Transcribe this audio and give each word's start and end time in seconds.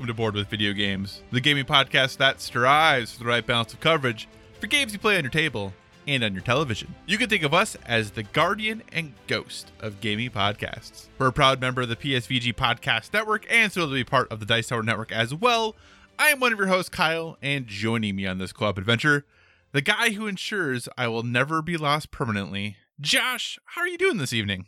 Welcome 0.00 0.14
to 0.14 0.14
Board 0.14 0.34
with 0.34 0.48
Video 0.48 0.72
Games, 0.72 1.20
the 1.30 1.42
gaming 1.42 1.66
podcast 1.66 2.16
that 2.16 2.40
strives 2.40 3.12
for 3.12 3.18
the 3.18 3.28
right 3.28 3.46
balance 3.46 3.74
of 3.74 3.80
coverage 3.80 4.28
for 4.58 4.66
games 4.66 4.94
you 4.94 4.98
play 4.98 5.18
on 5.18 5.24
your 5.24 5.30
table 5.30 5.74
and 6.08 6.24
on 6.24 6.32
your 6.32 6.42
television. 6.42 6.94
You 7.04 7.18
can 7.18 7.28
think 7.28 7.42
of 7.42 7.52
us 7.52 7.76
as 7.84 8.12
the 8.12 8.22
guardian 8.22 8.82
and 8.94 9.12
ghost 9.26 9.72
of 9.78 10.00
gaming 10.00 10.30
podcasts. 10.30 11.08
We're 11.18 11.26
a 11.26 11.32
proud 11.32 11.60
member 11.60 11.82
of 11.82 11.90
the 11.90 11.96
PSVG 11.96 12.54
Podcast 12.54 13.12
Network 13.12 13.44
and 13.50 13.70
so 13.70 13.84
to 13.86 13.92
be 13.92 14.02
part 14.02 14.32
of 14.32 14.40
the 14.40 14.46
Dice 14.46 14.68
Tower 14.68 14.82
Network 14.82 15.12
as 15.12 15.34
well. 15.34 15.76
I 16.18 16.28
am 16.28 16.40
one 16.40 16.54
of 16.54 16.58
your 16.58 16.68
hosts, 16.68 16.88
Kyle, 16.88 17.36
and 17.42 17.66
joining 17.66 18.16
me 18.16 18.26
on 18.26 18.38
this 18.38 18.54
co-op 18.54 18.78
adventure, 18.78 19.26
the 19.72 19.82
guy 19.82 20.12
who 20.12 20.26
ensures 20.26 20.88
I 20.96 21.08
will 21.08 21.24
never 21.24 21.60
be 21.60 21.76
lost 21.76 22.10
permanently, 22.10 22.78
Josh. 23.02 23.58
How 23.66 23.82
are 23.82 23.88
you 23.88 23.98
doing 23.98 24.16
this 24.16 24.32
evening? 24.32 24.64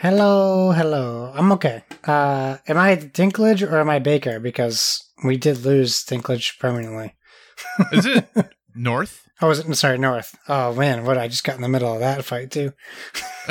Hello, 0.00 0.70
hello. 0.70 1.32
I'm 1.34 1.50
okay. 1.50 1.82
Uh, 2.04 2.58
am 2.68 2.78
I 2.78 2.94
Dinklage 2.94 3.68
or 3.68 3.80
am 3.80 3.90
I 3.90 3.98
Baker? 3.98 4.38
Because 4.38 5.02
we 5.24 5.36
did 5.36 5.64
lose 5.64 6.04
Dinklage 6.04 6.56
permanently. 6.60 7.16
Is 7.90 8.06
it 8.06 8.28
North? 8.76 9.26
Oh, 9.42 9.48
was 9.48 9.58
it? 9.58 9.74
Sorry, 9.74 9.98
North. 9.98 10.38
Oh 10.48 10.72
man, 10.72 11.04
what? 11.04 11.18
I 11.18 11.26
just 11.26 11.42
got 11.42 11.56
in 11.56 11.62
the 11.62 11.68
middle 11.68 11.92
of 11.92 11.98
that 11.98 12.24
fight 12.24 12.52
too. 12.52 12.72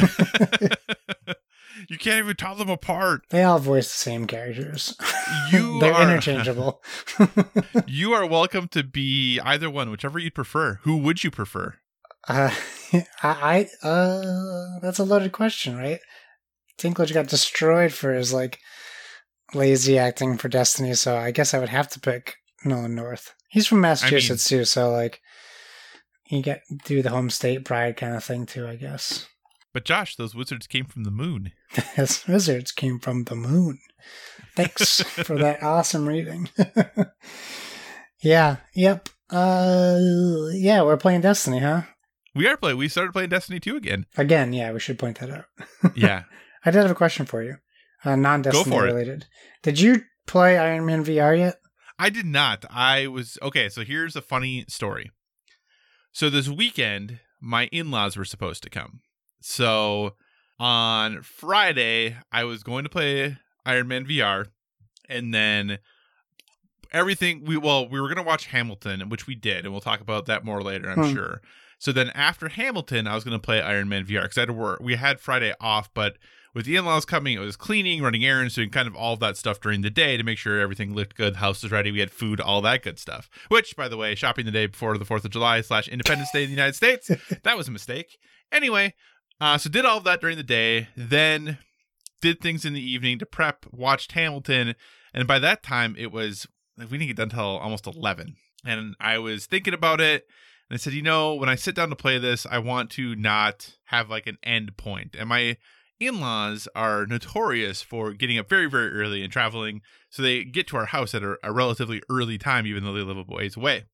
you 1.90 1.98
can't 1.98 2.20
even 2.24 2.38
tell 2.38 2.56
them 2.56 2.70
apart. 2.70 3.24
They 3.30 3.44
all 3.44 3.60
voice 3.60 3.88
the 3.88 3.98
same 3.98 4.26
characters. 4.26 4.96
You 5.52 5.82
They're 5.82 5.94
are 5.94 6.04
interchangeable. 6.04 6.82
You 7.86 8.14
are 8.14 8.26
welcome 8.26 8.70
to 8.70 8.82
be 8.84 9.42
either 9.42 9.70
one, 9.70 9.92
whichever 9.92 10.18
you 10.18 10.32
prefer. 10.32 10.80
Who 10.84 10.96
would 11.00 11.26
you 11.26 11.32
prefer? 11.32 11.76
uh, 12.30 12.50
I, 13.22 13.68
I, 13.84 13.86
uh, 13.86 14.80
that's 14.82 15.00
a 15.00 15.04
loaded 15.04 15.34
question, 15.34 15.76
right? 15.76 16.00
Dinklage 16.78 17.14
got 17.14 17.28
destroyed 17.28 17.92
for 17.92 18.14
his 18.14 18.34
like 18.34 18.60
lazy 19.54 19.98
acting 19.98 20.38
for 20.38 20.50
Destiny, 20.50 20.94
so 20.94 21.18
I 21.18 21.32
guess 21.32 21.54
I 21.54 21.60
would 21.60 21.70
have 21.70 21.88
to 21.90 22.00
pick 22.00 22.36
Nolan 22.64 22.96
North. 22.96 23.34
He's 23.50 23.68
from 23.68 23.82
Massachusetts 23.82 24.48
too, 24.48 24.66
so 24.66 24.92
like 24.92 25.22
you 26.30 26.42
get 26.42 26.62
do 26.86 27.02
the 27.02 27.10
home 27.10 27.30
state 27.30 27.66
pride 27.66 27.98
kind 27.98 28.16
of 28.16 28.24
thing 28.24 28.46
too, 28.46 28.68
I 28.68 28.76
guess. 28.76 29.28
But 29.74 29.86
Josh, 29.86 30.16
those 30.16 30.36
wizards 30.36 30.68
came 30.68 30.86
from 30.86 31.04
the 31.04 31.12
moon. 31.12 31.52
His 31.96 32.26
wizards 32.28 32.72
came 32.72 33.00
from 33.00 33.26
the 33.26 33.36
moon. 33.36 33.80
Thanks 34.56 35.02
for 35.04 35.38
that 35.38 35.64
awesome 35.64 36.08
reading. 36.08 36.50
yeah, 38.22 38.58
yep. 38.74 39.10
Uh 39.30 39.98
yeah, 40.54 40.82
we're 40.84 40.98
playing 40.98 41.22
Destiny, 41.22 41.60
huh? 41.60 41.84
We 42.36 42.48
are 42.48 42.58
playing. 42.58 42.78
We 42.78 42.88
started 42.88 43.14
playing 43.14 43.30
Destiny 43.30 43.60
2 43.60 43.76
again. 43.76 44.06
Again, 44.16 44.54
yeah, 44.54 44.72
we 44.72 44.80
should 44.80 45.00
point 45.00 45.20
that 45.20 45.32
out. 45.32 45.46
Yeah. 45.96 46.24
I 46.68 46.72
did 46.72 46.82
have 46.82 46.92
a 46.92 46.96
question 46.96 47.26
for 47.26 47.42
you. 47.42 47.56
Uh 48.04 48.16
non 48.18 48.42
Destiny 48.42 48.78
related. 48.80 49.26
Did 49.64 49.80
you 49.80 50.02
play 50.28 50.58
Iron 50.58 50.86
Man 50.86 51.04
VR 51.04 51.38
yet? 51.38 51.56
I 51.98 52.10
did 52.10 52.26
not. 52.26 52.66
I 52.70 53.08
was 53.08 53.38
okay. 53.42 53.70
So 53.70 53.84
here's 53.84 54.16
a 54.16 54.22
funny 54.22 54.66
story. 54.68 55.10
So 56.12 56.30
this 56.30 56.48
weekend, 56.50 57.20
my 57.42 57.68
in 57.72 57.90
laws 57.90 58.18
were 58.18 58.26
supposed 58.26 58.64
to 58.64 58.70
come. 58.70 59.00
So 59.40 60.16
on 60.60 61.22
Friday, 61.22 62.18
I 62.32 62.44
was 62.44 62.64
going 62.64 62.84
to 62.84 62.90
play 62.90 63.38
Iron 63.66 63.88
Man 63.88 64.06
VR, 64.06 64.48
and 65.08 65.34
then 65.34 65.80
everything 66.92 67.46
we 67.46 67.56
well 67.58 67.88
we 67.88 68.00
were 68.02 68.08
going 68.08 68.18
to 68.18 68.24
watch 68.24 68.48
Hamilton, 68.48 69.08
which 69.10 69.26
we 69.26 69.36
did, 69.36 69.64
and 69.64 69.72
we'll 69.74 69.82
talk 69.82 70.02
about 70.02 70.26
that 70.26 70.44
more 70.44 70.62
later, 70.62 70.90
I'm 70.90 71.04
Hmm. 71.08 71.14
sure. 71.14 71.42
So 71.80 71.92
then 71.92 72.10
after 72.10 72.50
Hamilton, 72.50 73.08
I 73.08 73.16
was 73.16 73.24
going 73.24 73.38
to 73.40 73.44
play 73.44 73.62
Iron 73.62 73.88
Man 73.88 74.06
VR 74.06 74.24
because 74.24 74.38
I 74.38 74.42
had 74.42 74.48
to 74.48 74.54
work. 74.54 74.80
We 74.82 74.96
had 74.96 75.20
Friday 75.20 75.54
off, 75.62 75.94
but 75.94 76.18
with 76.54 76.66
the 76.66 76.76
in-laws 76.76 77.06
coming, 77.06 77.36
it 77.36 77.40
was 77.40 77.56
cleaning, 77.56 78.02
running 78.02 78.26
errands, 78.26 78.56
doing 78.56 78.70
kind 78.70 78.88
of 78.88 78.96
all 78.96 79.14
of 79.14 79.20
that 79.20 79.38
stuff 79.38 79.60
during 79.60 79.82
the 79.82 79.90
day 79.90 80.18
to 80.18 80.24
make 80.24 80.38
sure 80.38 80.60
everything 80.60 80.94
looked 80.94 81.16
good, 81.16 81.38
house 81.38 81.64
was 81.64 81.72
ready, 81.72 81.92
we 81.92 82.00
had 82.00 82.12
food, 82.12 82.40
all 82.40 82.62
that 82.62 82.84
good 82.84 83.00
stuff. 83.00 83.30
Which, 83.50 83.76
by 83.76 83.88
the 83.88 83.98
way, 83.98 84.16
shopping 84.16 84.46
the 84.46 84.52
day 84.52 84.68
before 84.68 84.98
the 84.98 85.06
Fourth 85.06 85.26
of 85.26 85.32
July 85.32 85.62
slash 85.62 85.88
Independence 85.88 86.32
Day 86.32 86.44
in 86.44 86.50
the 86.50 86.56
United 86.56 86.76
States, 86.76 87.12
that 87.44 87.58
was 87.58 87.68
a 87.68 87.72
mistake. 87.72 88.18
Anyway, 88.52 88.94
uh, 89.40 89.58
so 89.58 89.70
did 89.70 89.86
all 89.86 89.98
of 89.98 90.04
that 90.06 90.22
during 90.22 90.38
the 90.38 90.44
day, 90.44 90.88
then 90.96 91.58
did 92.22 92.42
things 92.42 92.66
in 92.66 92.74
the 92.74 92.82
evening 92.82 93.20
to 93.20 93.26
prep, 93.26 93.66
watched 93.72 94.14
Hamilton, 94.14 94.76
and 95.14 95.28
by 95.28 95.40
that 95.40 95.64
time 95.64 95.96
it 95.98 96.12
was 96.12 96.48
we 96.78 96.86
didn't 96.86 97.08
get 97.08 97.18
done 97.18 97.30
until 97.30 97.58
almost 97.58 97.88
eleven, 97.88 98.36
and 98.66 98.96
I 99.00 99.18
was 99.20 99.46
thinking 99.46 99.74
about 99.74 100.02
it. 100.02 100.26
And 100.70 100.76
I 100.76 100.78
said, 100.78 100.94
you 100.94 101.02
know, 101.02 101.34
when 101.36 101.48
I 101.48 101.56
sit 101.56 101.76
down 101.76 101.90
to 101.90 101.96
play 101.96 102.18
this, 102.18 102.46
I 102.46 102.60
want 102.60 102.90
to 102.92 103.16
not 103.16 103.76
have 103.86 104.10
like 104.10 104.28
an 104.28 104.38
end 104.44 104.76
point. 104.76 105.16
And 105.18 105.30
my 105.30 105.58
in 106.00 106.20
laws 106.20 106.68
are 106.76 107.06
notorious 107.06 107.82
for 107.82 108.14
getting 108.14 108.38
up 108.38 108.50
very, 108.50 108.70
very 108.70 108.92
early 108.92 109.24
and 109.24 109.32
traveling. 109.32 109.82
So 110.10 110.22
they 110.22 110.44
get 110.44 110.68
to 110.68 110.78
our 110.78 110.86
house 110.86 111.16
at 111.16 111.24
a, 111.24 111.38
a 111.44 111.52
relatively 111.52 112.02
early 112.10 112.38
time, 112.38 112.68
even 112.68 112.84
though 112.84 112.94
they 112.94 113.02
live 113.02 113.18
a 113.18 113.24
ways 113.28 113.58
away. 113.58 113.86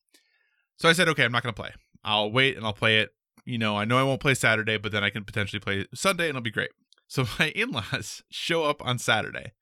So 0.77 0.89
I 0.89 0.93
said, 0.93 1.07
okay, 1.09 1.23
I'm 1.23 1.31
not 1.31 1.43
going 1.43 1.53
to 1.53 1.61
play. 1.61 1.71
I'll 2.03 2.31
wait 2.31 2.57
and 2.57 2.65
I'll 2.65 2.73
play 2.73 2.99
it. 2.99 3.11
You 3.45 3.57
know, 3.57 3.77
I 3.77 3.85
know 3.85 3.97
I 3.97 4.03
won't 4.03 4.21
play 4.21 4.33
Saturday, 4.33 4.77
but 4.77 4.91
then 4.91 5.03
I 5.03 5.09
can 5.09 5.23
potentially 5.23 5.59
play 5.59 5.85
Sunday 5.93 6.25
and 6.25 6.31
it'll 6.31 6.41
be 6.41 6.51
great. 6.51 6.71
So 7.07 7.25
my 7.39 7.49
in 7.49 7.71
laws 7.71 8.23
show 8.29 8.63
up 8.63 8.85
on 8.85 8.99
Saturday. 8.99 9.53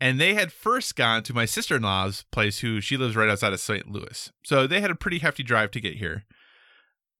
And 0.00 0.20
they 0.20 0.34
had 0.34 0.52
first 0.52 0.96
gone 0.96 1.22
to 1.22 1.34
my 1.34 1.44
sister 1.44 1.76
in 1.76 1.82
law's 1.82 2.24
place, 2.32 2.58
who 2.58 2.80
she 2.80 2.96
lives 2.96 3.16
right 3.16 3.28
outside 3.28 3.52
of 3.52 3.60
St. 3.60 3.90
Louis. 3.90 4.30
So 4.44 4.66
they 4.66 4.80
had 4.80 4.90
a 4.90 4.96
pretty 4.96 5.20
hefty 5.20 5.42
drive 5.42 5.70
to 5.72 5.80
get 5.80 5.96
here. 5.96 6.24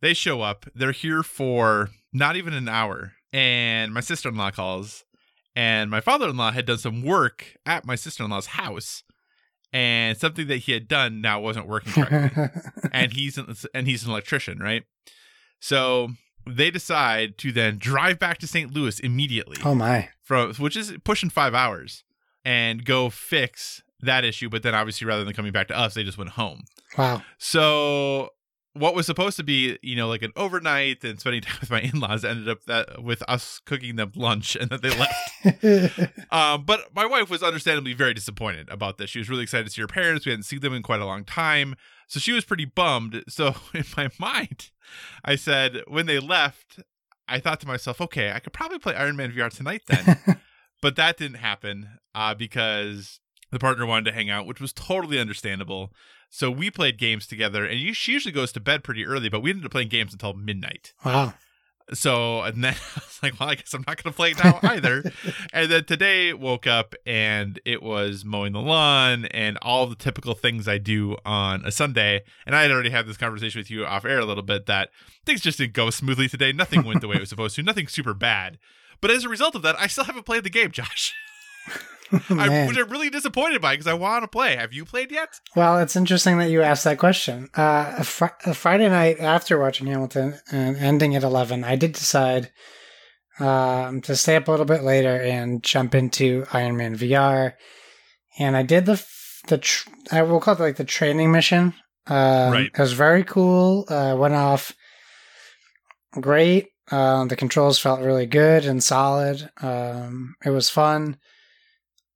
They 0.03 0.13
show 0.13 0.43
up. 0.43 0.67
They're 0.75 0.93
here 0.93 1.23
for 1.23 1.91
not 2.13 2.37
even 2.37 2.53
an 2.53 2.69
hour. 2.69 3.13
And 3.35 3.93
my 3.93 4.01
sister 4.01 4.29
in 4.31 4.37
law 4.37 4.51
calls. 4.53 5.05
And 5.57 5.91
my 5.91 6.01
father 6.01 6.29
in 6.29 6.37
law 6.37 6.53
had 6.53 6.65
done 6.67 6.79
some 6.79 7.03
work 7.03 7.57
at 7.67 7.85
my 7.85 7.95
sister 7.97 8.25
in 8.25 8.31
law's 8.31 8.47
house. 8.47 9.03
And 9.73 10.17
something 10.17 10.47
that 10.47 10.59
he 10.59 10.73
had 10.73 10.87
done 10.89 11.21
now 11.21 11.41
wasn't 11.41 11.67
working 11.67 11.93
correctly. 11.93 12.45
and 12.93 13.13
he's 13.13 13.37
an, 13.37 13.55
and 13.75 13.87
he's 13.89 14.05
an 14.05 14.11
electrician, 14.11 14.59
right? 14.61 14.85
So 15.61 16.11
they 16.47 16.71
decide 16.71 17.37
to 17.39 17.51
then 17.53 17.79
drive 17.79 18.19
back 18.21 18.39
to 18.39 18.47
St. 18.47 18.73
Louis 18.73 19.01
immediately 19.01 19.57
oh 19.65 19.75
my. 19.75 20.11
from 20.23 20.53
which 20.55 20.77
is 20.77 20.93
pushing 21.03 21.31
five 21.31 21.55
hours 21.55 22.05
and 22.45 22.85
go 22.85 23.09
fix 23.09 23.83
that 24.03 24.27
issue 24.27 24.51
but 24.51 24.63
then 24.63 24.75
obviously 24.75 25.07
rather 25.07 25.25
than 25.25 25.33
coming 25.33 25.53
back 25.53 25.69
to 25.69 25.79
us 25.79 25.95
they 25.95 26.05
just 26.05 26.19
went 26.19 26.29
home 26.33 26.65
Wow. 26.99 27.23
so 27.39 28.29
what 28.75 28.95
was 28.95 29.07
supposed 29.07 29.37
to 29.37 29.45
be 29.45 29.79
you 29.83 29.97
know 29.97 30.09
like 30.09 30.23
an 30.23 30.33
overnight 30.37 31.03
and 31.05 31.21
spending 31.21 31.41
time 31.43 31.57
with 31.61 31.71
my 31.71 31.81
in-laws 31.81 32.25
ended 32.25 32.49
up 32.49 32.65
that 32.65 33.03
with 33.03 33.23
us 33.29 33.61
cooking 33.65 33.97
them 33.97 34.13
lunch 34.17 34.57
and 34.57 34.71
then 34.71 34.81
they 34.83 34.91
left 34.91 35.25
um, 36.31 36.65
but 36.65 36.95
my 36.95 37.07
wife 37.07 37.31
was 37.31 37.43
understandably 37.43 37.93
very 37.93 38.15
disappointed 38.15 38.69
about 38.71 38.99
this. 38.99 39.11
She 39.11 39.19
was 39.19 39.29
really 39.29 39.43
excited 39.43 39.65
to 39.65 39.71
see 39.71 39.83
her 39.83 39.87
parents. 39.87 40.25
We 40.25 40.31
hadn't 40.31 40.45
seen 40.45 40.61
them 40.61 40.73
in 40.75 40.83
quite 40.83 41.01
a 41.01 41.07
long 41.07 41.25
time. 41.25 41.77
So 42.09 42.21
she 42.21 42.33
was 42.33 42.45
pretty 42.45 42.65
bummed. 42.65 43.25
So 43.29 43.55
in 43.75 43.85
my 43.97 44.09
mind, 44.19 44.71
I 45.25 45.37
said, 45.37 45.83
when 45.87 46.07
they 46.07 46.19
left, 46.19 46.81
I 47.29 47.41
thought 47.41 47.61
to 47.61 47.67
myself, 47.67 48.01
okay, 48.01 48.33
I 48.33 48.39
could 48.39 48.53
probably 48.53 48.79
play 48.79 48.95
Iron 48.95 49.17
Man 49.17 49.33
VR 49.33 49.51
tonight 49.51 49.83
then. 49.87 50.41
but 50.83 50.97
that 50.97 51.17
didn't 51.17 51.39
happen 51.39 51.99
uh, 52.15 52.35
because 52.35 53.21
the 53.51 53.59
partner 53.59 53.87
wanted 53.87 54.07
to 54.07 54.13
hang 54.13 54.31
out, 54.31 54.47
which 54.47 54.61
was 54.61 54.73
totally 54.73 55.19
understandable. 55.19 55.93
So 56.31 56.51
we 56.51 56.71
played 56.71 56.99
games 56.99 57.27
together, 57.27 57.65
and 57.65 57.95
she 57.97 58.13
usually 58.13 58.33
goes 58.33 58.53
to 58.53 58.61
bed 58.61 58.83
pretty 58.83 59.07
early, 59.07 59.29
but 59.29 59.41
we 59.41 59.51
ended 59.51 59.67
up 59.67 59.73
playing 59.73 59.89
games 59.89 60.13
until 60.13 60.35
midnight. 60.35 60.93
wow. 61.05 61.35
So 61.93 62.41
and 62.43 62.65
then 62.65 62.75
I 62.97 63.01
was 63.01 63.21
like, 63.23 63.39
well, 63.39 63.51
I 63.51 63.57
guess 63.57 63.75
I'm 63.75 63.85
not 63.87 64.03
going 64.03 64.13
to 64.13 64.17
play 64.17 64.33
now 64.43 64.59
either. 64.63 65.13
and 65.53 65.71
then 65.71 65.85
today 65.85 66.33
woke 66.33 66.67
up 66.67 66.95
and 67.05 67.61
it 67.65 67.83
was 67.83 68.25
mowing 68.25 68.53
the 68.53 68.61
lawn 68.61 69.27
and 69.27 69.59
all 69.61 69.87
the 69.87 69.95
typical 69.95 70.35
things 70.35 70.67
I 70.67 70.79
do 70.79 71.17
on 71.27 71.65
a 71.65 71.71
Sunday. 71.71 72.23
And 72.47 72.57
I 72.57 72.63
had 72.63 72.71
already 72.71 72.91
had 72.91 73.07
this 73.07 73.17
conversation 73.17 73.61
with 73.61 73.71
you 73.71 73.85
off 73.85 74.05
air 74.05 74.19
a 74.19 74.25
little 74.25 74.43
bit 74.43 74.67
that 74.67 74.91
things 75.27 75.43
just 75.43 75.59
didn't 75.59 75.75
go 75.75 75.91
smoothly 75.91 76.29
today. 76.29 76.53
Nothing 76.53 76.85
went 76.85 77.03
the 77.03 77.09
way 77.09 77.17
it 77.17 77.21
was 77.21 77.29
supposed 77.29 77.57
to. 77.57 77.63
Nothing 77.63 77.89
super 77.89 78.15
bad. 78.15 78.59
But 79.01 79.11
as 79.11 79.25
a 79.25 79.29
result 79.29 79.55
of 79.55 79.63
that, 79.63 79.79
I 79.79 79.87
still 79.87 80.05
haven't 80.05 80.25
played 80.25 80.45
the 80.45 80.51
game, 80.51 80.71
Josh. 80.71 81.13
I, 82.31 82.67
which 82.67 82.77
I'm 82.79 82.89
really 82.89 83.11
disappointed 83.11 83.61
by 83.63 83.75
because 83.75 83.87
I 83.87 83.95
want 83.95 84.23
to 84.25 84.29
play. 84.29 84.57
Have 84.57 84.73
you 84.73 84.85
played 84.85 85.11
yet? 85.11 85.41
Well, 85.57 85.79
it's 85.79 85.97
interesting 85.97 86.39
that 86.39 86.51
you 86.51 86.63
asked 86.63 86.85
that 86.85 86.99
question. 86.99 87.49
Uh, 87.57 87.95
a, 87.99 88.05
fr- 88.05 88.27
a 88.45 88.55
Friday 88.55 88.89
night 88.89 89.19
after 89.21 89.59
watching 89.59 89.87
Hamilton 89.87 90.39
and 90.53 90.77
ending 90.77 91.15
at 91.17 91.23
11, 91.23 91.65
I 91.65 91.77
did 91.77 91.93
decide 91.93 92.51
um, 93.41 94.01
to 94.03 94.15
stay 94.17 94.37
up 94.37 94.47
a 94.49 94.51
little 94.51 94.67
bit 94.67 94.83
later 94.83 95.17
and 95.21 95.63
jump 95.63 95.95
into 95.95 96.45
Iron 96.53 96.77
Man 96.77 96.97
VR. 96.97 97.55
And 98.39 98.57
I 98.57 98.63
did 98.63 98.87
the 98.87 99.05
the 99.49 99.59
tr- 99.59 99.91
I 100.11 100.23
will 100.23 100.41
call 100.41 100.55
it 100.55 100.61
like 100.61 100.77
the 100.77 100.85
training 100.85 101.31
mission. 101.33 101.75
Um, 102.07 102.53
Right. 102.53 102.71
It 102.73 102.79
was 102.79 102.93
very 102.93 103.25
cool. 103.25 103.85
Uh, 103.89 104.15
went 104.19 104.35
off 104.35 104.73
great. 106.21 106.69
Um, 106.91 107.29
the 107.29 107.37
controls 107.37 107.79
felt 107.79 108.01
really 108.01 108.27
good 108.27 108.67
and 108.67 108.83
solid. 108.85 109.51
Um, 109.63 110.35
it 110.45 110.51
was 110.51 110.69
fun. 110.71 111.17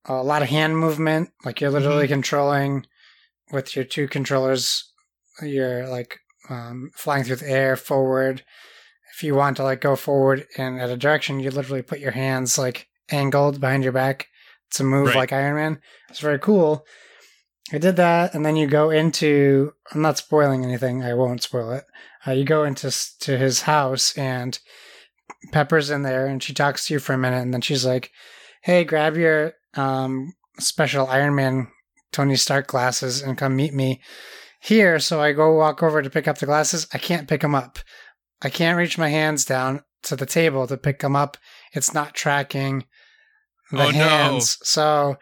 A 0.09 0.23
lot 0.23 0.43
of 0.43 0.49
hand 0.49 0.79
movement, 0.79 1.31
like 1.45 1.61
you're 1.61 1.71
literally 1.71 2.09
controlling 2.09 2.87
with 3.53 3.77
your 3.77 3.85
two 3.85 4.09
controllers. 4.09 4.91
You're 5.43 5.87
like 5.87 6.19
um, 6.49 6.91
flying 6.95 7.25
through 7.25 7.37
the 7.37 7.51
air 7.51 7.77
forward. 7.77 8.43
If 9.15 9.23
you 9.23 9.35
want 9.35 9.57
to 9.59 9.65
like 9.65 9.81
go 9.81 9.97
forward 9.97 10.47
in 10.57 10.79
at 10.79 10.89
a 10.91 10.97
direction, 10.97 11.41
you 11.41 11.51
literally 11.51 11.83
put 11.83 12.01
your 12.01 12.13
hands 12.13 12.57
like 12.57 12.89
angled 13.11 13.61
behind 13.61 13.83
your 13.83 13.93
back 13.93 14.29
to 14.73 14.85
move 14.85 15.09
Right. 15.09 15.17
like 15.17 15.33
Iron 15.33 15.57
Man. 15.57 15.81
It's 16.09 16.21
very 16.21 16.39
cool. 16.39 16.87
I 17.71 17.77
did 17.79 17.97
that, 17.97 18.35
and 18.35 18.47
then 18.47 18.57
you 18.57 18.67
go 18.67 18.89
into. 18.89 19.73
I'm 19.93 20.01
not 20.01 20.17
spoiling 20.17 20.65
anything. 20.65 21.03
I 21.03 21.13
won't 21.13 21.43
spoil 21.43 21.71
it. 21.73 21.85
Uh, 22.27 22.31
you 22.33 22.45
go 22.45 22.65
into 22.65 22.91
to 23.21 23.37
his 23.37 23.63
house, 23.63 24.17
and 24.17 24.59
Pepper's 25.53 25.91
in 25.91 26.03
there, 26.03 26.27
and 26.27 26.43
she 26.43 26.55
talks 26.55 26.87
to 26.87 26.95
you 26.95 26.99
for 27.01 27.13
a 27.13 27.19
minute, 27.19 27.43
and 27.43 27.53
then 27.53 27.61
she's 27.61 27.85
like, 27.85 28.11
"Hey, 28.63 28.85
grab 28.85 29.17
your 29.19 29.53
um, 29.75 30.33
special 30.59 31.07
Iron 31.09 31.35
Man 31.35 31.69
Tony 32.13 32.37
Stark 32.37 32.67
glasses 32.67 33.23
and 33.23 33.37
come 33.39 33.57
meet 33.57 33.75
me 33.75 34.01
here." 34.61 34.99
So 34.99 35.21
I 35.21 35.33
go 35.33 35.55
walk 35.55 35.83
over 35.83 36.03
to 36.03 36.11
pick 36.11 36.27
up 36.29 36.39
the 36.39 36.47
glasses. 36.47 36.87
I 36.93 36.99
can't 36.99 37.29
pick 37.29 37.41
them 37.43 37.55
up. 37.55 37.79
I 38.43 38.51
can't 38.51 38.79
reach 38.79 38.99
my 38.99 39.09
hands 39.09 39.45
down 39.45 39.83
to 40.05 40.15
the 40.17 40.27
table 40.27 40.67
to 40.69 40.77
pick 40.77 41.01
them 41.01 41.17
up. 41.17 41.37
It's 41.73 41.93
not 41.93 42.15
tracking 42.15 42.85
the 43.73 43.85
Oh, 43.87 43.91
no. 43.91 43.99
hands. 43.99 44.59
So 44.63 45.17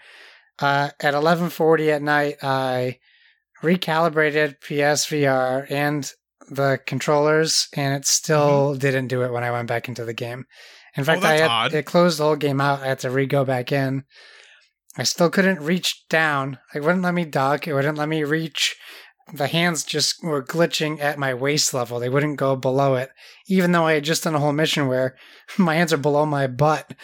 uh, 0.58 0.90
at 1.00 1.14
11:40 1.14 1.88
at 1.92 2.02
night, 2.02 2.36
I 2.42 2.98
recalibrated 3.62 4.60
PSVR 4.60 5.66
and 5.70 6.10
the 6.48 6.80
controllers, 6.86 7.68
and 7.74 7.94
it 7.94 8.06
still 8.06 8.74
didn't 8.74 9.08
do 9.08 9.22
it 9.22 9.32
when 9.32 9.44
I 9.44 9.50
went 9.50 9.68
back 9.68 9.88
into 9.88 10.04
the 10.04 10.14
game. 10.14 10.44
In 10.96 11.04
fact, 11.04 11.24
I 11.24 11.36
Mm-hmm. 11.36 11.44
Oh, 11.44 11.48
that's 11.48 11.72
had, 11.72 11.78
it 11.78 11.86
closed 11.86 12.18
the 12.18 12.24
whole 12.24 12.36
game 12.36 12.60
out. 12.60 12.80
I 12.82 12.86
had 12.88 13.00
to 13.00 13.10
re 13.10 13.26
go 13.26 13.44
back 13.44 13.72
in. 13.72 14.04
I 14.98 15.02
still 15.02 15.28
couldn't 15.28 15.60
reach 15.60 16.08
down. 16.08 16.58
It 16.74 16.82
wouldn't 16.82 17.02
let 17.02 17.14
me 17.14 17.24
duck. 17.24 17.68
It 17.68 17.74
wouldn't 17.74 17.98
let 17.98 18.08
me 18.08 18.24
reach. 18.24 18.76
The 19.32 19.48
hands 19.48 19.84
just 19.84 20.22
were 20.22 20.42
glitching 20.42 21.00
at 21.00 21.18
my 21.18 21.34
waist 21.34 21.74
level. 21.74 21.98
They 21.98 22.08
wouldn't 22.08 22.38
go 22.38 22.54
below 22.54 22.94
it, 22.94 23.10
even 23.48 23.72
though 23.72 23.86
I 23.86 23.94
had 23.94 24.04
just 24.04 24.24
done 24.24 24.34
a 24.34 24.38
whole 24.38 24.52
mission 24.52 24.86
where 24.86 25.16
my 25.58 25.74
hands 25.74 25.92
are 25.92 25.98
below 25.98 26.24
my 26.24 26.46
butt, 26.46 26.94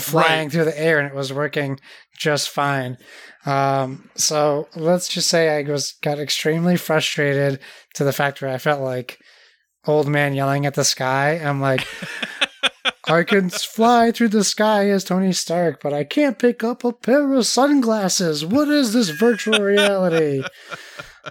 flying 0.00 0.44
Right. 0.46 0.52
through 0.52 0.64
the 0.64 0.78
air, 0.80 0.98
and 0.98 1.08
it 1.08 1.14
was 1.14 1.32
working 1.32 1.78
just 2.16 2.48
fine. 2.50 2.96
Um, 3.44 4.08
so 4.14 4.68
let's 4.76 5.08
just 5.08 5.28
say 5.28 5.48
I 5.58 5.62
was 5.70 5.94
got 6.02 6.18
extremely 6.18 6.76
frustrated 6.76 7.58
to 7.94 8.04
the 8.04 8.12
fact 8.12 8.40
where 8.40 8.52
I 8.52 8.58
felt 8.58 8.80
like 8.80 9.18
old 9.86 10.06
man 10.08 10.34
yelling 10.34 10.64
at 10.64 10.74
the 10.74 10.84
sky. 10.84 11.32
I'm 11.42 11.60
like, 11.60 11.84
I 13.08 13.24
can 13.24 13.50
fly 13.50 14.12
through 14.12 14.28
the 14.28 14.44
sky 14.44 14.88
as 14.90 15.02
Tony 15.02 15.32
Stark, 15.32 15.82
but 15.82 15.92
I 15.92 16.04
can't 16.04 16.38
pick 16.38 16.62
up 16.62 16.84
a 16.84 16.92
pair 16.92 17.32
of 17.32 17.46
sunglasses. 17.46 18.46
What 18.46 18.68
is 18.68 18.92
this 18.92 19.08
virtual 19.10 19.58
reality? 19.58 20.44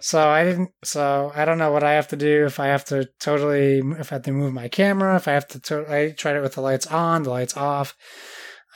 so 0.02 0.28
I 0.28 0.44
didn't. 0.44 0.72
So 0.84 1.32
I 1.34 1.46
don't 1.46 1.58
know 1.58 1.72
what 1.72 1.84
I 1.84 1.94
have 1.94 2.10
to 2.10 2.18
do. 2.18 2.46
If 2.46 2.60
I 2.60 2.68
have 2.68 2.84
to 2.86 3.08
totally, 3.22 3.78
if 4.00 4.12
I 4.12 4.16
have 4.16 4.24
to 4.24 4.34
move 4.34 4.54
my 4.54 4.68
camera, 4.68 5.16
if 5.16 5.30
I 5.30 5.32
have 5.32 5.48
to. 5.50 5.60
To- 5.62 5.94
I 5.94 6.12
tried 6.12 6.36
it 6.36 6.42
with 6.42 6.56
the 6.56 6.62
lights 6.62 6.88
on, 6.88 7.24
the 7.24 7.30
lights 7.30 7.56
off. 7.56 7.96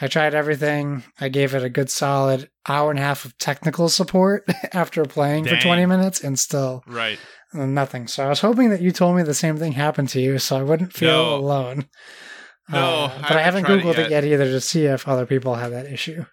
I 0.02 0.08
tried 0.08 0.34
everything. 0.36 1.04
I 1.22 1.30
gave 1.30 1.56
it 1.56 1.64
a 1.64 1.70
good 1.70 1.90
solid 1.90 2.50
hour 2.68 2.90
and 2.90 3.00
a 3.00 3.04
half 3.04 3.24
of 3.26 3.38
technical 3.38 3.88
support 3.90 4.44
after 4.74 5.06
playing 5.06 5.46
for 5.46 5.56
20 5.58 5.86
minutes 5.86 6.22
and 6.24 6.38
still 6.38 6.84
Right. 6.86 7.20
nothing. 7.54 8.08
So 8.08 8.26
I 8.26 8.30
was 8.30 8.42
hoping 8.42 8.70
that 8.72 8.82
you 8.82 8.92
told 8.92 9.16
me 9.16 9.24
the 9.24 9.34
same 9.34 9.58
thing 9.58 9.72
happened 9.74 10.10
to 10.10 10.20
you 10.20 10.38
so 10.40 10.58
I 10.58 10.64
wouldn't 10.64 10.94
feel 10.94 11.12
No. 11.12 11.36
alone. 11.36 11.88
No, 12.68 12.80
Uh, 13.06 13.22
but 13.22 13.32
I 13.38 13.42
haven't 13.42 13.66
haven't 13.66 13.84
Googled 13.84 13.94
it 14.00 14.08
it 14.08 14.10
yet. 14.10 14.24
either 14.26 14.46
to 14.46 14.60
see 14.60 14.86
if 14.86 15.08
other 15.08 15.26
people 15.26 15.56
have 15.56 15.72
that 15.72 15.86
issue. 15.86 16.26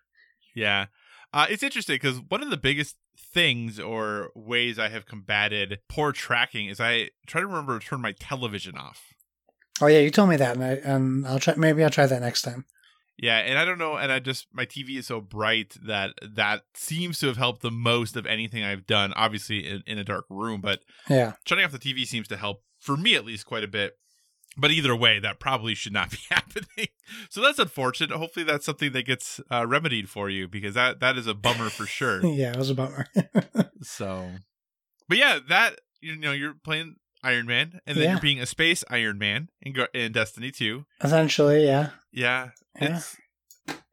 Yeah. 0.55 0.87
Uh, 1.32 1.47
it's 1.49 1.62
interesting 1.62 1.94
because 1.97 2.20
one 2.29 2.43
of 2.43 2.50
the 2.50 2.56
biggest 2.56 2.97
things 3.35 3.79
or 3.79 4.31
ways 4.35 4.79
I 4.79 4.88
have 4.88 5.06
combated 5.06 5.79
poor 5.88 6.12
tracking 6.12 6.67
is 6.69 6.81
I 6.81 7.11
try 7.26 7.41
to 7.43 7.47
remember 7.47 7.79
to 7.79 7.87
turn 7.87 8.00
my 8.00 8.12
television 8.12 8.76
off. 8.76 9.03
Oh, 9.81 9.87
yeah, 9.87 10.00
you 10.00 10.11
told 10.11 10.29
me 10.31 10.37
that, 10.37 10.56
and, 10.56 10.65
I, 10.65 10.69
and 10.73 11.26
I'll 11.26 11.38
try. 11.38 11.55
Maybe 11.56 11.82
I'll 11.82 11.91
try 11.91 12.06
that 12.06 12.20
next 12.20 12.43
time. 12.43 12.67
Yeah, 13.19 13.38
and 13.38 13.59
I 13.59 13.64
don't 13.64 13.79
know, 13.79 13.97
and 13.97 14.11
I 14.11 14.19
just 14.19 14.47
my 14.53 14.64
TV 14.67 14.97
is 14.99 15.06
so 15.06 15.20
bright 15.20 15.76
that 15.87 16.12
that 16.23 16.62
seems 16.75 17.19
to 17.20 17.26
have 17.29 17.37
helped 17.37 17.62
the 17.62 17.70
most 17.70 18.17
of 18.17 18.26
anything 18.26 18.64
I've 18.64 18.87
done. 18.87 19.12
Obviously, 19.14 19.69
in, 19.69 19.82
in 19.87 19.99
a 19.99 20.05
dark 20.05 20.25
room, 20.31 20.61
but 20.61 20.81
Yeah. 21.09 21.35
shutting 21.47 21.64
off 21.64 21.73
the 21.73 21.79
TV 21.79 22.05
seems 22.06 22.26
to 22.29 22.37
help 22.37 22.62
for 22.81 22.97
me 22.97 23.14
at 23.14 23.25
least 23.25 23.47
quite 23.47 23.64
a 23.64 23.69
bit. 23.69 23.94
But 24.56 24.70
either 24.70 24.94
way, 24.94 25.19
that 25.19 25.41
probably 25.41 25.75
should 25.75 25.93
not 25.94 26.11
be 26.11 26.19
happening. 26.31 26.88
So 27.31 27.41
that's 27.41 27.59
unfortunate. 27.59 28.11
Hopefully, 28.17 28.44
that's 28.44 28.67
something 28.67 28.93
that 28.93 29.06
gets 29.06 29.41
uh, 29.50 29.67
remedied 29.67 30.08
for 30.11 30.29
you 30.29 30.49
because 30.49 30.75
that 30.75 31.00
that 31.00 31.17
is 31.17 31.26
a 31.26 31.35
bummer 31.35 31.70
for 31.70 31.87
sure. 31.87 32.25
Yeah, 32.26 32.50
it 32.53 32.56
was 32.58 32.70
a 32.70 32.75
bummer. 32.75 33.06
So, 33.82 34.29
but 35.08 35.19
yeah, 35.19 35.38
that 35.49 35.81
you 36.00 36.17
know 36.17 36.32
you're 36.32 36.55
playing 36.55 36.97
Iron 37.23 37.47
Man, 37.47 37.81
and 37.87 37.97
then 37.97 38.05
Yeah. 38.05 38.11
you're 38.13 38.21
being 38.21 38.41
a 38.41 38.47
space 38.47 38.83
Iron 38.91 39.19
Man 39.19 39.49
in 39.61 39.75
in 39.95 40.13
Destiny 40.13 40.51
Two. 40.51 40.87
Essentially, 41.03 41.65
yeah. 41.67 41.91
Yeah, 42.13 42.51
Yeah. 42.81 42.97
it's 42.97 43.17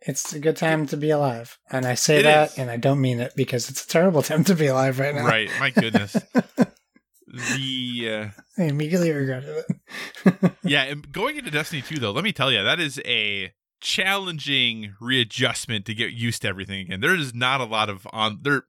It's 0.02 0.34
a 0.34 0.40
good 0.40 0.56
time 0.58 0.88
to 0.88 0.98
be 0.98 1.10
alive. 1.10 1.58
And 1.70 1.86
I 1.86 1.94
say 1.96 2.22
that, 2.22 2.52
is. 2.54 2.58
and 2.58 2.72
I 2.72 2.78
don't 2.78 3.02
mean 3.02 3.20
it 3.20 3.34
because 3.36 3.70
it's 3.70 3.84
a 3.84 3.88
terrible 3.88 4.22
time 4.24 4.44
to 4.46 4.56
be 4.56 4.68
alive 4.68 4.98
right 5.00 5.14
now. 5.14 5.26
right. 5.26 5.50
My 5.60 5.70
goodness, 5.72 6.14
the. 7.28 8.32
Uh, 8.58 8.62
I 8.62 8.66
immediately 8.66 9.12
regretted 9.12 9.64
it. 9.70 10.52
Yeah, 10.64 10.84
and 10.84 11.12
going 11.12 11.38
into 11.38 11.50
Destiny 11.52 11.82
2 11.82 12.00
though, 12.00 12.12
let 12.12 12.24
me 12.24 12.32
tell 12.32 12.52
you, 12.52 12.64
that 12.64 12.80
is 12.80 13.00
a 13.06 13.54
challenging 13.82 14.94
readjustment 15.00 15.86
to 15.86 15.94
get 15.96 16.12
used 16.12 16.42
to 16.44 16.48
everything 16.48 16.82
again. 16.82 17.00
There 17.00 17.16
is 17.16 17.34
not 17.34 17.62
a 17.62 17.66
lot 17.66 17.90
of 17.90 18.06
on 18.12 18.40
there 18.44 18.64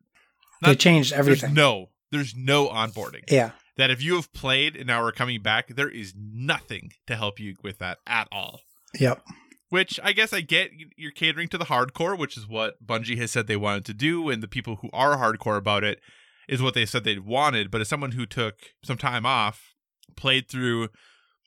they 0.63 0.69
not, 0.71 0.79
changed 0.79 1.13
there's 1.13 1.19
everything. 1.19 1.55
no 1.55 1.91
there's 2.11 2.35
no 2.37 2.69
onboarding. 2.69 3.23
yeah. 3.31 3.51
That 3.81 3.91
if 3.91 4.03
you 4.03 4.17
have 4.17 4.31
played 4.35 4.77
and 4.77 4.87
now 4.87 5.03
we're 5.03 5.11
coming 5.11 5.41
back, 5.41 5.69
there 5.69 5.89
is 5.89 6.13
nothing 6.15 6.93
to 7.07 7.17
help 7.17 7.41
you 7.41 7.55
with 7.63 7.79
that 7.79 7.97
at 8.07 8.29
all. 8.31 8.61
Yep. 8.99 9.23
Which 9.71 9.99
I 10.05 10.13
guess 10.13 10.35
I 10.35 10.43
get 10.43 10.71
you're 10.99 11.11
catering 11.13 11.49
to 11.49 11.57
the 11.57 11.65
hardcore, 11.65 12.19
which 12.19 12.37
is 12.37 12.47
what 12.47 12.87
Bungie 12.87 13.17
has 13.17 13.31
said 13.31 13.47
they 13.47 13.57
wanted 13.57 13.87
to 13.87 13.95
do, 13.95 14.29
and 14.29 14.43
the 14.43 14.49
people 14.49 14.77
who 14.83 14.91
are 14.93 15.17
hardcore 15.17 15.57
about 15.57 15.83
it 15.83 15.99
is 16.47 16.61
what 16.61 16.75
they 16.75 16.85
said 16.85 17.05
they 17.05 17.19
wanted. 17.19 17.71
But 17.71 17.81
as 17.81 17.89
someone 17.89 18.13
who 18.13 18.27
took 18.27 18.57
some 18.85 18.99
time 18.99 19.25
off, 19.25 19.73
played 20.15 20.51
through, 20.51 20.89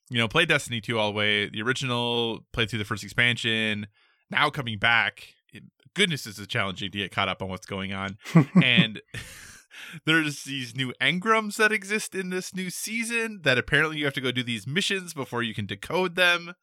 you 0.10 0.18
know, 0.18 0.28
played 0.28 0.50
Destiny 0.50 0.82
2 0.82 0.98
all 0.98 1.12
the 1.12 1.16
way, 1.16 1.48
the 1.50 1.62
original, 1.62 2.48
played 2.52 2.68
through 2.68 2.80
the 2.80 2.86
first 2.86 3.04
expansion, 3.04 3.86
now 4.32 4.50
coming 4.50 4.80
back, 4.80 5.28
it, 5.52 5.62
goodness, 5.94 6.26
is 6.26 6.48
challenging 6.48 6.90
to 6.90 6.98
get 6.98 7.12
caught 7.12 7.30
up 7.30 7.44
on 7.44 7.50
what's 7.50 7.68
going 7.68 7.94
on. 7.94 8.18
and 8.64 9.04
there's 10.06 10.44
these 10.44 10.76
new 10.76 10.94
engrams 11.02 11.58
that 11.58 11.72
exist 11.72 12.16
in 12.16 12.30
this 12.30 12.54
new 12.54 12.70
season 12.70 13.42
that 13.44 13.58
apparently 13.58 13.98
you 13.98 14.06
have 14.06 14.14
to 14.14 14.22
go 14.22 14.32
do 14.32 14.44
these 14.44 14.68
missions 14.68 15.14
before 15.14 15.44
you 15.44 15.54
can 15.54 15.66
decode 15.66 16.16
them 16.16 16.56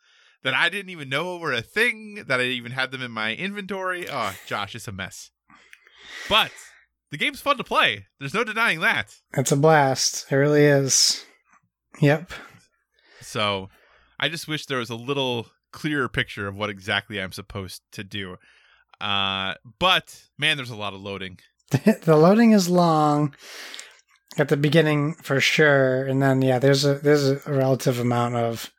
that 0.42 0.54
I 0.54 0.68
didn't 0.68 0.90
even 0.90 1.08
know 1.08 1.36
were 1.36 1.52
a 1.52 1.62
thing, 1.62 2.24
that 2.26 2.40
I 2.40 2.44
even 2.44 2.72
had 2.72 2.90
them 2.90 3.02
in 3.02 3.10
my 3.10 3.34
inventory. 3.34 4.06
Oh, 4.10 4.34
Josh, 4.46 4.74
it's 4.74 4.88
a 4.88 4.92
mess. 4.92 5.30
But 6.28 6.50
the 7.10 7.18
game's 7.18 7.40
fun 7.40 7.58
to 7.58 7.64
play. 7.64 8.06
There's 8.18 8.34
no 8.34 8.44
denying 8.44 8.80
that. 8.80 9.16
It's 9.34 9.52
a 9.52 9.56
blast. 9.56 10.26
It 10.30 10.36
really 10.36 10.64
is. 10.64 11.24
Yep. 12.00 12.32
So 13.20 13.68
I 14.18 14.28
just 14.28 14.48
wish 14.48 14.66
there 14.66 14.78
was 14.78 14.90
a 14.90 14.96
little 14.96 15.48
clearer 15.72 16.08
picture 16.08 16.48
of 16.48 16.56
what 16.56 16.70
exactly 16.70 17.20
I'm 17.20 17.32
supposed 17.32 17.82
to 17.92 18.04
do. 18.04 18.36
Uh, 19.00 19.54
but 19.78 20.24
man, 20.38 20.56
there's 20.56 20.70
a 20.70 20.76
lot 20.76 20.94
of 20.94 21.00
loading. 21.00 21.38
the 22.02 22.16
loading 22.16 22.52
is 22.52 22.68
long 22.68 23.34
at 24.36 24.48
the 24.48 24.56
beginning 24.56 25.14
for 25.14 25.40
sure, 25.40 26.04
and 26.04 26.22
then 26.22 26.42
yeah, 26.42 26.58
there's 26.58 26.84
a 26.84 26.94
there's 26.94 27.28
a 27.28 27.40
relative 27.46 27.98
amount 27.98 28.36
of 28.36 28.72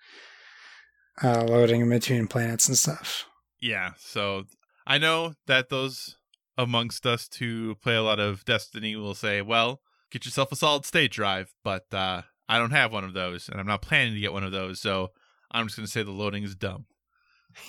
uh, 1.24 1.43
loading 1.43 1.81
in 1.81 1.89
between 1.89 2.27
planets 2.27 2.67
and 2.67 2.77
stuff. 2.77 3.25
Yeah, 3.62 3.91
so 3.98 4.43
I 4.86 4.98
know 4.98 5.33
that 5.48 5.69
those 5.69 6.17
amongst 6.57 7.05
us 7.05 7.29
who 7.39 7.75
play 7.75 7.95
a 7.95 8.03
lot 8.03 8.19
of 8.19 8.43
Destiny 8.43 8.95
will 8.95 9.15
say, 9.15 9.41
"Well, 9.41 9.81
get 10.12 10.25
yourself 10.25 10.51
a 10.51 10.55
solid 10.57 10.86
state 10.86 11.12
drive," 11.12 11.53
but 11.63 11.86
uh, 11.93 12.24
I 12.50 12.57
don't 12.57 12.71
have 12.71 12.91
one 12.91 13.05
of 13.05 13.13
those, 13.13 13.48
and 13.48 13.60
I'm 13.60 13.67
not 13.67 13.81
planning 13.81 14.13
to 14.15 14.19
get 14.19 14.33
one 14.33 14.43
of 14.43 14.51
those, 14.51 14.81
so 14.81 15.12
I'm 15.51 15.67
just 15.67 15.77
going 15.77 15.86
to 15.86 15.91
say 15.91 16.03
the 16.03 16.12
loading 16.12 16.43
is 16.43 16.55
dumb. 16.55 16.88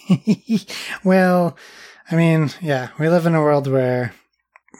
well, 1.05 1.57
I 2.11 2.17
mean, 2.17 2.51
yeah, 2.61 2.89
we 2.99 3.09
live 3.09 3.27
in 3.27 3.35
a 3.35 3.41
world 3.41 3.67
where 3.67 4.15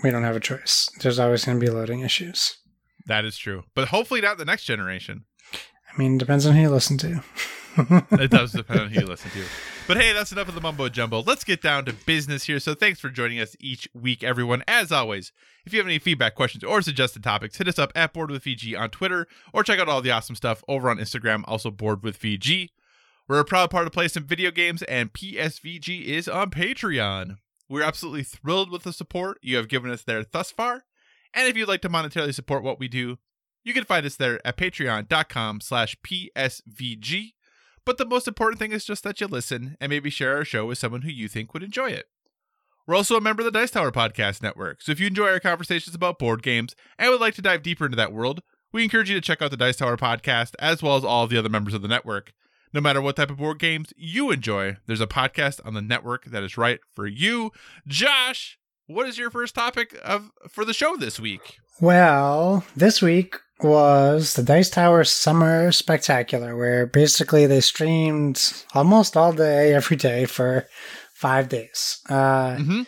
we 0.03 0.11
don't 0.11 0.25
have 0.25 0.37
a 0.37 0.41
choice. 0.41 0.91
There's 1.01 1.19
always 1.19 1.45
going 1.45 1.61
to 1.61 1.67
be 1.67 1.71
loading 1.71 2.01
issues. 2.01 2.59
That 3.07 3.25
is 3.25 3.37
true, 3.37 3.65
but 3.75 3.89
hopefully 3.89 4.21
not 4.21 4.39
the 4.39 4.45
next 4.45 4.65
generation. 4.65 5.25
I 5.53 5.99
mean, 5.99 6.19
depends 6.19 6.47
on 6.47 6.55
who 6.55 6.63
you 6.63 6.71
listen 6.71 6.99
to. 6.99 7.23
it 8.13 8.31
does 8.31 8.53
depend 8.53 8.81
on 8.81 8.91
who 8.91 9.01
you 9.01 9.07
listen 9.07 9.31
to. 9.33 9.45
But 9.89 9.97
hey, 9.97 10.13
that's 10.13 10.31
enough 10.31 10.49
of 10.49 10.55
the 10.55 10.61
mumbo 10.61 10.89
jumbo. 10.89 11.23
Let's 11.23 11.45
get 11.45 11.61
down 11.61 11.85
to 11.87 11.93
business 11.93 12.45
here. 12.45 12.61
So 12.61 12.75
thanks 12.75 13.01
for 13.01 13.11
joining 13.11 13.41
us 13.41 13.57
each 13.59 13.89
week, 13.93 14.23
everyone. 14.23 14.63
As 14.69 14.93
always, 14.93 15.33
if 15.67 15.73
you 15.73 15.81
have 15.81 15.87
any 15.87 15.99
feedback, 15.99 16.35
questions, 16.35 16.65
or 16.65 16.81
suggested 16.83 17.23
topics, 17.23 17.59
hit 17.59 17.69
us 17.69 17.79
up 17.79 17.93
at 17.95 18.13
Board 18.13 18.31
with 18.31 18.45
VG 18.45 18.79
on 18.79 18.91
Twitter 18.91 19.27
or 19.53 19.65
check 19.65 19.81
out 19.81 19.89
all 19.89 20.01
the 20.01 20.11
awesome 20.11 20.37
stuff 20.37 20.63
over 20.69 20.89
on 20.89 20.99
Instagram, 20.99 21.43
also 21.47 21.71
Board 21.71 22.03
with 22.03 22.21
VG. 22.21 22.69
We're 23.29 23.41
a 23.41 23.45
proud 23.45 23.71
part 23.71 23.87
of 23.87 23.93
Play 23.93 24.09
Some 24.09 24.25
Video 24.25 24.51
Games, 24.51 24.83
and 24.85 25.13
PSVG 25.13 26.05
is 26.05 26.29
on 26.29 26.51
Patreon. 26.51 27.37
We're 27.73 27.83
absolutely 27.83 28.25
thrilled 28.25 28.71
with 28.71 28.83
the 28.83 28.93
support 28.93 29.39
you 29.41 29.57
have 29.57 29.67
given 29.67 29.91
us 29.91 30.03
there 30.03 30.27
thus 30.31 30.51
far. 30.51 30.85
And 31.33 31.49
if 31.49 31.57
you'd 31.57 31.69
like 31.71 31.81
to 31.81 31.89
monetarily 31.89 32.35
support 32.35 32.63
what 32.63 32.79
we 32.79 32.87
do, 32.87 33.17
you 33.65 33.73
can 33.73 33.87
find 33.87 34.05
us 34.05 34.15
there 34.15 34.47
at 34.47 34.59
patreon.com 34.59 35.63
slash 35.63 35.97
PSVG. 36.07 37.33
But 37.87 37.97
the 37.97 38.05
most 38.05 38.29
important 38.29 38.59
thing 38.59 38.73
is 38.73 38.85
just 38.85 39.05
that 39.05 39.23
you 39.23 39.27
listen 39.27 39.79
and 39.81 39.89
maybe 39.89 40.11
share 40.11 40.37
our 40.37 40.45
show 40.45 40.67
with 40.67 40.77
someone 40.77 41.01
who 41.01 41.11
you 41.11 41.29
think 41.29 41.55
would 41.55 41.63
enjoy 41.63 41.89
it. 41.89 42.11
We're 42.87 42.95
also 42.95 43.17
a 43.17 43.23
member 43.23 43.41
of 43.41 43.47
the 43.47 43.59
Dice 43.59 43.71
Tower 43.71 43.91
Podcast 43.91 44.43
Network, 44.43 44.83
so 44.83 44.93
if 44.93 45.01
you 45.01 45.07
enjoy 45.07 45.31
our 45.31 45.41
conversations 45.41 45.95
about 45.95 46.19
board 46.19 46.43
games 46.43 46.77
and 46.99 47.11
would 47.11 47.23
like 47.23 47.37
to 47.37 47.43
dive 47.43 47.63
deeper 47.63 47.87
into 47.87 47.97
that 47.97 48.13
world, 48.13 48.43
we 48.71 48.85
encourage 48.85 49.09
you 49.09 49.15
to 49.15 49.23
check 49.23 49.41
out 49.41 49.51
the 49.51 49.57
Dice 49.57 49.77
Tower 49.77 49.97
Podcast 49.97 50.55
as 50.59 50.83
well 50.83 50.97
as 50.97 51.05
all 51.05 51.25
of 51.25 51.31
the 51.31 51.39
other 51.39 51.49
members 51.49 51.73
of 51.73 51.81
the 51.81 51.89
network. 51.89 52.35
No 52.73 52.81
matter 52.81 53.01
what 53.03 53.17
type 53.17 53.31
of 53.31 53.37
board 53.37 53.59
games 53.59 53.93
you 53.97 54.31
enjoy, 54.31 54.77
there's 54.87 55.01
a 55.01 55.07
podcast 55.07 55.61
on 55.65 55.75
the 55.75 55.83
network 55.83 56.25
that 56.27 56.43
is 56.43 56.57
right 56.57 56.81
for 56.95 57.07
you. 57.07 57.53
Josh, 57.87 58.59
what 58.87 59.07
is 59.09 59.19
your 59.19 59.31
first 59.31 59.55
topic 59.55 59.99
of 60.03 60.31
for 60.49 60.65
the 60.65 60.73
show 60.73 60.97
this 60.97 61.21
week? 61.21 61.59
Well, 61.81 62.65
this 62.77 63.03
week 63.03 63.37
was 63.61 64.35
the 64.35 64.43
Dice 64.43 64.71
Tower 64.71 65.05
Summer 65.05 65.71
Spectacular, 65.71 66.57
where 66.57 66.87
basically 66.87 67.47
they 67.47 67.61
streamed 67.61 68.53
almost 68.75 69.17
all 69.17 69.33
day, 69.33 69.75
every 69.75 69.97
day 69.97 70.25
for 70.25 70.67
five 71.15 71.49
days. 71.49 72.01
Uh, 72.09 72.57
Mm-hmm. 72.57 72.83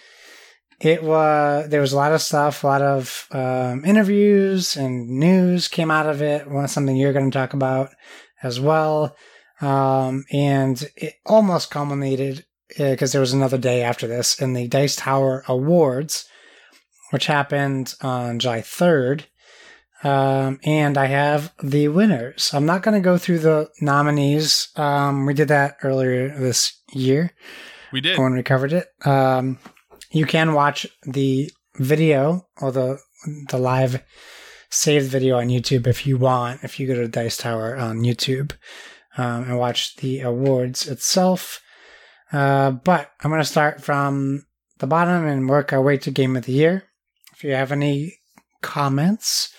it 0.80 1.02
was 1.02 1.68
there 1.68 1.80
was 1.80 1.92
a 1.92 1.96
lot 1.96 2.12
of 2.12 2.20
stuff, 2.22 2.64
a 2.64 2.66
lot 2.66 2.82
of 2.82 3.26
um, 3.32 3.84
interviews 3.84 4.76
and 4.76 5.08
news 5.08 5.68
came 5.68 5.90
out 5.90 6.08
of 6.08 6.20
it. 6.22 6.50
One 6.50 6.68
something 6.68 6.96
you're 6.96 7.12
going 7.12 7.30
to 7.30 7.38
talk 7.38 7.52
about 7.54 7.90
as 8.42 8.58
well, 8.60 9.16
um, 9.64 10.24
and 10.30 10.82
it 10.96 11.14
almost 11.24 11.70
culminated 11.70 12.44
because 12.76 13.12
there 13.12 13.20
was 13.20 13.32
another 13.32 13.58
day 13.58 13.82
after 13.82 14.06
this 14.06 14.40
in 14.40 14.52
the 14.52 14.68
Dice 14.68 14.96
Tower 14.96 15.44
Awards, 15.48 16.28
which 17.10 17.26
happened 17.26 17.94
on 18.00 18.38
July 18.38 18.60
third. 18.60 19.26
Um, 20.02 20.60
and 20.64 20.98
I 20.98 21.06
have 21.06 21.54
the 21.62 21.88
winners. 21.88 22.50
I'm 22.52 22.66
not 22.66 22.82
going 22.82 22.94
to 22.94 23.04
go 23.04 23.16
through 23.16 23.38
the 23.38 23.70
nominees. 23.80 24.68
Um, 24.76 25.24
we 25.24 25.32
did 25.32 25.48
that 25.48 25.78
earlier 25.82 26.28
this 26.38 26.78
year 26.92 27.30
We 27.90 28.02
did. 28.02 28.18
when 28.18 28.34
we 28.34 28.42
covered 28.42 28.74
it. 28.74 28.88
Um, 29.06 29.58
you 30.10 30.26
can 30.26 30.52
watch 30.52 30.86
the 31.04 31.50
video 31.76 32.46
or 32.60 32.70
the 32.70 32.98
the 33.48 33.56
live 33.56 34.02
saved 34.68 35.10
video 35.10 35.38
on 35.38 35.48
YouTube 35.48 35.86
if 35.86 36.06
you 36.06 36.18
want. 36.18 36.62
If 36.64 36.78
you 36.78 36.86
go 36.86 36.94
to 36.96 37.08
Dice 37.08 37.38
Tower 37.38 37.74
on 37.74 38.00
YouTube 38.00 38.52
um, 39.16 39.44
and 39.44 39.58
watch 39.58 39.96
the 39.96 40.20
awards 40.20 40.86
itself. 40.86 41.60
Uh, 42.32 42.72
but 42.72 43.10
I'm 43.22 43.30
going 43.30 43.40
to 43.40 43.46
start 43.46 43.82
from 43.82 44.46
the 44.78 44.86
bottom 44.86 45.26
and 45.26 45.48
work 45.48 45.72
our 45.72 45.82
way 45.82 45.98
to 45.98 46.10
Game 46.10 46.36
of 46.36 46.44
the 46.44 46.52
Year. 46.52 46.84
If 47.32 47.44
you 47.44 47.52
have 47.52 47.72
any 47.72 48.18
comments, 48.62 49.54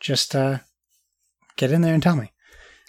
just 0.00 0.34
uh, 0.34 0.58
get 1.56 1.72
in 1.72 1.82
there 1.82 1.94
and 1.94 2.02
tell 2.02 2.16
me. 2.16 2.32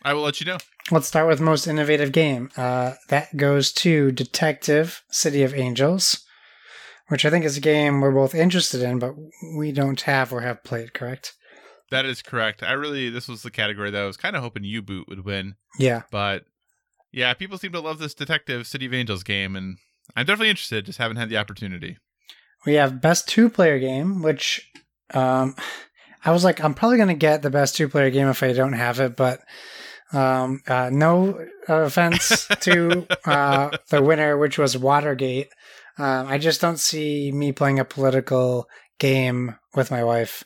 I 0.03 0.13
will 0.13 0.21
let 0.21 0.39
you 0.39 0.45
know. 0.45 0.57
Let's 0.91 1.07
start 1.07 1.27
with 1.27 1.41
most 1.41 1.67
innovative 1.67 2.13
game. 2.13 2.49
Uh, 2.55 2.93
that 3.09 3.35
goes 3.35 3.73
to 3.73 4.11
Detective 4.11 5.03
City 5.09 5.43
of 5.43 5.53
Angels, 5.53 6.25
which 7.09 7.25
I 7.25 7.29
think 7.29 7.43
is 7.43 7.57
a 7.57 7.61
game 7.61 7.99
we're 7.99 8.11
both 8.11 8.33
interested 8.33 8.81
in, 8.81 8.99
but 8.99 9.13
we 9.57 9.73
don't 9.73 9.99
have 10.01 10.31
or 10.31 10.41
have 10.41 10.63
played. 10.63 10.93
Correct? 10.93 11.33
That 11.91 12.05
is 12.05 12.21
correct. 12.21 12.63
I 12.63 12.73
really 12.73 13.09
this 13.09 13.27
was 13.27 13.43
the 13.43 13.51
category 13.51 13.91
that 13.91 14.01
I 14.01 14.05
was 14.05 14.17
kind 14.17 14.35
of 14.35 14.41
hoping 14.43 14.63
U 14.63 14.81
Boot 14.81 15.07
would 15.07 15.23
win, 15.25 15.55
Yeah. 15.79 16.01
but 16.11 16.45
yeah, 17.11 17.33
people 17.33 17.57
seem 17.57 17.71
to 17.71 17.79
love 17.79 17.99
this 17.99 18.13
Detective 18.13 18.67
City 18.67 18.85
of 18.85 18.93
Angels 18.93 19.23
game, 19.23 19.55
and 19.55 19.77
I'm 20.15 20.25
definitely 20.25 20.49
interested. 20.49 20.85
Just 20.85 20.99
haven't 20.99 21.17
had 21.17 21.29
the 21.29 21.37
opportunity. 21.37 21.97
We 22.65 22.73
have 22.73 23.01
best 23.01 23.27
two 23.29 23.49
player 23.49 23.79
game, 23.79 24.21
which 24.21 24.69
um, 25.13 25.55
I 26.25 26.31
was 26.31 26.43
like, 26.43 26.61
I'm 26.63 26.73
probably 26.73 26.97
going 26.97 27.07
to 27.09 27.13
get 27.13 27.41
the 27.41 27.49
best 27.49 27.75
two 27.75 27.87
player 27.87 28.09
game 28.09 28.27
if 28.27 28.43
I 28.43 28.51
don't 28.51 28.73
have 28.73 28.99
it, 28.99 29.15
but 29.15 29.39
um, 30.11 30.61
uh, 30.67 30.89
no 30.91 31.45
offense 31.67 32.47
to 32.61 33.07
uh, 33.25 33.77
the 33.89 34.01
winner, 34.01 34.37
which 34.37 34.57
was 34.57 34.77
Watergate. 34.77 35.47
Um, 35.97 36.27
I 36.27 36.37
just 36.37 36.59
don't 36.61 36.79
see 36.79 37.31
me 37.31 37.51
playing 37.53 37.79
a 37.79 37.85
political 37.85 38.67
game 38.99 39.55
with 39.75 39.89
my 39.91 40.03
wife, 40.03 40.43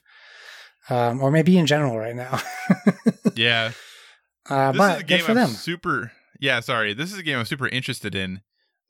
um, 0.91 1.21
or 1.23 1.31
maybe 1.31 1.57
in 1.57 1.65
general 1.65 1.97
right 1.97 2.15
now. 2.15 2.39
Yeah, 3.35 3.71
uh, 4.49 4.73
this 4.73 4.77
but 4.77 4.95
is 4.97 5.01
a 5.01 5.05
game 5.05 5.21
for 5.21 5.31
I'm 5.31 5.35
them. 5.37 5.49
super. 5.49 6.11
Yeah, 6.39 6.59
sorry. 6.59 6.93
This 6.93 7.13
is 7.13 7.17
a 7.17 7.23
game 7.23 7.39
I'm 7.39 7.45
super 7.45 7.67
interested 7.67 8.13
in. 8.13 8.41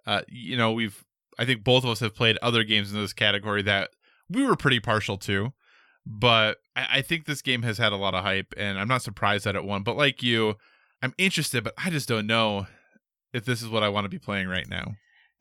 Uh, 0.07 0.21
you 0.27 0.57
know, 0.57 0.71
we've 0.71 1.03
I 1.37 1.45
think 1.45 1.63
both 1.63 1.83
of 1.83 1.91
us 1.91 1.99
have 1.99 2.15
played 2.15 2.37
other 2.41 2.63
games 2.63 2.91
in 2.91 2.99
this 2.99 3.13
category 3.13 3.61
that 3.63 3.91
we 4.29 4.43
were 4.43 4.55
pretty 4.55 4.79
partial 4.79 5.17
to, 5.19 5.53
but 6.05 6.57
I, 6.75 6.87
I 6.93 7.01
think 7.03 7.25
this 7.25 7.41
game 7.43 7.61
has 7.61 7.77
had 7.77 7.91
a 7.93 7.97
lot 7.97 8.15
of 8.15 8.23
hype, 8.23 8.53
and 8.57 8.79
I'm 8.79 8.87
not 8.87 9.03
surprised 9.03 9.45
that 9.45 9.55
it 9.55 9.63
won. 9.63 9.83
But 9.83 9.95
like 9.95 10.23
you, 10.23 10.55
I'm 11.03 11.13
interested, 11.19 11.63
but 11.63 11.73
I 11.77 11.91
just 11.91 12.09
don't 12.09 12.27
know 12.27 12.65
if 13.33 13.45
this 13.45 13.61
is 13.61 13.69
what 13.69 13.83
I 13.83 13.89
want 13.89 14.05
to 14.05 14.09
be 14.09 14.19
playing 14.19 14.47
right 14.47 14.67
now. 14.67 14.95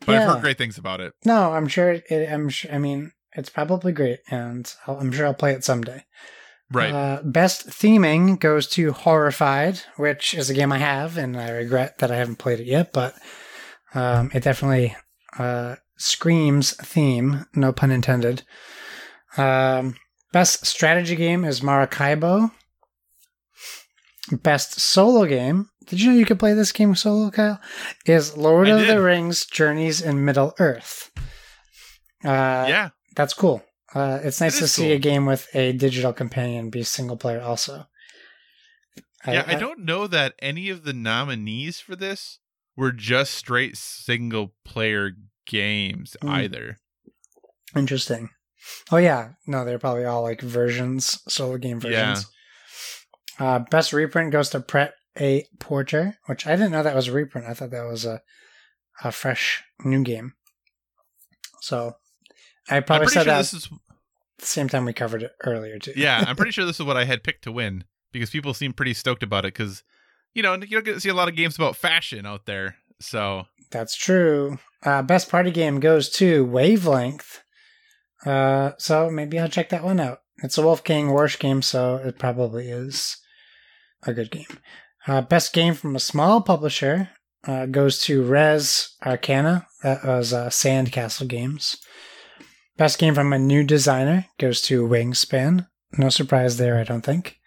But 0.04 0.16
I've 0.16 0.28
heard 0.28 0.42
great 0.42 0.58
things 0.58 0.76
about 0.78 1.00
it. 1.00 1.14
No, 1.24 1.52
I'm 1.52 1.68
sure. 1.68 1.92
It, 1.92 2.30
I'm 2.30 2.48
sure. 2.50 2.70
I 2.72 2.78
mean, 2.78 3.12
it's 3.32 3.50
probably 3.50 3.92
great, 3.92 4.18
and 4.30 4.72
I'll, 4.86 4.98
I'm 4.98 5.10
sure 5.10 5.26
I'll 5.26 5.34
play 5.34 5.52
it 5.52 5.64
someday. 5.64 6.04
Right. 6.72 6.92
Uh, 6.92 7.22
best 7.24 7.68
theming 7.68 8.38
goes 8.38 8.68
to 8.68 8.92
Horrified, 8.92 9.80
which 9.96 10.34
is 10.34 10.50
a 10.50 10.54
game 10.54 10.70
I 10.70 10.78
have, 10.78 11.16
and 11.16 11.36
I 11.36 11.50
regret 11.50 11.98
that 11.98 12.12
I 12.12 12.16
haven't 12.16 12.36
played 12.36 12.60
it 12.60 12.66
yet, 12.66 12.92
but 12.92 13.16
um, 13.92 14.30
it 14.32 14.44
definitely 14.44 14.96
uh, 15.36 15.76
screams 15.96 16.72
theme, 16.76 17.46
no 17.54 17.72
pun 17.72 17.90
intended. 17.90 18.44
Um, 19.36 19.96
best 20.32 20.64
strategy 20.64 21.16
game 21.16 21.44
is 21.44 21.62
Maracaibo. 21.62 22.52
Best 24.30 24.78
solo 24.78 25.26
game. 25.26 25.70
Did 25.86 26.00
you 26.00 26.12
know 26.12 26.18
you 26.18 26.24
could 26.24 26.38
play 26.38 26.54
this 26.54 26.70
game 26.70 26.94
solo, 26.94 27.30
Kyle? 27.30 27.60
Is 28.06 28.36
Lord 28.36 28.68
I 28.68 28.72
of 28.72 28.80
did. 28.80 28.90
the 28.90 29.02
Rings 29.02 29.44
Journeys 29.44 30.00
in 30.00 30.24
Middle 30.24 30.54
Earth. 30.60 31.10
Uh, 32.24 32.66
yeah. 32.68 32.90
that's 33.16 33.34
cool. 33.34 33.64
Uh, 33.94 34.20
it's 34.22 34.40
nice 34.40 34.56
It 34.56 34.60
to 34.60 34.68
see 34.68 34.82
cool. 34.84 34.92
a 34.92 34.98
game 34.98 35.26
with 35.26 35.48
a 35.54 35.72
digital 35.72 36.12
companion 36.12 36.70
be 36.70 36.82
single 36.84 37.16
player 37.16 37.40
also. 37.40 37.86
yeah, 39.26 39.44
I, 39.46 39.56
don't 39.56 39.80
know 39.80 40.06
that 40.06 40.34
any 40.38 40.70
of 40.70 40.84
the 40.84 40.92
nominees 40.92 41.80
for 41.80 41.96
this 41.96 42.38
were 42.76 42.92
just 42.92 43.34
straight 43.34 43.76
single 43.76 44.54
player 44.64 45.12
games 45.46 46.16
Hmm. 46.22 46.28
either. 46.28 46.78
Interesting. 47.74 48.30
Oh 48.92 48.96
yeah, 48.98 49.30
no, 49.46 49.64
they're 49.64 49.78
probably 49.78 50.04
all 50.04 50.22
like 50.22 50.40
versions, 50.40 51.20
solo 51.32 51.56
game 51.58 51.80
versions. 51.80 52.26
Uh, 53.38 53.58
best 53.58 53.92
reprint 53.92 54.30
goes 54.32 54.50
to 54.50 54.60
Pret 54.60 54.94
A 55.18 55.46
Porter, 55.58 56.18
which 56.26 56.46
I 56.46 56.50
didn't 56.56 56.72
know 56.72 56.82
that 56.82 56.94
was 56.94 57.08
a 57.08 57.12
reprint. 57.12 57.46
I 57.48 57.54
thought 57.54 57.70
that 57.70 57.86
was 57.86 58.04
a 58.04 58.20
a 59.02 59.10
fresh 59.12 59.62
new 59.82 60.02
game. 60.04 60.34
So 61.62 61.96
I 62.70 62.76
I'm 62.76 62.84
probably 62.84 63.06
pretty 63.06 63.14
said 63.14 63.24
sure 63.24 63.32
that 63.32 63.38
this 63.38 63.54
is 63.54 63.68
the 64.38 64.46
same 64.46 64.68
time 64.68 64.84
we 64.84 64.92
covered 64.92 65.22
it 65.22 65.32
earlier 65.44 65.78
too. 65.78 65.92
yeah, 65.96 66.24
I'm 66.26 66.36
pretty 66.36 66.52
sure 66.52 66.64
this 66.64 66.80
is 66.80 66.86
what 66.86 66.96
I 66.96 67.04
had 67.04 67.22
picked 67.22 67.44
to 67.44 67.52
win 67.52 67.84
because 68.12 68.30
people 68.30 68.54
seem 68.54 68.72
pretty 68.72 68.94
stoked 68.94 69.22
about 69.22 69.44
it 69.44 69.54
because 69.54 69.82
you 70.34 70.42
know 70.42 70.54
you 70.54 70.68
don't 70.68 70.84
get 70.84 70.94
to 70.94 71.00
see 71.00 71.08
a 71.08 71.14
lot 71.14 71.28
of 71.28 71.36
games 71.36 71.56
about 71.56 71.76
fashion 71.76 72.26
out 72.26 72.46
there. 72.46 72.76
So 73.00 73.46
That's 73.70 73.96
true. 73.96 74.58
Uh, 74.82 75.02
best 75.02 75.30
party 75.30 75.50
game 75.50 75.80
goes 75.80 76.08
to 76.10 76.44
Wavelength. 76.44 77.42
Uh, 78.24 78.72
so 78.78 79.10
maybe 79.10 79.38
I'll 79.38 79.48
check 79.48 79.70
that 79.70 79.84
one 79.84 80.00
out. 80.00 80.20
It's 80.42 80.58
a 80.58 80.62
Wolfgang 80.62 81.08
Warsch 81.08 81.38
game, 81.38 81.62
so 81.62 81.96
it 81.96 82.18
probably 82.18 82.68
is 82.68 83.16
a 84.02 84.12
good 84.12 84.30
game. 84.30 84.58
Uh, 85.06 85.20
best 85.22 85.52
game 85.52 85.74
from 85.74 85.96
a 85.96 86.00
small 86.00 86.42
publisher 86.42 87.10
uh, 87.46 87.66
goes 87.66 88.00
to 88.02 88.22
Res 88.22 88.94
Arcana. 89.04 89.66
That 89.82 90.04
was 90.04 90.32
uh, 90.32 90.48
Sandcastle 90.48 91.28
Games. 91.28 91.76
Best 92.76 92.98
game 92.98 93.14
from 93.14 93.32
a 93.32 93.38
new 93.38 93.62
designer 93.62 94.26
goes 94.38 94.62
to 94.62 94.86
Wingspan. 94.86 95.66
No 95.98 96.08
surprise 96.08 96.56
there, 96.56 96.78
I 96.78 96.84
don't 96.84 97.02
think. 97.02 97.38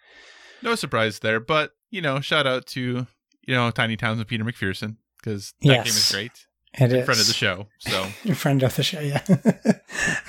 no 0.62 0.74
surprise 0.74 1.20
there, 1.20 1.40
but 1.40 1.72
you 1.90 2.00
know, 2.00 2.20
shout 2.20 2.46
out 2.46 2.66
to 2.68 3.06
you 3.46 3.54
know 3.54 3.70
Tiny 3.70 3.96
Towns 3.96 4.18
and 4.18 4.28
Peter 4.28 4.44
McPherson 4.44 4.96
because 5.18 5.54
that 5.62 5.84
game 5.84 5.86
is 5.86 6.12
great. 6.12 6.32
It 6.74 6.92
is. 6.92 6.92
In 6.98 7.04
front 7.04 7.20
of 7.20 7.26
the 7.26 7.32
show, 7.32 7.68
so 7.78 8.06
Your 8.24 8.34
friend 8.36 8.62
of 8.62 8.74
the 8.76 8.82
show, 8.82 9.00
yeah. 9.00 9.22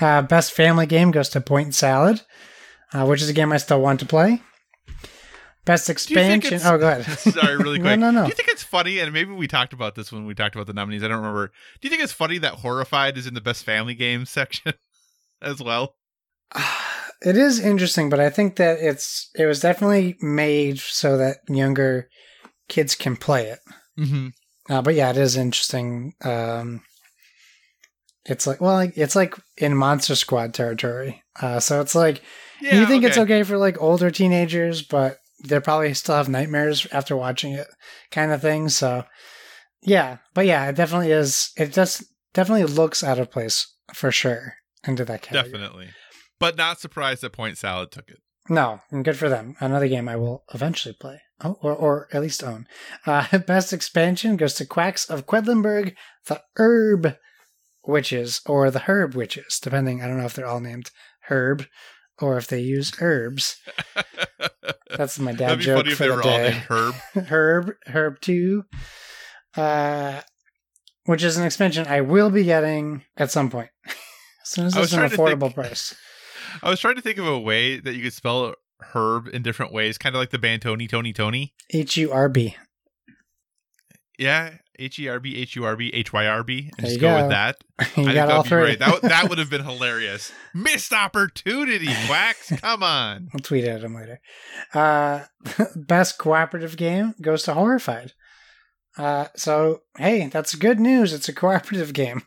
uh, 0.00 0.22
best 0.22 0.52
family 0.52 0.86
game 0.86 1.10
goes 1.10 1.28
to 1.30 1.40
Point 1.40 1.74
Salad, 1.74 2.22
uh, 2.92 3.04
which 3.06 3.20
is 3.22 3.28
a 3.28 3.32
game 3.32 3.52
I 3.52 3.56
still 3.58 3.80
want 3.80 4.00
to 4.00 4.06
play. 4.06 4.42
Best 5.64 5.88
Do 5.88 5.92
you 5.92 6.20
think 6.20 6.44
expansion. 6.44 6.68
Oh, 6.72 6.78
go 6.78 6.88
ahead. 6.88 7.18
Sorry, 7.18 7.56
really 7.56 7.80
quick. 7.80 7.98
no, 7.98 8.12
no. 8.12 8.20
no. 8.20 8.22
Do 8.22 8.28
you 8.28 8.34
think 8.36 8.48
it's 8.48 8.62
funny? 8.62 9.00
And 9.00 9.12
maybe 9.12 9.32
we 9.32 9.48
talked 9.48 9.72
about 9.72 9.96
this 9.96 10.12
when 10.12 10.24
we 10.24 10.32
talked 10.32 10.54
about 10.54 10.68
the 10.68 10.72
nominees. 10.72 11.02
I 11.02 11.08
don't 11.08 11.16
remember. 11.16 11.48
Do 11.80 11.88
you 11.88 11.90
think 11.90 12.04
it's 12.04 12.12
funny 12.12 12.38
that 12.38 12.54
Horrified 12.54 13.18
is 13.18 13.26
in 13.26 13.34
the 13.34 13.40
best 13.40 13.64
family 13.64 13.96
games 13.96 14.30
section 14.30 14.74
as 15.46 15.62
well? 15.62 15.94
it 17.22 17.36
is 17.36 17.60
interesting, 17.60 18.10
but 18.10 18.20
I 18.20 18.30
think 18.30 18.56
that 18.56 18.78
it's 18.80 19.30
it 19.34 19.46
was 19.46 19.60
definitely 19.60 20.16
made 20.20 20.78
so 20.78 21.16
that 21.16 21.38
younger 21.48 22.08
kids 22.68 22.94
can 22.94 23.16
play 23.16 23.46
it. 23.46 23.60
Mm-hmm. 23.98 24.28
Uh, 24.68 24.82
but 24.82 24.94
yeah, 24.94 25.10
it 25.10 25.16
is 25.16 25.36
interesting. 25.36 26.14
Um, 26.24 26.82
it's 28.24 28.46
like 28.46 28.60
well, 28.60 28.74
like, 28.74 28.96
it's 28.96 29.16
like 29.16 29.34
in 29.56 29.76
Monster 29.76 30.16
Squad 30.16 30.52
territory. 30.52 31.22
Uh, 31.40 31.60
so 31.60 31.80
it's 31.80 31.94
like 31.94 32.22
Yeah, 32.60 32.80
you 32.80 32.86
think 32.86 33.04
it's 33.04 33.18
okay 33.18 33.42
for 33.42 33.56
like 33.56 33.80
older 33.80 34.10
teenagers, 34.10 34.82
but 34.82 35.18
they 35.44 35.60
probably 35.60 35.94
still 35.94 36.16
have 36.16 36.28
nightmares 36.28 36.86
after 36.92 37.16
watching 37.16 37.52
it, 37.52 37.68
kind 38.10 38.32
of 38.32 38.42
thing. 38.42 38.68
So 38.68 39.04
yeah, 39.82 40.18
but 40.34 40.46
yeah, 40.46 40.68
it 40.68 40.76
definitely 40.76 41.12
is. 41.12 41.52
It 41.56 41.72
just 41.72 42.02
definitely 42.34 42.64
looks 42.64 43.04
out 43.04 43.18
of 43.18 43.30
place 43.30 43.72
for 43.94 44.10
sure 44.10 44.54
into 44.86 45.04
that 45.04 45.22
category. 45.22 45.50
Definitely. 45.52 45.88
But 46.38 46.56
not 46.56 46.80
surprised 46.80 47.22
that 47.22 47.32
Point 47.32 47.58
Salad 47.58 47.90
took 47.90 48.08
it. 48.08 48.18
No, 48.48 48.80
and 48.90 49.04
good 49.04 49.16
for 49.16 49.28
them. 49.28 49.56
Another 49.58 49.88
game 49.88 50.08
I 50.08 50.16
will 50.16 50.44
eventually 50.54 50.94
play, 50.94 51.20
oh, 51.42 51.56
or, 51.62 51.72
or 51.72 52.08
at 52.12 52.22
least 52.22 52.44
own. 52.44 52.66
Uh, 53.04 53.38
best 53.46 53.72
expansion 53.72 54.36
goes 54.36 54.54
to 54.54 54.66
Quacks 54.66 55.08
of 55.08 55.26
Quedlinburg, 55.26 55.94
the 56.26 56.42
Herb 56.56 57.16
Witches, 57.84 58.40
or 58.46 58.70
the 58.70 58.80
Herb 58.80 59.14
Witches, 59.14 59.58
depending. 59.60 60.00
I 60.02 60.06
don't 60.06 60.18
know 60.18 60.26
if 60.26 60.34
they're 60.34 60.46
all 60.46 60.60
named 60.60 60.90
Herb 61.22 61.66
or 62.20 62.36
if 62.38 62.46
they 62.46 62.60
use 62.60 62.92
herbs. 63.00 63.56
That's 64.96 65.18
my 65.18 65.32
dad 65.32 65.60
joke 65.60 65.86
for 65.88 66.04
they 66.04 66.08
the 66.08 66.14
were 66.14 66.22
all 66.22 66.38
day. 66.38 66.50
named 66.50 66.64
Herb. 66.68 66.94
Herb, 67.26 67.70
Herb 67.86 68.20
2, 68.20 68.64
uh, 69.56 70.20
which 71.04 71.22
is 71.22 71.36
an 71.36 71.44
expansion 71.44 71.86
I 71.86 72.00
will 72.00 72.30
be 72.30 72.44
getting 72.44 73.02
at 73.16 73.30
some 73.30 73.50
point. 73.50 73.70
As 74.46 74.50
soon 74.52 74.66
as 74.66 74.76
I 74.76 74.80
it's 74.82 74.84
was 74.84 74.92
an 74.94 74.98
trying 75.00 75.10
to 75.10 75.16
affordable 75.16 75.40
think- 75.48 75.54
price. 75.54 75.94
I 76.62 76.70
was 76.70 76.80
trying 76.80 76.94
to 76.94 77.02
think 77.02 77.18
of 77.18 77.26
a 77.26 77.38
way 77.38 77.78
that 77.80 77.94
you 77.94 78.02
could 78.02 78.12
spell 78.12 78.54
herb 78.94 79.28
in 79.28 79.42
different 79.42 79.72
ways, 79.72 79.98
kind 79.98 80.14
of 80.14 80.20
like 80.20 80.30
the 80.30 80.38
band 80.38 80.62
Tony 80.62 80.86
Tony 80.86 81.12
Tony. 81.12 81.52
H 81.72 81.96
U 81.96 82.12
R 82.12 82.28
B. 82.28 82.56
Yeah, 84.18 84.54
H 84.78 84.98
E 84.98 85.08
R 85.08 85.20
B 85.20 85.36
H 85.36 85.56
U 85.56 85.64
R 85.64 85.76
B 85.76 85.90
H 85.92 86.12
Y 86.12 86.26
R 86.26 86.42
B, 86.42 86.70
and 86.78 86.86
There 86.86 86.90
just 86.90 87.00
go, 87.00 87.14
go. 87.14 87.22
with 87.22 87.30
that. 87.30 87.56
You 87.78 87.84
I 87.84 87.84
think 87.86 88.06
got 88.06 88.14
that'd 88.14 88.30
all 88.34 88.42
be 88.44 88.48
great. 88.48 88.78
That 88.78 88.92
would- 88.92 89.10
that 89.10 89.28
would 89.28 89.38
have 89.38 89.50
been 89.50 89.64
hilarious. 89.64 90.32
Missed 90.54 90.92
opportunity, 90.94 91.88
Quacks. 92.06 92.50
Come 92.60 92.82
on. 92.82 93.28
I'll 93.34 93.40
tweet 93.40 93.64
at 93.64 93.82
him 93.82 93.94
later. 93.94 94.20
Uh, 94.72 95.24
best 95.74 96.16
cooperative 96.18 96.76
game 96.78 97.14
goes 97.20 97.42
to 97.44 97.52
Horrified. 97.54 98.12
Uh, 98.96 99.26
so 99.36 99.80
hey, 99.98 100.28
that's 100.28 100.54
good 100.54 100.80
news. 100.80 101.12
It's 101.12 101.28
a 101.28 101.34
cooperative 101.34 101.92
game. 101.92 102.22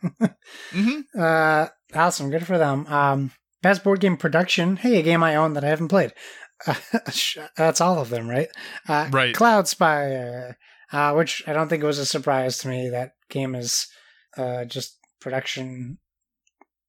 hmm 0.72 1.00
uh, 1.20 1.68
awesome, 1.94 2.30
good 2.30 2.46
for 2.46 2.58
them. 2.58 2.86
Um, 2.88 3.32
best 3.62 3.84
board 3.84 4.00
game 4.00 4.18
production. 4.18 4.78
Hey, 4.78 5.00
a 5.00 5.04
game 5.04 5.24
I 5.24 5.36
own 5.36 5.54
that 5.54 5.64
I 5.64 5.68
haven't 5.70 5.88
played. 5.90 6.14
Uh, 6.68 6.76
that's 7.58 7.82
all 7.82 8.00
of 8.00 8.10
them, 8.10 8.28
right? 8.30 8.50
Uh, 8.88 9.08
Right. 9.12 9.34
Cloud 9.36 9.68
Spire, 9.68 10.58
uh, 10.92 11.14
which 11.14 11.42
I 11.48 11.54
don't 11.54 11.70
think 11.70 11.84
it 11.84 11.88
was 11.88 12.00
a 12.00 12.06
surprise 12.06 12.58
to 12.60 12.68
me. 12.68 12.90
That 12.90 13.12
game 13.30 13.56
is 13.56 13.88
uh, 14.38 14.66
just 14.66 14.98
production 15.22 15.98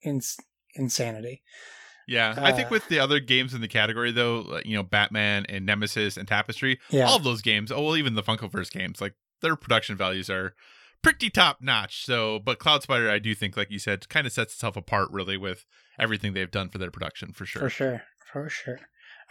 ins- 0.04 0.36
insanity. 0.74 1.42
Yeah, 2.08 2.34
I 2.38 2.50
think 2.52 2.66
Uh, 2.68 2.70
with 2.72 2.88
the 2.88 2.98
other 2.98 3.20
games 3.20 3.54
in 3.54 3.60
the 3.60 3.68
category, 3.68 4.10
though, 4.10 4.60
you 4.64 4.74
know, 4.76 4.82
Batman 4.82 5.46
and 5.48 5.64
Nemesis 5.64 6.16
and 6.16 6.26
Tapestry, 6.26 6.80
Yeah. 6.90 7.06
all 7.06 7.16
of 7.16 7.22
those 7.24 7.40
games, 7.40 7.70
oh, 7.70 7.80
well, 7.82 7.96
even 7.96 8.14
the 8.16 8.22
Funkoverse 8.22 8.70
games, 8.72 9.00
like 9.00 9.14
their 9.42 9.54
production 9.54 9.96
values 9.96 10.28
are 10.28 10.54
pretty 11.02 11.30
top 11.30 11.58
notch. 11.60 12.04
So, 12.04 12.38
but 12.38 12.58
Cloud 12.58 12.82
Spire, 12.82 13.10
I 13.10 13.18
do 13.18 13.34
think, 13.34 13.56
like 13.56 13.70
you 13.70 13.78
said, 13.78 14.08
kind 14.08 14.26
of 14.26 14.32
sets 14.32 14.54
itself 14.54 14.76
apart 14.76 15.08
really 15.10 15.36
with 15.36 15.64
everything 15.98 16.32
they've 16.32 16.50
done 16.50 16.68
for 16.68 16.78
their 16.78 16.90
production 16.90 17.32
for 17.32 17.46
sure. 17.46 17.62
For 17.62 17.70
sure, 17.70 18.02
for 18.32 18.48
sure. 18.48 18.80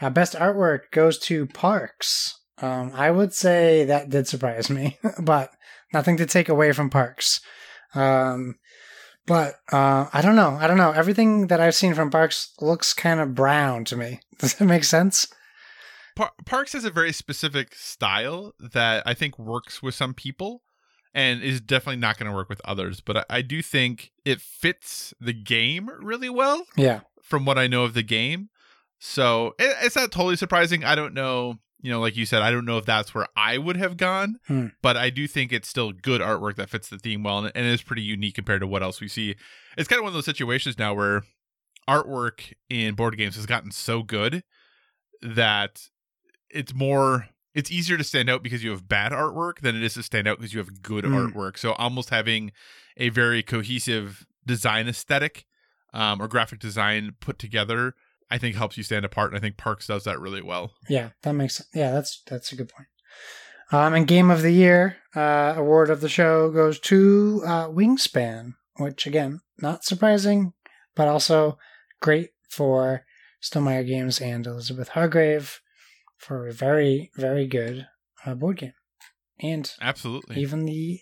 Uh, 0.02 0.10
best 0.10 0.34
artwork 0.34 0.92
goes 0.92 1.20
to 1.20 1.46
Parks. 1.48 2.40
Um, 2.62 2.92
I 2.94 3.12
would 3.12 3.34
say 3.34 3.86
that 3.86 4.10
did 4.10 4.28
surprise 4.28 4.70
me, 4.70 4.98
but 5.22 5.52
nothing 5.94 6.18
to 6.18 6.26
take 6.26 6.50
away 6.50 6.72
from 6.72 6.90
Parks. 6.90 7.42
Um, 7.94 8.56
but 9.26 9.56
uh, 9.72 10.08
I 10.12 10.22
don't 10.22 10.36
know. 10.36 10.58
I 10.60 10.68
don't 10.68 10.78
know. 10.78 10.92
Everything 10.92 11.48
that 11.48 11.60
I've 11.60 11.76
seen 11.76 11.94
from 11.94 12.10
Parks 12.10 12.52
looks 12.60 12.94
kind 12.94 13.20
of 13.20 13.36
brown 13.36 13.86
to 13.86 13.96
me. 13.96 14.22
Does 14.40 14.56
that 14.56 14.66
make 14.66 14.84
sense? 14.84 15.28
Par- 16.16 16.32
Parks 16.46 16.74
has 16.74 16.84
a 16.84 16.90
very 16.90 17.14
specific 17.14 17.76
style 17.76 18.54
that 18.60 19.04
I 19.06 19.14
think 19.14 19.38
works 19.38 19.82
with 19.82 19.96
some 19.96 20.14
people 20.14 20.64
and 21.14 21.42
is 21.42 21.60
definitely 21.62 22.00
not 22.00 22.18
going 22.18 22.30
to 22.30 22.36
work 22.36 22.50
with 22.50 22.62
others. 22.66 23.02
But 23.02 23.18
I, 23.18 23.26
I 23.30 23.42
do 23.42 23.62
think 23.62 24.12
it 24.26 24.40
fits 24.42 25.14
the 25.20 25.34
game 25.34 25.90
really 26.02 26.30
well. 26.30 26.66
Yeah. 26.78 27.02
from 27.24 27.46
what 27.46 27.58
I 27.58 27.68
know 27.68 27.84
of 27.84 27.94
the 27.94 28.04
game. 28.04 28.50
So 29.00 29.56
it, 29.60 29.76
it's 29.84 29.96
not 29.96 30.12
totally 30.12 30.36
surprising. 30.36 30.84
I 30.84 30.96
don't 30.96 31.14
know, 31.14 31.56
you 31.82 31.90
know, 31.92 32.00
like 32.02 32.18
you 32.18 32.26
said, 32.26 32.42
I 32.42 32.52
don't 32.52 32.66
know 32.66 32.78
if 32.78 32.86
that's 32.86 33.14
where 33.16 33.28
I 33.36 33.58
would 33.58 33.78
have 33.78 33.96
gone, 33.98 34.40
Hmm. 34.48 34.68
but 34.82 34.98
I 34.98 35.10
do 35.10 35.28
think 35.28 35.54
it's 35.54 35.70
still 35.70 35.92
good 35.94 36.22
artwork 36.22 36.56
that 36.56 36.70
fits 36.70 36.90
the 36.90 36.98
theme 36.98 37.24
well 37.24 37.40
and, 37.40 37.52
and 37.56 37.66
is 37.66 37.82
pretty 37.82 38.02
unique 38.02 38.36
compared 38.36 38.62
to 38.62 38.68
what 38.68 38.84
else 38.84 39.00
we 39.00 39.08
see. 39.08 39.36
It's 39.78 39.88
kind 39.88 40.00
of 40.00 40.04
one 40.04 40.10
of 40.10 40.14
those 40.16 40.26
situations 40.26 40.78
now 40.78 40.94
where 40.94 41.24
artwork 41.88 42.54
in 42.70 42.96
board 42.96 43.18
games 43.18 43.36
has 43.36 43.46
gotten 43.46 43.72
so 43.72 44.04
good 44.04 44.44
that 45.22 45.88
it's 46.50 46.74
more 46.74 47.28
it's 47.54 47.72
easier 47.72 47.98
to 47.98 48.04
stand 48.04 48.30
out 48.30 48.44
because 48.44 48.64
you 48.64 48.70
have 48.72 48.88
bad 48.88 49.12
artwork 49.12 49.60
than 49.62 49.76
it 49.76 49.84
is 49.84 49.96
to 49.96 50.04
stand 50.04 50.28
out 50.28 50.38
because 50.38 50.54
you 50.54 50.60
have 50.60 50.82
good 50.82 51.04
Mm. 51.04 51.34
artwork. 51.34 51.58
So 51.58 51.74
almost 51.74 52.10
having 52.10 52.52
a 52.98 53.10
very 53.10 53.42
cohesive 53.44 54.26
design 54.46 54.88
aesthetic 54.88 55.46
um, 55.94 56.22
or 56.22 56.28
graphic 56.28 56.60
design 56.60 57.16
put 57.20 57.40
together, 57.40 57.96
I 58.30 58.38
think 58.38 58.56
helps 58.56 58.78
you 58.78 58.84
stand 58.84 59.06
apart. 59.06 59.32
And 59.32 59.38
I 59.38 59.42
think 59.42 59.58
Parks 59.58 59.88
does 59.88 60.04
that 60.04 60.20
really 60.20 60.42
well. 60.42 60.74
Yeah, 60.88 61.10
that 61.24 61.34
makes 61.34 61.56
sense. 61.58 61.70
Yeah, 61.74 61.92
that's 61.92 62.22
that's 62.28 62.52
a 62.52 62.56
good 62.56 62.70
point. 62.70 62.88
Um, 63.72 63.94
and 63.94 64.08
game 64.08 64.32
of 64.32 64.42
the 64.42 64.52
year 64.52 64.98
uh, 65.16 65.54
award 65.56 65.90
of 65.90 66.02
the 66.02 66.10
show 66.10 66.50
goes 66.52 66.80
to 66.82 67.42
uh, 67.46 67.68
Wingspan, 67.68 68.54
which 68.78 69.06
again, 69.08 69.42
not 69.62 69.84
surprising, 69.84 70.54
but 70.96 71.08
also 71.08 71.58
great 72.02 72.30
for 72.50 73.06
Stonemaier 73.44 73.86
Games 73.88 74.20
and 74.20 74.46
Elizabeth 74.48 74.90
Hargrave 74.90 75.60
for 76.20 76.48
a 76.48 76.54
very 76.54 77.10
very 77.16 77.48
good 77.48 77.88
uh, 78.26 78.36
board 78.36 78.58
game, 78.58 78.74
and 79.40 79.72
Absolutely. 79.82 80.40
even 80.40 80.66
the 80.66 81.00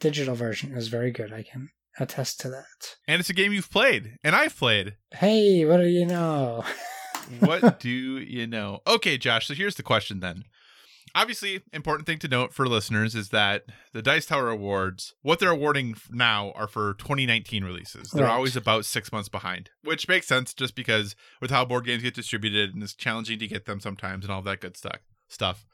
digital 0.00 0.34
version 0.34 0.76
is 0.76 0.88
very 0.88 1.10
good. 1.10 1.32
I 1.32 1.42
can 1.42 1.68
attest 1.98 2.40
to 2.40 2.48
that. 2.50 2.96
And 3.06 3.20
it's 3.20 3.30
a 3.30 3.34
game 3.34 3.52
you've 3.52 3.70
played 3.70 4.18
and 4.24 4.34
I've 4.34 4.56
played. 4.56 4.96
Hey, 5.12 5.64
what 5.64 5.78
do 5.78 5.86
you 5.86 6.06
know? 6.06 6.64
what 7.40 7.80
do 7.80 7.88
you 7.88 8.46
know? 8.46 8.80
Okay, 8.86 9.18
Josh. 9.18 9.46
So 9.46 9.54
here's 9.54 9.76
the 9.76 9.82
question 9.82 10.20
then. 10.20 10.44
Obviously, 11.16 11.62
important 11.72 12.06
thing 12.06 12.18
to 12.18 12.28
note 12.28 12.52
for 12.52 12.66
listeners 12.66 13.14
is 13.14 13.28
that 13.28 13.64
the 13.92 14.02
Dice 14.02 14.26
Tower 14.26 14.48
Awards, 14.50 15.14
what 15.22 15.38
they're 15.38 15.50
awarding 15.50 15.94
now 16.10 16.50
are 16.56 16.66
for 16.66 16.94
2019 16.94 17.62
releases. 17.64 18.10
They're 18.10 18.24
Right. 18.24 18.32
always 18.32 18.56
about 18.56 18.84
six 18.84 19.12
months 19.12 19.28
behind, 19.28 19.70
which 19.82 20.08
makes 20.08 20.26
sense 20.26 20.52
just 20.52 20.74
because 20.74 21.14
with 21.40 21.50
how 21.52 21.64
board 21.64 21.84
games 21.86 22.02
get 22.02 22.14
distributed 22.14 22.74
and 22.74 22.82
it's 22.82 22.94
challenging 22.94 23.38
to 23.38 23.46
get 23.46 23.64
them 23.64 23.78
sometimes 23.78 24.24
and 24.24 24.32
all 24.32 24.42
that 24.42 24.60
good 24.60 24.76
stuff. 24.76 24.98
Stuff. 25.28 25.64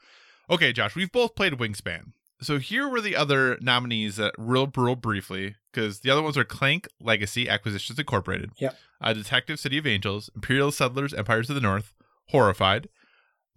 Okay, 0.49 0.71
Josh, 0.73 0.95
we've 0.95 1.11
both 1.11 1.35
played 1.35 1.53
Wingspan. 1.53 2.13
So 2.41 2.57
here 2.59 2.87
were 2.87 3.01
the 3.01 3.15
other 3.15 3.57
nominees 3.61 4.15
that 4.17 4.33
real, 4.37 4.71
real 4.75 4.95
briefly, 4.95 5.55
because 5.71 5.99
the 6.01 6.09
other 6.11 6.21
ones 6.23 6.37
are 6.37 6.43
Clank 6.43 6.87
Legacy 6.99 7.47
Acquisitions 7.49 7.97
Incorporated, 7.99 8.51
Yep. 8.57 8.77
uh, 8.99 9.13
Detective 9.13 9.59
City 9.59 9.77
of 9.77 9.85
Angels, 9.87 10.29
Imperial 10.35 10.71
Settlers, 10.71 11.13
Empires 11.13 11.49
of 11.49 11.55
the 11.55 11.61
North, 11.61 11.93
Horrified, 12.29 12.89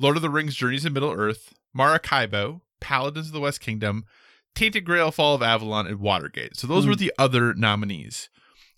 Lord 0.05 0.17
of 0.17 0.23
the 0.23 0.29
Rings, 0.29 0.55
Journeys 0.55 0.85
in 0.85 0.93
Middle 0.93 1.13
Earth, 1.13 1.55
Maracaibo, 1.73 2.61
Paladins 2.81 3.29
of 3.29 3.33
the 3.33 3.41
West 3.41 3.61
Kingdom, 3.61 4.05
Tainted 4.55 4.85
Grail, 4.85 5.11
Fall 5.11 5.35
of 5.35 5.43
Avalon, 5.43 5.87
and 5.87 5.99
Watergate. 5.99 6.57
So 6.57 6.67
those 6.67 6.85
Hmm. 6.85 6.91
were 6.91 6.97
the 6.97 7.13
other 7.19 7.55
nominees. 7.55 8.29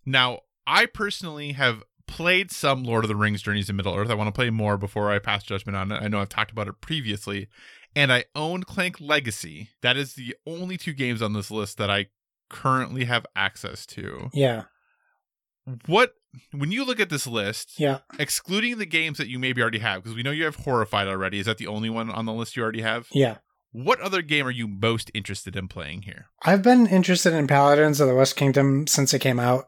Now, 0.07 0.43
I 0.69 0.87
personally 0.87 1.53
have 1.53 1.83
played 2.07 2.53
some 2.53 2.85
Lord 2.85 3.05
of 3.05 3.09
the 3.09 3.17
Rings, 3.17 3.43
Journeys 3.43 3.69
in 3.69 3.75
Middle 3.75 3.97
Earth. 3.97 4.09
I 4.09 4.15
want 4.15 4.29
to 4.29 4.33
play 4.33 4.51
more 4.51 4.79
before 4.79 5.11
I 5.11 5.19
pass 5.19 5.43
judgment 5.43 5.75
on 5.77 5.91
it. 5.91 5.97
I 6.01 6.07
know 6.07 6.21
I've 6.21 6.29
talked 6.29 6.53
about 6.53 6.69
it 6.69 6.81
previously. 6.81 7.49
And 7.97 8.13
I 8.13 8.27
own 8.37 8.63
Clank 8.63 9.01
Legacy. 9.01 9.71
That 9.83 9.97
is 9.97 10.15
the 10.15 10.37
only 10.47 10.77
two 10.77 10.93
games 10.93 11.21
on 11.23 11.33
this 11.33 11.51
list 11.51 11.77
that 11.79 11.91
I 11.91 12.07
currently 12.49 13.05
have 13.07 13.27
access 13.35 13.85
to. 13.87 14.31
yeah, 14.33 14.65
What, 15.87 16.15
when 16.53 16.73
you 16.73 16.85
look 16.85 17.01
at 17.01 17.11
this 17.11 17.27
list, 17.27 17.79
yeah. 17.79 17.99
excluding 18.19 18.79
the 18.79 18.87
games 18.87 19.19
that 19.19 19.29
you 19.29 19.39
maybe 19.39 19.63
already 19.63 19.79
have, 19.79 20.03
because 20.03 20.17
we 20.17 20.23
know 20.23 20.31
you 20.31 20.45
have 20.45 20.57
Horrified 20.57 21.09
already. 21.09 21.39
Is 21.39 21.47
that 21.47 21.59
the 21.59 21.67
only 21.67 21.91
one 21.91 22.11
on 22.11 22.27
the 22.27 22.33
list 22.33 22.57
you 22.57 22.63
already 22.63 22.83
have? 22.83 23.09
Yeah. 23.13 23.39
What 23.73 24.01
other 24.01 24.23
game 24.23 24.47
are 24.47 24.51
you 24.51 24.67
most 24.69 25.11
interested 25.13 25.57
in 25.57 25.69
playing 25.69 26.03
here? 26.03 26.27
I've 26.43 26.63
been 26.63 26.87
interested 26.87 27.35
in 27.35 27.47
Paladins 27.47 28.01
of 28.01 28.09
the 28.09 28.15
West 28.15 28.37
Kingdom 28.37 28.87
since 28.87 29.13
it 29.13 29.19
came 29.19 29.39
out. 29.39 29.67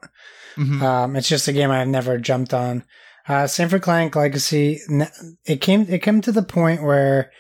Mhm. 0.57 0.83
Um, 0.83 1.17
it's 1.17 1.29
just 1.29 1.49
a 1.49 1.53
game 1.53 1.71
I've 1.71 1.89
never 1.89 2.19
jumped 2.19 2.55
on. 2.55 2.85
Uh, 3.29 3.47
same 3.47 3.69
for 3.69 3.79
Clank 3.79 4.17
Legacy. 4.17 4.81
It 5.45 5.61
came 5.61 5.83
it 5.89 6.01
came 6.01 6.23
to 6.23 6.33
the 6.33 6.43
point 6.43 6.83
where 6.83 7.31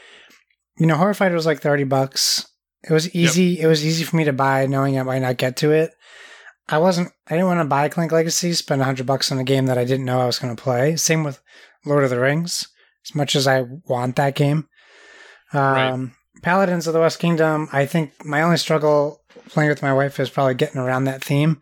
you 0.79 0.87
know, 0.87 0.97
Horrified 0.97 1.33
was 1.33 1.47
like 1.47 1.61
thirty 1.61 1.85
bucks. 1.85 2.47
It 2.89 2.93
was 2.93 3.13
easy. 3.15 3.61
It 3.61 3.67
was 3.67 3.85
easy 3.85 4.05
for 4.05 4.17
me 4.17 4.25
to 4.25 4.33
buy, 4.33 4.67
knowing 4.67 4.99
I 4.99 5.03
might 5.03 5.19
not 5.21 5.37
get 5.37 5.57
to 5.57 5.73
it. 5.73 5.91
I 6.69 6.79
wasn't. 6.79 7.13
I 7.27 7.35
didn't 7.35 7.47
want 7.47 7.61
to 7.61 7.65
buy 7.65 7.89
Clank 7.89 8.13
Legacy, 8.13 8.53
spend 8.53 8.83
hundred 8.83 9.07
bucks 9.07 9.33
on 9.33 9.39
a 9.39 9.45
game 9.45 9.67
that 9.67 9.79
I 9.79 9.85
didn't 9.85 10.05
know 10.05 10.21
I 10.21 10.27
was 10.27 10.39
going 10.39 10.55
to 10.55 10.63
play. 10.63 10.97
Same 10.97 11.25
with 11.25 11.41
Lord 11.85 12.05
of 12.05 12.11
the 12.11 12.21
Rings. 12.21 12.69
As 13.09 13.15
much 13.15 13.35
as 13.35 13.47
I 13.47 13.65
want 13.87 14.17
that 14.17 14.35
game, 14.35 14.69
um, 15.53 15.63
Right. 15.63 16.11
Paladins 16.43 16.87
of 16.87 16.93
the 16.93 17.01
West 17.01 17.19
Kingdom. 17.19 17.69
I 17.73 17.87
think 17.87 18.13
my 18.25 18.43
only 18.43 18.59
struggle 18.59 19.23
playing 19.49 19.71
with 19.71 19.83
my 19.83 19.93
wife 19.93 20.21
is 20.21 20.31
probably 20.31 20.55
getting 20.55 20.81
around 20.81 21.05
that 21.05 21.25
theme. 21.25 21.61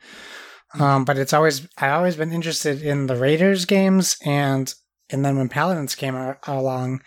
Um, 0.78 1.04
but 1.04 1.16
it's 1.18 1.32
always 1.32 1.68
I 1.78 1.90
always 1.90 2.16
been 2.16 2.32
interested 2.32 2.82
in 2.82 3.06
the 3.06 3.16
Raiders 3.16 3.64
games, 3.64 4.16
and 4.24 4.72
and 5.08 5.24
then 5.24 5.38
when 5.38 5.48
Paladins 5.48 5.94
came 5.94 6.16
along, 6.46 7.02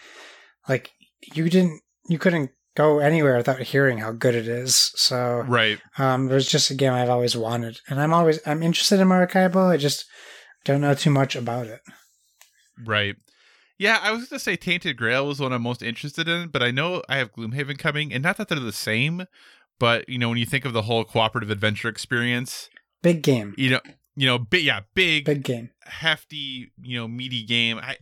like 0.67 0.91
you 1.33 1.49
didn't 1.49 1.81
you 2.07 2.17
couldn't 2.17 2.51
go 2.79 2.99
anywhere 2.99 3.37
without 3.37 3.61
hearing 3.61 3.97
how 3.99 4.11
good 4.11 4.35
it 4.35 4.47
is. 4.47 4.91
So 4.95 5.43
Right. 5.47 5.79
um, 5.97 6.29
it 6.29 6.33
was 6.33 6.49
just 6.49 6.71
a 6.71 6.75
game 6.75 6.93
I've 6.93 7.09
always 7.09 7.35
wanted, 7.35 7.79
and 7.89 7.99
I'm 8.01 8.13
always 8.13 8.39
I'm 8.45 8.63
interested 8.63 8.99
in 8.99 9.07
Maracaibo. 9.07 9.67
I 9.69 9.77
just 9.77 10.05
don't 10.65 10.81
know 10.81 10.93
too 10.93 11.09
much 11.09 11.35
about 11.35 11.67
it. 11.67 11.81
Right. 12.85 13.15
Yeah, 13.77 13.99
I 14.01 14.11
was 14.11 14.27
going 14.27 14.39
to 14.39 14.43
say 14.43 14.55
Tainted 14.57 14.97
Grail 14.97 15.25
was 15.27 15.39
one 15.39 15.53
I'm 15.53 15.61
most 15.61 15.81
interested 15.81 16.27
in, 16.27 16.49
but 16.49 16.61
I 16.61 16.69
know 16.71 17.01
I 17.07 17.17
have 17.17 17.31
Gloomhaven 17.33 17.77
coming, 17.77 18.13
and 18.13 18.21
not 18.23 18.35
that 18.37 18.49
they're 18.49 18.59
the 18.59 18.73
same, 18.73 19.25
but 19.79 20.07
you 20.09 20.17
know 20.17 20.29
when 20.29 20.37
you 20.37 20.45
think 20.45 20.65
of 20.65 20.73
the 20.73 20.81
whole 20.83 21.03
cooperative 21.05 21.49
adventure 21.49 21.87
experience, 21.89 22.69
Big 23.01 23.21
game, 23.23 23.53
you 23.57 23.69
know, 23.69 23.79
you 24.17 24.27
know, 24.27 24.37
big, 24.37 24.65
yeah, 24.65 24.81
big, 24.93 25.23
big 25.25 25.43
game. 25.43 25.69
hefty, 25.85 26.71
you 26.81 26.97
know, 26.97 27.07
meaty 27.07 27.43
game. 27.45 27.77
I 27.79 27.95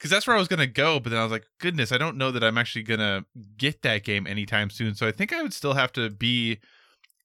because 0.00 0.10
that's 0.10 0.26
where 0.26 0.34
I 0.34 0.38
was 0.38 0.48
gonna 0.48 0.66
go, 0.66 0.98
but 0.98 1.10
then 1.10 1.20
I 1.20 1.22
was 1.22 1.30
like, 1.30 1.44
goodness, 1.58 1.92
I 1.92 1.98
don't 1.98 2.16
know 2.16 2.30
that 2.30 2.42
I'm 2.42 2.56
actually 2.56 2.84
gonna 2.84 3.26
get 3.58 3.82
that 3.82 4.02
game 4.02 4.26
anytime 4.26 4.70
soon. 4.70 4.94
So 4.94 5.06
I 5.06 5.12
think 5.12 5.30
I 5.30 5.42
would 5.42 5.52
still 5.52 5.74
have 5.74 5.92
to 5.92 6.08
be 6.08 6.58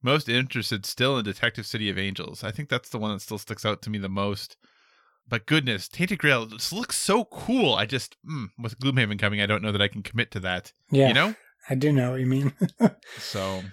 most 0.04 0.28
interested 0.28 0.86
still 0.86 1.18
in 1.18 1.24
Detective 1.24 1.66
City 1.66 1.90
of 1.90 1.98
Angels. 1.98 2.44
I 2.44 2.52
think 2.52 2.68
that's 2.68 2.90
the 2.90 3.00
one 3.00 3.14
that 3.14 3.22
still 3.22 3.38
sticks 3.38 3.66
out 3.66 3.82
to 3.84 3.90
me 3.90 3.98
the 3.98 4.10
most. 4.10 4.58
But 5.28 5.46
goodness, 5.46 5.88
Tainted 5.88 6.20
Grail 6.20 6.46
just 6.48 6.74
looks 6.74 6.98
so 6.98 7.24
cool. 7.24 7.76
I 7.76 7.86
just 7.86 8.18
mm, 8.30 8.50
with 8.60 8.78
Gloomhaven 8.78 9.18
coming, 9.18 9.40
I 9.40 9.46
don't 9.46 9.64
know 9.64 9.72
that 9.72 9.82
I 9.82 9.88
can 9.88 10.04
commit 10.04 10.30
to 10.32 10.42
that. 10.42 10.74
Yeah, 10.92 11.08
You 11.08 11.14
know, 11.14 11.36
I 11.70 11.76
do 11.76 11.94
know 11.94 12.12
what 12.12 12.20
you 12.20 12.28
mean. 12.28 12.54
so 13.18 13.64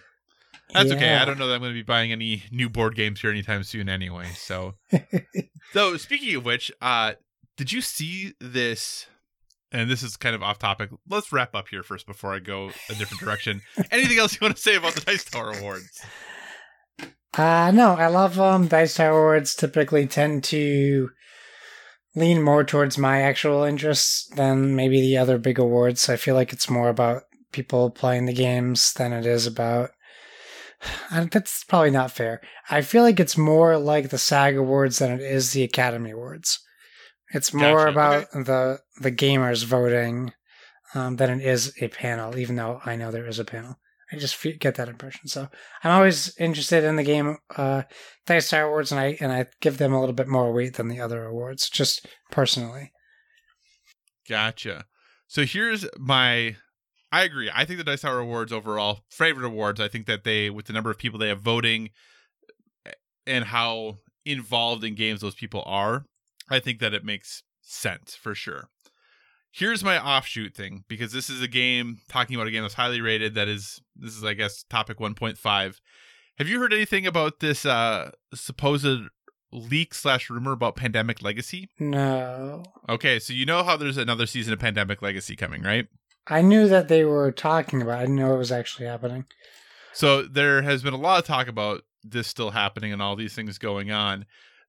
that's 0.73 0.93
okay. 0.93 1.17
I 1.17 1.25
don't 1.25 1.39
know 1.39 1.49
that 1.49 1.55
I'm 1.55 1.61
going 1.61 1.73
to 1.73 1.79
be 1.79 1.83
buying 1.83 2.13
any 2.13 2.45
new 2.51 2.71
board 2.71 2.95
games 2.95 3.21
here 3.21 3.31
anytime 3.31 3.65
soon, 3.65 3.89
anyway. 3.89 4.29
So 4.35 4.75
So 5.73 5.97
speaking 5.97 6.37
of 6.37 6.45
which, 6.45 6.73
uh 6.81 7.15
did 7.63 7.71
you 7.71 7.81
see 7.81 8.33
this 8.41 9.07
and 9.71 9.89
this 9.89 10.03
is 10.03 10.17
kind 10.17 10.35
of 10.35 10.43
off 10.43 10.59
topic. 10.59 10.91
Let's 11.09 11.33
wrap 11.33 11.55
up 11.55 11.69
here 11.69 11.85
first 11.85 12.09
before 12.09 12.35
I 12.35 12.41
go 12.41 12.73
a 12.91 12.95
different 12.95 13.21
direction. 13.21 13.61
Anything 13.93 14.19
else 14.19 14.33
you 14.35 14.39
want 14.43 14.57
to 14.57 14.61
say 14.63 14.75
about 14.75 14.95
the 14.95 15.01
Dice 15.01 15.23
Tower 15.23 15.53
Awards? 15.53 16.03
Uh 17.39 17.71
no, 17.73 17.93
I 17.95 18.09
love 18.09 18.41
um 18.41 18.67
Dice 18.67 18.95
Tower 18.97 19.17
Awards 19.17 19.55
typically 19.55 20.09
tend 20.09 20.43
to 20.45 21.11
lean 22.17 22.43
more 22.43 22.65
towards 22.65 22.99
my 22.99 23.23
actual 23.23 23.63
interests 23.63 24.27
than 24.35 24.75
maybe 24.75 25.01
the 25.01 25.17
other 25.17 25.39
big 25.39 25.61
awards. 25.61 26.09
I 26.09 26.17
feel 26.17 26.35
like 26.35 26.53
it's 26.53 26.69
more 26.69 26.89
about 26.89 27.23
people 27.53 27.91
playing 27.91 28.27
the 28.27 28.35
games 28.35 28.93
than 28.95 29.13
it 29.13 29.25
is 29.25 29.47
about 29.47 29.91
I- 31.13 31.29
that's 31.31 31.63
probably 31.63 31.93
not 31.93 32.11
fair. 32.11 32.41
I 32.69 32.83
feel 32.83 33.05
like 33.05 33.21
it's 33.21 33.39
more 33.39 33.79
like 33.79 34.11
the 34.11 34.19
SAG 34.19 34.57
Awards 34.57 34.99
than 34.99 35.13
it 35.13 35.21
is 35.21 35.53
the 35.53 35.63
Academy 35.63 36.11
Awards. 36.11 36.59
It's 37.33 37.53
more 37.53 37.91
Gotcha. 37.91 37.91
about 37.91 38.33
the 38.33 38.81
the 39.01 39.13
gamers 39.13 39.65
voting 39.65 40.33
um, 40.95 41.17
than 41.17 41.41
it 41.41 41.47
is 41.47 41.73
a 41.81 41.89
panel, 41.89 42.37
even 42.39 42.57
though 42.57 42.81
I 42.85 42.97
know 42.97 43.11
there 43.11 43.27
is 43.27 43.39
a 43.39 43.45
panel. 43.45 43.79
I 44.13 44.17
just 44.19 44.43
get 44.61 44.75
that 44.75 44.91
impression. 44.91 45.27
So 45.27 45.49
I'm 45.83 45.93
always 45.93 46.37
interested 46.39 46.85
in 46.85 46.97
the 46.97 47.03
game 47.03 47.39
uh, 47.57 47.85
Dice 48.27 48.51
Tower 48.51 48.67
Awards, 48.67 48.93
and 48.93 49.01
I 49.01 49.17
and 49.21 49.33
I 49.33 49.47
give 49.61 49.79
them 49.79 49.95
a 49.95 50.01
little 50.01 50.15
bit 50.15 50.29
more 50.29 50.53
weight 50.53 50.75
than 50.75 50.89
the 50.89 51.01
other 51.01 51.25
awards, 51.25 51.71
just 51.71 52.07
personally. 52.31 52.93
Gotcha. 54.29 54.85
So 55.27 55.45
here's 55.45 55.87
my 55.99 56.57
I 57.11 57.25
agree. 57.25 57.51
I 57.53 57.65
think 57.65 57.79
the 57.79 57.85
Dice 57.85 58.03
Tower 58.03 58.19
Awards 58.19 58.53
overall 58.53 59.01
favorite 59.11 59.47
awards. 59.47 59.81
I 59.81 59.89
think 59.89 60.07
that 60.07 60.25
they 60.25 60.51
with 60.51 60.67
the 60.67 60.73
number 60.75 60.91
of 60.91 60.99
people 60.99 61.19
they 61.19 61.29
have 61.29 61.41
voting 61.41 61.91
and 63.27 63.45
how 63.45 63.99
involved 64.25 64.85
in 64.85 64.95
games 64.95 65.21
those 65.21 65.35
people 65.35 65.63
are, 65.67 66.05
I 66.51 66.59
think 66.59 66.81
that 66.81 66.95
it 66.95 67.05
makes 67.05 67.43
sense 67.61 68.15
for 68.15 68.35
sure. 68.35 68.69
Here's 69.51 69.85
my 69.85 69.99
offshoot 70.03 70.55
thing 70.55 70.85
because 70.89 71.13
this 71.13 71.29
is 71.29 71.43
a 71.43 71.49
game 71.49 71.99
talking 72.09 72.35
about 72.37 72.47
a 72.47 72.51
game 72.51 72.63
that's 72.63 72.75
highly 72.75 73.01
rated 73.03 73.35
that 73.35 73.49
is 73.49 73.81
this 73.95 74.17
is 74.17 74.25
I 74.25 74.35
guess 74.35 74.65
topic 74.71 74.99
1.5. 74.99 75.77
Have 76.39 76.49
you 76.49 76.59
heard 76.59 76.73
anything 76.73 77.07
about 77.07 77.41
this 77.41 77.67
uh 77.67 78.13
supposed 78.35 79.09
leak 79.53 79.93
slash 79.93 80.31
rumor 80.31 80.53
about 80.53 80.77
Pandemic 80.77 81.21
Legacy? 81.23 81.69
No, 81.79 82.63
Okay, 82.89 83.19
so 83.19 83.35
you 83.35 83.45
know 83.45 83.63
how 83.63 83.77
there's 83.77 83.99
another 83.99 84.25
season 84.27 84.55
of 84.55 84.59
Pandemic 84.59 85.03
Legacy 85.03 85.37
coming, 85.37 85.63
right? 85.63 85.87
I 86.27 86.41
knew 86.41 86.69
that 86.69 86.89
they 86.89 87.05
were 87.05 87.31
talking 87.33 87.83
about. 87.83 87.95
it. 87.95 87.97
I 87.97 88.01
didn't 88.03 88.17
know 88.17 88.35
it 88.35 88.39
was 88.39 88.53
actually 88.53 88.87
happening. 88.87 89.27
So 89.93 90.23
there 90.23 90.63
has 90.63 90.83
been 90.83 90.95
a 90.95 90.99
lot 90.99 91.19
of 91.19 91.27
talk 91.27 91.49
about 91.49 91.83
this 92.03 92.27
still 92.27 92.53
happening 92.53 92.93
and 92.93 93.03
all 93.03 93.15
these 93.17 93.35
things 93.35 93.59
going 93.59 93.91
on. 93.91 94.25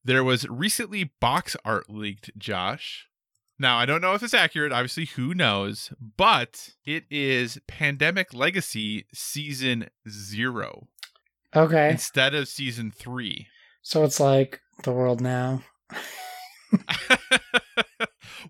There 0.06 0.24
was 0.24 0.48
recently 0.50 1.12
box 1.20 1.56
art 1.63 1.89
leaked, 1.89 2.38
Josh. 2.38 3.08
Now, 3.58 3.78
I 3.78 3.86
don't 3.86 4.02
know 4.02 4.13
if 4.13 4.24
it's 4.24 4.34
accurate, 4.34 4.74
obviously, 4.74 5.06
who 5.06 5.34
knows, 5.34 5.94
but 6.18 6.72
it 6.86 7.06
is 7.10 7.60
Pandemic 7.68 8.34
Legacy 8.34 9.06
Season 9.13 9.89
0 10.10 10.88
Okay, 11.56 11.92
instead 11.92 12.34
of 12.34 12.48
Season 12.48 12.92
3. 12.92 13.48
so 13.82 14.04
it's 14.04 14.20
like 14.20 14.60
the 14.84 14.92
world 14.92 15.22
now. 15.22 15.62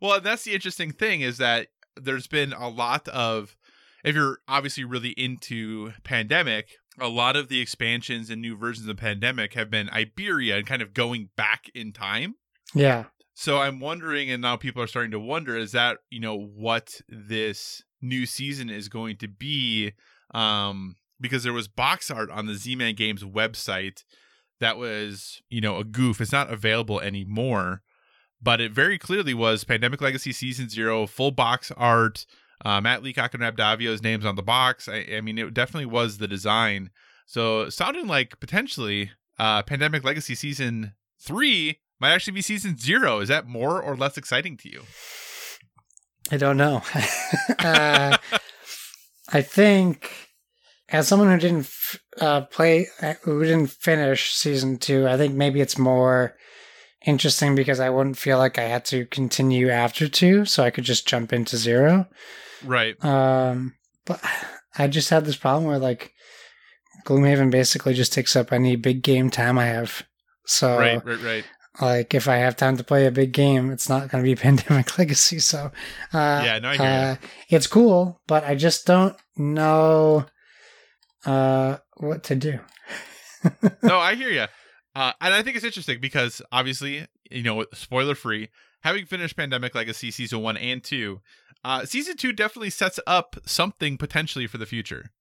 well, 0.02 0.20
that's 0.22 0.46
the 0.46 0.54
interesting 0.54 0.92
thing 0.92 1.22
is 1.22 1.38
that 1.38 1.68
there's 1.96 2.28
been 2.28 2.54
a 2.54 2.70
lot 2.70 3.08
of 3.10 3.56
if 4.04 4.16
you're 4.16 4.39
obviously 4.48 4.84
really 4.84 5.12
into 5.12 5.94
pandemic, 6.04 6.78
a 6.99 7.08
lot 7.08 7.36
of 7.36 7.49
the 7.49 7.60
expansions 7.60 8.29
and 8.29 8.41
new 8.41 8.56
versions 8.56 8.88
of 8.88 8.97
pandemic 8.97 9.53
have 9.53 9.69
been 9.69 9.89
Iberia 9.89 10.58
and 10.58 10.67
kind 10.67 10.82
of 10.82 10.93
going 10.93 11.29
back 11.36 11.69
in 11.73 11.91
time. 11.91 12.36
Yeah, 12.73 13.06
So 13.34 13.60
I'm 13.60 13.79
wondering 13.79 14.29
and 14.29 14.41
now 14.41 14.56
people 14.58 14.82
are 14.82 14.88
starting 14.88 15.12
to 15.12 15.19
wonder 15.19 15.58
is 15.58 15.71
that, 15.71 15.97
you 16.10 16.19
know, 16.19 16.38
what 16.38 17.01
this 17.08 17.84
new 18.01 18.25
season 18.25 18.69
is 18.69 18.89
going 18.89 19.17
to 19.17 19.27
be 19.27 19.93
um 20.34 20.95
because 21.21 21.43
there 21.43 21.53
was 21.53 21.67
box 21.67 22.12
art 22.12 22.29
on 22.29 22.47
the 22.47 22.56
Z-Man 22.56 22.95
Games 22.95 23.23
website 23.23 24.03
that 24.60 24.77
was, 24.77 25.41
you 25.49 25.62
know, 25.62 25.77
a 25.77 25.84
goof. 25.84 26.19
It's 26.19 26.32
not 26.32 26.51
available 26.51 26.99
anymore, 26.99 27.82
but 28.41 28.60
it 28.60 28.71
very 28.71 28.97
clearly 28.97 29.34
was 29.34 29.63
Pandemic 29.63 30.01
Legacy 30.01 30.34
Season 30.34 30.67
Zero, 30.69 31.08
full 31.08 31.32
box 31.32 31.71
art. 31.77 32.25
Uh, 32.63 32.80
Matt 32.82 33.04
Leacock 33.04 33.34
and 33.34 33.43
Rob 33.43 33.58
Daviau's 33.58 34.02
names 34.02 34.26
on 34.26 34.36
the 34.36 34.43
box. 34.43 34.88
I, 34.88 35.06
I 35.15 35.21
mean, 35.21 35.38
it 35.38 35.54
definitely 35.54 35.86
was 35.86 36.17
the 36.17 36.28
design. 36.28 36.91
So 37.26 37.69
sounding 37.69 38.08
like 38.08 38.39
potentially 38.39 39.12
uh, 39.38 39.63
Pandemic 39.63 40.04
Legacy 40.04 40.36
Season 40.36 40.93
Three 41.19 41.80
might 41.99 42.12
actually 42.12 42.34
be 42.34 42.41
Season 42.41 42.78
Zero. 42.78 43.19
Is 43.19 43.30
that 43.30 43.47
more 43.47 43.82
or 43.82 43.95
less 43.95 44.17
exciting 44.17 44.58
to 44.58 44.69
you? 44.69 44.84
I 46.32 46.38
don't 46.38 46.58
know. 46.58 46.82
uh, 47.60 48.17
I 49.30 49.41
think 49.41 50.12
as 50.89 51.08
someone 51.08 51.32
who 51.32 51.39
didn't 51.39 51.69
uh, 52.19 52.41
play, 52.41 52.88
uh, 53.02 53.13
who 53.23 53.43
didn't 53.43 53.71
finish 53.71 54.34
season 54.34 54.78
two, 54.78 55.08
I 55.08 55.17
think 55.17 55.34
maybe 55.34 55.62
it's 55.62 55.78
more 55.78 56.36
interesting 57.06 57.56
because 57.56 57.80
I 57.80 57.89
wouldn't 57.89 58.18
feel 58.18 58.38
like 58.38 58.58
I 58.58 58.63
had 58.63 58.86
to 58.86 59.06
continue 59.06 59.70
after 59.70 60.08
two, 60.08 60.46
so 60.46 60.63
I 60.63 60.70
could 60.70 60.84
just 60.84 61.08
jump 61.08 61.34
into 61.34 61.58
zero. 61.58 62.08
Right. 62.63 63.04
Um, 63.04 63.76
but 64.06 64.22
I 64.78 64.88
just 64.88 65.10
had 65.10 65.26
this 65.26 65.36
problem 65.36 65.66
where 65.66 65.80
like 65.80 66.13
Gloomhaven 67.06 67.52
basically 67.52 67.94
just 67.94 68.13
takes 68.13 68.36
up 68.36 68.52
any 68.52 68.76
big 68.76 69.02
game 69.02 69.30
time 69.30 69.58
I 69.58 69.66
have. 69.66 70.04
So 70.46 70.78
Right. 70.78 71.04
Right. 71.06 71.22
Right. 71.22 71.46
like 71.82 72.13
if 72.13 72.28
I 72.28 72.38
have 72.38 72.56
time 72.56 72.78
to 72.78 72.84
play 72.84 73.06
a 73.06 73.12
big 73.12 73.32
game, 73.32 73.72
it's 73.72 73.89
not 73.89 74.10
going 74.10 74.24
to 74.24 74.30
be 74.30 74.36
Pandemic 74.42 74.98
Legacy. 74.98 75.39
So 75.39 75.72
uh, 76.13 76.42
Yeah, 76.44 76.60
no, 76.60 76.70
I 76.70 76.78
hear 76.78 76.86
uh, 76.86 77.28
it's 77.50 77.68
cool, 77.68 78.22
but 78.28 78.44
I 78.44 78.56
just 78.56 78.86
don't 78.86 79.16
know 79.38 80.26
uh, 81.26 81.78
what 81.98 82.24
to 82.26 82.36
do. 82.36 82.60
no, 83.84 84.00
I 84.00 84.16
hear 84.16 84.30
you. 84.30 84.46
Uh, 84.95 85.13
and 85.21 85.34
I 85.34 85.41
think 85.41 85.56
it's 85.56 85.65
interesting 85.65 85.99
because 85.99 86.41
obviously, 86.51 87.08
you 87.32 87.43
know, 87.43 87.65
spoiler 87.73 88.15
free, 88.15 88.49
having 88.82 89.06
finished 89.06 89.36
Pandemic 89.36 89.73
Legacy 89.73 90.12
season 90.12 90.41
one 90.41 90.58
and 90.58 90.84
two, 90.84 91.21
uh, 91.63 91.86
season 91.86 92.15
two 92.17 92.32
definitely 92.34 92.69
sets 92.69 92.99
up 93.08 93.38
something 93.45 93.97
potentially 93.97 94.45
for 94.47 94.58
the 94.58 94.65
future. 94.65 95.12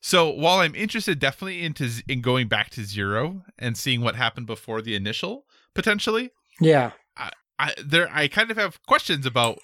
So 0.00 0.30
while 0.30 0.58
I'm 0.60 0.76
interested 0.76 1.18
definitely 1.18 1.64
into 1.64 1.88
z- 1.88 2.04
in 2.06 2.20
going 2.20 2.46
back 2.46 2.70
to 2.70 2.84
zero 2.84 3.42
and 3.58 3.76
seeing 3.76 4.00
what 4.00 4.14
happened 4.14 4.46
before 4.46 4.80
the 4.80 4.94
initial 4.94 5.44
potentially, 5.74 6.30
Yeah, 6.60 6.92
I 7.58 7.74
there 7.84 8.08
I 8.12 8.28
kind 8.28 8.52
of 8.52 8.56
have 8.56 8.80
questions 8.86 9.26
about 9.26 9.58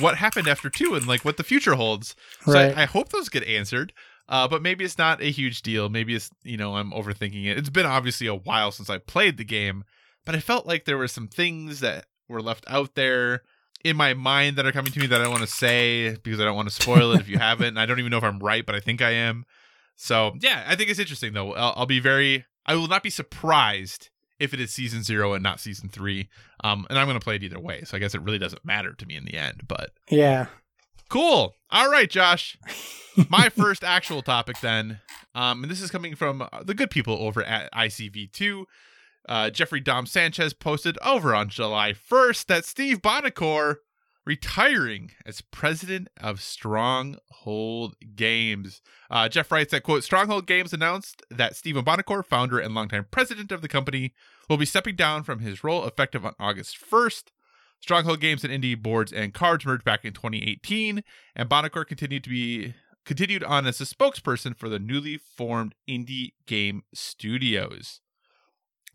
what 0.00 0.16
happened 0.16 0.48
after 0.48 0.70
two 0.70 0.94
and 0.94 1.06
like 1.06 1.24
what 1.24 1.36
the 1.36 1.44
future 1.44 1.74
holds. 1.74 2.16
So 2.46 2.52
Right. 2.54 2.74
I, 2.76 2.82
I 2.82 2.86
hope 2.86 3.10
those 3.10 3.28
get 3.28 3.44
answered. 3.44 3.92
Uh, 4.28 4.48
but 4.48 4.62
maybe 4.62 4.84
it's 4.84 4.98
not 4.98 5.20
a 5.22 5.30
huge 5.30 5.62
deal. 5.62 5.88
Maybe 5.88 6.14
it's 6.14 6.30
you 6.42 6.56
know 6.56 6.76
I'm 6.76 6.90
overthinking 6.90 7.46
it. 7.46 7.58
It's 7.58 7.70
been 7.70 7.86
obviously 7.86 8.26
a 8.26 8.34
while 8.34 8.72
since 8.72 8.90
I 8.90 8.98
played 8.98 9.36
the 9.36 9.44
game, 9.44 9.84
but 10.24 10.34
I 10.34 10.40
felt 10.40 10.66
like 10.66 10.84
there 10.84 10.98
were 10.98 11.08
some 11.08 11.28
things 11.28 11.80
that 11.80 12.06
were 12.28 12.42
left 12.42 12.64
out 12.68 12.94
there 12.94 13.42
in 13.84 13.96
my 13.96 14.14
mind 14.14 14.56
that 14.56 14.66
are 14.66 14.72
coming 14.72 14.92
to 14.92 14.98
me 15.00 15.06
that 15.06 15.20
I 15.20 15.28
want 15.28 15.42
to 15.42 15.46
say 15.46 16.16
because 16.16 16.40
I 16.40 16.44
don't 16.44 16.56
want 16.56 16.68
to 16.68 16.74
spoil 16.74 17.12
it 17.12 17.20
if 17.20 17.28
you 17.28 17.38
haven't. 17.50 17.68
And 17.68 17.80
I 17.80 17.86
don't 17.86 17.98
even 17.98 18.10
know 18.10 18.18
if 18.18 18.24
I'm 18.24 18.40
right, 18.40 18.66
but 18.66 18.74
I 18.74 18.80
think 18.80 19.00
I 19.00 19.10
am. 19.10 19.44
So 19.94 20.34
yeah, 20.40 20.64
I 20.66 20.74
think 20.74 20.90
it's 20.90 20.98
interesting 20.98 21.32
though. 21.32 21.52
I'll, 21.52 21.74
I'll 21.76 21.86
be 21.86 22.00
very. 22.00 22.44
I 22.66 22.74
will 22.74 22.88
not 22.88 23.04
be 23.04 23.10
surprised 23.10 24.10
if 24.38 24.52
it 24.52 24.60
is 24.60 24.70
season 24.72 25.02
zero 25.02 25.32
and 25.32 25.42
not 25.42 25.60
season 25.60 25.88
three. 25.88 26.28
Um, 26.64 26.86
and 26.90 26.98
I'm 26.98 27.06
going 27.06 27.18
to 27.18 27.24
play 27.24 27.36
it 27.36 27.42
either 27.42 27.60
way. 27.60 27.82
So 27.84 27.96
I 27.96 28.00
guess 28.00 28.14
it 28.14 28.22
really 28.22 28.38
doesn't 28.38 28.64
matter 28.64 28.92
to 28.92 29.06
me 29.06 29.16
in 29.16 29.24
the 29.24 29.34
end. 29.34 29.62
But 29.68 29.92
Yeah. 30.10 30.46
Cool. 31.08 31.54
All 31.70 31.90
right, 31.90 32.10
Josh. 32.10 32.58
My 33.30 33.48
first 33.48 33.82
actual 33.82 34.20
topic 34.20 34.60
then, 34.60 35.00
um, 35.34 35.62
and 35.62 35.70
this 35.70 35.80
is 35.80 35.90
coming 35.90 36.14
from 36.14 36.42
uh, 36.42 36.62
the 36.62 36.74
good 36.74 36.90
people 36.90 37.14
over 37.14 37.42
at 37.42 37.72
ICV2. 37.72 38.64
Uh, 39.28 39.50
Jeffrey 39.50 39.80
Dohm-Sanchez 39.80 40.52
posted 40.52 40.98
over 41.04 41.34
on 41.34 41.48
July 41.48 41.92
1st 41.92 42.46
that 42.46 42.64
Steve 42.64 43.00
Buonocore 43.00 43.76
retiring 44.26 45.12
as 45.24 45.40
president 45.40 46.08
of 46.20 46.42
Stronghold 46.42 47.94
Games. 48.14 48.82
Uh, 49.10 49.28
Jeff 49.28 49.50
writes 49.50 49.70
that, 49.70 49.84
quote, 49.84 50.04
Stronghold 50.04 50.46
Games 50.46 50.72
announced 50.72 51.22
that 51.30 51.56
Stephen 51.56 51.84
Buonocore, 51.84 52.26
founder 52.26 52.58
and 52.58 52.74
longtime 52.74 53.06
president 53.10 53.52
of 53.52 53.62
the 53.62 53.68
company, 53.68 54.12
will 54.50 54.56
be 54.56 54.66
stepping 54.66 54.96
down 54.96 55.22
from 55.22 55.38
his 55.38 55.64
role 55.64 55.86
effective 55.86 56.26
on 56.26 56.34
August 56.38 56.76
1st. 56.78 57.24
Stronghold 57.80 58.20
Games 58.20 58.42
and 58.42 58.52
Indie 58.52 58.80
Boards 58.80 59.12
and 59.12 59.32
Cards 59.34 59.64
merged 59.64 59.84
back 59.84 60.04
in 60.04 60.12
2018, 60.12 61.04
and 61.34 61.48
Buonocore 61.48 61.86
continued 61.86 62.24
to 62.24 62.30
be 62.30 62.74
continued 63.04 63.44
on 63.44 63.66
as 63.66 63.80
a 63.80 63.84
spokesperson 63.84 64.56
for 64.56 64.68
the 64.68 64.80
newly 64.80 65.16
formed 65.16 65.74
Indie 65.88 66.32
Game 66.46 66.82
Studios. 66.92 68.00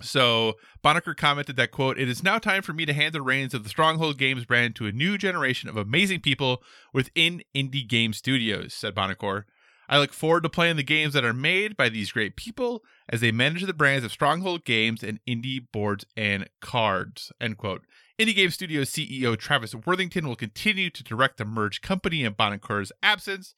So 0.02 0.56
Buonocore 0.84 1.16
commented 1.16 1.56
that 1.58 1.72
quote, 1.72 2.00
"It 2.00 2.10
is 2.10 2.24
now 2.24 2.40
time 2.40 2.64
for 2.64 2.74
me 2.74 2.86
to 2.86 2.94
hand 2.94 3.14
the 3.14 3.22
reins 3.22 3.54
of 3.54 3.64
the 3.64 3.70
Stronghold 3.70 4.18
Games 4.18 4.46
brand 4.46 4.76
to 4.78 4.88
a 4.88 4.92
new 4.92 5.18
generation 5.18 5.70
of 5.70 5.78
amazing 5.78 6.22
people 6.22 6.64
within 6.92 7.44
Indie 7.56 7.88
Game 7.88 8.12
Studios," 8.12 8.74
said 8.74 8.96
Buonocore. 8.96 9.46
I 9.88 10.00
look 10.00 10.14
forward 10.14 10.44
to 10.44 10.50
playing 10.50 10.78
the 10.78 10.84
games 10.84 11.14
that 11.14 11.26
are 11.26 11.34
made 11.34 11.76
by 11.76 11.90
these 11.90 12.14
great 12.14 12.36
people 12.36 12.84
as 13.10 13.22
they 13.22 13.32
manage 13.32 13.64
the 13.64 13.74
brands 13.74 14.06
of 14.06 14.12
Stronghold 14.12 14.66
Games 14.66 15.04
and 15.04 15.20
Indie 15.28 15.66
Boards 15.72 16.06
and 16.16 16.50
Cards. 16.62 17.32
End 17.40 17.58
quote. 17.58 17.86
Indie 18.20 18.36
Game 18.36 18.50
Studios 18.52 18.92
CEO 18.92 19.38
Travis 19.38 19.74
Worthington 19.74 20.28
will 20.28 20.36
continue 20.36 20.90
to 20.90 21.04
direct 21.04 21.38
the 21.38 21.46
merged 21.46 21.82
company 21.82 22.24
in 22.24 22.34
Buonocore's 22.34 22.92
absence, 23.02 23.56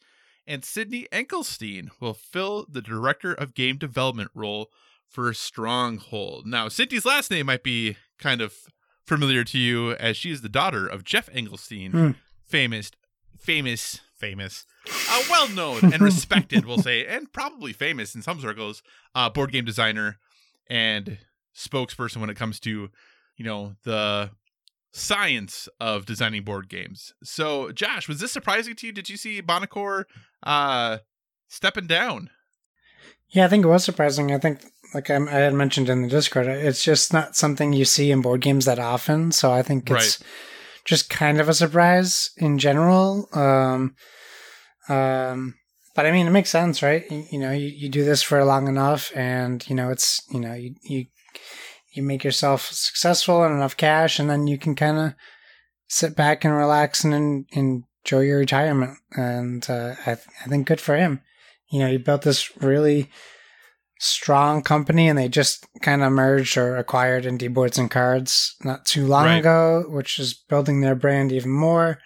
and 0.48 0.64
Sydney 0.64 1.08
Engelstein 1.12 1.90
will 2.00 2.14
fill 2.14 2.66
the 2.70 2.82
Director 2.82 3.34
of 3.34 3.54
Game 3.54 3.78
Development 3.78 4.30
role 4.34 4.70
for 5.08 5.34
Stronghold. 5.34 6.46
Now, 6.48 6.68
Sydney's 6.70 7.06
last 7.06 7.30
name 7.32 7.46
might 7.48 7.64
be 7.64 7.98
kind 8.20 8.42
of 8.42 8.54
familiar 9.06 9.44
to 9.44 9.58
you 9.58 9.92
as 9.94 10.16
she 10.18 10.32
is 10.32 10.42
the 10.42 10.50
daughter 10.50 10.88
of 10.88 11.04
Jeff 11.04 11.30
Engelstein, 11.32 11.92
Hmm. 11.92 12.12
famous, 12.46 12.92
famous, 13.38 14.00
famous, 14.18 14.66
uh, 15.10 15.24
well 15.30 15.50
known 15.50 15.94
and 15.94 16.02
respected, 16.02 16.66
we'll 16.66 16.78
say, 16.78 17.06
and 17.06 17.32
probably 17.34 17.74
famous 17.74 18.16
in 18.16 18.22
some 18.22 18.40
circles, 18.40 18.82
uh, 19.14 19.30
board 19.30 19.52
game 19.52 19.66
designer 19.66 20.20
and 20.70 21.18
spokesperson 21.56 22.18
when 22.18 22.30
it 22.30 22.38
comes 22.38 22.60
to, 22.62 22.90
you 23.38 23.46
know, 23.46 23.76
the 23.84 24.30
science 24.94 25.68
of 25.80 26.06
designing 26.06 26.44
board 26.44 26.70
games. 26.70 27.14
So, 27.24 27.72
Josh, 27.72 28.08
was 28.08 28.20
this 28.20 28.32
surprising 28.32 28.76
to 28.76 28.88
you? 28.88 28.94
Did 28.94 29.10
you 29.10 29.18
see 29.18 29.42
Buonocore 29.42 30.06
uh, 30.44 31.00
stepping 31.48 31.88
down? 31.88 32.30
Yeah, 33.30 33.46
I 33.46 33.48
think 33.48 33.66
it 33.66 33.70
was 33.70 33.84
surprising. 33.84 34.32
I 34.32 34.38
think, 34.38 34.64
like 34.94 35.10
I, 35.10 35.16
I 35.16 35.40
had 35.40 35.56
mentioned 35.56 35.90
in 35.90 36.04
the 36.04 36.08
Discord, 36.08 36.46
it's 36.46 36.84
just 36.84 37.12
not 37.12 37.36
something 37.36 37.74
you 37.74 37.86
see 37.86 38.12
in 38.12 38.22
board 38.22 38.42
games 38.42 38.66
that 38.66 38.78
often. 38.78 39.32
So 39.32 39.52
I 39.52 39.64
think 39.64 39.90
it's 39.90 40.24
just 40.86 41.10
kind 41.10 41.42
of 41.42 41.50
a 41.50 41.54
surprise 41.56 42.30
in 42.38 42.60
general. 42.60 43.28
Um, 43.34 43.96
um, 44.88 45.56
but 45.96 46.06
I 46.06 46.12
mean, 46.12 46.28
it 46.28 46.32
makes 46.32 46.52
sense, 46.52 46.84
right? 46.84 47.10
You, 47.10 47.26
you 47.32 47.40
know, 47.40 47.52
you, 47.52 47.68
you 47.68 47.90
do 47.90 48.06
this 48.06 48.22
for 48.22 48.44
long 48.46 48.68
enough, 48.68 49.12
and 49.16 49.68
you 49.68 49.76
know, 49.76 49.90
it's 49.90 50.22
you 50.32 50.40
know, 50.40 50.54
you 50.54 50.76
you 50.84 51.06
you 51.94 52.04
make 52.04 52.24
yourself 52.24 52.70
successful 52.72 53.44
and 53.44 53.54
enough 53.56 53.78
cash, 53.78 54.20
and 54.20 54.30
then 54.30 54.48
you 54.48 54.58
can 54.58 54.76
kind 54.76 54.98
of 54.98 55.14
sit 55.88 56.16
back 56.16 56.44
and 56.44 56.56
relax 56.56 57.04
and, 57.04 57.14
en- 57.14 57.46
enjoy 58.06 58.22
your 58.22 58.40
retirement. 58.40 58.98
And 59.12 59.66
uh, 59.70 59.96
I, 60.02 60.16
th- 60.16 60.28
I 60.44 60.50
think 60.50 60.68
good 60.68 60.82
for 60.82 60.98
him. 60.98 61.22
You 61.72 61.80
know, 61.80 61.88
he 61.88 61.98
built 61.98 62.24
this 62.24 62.56
really 62.62 63.10
strong 64.00 64.62
company, 64.62 65.08
and 65.08 65.18
they 65.18 65.28
just 65.30 65.66
kind 65.82 66.04
of 66.04 66.12
merged 66.12 66.58
or 66.58 66.78
acquired 66.78 67.24
Indie 67.26 67.54
Boards 67.54 67.78
and 67.78 67.90
Cards 67.90 68.56
not 68.64 68.86
too 68.86 69.06
long 69.08 69.26
Right. 69.26 69.38
ago, 69.38 69.86
which 69.88 70.20
is 70.20 70.34
building 70.34 70.82
their 70.82 70.96
brand 70.96 71.32
even 71.32 71.52
more. 71.52 72.00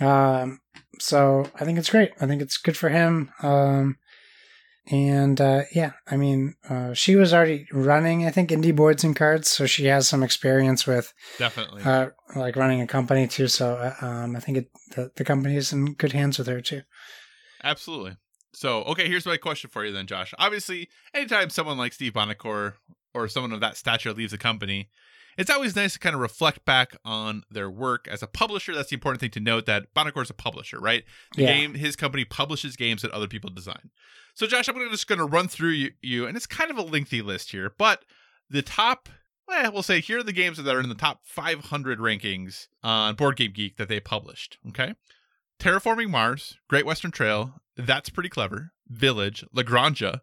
Um, 0.00 0.60
so 1.00 1.46
I 1.54 1.64
think 1.64 1.78
it's 1.78 1.90
great. 1.90 2.10
I 2.20 2.26
think 2.26 2.42
it's 2.42 2.56
good 2.58 2.76
for 2.76 2.88
him. 2.88 3.30
Um, 3.42 3.96
and 4.90 5.40
uh, 5.40 5.62
yeah, 5.72 5.92
I 6.06 6.16
mean, 6.16 6.54
uh, 6.68 6.94
she 6.94 7.16
was 7.16 7.34
already 7.34 7.66
running, 7.72 8.26
I 8.26 8.30
think, 8.30 8.50
indie 8.50 8.74
boards 8.74 9.04
and 9.04 9.14
cards, 9.14 9.50
so 9.50 9.66
she 9.66 9.86
has 9.86 10.08
some 10.08 10.22
experience 10.22 10.86
with 10.86 11.12
Definitely. 11.38 11.82
uh, 11.82 12.10
like 12.34 12.56
running 12.56 12.80
a 12.80 12.86
company 12.86 13.26
too. 13.26 13.48
So 13.48 13.74
uh, 13.74 13.94
um, 14.04 14.36
I 14.36 14.40
think 14.40 14.58
it, 14.58 14.70
the 14.94 15.10
the 15.16 15.24
company 15.24 15.56
is 15.56 15.72
in 15.72 15.94
good 15.94 16.12
hands 16.12 16.38
with 16.38 16.46
her 16.46 16.60
too. 16.60 16.82
Absolutely. 17.62 18.16
So, 18.54 18.82
okay, 18.84 19.08
here's 19.08 19.26
my 19.26 19.36
question 19.36 19.70
for 19.70 19.84
you 19.84 19.92
then, 19.92 20.06
Josh. 20.06 20.34
Obviously, 20.38 20.88
anytime 21.14 21.50
someone 21.50 21.78
like 21.78 21.92
Steve 21.92 22.14
Buonocore 22.14 22.74
or 23.14 23.28
someone 23.28 23.52
of 23.52 23.60
that 23.60 23.76
stature 23.76 24.12
leaves 24.12 24.32
a 24.32 24.38
company, 24.38 24.90
it's 25.38 25.48
always 25.48 25.74
nice 25.76 25.94
to 25.94 25.98
kind 25.98 26.14
of 26.14 26.20
reflect 26.20 26.64
back 26.66 26.96
on 27.04 27.44
their 27.50 27.70
work 27.70 28.06
as 28.08 28.22
a 28.22 28.26
publisher. 28.26 28.74
That's 28.74 28.90
the 28.90 28.94
important 28.94 29.20
thing 29.20 29.30
to 29.30 29.40
note 29.40 29.64
that 29.66 29.94
Buonocore 29.94 30.22
is 30.22 30.30
a 30.30 30.34
publisher, 30.34 30.78
right? 30.78 31.04
The 31.36 31.42
Yeah. 31.42 31.54
game, 31.56 31.74
his 31.74 31.96
company 31.96 32.24
publishes 32.26 32.76
games 32.76 33.02
that 33.02 33.10
other 33.12 33.28
people 33.28 33.48
design. 33.48 33.90
So, 34.34 34.46
Josh, 34.46 34.68
I'm 34.68 34.74
gonna, 34.74 34.90
just 34.90 35.06
going 35.06 35.18
to 35.20 35.24
run 35.24 35.48
through 35.48 35.70
you, 35.70 35.92
you, 36.02 36.26
and 36.26 36.36
it's 36.36 36.46
kind 36.46 36.70
of 36.70 36.76
a 36.76 36.82
lengthy 36.82 37.22
list 37.22 37.52
here, 37.52 37.72
but 37.78 38.04
the 38.50 38.62
top, 38.62 39.08
well, 39.46 39.72
we'll 39.72 39.82
say 39.82 40.00
here 40.00 40.18
are 40.18 40.22
the 40.22 40.32
games 40.32 40.58
that 40.58 40.74
are 40.74 40.80
in 40.80 40.88
the 40.88 40.94
top 40.94 41.20
500 41.24 41.98
rankings 41.98 42.66
on 42.82 43.14
Board 43.14 43.36
Game 43.36 43.52
Geek 43.52 43.76
that 43.78 43.88
they 43.88 44.00
published. 44.00 44.58
Okay. 44.68 44.94
Terraforming 45.58 46.10
Mars, 46.10 46.56
Great 46.68 46.86
Western 46.86 47.10
Trail, 47.10 47.60
That's 47.76 48.10
Pretty 48.10 48.28
Clever, 48.28 48.72
Village, 48.88 49.44
La 49.52 49.62
Granja, 49.62 50.20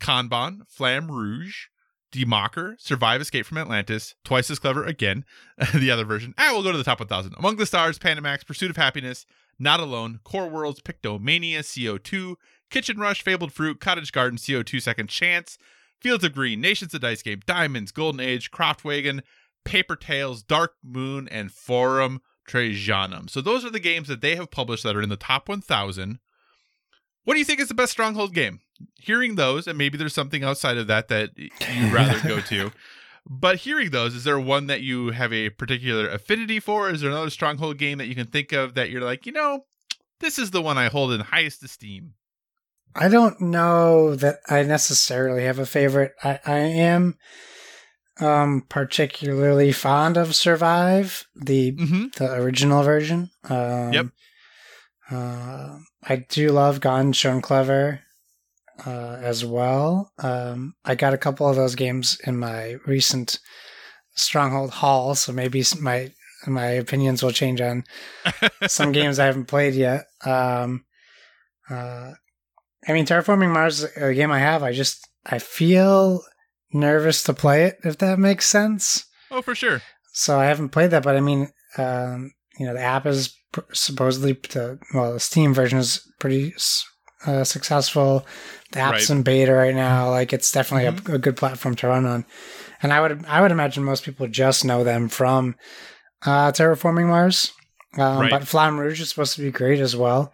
Kanban, 0.00 0.60
Flamme 0.68 1.08
Rouge, 1.10 1.66
Democker, 2.14 2.80
Survive 2.80 3.20
Escape 3.20 3.44
from 3.44 3.58
Atlantis, 3.58 4.14
Twice 4.24 4.50
as 4.50 4.60
Clever 4.60 4.84
again, 4.84 5.24
the 5.74 5.90
other 5.90 6.04
version. 6.04 6.32
Ah, 6.38 6.50
we'll 6.52 6.62
go 6.62 6.70
to 6.70 6.78
the 6.78 6.84
top 6.84 7.00
1000. 7.00 7.34
Among 7.36 7.56
the 7.56 7.66
Stars, 7.66 7.98
Panamax, 7.98 8.46
Pursuit 8.46 8.70
of 8.70 8.76
Happiness, 8.76 9.26
Not 9.58 9.80
Alone, 9.80 10.20
Core 10.22 10.48
Worlds, 10.48 10.80
Pictomania, 10.80 11.58
CO2, 11.58 12.36
Kitchen 12.70 12.98
Rush, 12.98 13.22
Fabled 13.22 13.52
Fruit, 13.52 13.80
Cottage 13.80 14.12
Garden, 14.12 14.38
CO2 14.38 14.80
Second 14.80 15.08
Chance, 15.08 15.58
Fields 16.00 16.22
of 16.22 16.34
Green, 16.34 16.60
Nations 16.60 16.94
of 16.94 17.00
Dice 17.00 17.22
Game, 17.22 17.40
Diamonds, 17.46 17.90
Golden 17.90 18.20
Age, 18.20 18.50
Kraftwagen, 18.50 19.22
Paper 19.64 19.96
Tales, 19.96 20.42
Dark 20.42 20.74
Moon, 20.84 21.28
and 21.28 21.50
Forum 21.50 22.20
Trajanum. 22.48 23.28
So 23.28 23.40
those 23.40 23.64
are 23.64 23.70
the 23.70 23.80
games 23.80 24.08
that 24.08 24.20
they 24.20 24.36
have 24.36 24.50
published 24.50 24.84
that 24.84 24.96
are 24.96 25.02
in 25.02 25.08
the 25.08 25.16
top 25.16 25.48
1000. 25.48 26.18
What 27.24 27.34
do 27.34 27.38
you 27.38 27.44
think 27.44 27.60
is 27.60 27.68
the 27.68 27.74
best 27.74 27.92
Stronghold 27.92 28.34
game? 28.34 28.60
Hearing 29.00 29.36
those, 29.36 29.66
and 29.66 29.78
maybe 29.78 29.96
there's 29.98 30.14
something 30.14 30.42
outside 30.44 30.76
of 30.78 30.86
that 30.88 31.08
that 31.08 31.30
you'd 31.68 31.92
rather 31.92 32.20
go 32.20 32.40
to. 32.40 32.70
But 33.26 33.56
hearing 33.56 33.90
those, 33.90 34.14
is 34.14 34.24
there 34.24 34.38
one 34.38 34.66
that 34.66 34.82
you 34.82 35.10
have 35.12 35.32
a 35.32 35.48
particular 35.50 36.08
affinity 36.08 36.60
for? 36.60 36.90
Is 36.90 37.00
there 37.00 37.10
another 37.10 37.30
Stronghold 37.30 37.78
game 37.78 37.98
that 37.98 38.06
you 38.06 38.14
can 38.14 38.26
think 38.26 38.52
of 38.52 38.74
that 38.74 38.90
you're 38.90 39.00
like, 39.02 39.24
you 39.24 39.32
know, 39.32 39.64
this 40.20 40.38
is 40.38 40.50
the 40.50 40.60
one 40.60 40.76
I 40.76 40.88
hold 40.88 41.12
in 41.12 41.20
highest 41.20 41.62
esteem? 41.62 42.14
I 42.94 43.08
don't 43.08 43.40
know 43.40 44.14
that 44.14 44.36
I 44.48 44.62
necessarily 44.62 45.44
have 45.44 45.58
a 45.58 45.66
favorite. 45.66 46.12
I, 46.22 46.38
I 46.46 46.58
am 46.58 47.16
um 48.20 48.64
particularly 48.68 49.72
fond 49.72 50.16
of 50.16 50.36
Survive, 50.36 51.26
the 51.34 51.72
Mm-hmm. 51.72 52.04
the 52.16 52.32
original 52.34 52.82
version. 52.84 53.30
Um, 53.48 53.92
Yep. 53.92 54.06
Uh, 55.10 55.78
I 56.02 56.16
do 56.28 56.50
love 56.50 56.80
Ganz 56.80 57.16
Schön 57.16 57.42
Clever 57.42 58.00
uh, 58.86 59.18
as 59.20 59.44
well. 59.44 60.12
Um, 60.18 60.74
I 60.84 60.94
got 60.94 61.14
a 61.14 61.18
couple 61.18 61.48
of 61.48 61.56
those 61.56 61.74
games 61.74 62.18
in 62.26 62.38
my 62.38 62.76
recent 62.86 63.38
Stronghold 64.16 64.70
haul, 64.70 65.14
so 65.14 65.32
maybe 65.32 65.64
my 65.80 66.12
my 66.46 66.66
opinions 66.66 67.22
will 67.22 67.32
change 67.32 67.60
on 67.60 67.84
some 68.68 68.92
games 68.92 69.18
I 69.18 69.26
haven't 69.26 69.46
played 69.46 69.74
yet. 69.74 70.04
Um, 70.24 70.84
uh, 71.68 72.12
I 72.86 72.92
mean, 72.92 73.06
Terraforming 73.06 73.52
Mars 73.52 73.82
is 73.82 73.96
a 73.96 74.14
game 74.14 74.30
I 74.30 74.38
have. 74.38 74.62
I 74.62 74.72
just 74.72 75.08
I 75.26 75.38
feel 75.38 76.22
nervous 76.72 77.22
to 77.24 77.32
play 77.32 77.64
it, 77.64 77.78
if 77.82 77.98
that 77.98 78.18
makes 78.18 78.46
sense. 78.46 79.04
Oh, 79.30 79.42
for 79.42 79.54
sure. 79.54 79.82
So 80.12 80.38
I 80.38 80.44
haven't 80.44 80.68
played 80.68 80.90
that, 80.90 81.02
but 81.02 81.16
I 81.16 81.20
mean, 81.20 81.48
um, 81.76 82.32
you 82.58 82.66
know 82.66 82.74
the 82.74 82.80
app 82.80 83.06
is 83.06 83.34
pr- 83.52 83.60
supposedly 83.72 84.32
the 84.32 84.78
well 84.92 85.14
the 85.14 85.20
Steam 85.20 85.54
version 85.54 85.78
is 85.78 86.06
pretty 86.20 86.54
uh, 87.26 87.44
successful. 87.44 88.26
The 88.74 88.80
app's 88.80 89.08
Right. 89.08 89.16
in 89.16 89.22
beta 89.22 89.52
right 89.54 89.74
now. 89.74 90.10
Like 90.10 90.32
it's 90.32 90.50
definitely 90.52 90.86
a, 90.86 91.14
a 91.14 91.18
good 91.18 91.36
platform 91.36 91.74
to 91.76 91.88
run 91.88 92.04
on. 92.06 92.24
And 92.82 92.92
I 92.92 93.00
would 93.00 93.24
I 93.26 93.40
would 93.40 93.50
imagine 93.52 93.82
most 93.84 94.04
people 94.04 94.26
just 94.28 94.64
know 94.64 94.84
them 94.84 95.08
from 95.08 95.54
uh, 96.26 96.52
Terraforming 96.52 97.06
Mars. 97.06 97.52
Um, 97.96 98.20
Right. 98.20 98.30
But 98.30 98.42
Flamme 98.42 98.78
Rouge 98.78 99.00
is 99.00 99.08
supposed 99.08 99.36
to 99.36 99.42
be 99.42 99.50
great 99.52 99.80
as 99.80 99.94
well. 99.96 100.32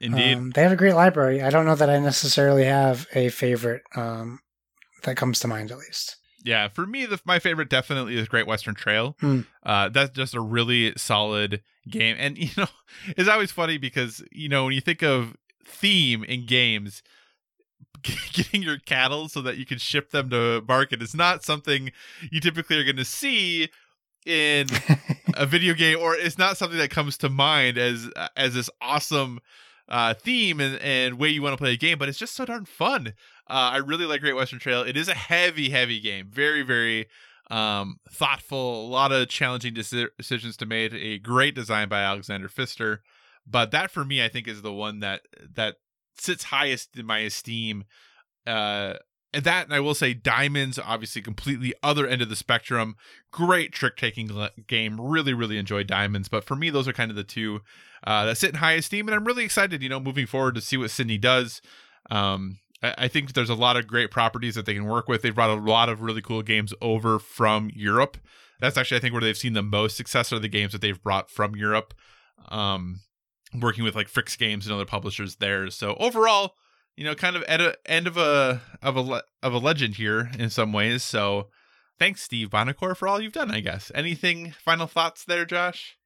Indeed. 0.00 0.34
Um, 0.34 0.50
they 0.50 0.62
have 0.62 0.72
a 0.72 0.76
great 0.76 0.94
library. 0.94 1.42
I 1.42 1.50
don't 1.50 1.64
know 1.66 1.74
that 1.74 1.90
I 1.90 1.98
necessarily 1.98 2.64
have 2.64 3.06
a 3.14 3.30
favorite 3.30 3.82
um, 3.96 4.38
that 5.04 5.16
comes 5.16 5.40
to 5.40 5.48
mind, 5.48 5.70
at 5.72 5.78
least. 5.78 6.16
Yeah, 6.44 6.68
for 6.68 6.86
me, 6.86 7.04
the, 7.06 7.20
my 7.24 7.40
favorite 7.40 7.68
definitely 7.68 8.16
is 8.16 8.28
Great 8.28 8.46
Western 8.46 8.74
Trail. 8.76 9.16
Hmm. 9.20 9.40
Uh, 9.64 9.88
that's 9.88 10.10
just 10.10 10.34
a 10.34 10.40
really 10.40 10.92
solid 10.96 11.62
game, 11.90 12.14
and 12.18 12.38
you 12.44 12.50
know, 12.56 12.68
it's 13.16 13.28
always 13.28 13.50
funny 13.50 13.76
because 13.78 14.22
you 14.30 14.48
know 14.48 14.64
when 14.66 14.74
you 14.74 14.80
think 14.80 15.02
of 15.02 15.34
theme 15.66 16.22
in 16.24 16.46
games, 16.46 17.02
getting 18.32 18.62
your 18.62 18.78
cattle 18.78 19.28
so 19.28 19.40
that 19.42 19.56
you 19.56 19.66
can 19.66 19.78
ship 19.78 20.10
them 20.10 20.30
to 20.30 20.62
market 20.66 21.02
is 21.02 21.14
not 21.14 21.44
something 21.44 21.90
you 22.30 22.40
typically 22.40 22.76
are 22.76 22.84
going 22.84 22.96
to 22.96 23.04
see 23.04 23.68
in 24.26 24.66
a 25.34 25.46
video 25.46 25.74
game, 25.74 25.98
or 25.98 26.14
it's 26.14 26.38
not 26.38 26.56
something 26.56 26.78
that 26.78 26.90
comes 26.90 27.16
to 27.18 27.28
mind 27.28 27.78
as 27.78 28.10
as 28.36 28.54
this 28.54 28.70
awesome 28.80 29.40
uh, 29.88 30.14
theme 30.14 30.60
and, 30.60 30.78
and 30.80 31.18
way 31.18 31.28
you 31.28 31.42
want 31.42 31.54
to 31.54 31.56
play 31.56 31.72
a 31.72 31.76
game. 31.76 31.98
But 31.98 32.08
it's 32.08 32.18
just 32.18 32.34
so 32.34 32.44
darn 32.44 32.64
fun. 32.64 33.14
Uh, 33.48 33.70
I 33.72 33.76
really 33.78 34.04
like 34.04 34.20
Great 34.20 34.36
Western 34.36 34.58
Trail. 34.58 34.82
It 34.82 34.96
is 34.96 35.08
a 35.08 35.14
heavy, 35.14 35.70
heavy 35.70 36.00
game. 36.00 36.28
Very, 36.30 36.62
very 36.62 37.06
um, 37.50 37.96
thoughtful. 38.10 38.86
A 38.86 38.88
lot 38.88 39.12
of 39.12 39.28
challenging 39.28 39.74
deci- 39.74 40.08
decisions 40.18 40.56
to 40.58 40.66
make. 40.66 40.92
A 40.92 41.18
great 41.18 41.54
design 41.54 41.88
by 41.88 42.02
Alexander 42.02 42.48
Pfister. 42.48 43.02
But 43.46 43.70
that 43.70 43.90
for 43.90 44.04
me, 44.04 44.22
I 44.22 44.28
think, 44.28 44.46
is 44.46 44.60
the 44.60 44.72
one 44.72 45.00
that 45.00 45.22
that 45.54 45.76
sits 46.20 46.44
highest 46.44 46.96
in 46.96 47.06
my 47.06 47.18
esteem. 47.20 47.84
Uh, 48.46 48.94
and 49.34 49.44
that, 49.44 49.66
and 49.66 49.74
I 49.74 49.80
will 49.80 49.94
say, 49.94 50.14
Diamonds, 50.14 50.78
obviously, 50.78 51.20
completely 51.20 51.74
other 51.82 52.06
end 52.06 52.22
of 52.22 52.30
the 52.30 52.36
spectrum. 52.36 52.96
Great 53.30 53.72
trick 53.72 53.96
taking 53.96 54.30
game. 54.66 54.98
Really, 54.98 55.34
really 55.34 55.58
enjoy 55.58 55.84
Diamonds. 55.84 56.28
But 56.28 56.44
for 56.44 56.56
me, 56.56 56.70
those 56.70 56.88
are 56.88 56.94
kind 56.94 57.10
of 57.10 57.16
the 57.16 57.24
two 57.24 57.60
uh, 58.04 58.24
that 58.24 58.38
sit 58.38 58.50
in 58.50 58.56
high 58.56 58.72
esteem. 58.72 59.06
And 59.06 59.14
I'm 59.14 59.24
really 59.24 59.44
excited, 59.44 59.82
you 59.82 59.88
know, 59.88 60.00
moving 60.00 60.26
forward 60.26 60.54
to 60.54 60.62
see 60.62 60.78
what 60.78 60.90
Sydney 60.90 61.18
does. 61.18 61.60
Um, 62.10 62.58
I, 62.82 62.94
I 62.96 63.08
think 63.08 63.34
there's 63.34 63.50
a 63.50 63.54
lot 63.54 63.76
of 63.76 63.86
great 63.86 64.10
properties 64.10 64.54
that 64.54 64.64
they 64.64 64.74
can 64.74 64.86
work 64.86 65.08
with. 65.08 65.20
They've 65.20 65.34
brought 65.34 65.50
a 65.50 65.60
lot 65.60 65.90
of 65.90 66.00
really 66.00 66.22
cool 66.22 66.42
games 66.42 66.72
over 66.80 67.18
from 67.18 67.70
Europe. 67.74 68.16
That's 68.60 68.78
actually, 68.78 68.96
I 68.96 69.00
think, 69.00 69.12
where 69.12 69.22
they've 69.22 69.36
seen 69.36 69.52
the 69.52 69.62
most 69.62 69.96
success 69.96 70.32
are 70.32 70.38
the 70.38 70.48
games 70.48 70.72
that 70.72 70.80
they've 70.80 71.02
brought 71.02 71.30
from 71.30 71.54
Europe. 71.54 71.92
Um, 72.48 73.00
working 73.54 73.84
with 73.84 73.94
like 73.94 74.10
Fricks 74.10 74.36
Games 74.38 74.66
and 74.66 74.74
other 74.74 74.84
publishers 74.84 75.36
there. 75.36 75.70
So 75.70 75.96
overall, 76.00 76.54
you 76.96 77.04
know, 77.04 77.14
kind 77.14 77.36
of 77.36 77.42
at 77.44 77.60
a 77.60 77.76
end 77.86 78.06
of 78.06 78.16
a 78.16 78.60
of 78.82 78.96
a 78.96 79.00
le- 79.00 79.22
of 79.42 79.52
a 79.54 79.58
legend 79.58 79.94
here 79.96 80.30
in 80.38 80.50
some 80.50 80.72
ways. 80.72 81.02
So 81.02 81.48
thanks, 81.98 82.22
Steve 82.22 82.50
Buonocore, 82.50 82.96
for 82.96 83.06
all 83.08 83.20
you've 83.20 83.32
done. 83.32 83.50
I 83.50 83.60
guess. 83.60 83.90
Anything 83.94 84.52
final 84.64 84.86
thoughts 84.86 85.24
there, 85.24 85.44
Josh? 85.44 85.96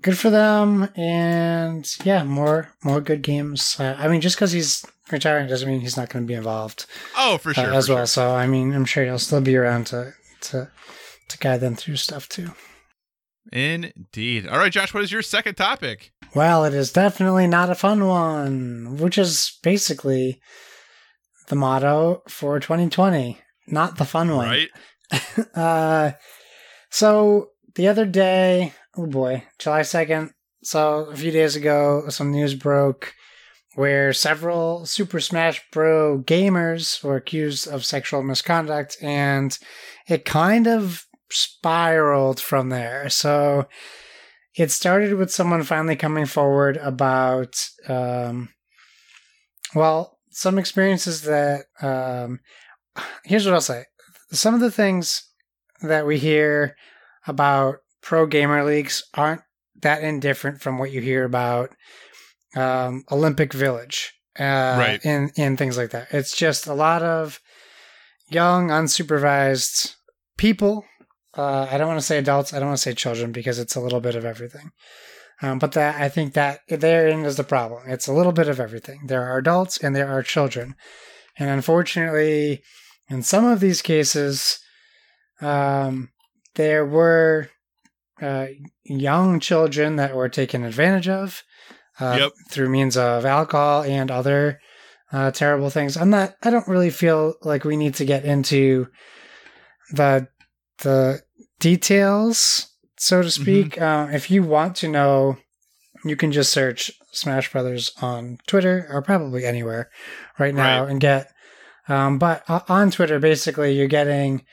Good 0.00 0.16
for 0.16 0.30
them, 0.30 0.88
and 0.94 1.84
yeah, 2.04 2.22
more 2.22 2.70
more 2.84 3.00
good 3.00 3.22
games. 3.22 3.80
Uh, 3.80 3.96
I 3.98 4.06
mean, 4.06 4.20
just 4.20 4.36
because 4.36 4.52
he's 4.52 4.86
retiring 5.10 5.48
doesn't 5.48 5.68
mean 5.68 5.80
he's 5.80 5.96
not 5.96 6.08
going 6.08 6.24
to 6.24 6.28
be 6.28 6.34
involved 6.34 6.86
Oh, 7.16 7.36
for 7.38 7.50
uh, 7.50 7.54
sure. 7.54 7.72
as 7.74 7.86
for 7.88 7.94
well. 7.94 8.02
sure. 8.02 8.06
So 8.06 8.30
I 8.36 8.46
mean, 8.46 8.72
I'm 8.74 8.84
sure 8.84 9.04
he'll 9.04 9.18
still 9.18 9.40
be 9.40 9.56
around 9.56 9.88
to 9.88 10.12
to 10.42 10.70
to 11.30 11.38
guide 11.38 11.60
them 11.60 11.74
through 11.74 11.96
stuff 11.96 12.28
too. 12.28 12.52
Indeed. 13.50 14.46
All 14.46 14.58
right, 14.58 14.70
Josh. 14.70 14.92
What 14.94 15.02
is 15.02 15.10
your 15.10 15.22
second 15.22 15.54
topic? 15.56 16.12
Well, 16.34 16.64
it 16.64 16.74
is 16.74 16.92
definitely 16.92 17.46
not 17.46 17.70
a 17.70 17.74
fun 17.74 18.06
one, 18.06 18.96
which 18.98 19.18
is 19.18 19.58
basically 19.62 20.40
the 21.48 21.56
motto 21.56 22.22
for 22.28 22.60
2020. 22.60 23.40
Not 23.66 23.96
the 23.96 24.04
fun 24.04 24.34
one. 24.34 24.48
Right. 24.48 24.68
uh, 25.54 26.12
so 26.90 27.48
the 27.74 27.88
other 27.88 28.04
day, 28.04 28.72
oh 28.96 29.06
boy, 29.06 29.44
July 29.58 29.80
2nd. 29.80 30.30
So 30.62 31.06
a 31.06 31.16
few 31.16 31.30
days 31.30 31.56
ago, 31.56 32.04
some 32.08 32.30
news 32.32 32.54
broke 32.54 33.14
where 33.74 34.12
several 34.12 34.84
Super 34.86 35.20
Smash 35.20 35.62
Bro 35.70 36.24
gamers 36.26 37.02
were 37.04 37.16
accused 37.16 37.68
of 37.68 37.84
sexual 37.84 38.22
misconduct, 38.22 38.96
and 39.00 39.56
it 40.08 40.24
kind 40.24 40.66
of 40.66 41.06
spiraled 41.30 42.40
from 42.40 42.70
there. 42.70 43.08
So 43.08 43.68
it 44.58 44.70
started 44.70 45.14
with 45.14 45.30
someone 45.30 45.62
finally 45.62 45.96
coming 45.96 46.26
forward 46.26 46.76
about, 46.78 47.54
um, 47.86 48.48
well, 49.74 50.18
some 50.30 50.58
experiences 50.58 51.22
that, 51.22 51.66
um, 51.80 52.40
here's 53.24 53.44
what 53.46 53.54
I'll 53.54 53.60
say. 53.60 53.84
Some 54.32 54.54
of 54.54 54.60
the 54.60 54.70
things 54.70 55.22
that 55.82 56.06
we 56.06 56.18
hear 56.18 56.74
about 57.26 57.76
pro 58.02 58.26
gamer 58.26 58.64
leagues 58.64 59.02
aren't 59.14 59.42
that 59.82 60.02
indifferent 60.02 60.60
from 60.60 60.78
what 60.78 60.90
you 60.90 61.00
hear 61.00 61.24
about 61.24 61.70
um, 62.56 63.04
Olympic 63.12 63.52
Village, 63.52 64.12
uh, 64.40 64.76
Right. 64.78 65.00
and 65.04 65.30
and 65.36 65.56
things 65.56 65.76
like 65.76 65.90
that. 65.90 66.08
It's 66.10 66.36
just 66.36 66.66
a 66.66 66.74
lot 66.74 67.02
of 67.02 67.40
young, 68.28 68.68
unsupervised 68.68 69.94
people. 70.36 70.84
Uh, 71.36 71.68
I 71.70 71.78
don't 71.78 71.88
want 71.88 72.00
to 72.00 72.06
say 72.06 72.18
adults. 72.18 72.52
I 72.52 72.58
don't 72.58 72.68
want 72.68 72.78
to 72.78 72.82
say 72.82 72.94
children 72.94 73.32
because 73.32 73.58
it's 73.58 73.76
a 73.76 73.80
little 73.80 74.00
bit 74.00 74.14
of 74.14 74.24
everything. 74.24 74.70
Um, 75.40 75.58
but 75.58 75.72
that 75.72 76.00
I 76.00 76.08
think 76.08 76.32
that 76.34 76.60
therein 76.68 77.24
is 77.24 77.36
the 77.36 77.44
problem. 77.44 77.82
It's 77.86 78.08
a 78.08 78.12
little 78.12 78.32
bit 78.32 78.48
of 78.48 78.58
everything. 78.58 79.06
There 79.06 79.24
are 79.24 79.38
adults 79.38 79.78
and 79.78 79.94
there 79.94 80.08
are 80.08 80.22
children, 80.22 80.74
and 81.38 81.48
unfortunately, 81.48 82.62
in 83.08 83.22
some 83.22 83.44
of 83.44 83.60
these 83.60 83.80
cases, 83.80 84.58
um, 85.40 86.08
there 86.56 86.84
were 86.84 87.50
uh, 88.20 88.46
young 88.84 89.38
children 89.38 89.94
that 89.96 90.16
were 90.16 90.28
taken 90.28 90.64
advantage 90.64 91.08
of 91.08 91.44
uh, 92.00 92.16
Yep. 92.18 92.32
through 92.50 92.68
means 92.68 92.96
of 92.96 93.24
alcohol 93.24 93.82
and 93.84 94.10
other 94.10 94.58
uh, 95.12 95.30
terrible 95.30 95.70
things. 95.70 95.96
I'm 95.96 96.10
not. 96.10 96.34
I 96.42 96.50
don't 96.50 96.66
really 96.66 96.90
feel 96.90 97.34
like 97.42 97.64
we 97.64 97.76
need 97.76 97.94
to 97.94 98.04
get 98.04 98.24
into 98.24 98.88
the 99.92 100.26
the 100.82 101.22
details, 101.60 102.68
so 102.96 103.22
to 103.22 103.30
speak. 103.30 103.80
Uh, 103.80 104.08
if 104.12 104.30
you 104.30 104.42
want 104.42 104.76
to 104.76 104.88
know, 104.88 105.36
you 106.04 106.16
can 106.16 106.32
just 106.32 106.52
search 106.52 106.92
Smash 107.12 107.50
Brothers 107.52 107.92
on 108.00 108.38
Twitter 108.46 108.86
or 108.90 109.02
probably 109.02 109.44
anywhere 109.44 109.90
right 110.38 110.54
now 110.54 110.82
Right. 110.82 110.90
and 110.90 111.00
get. 111.00 111.32
Um, 111.88 112.18
but 112.18 112.42
on 112.68 112.90
Twitter, 112.90 113.18
basically, 113.18 113.72
you're 113.72 113.88
getting 113.88 114.44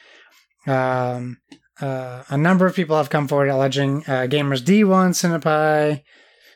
um, 0.67 1.37
uh, 1.81 2.23
a 2.29 2.37
number 2.37 2.65
of 2.65 2.75
people 2.75 2.97
have 2.97 3.09
come 3.09 3.27
forward 3.27 3.49
alleging 3.49 3.97
uh, 4.07 4.25
gamers 4.29 4.61
D1, 4.63 5.11
Senpai, 5.11 6.01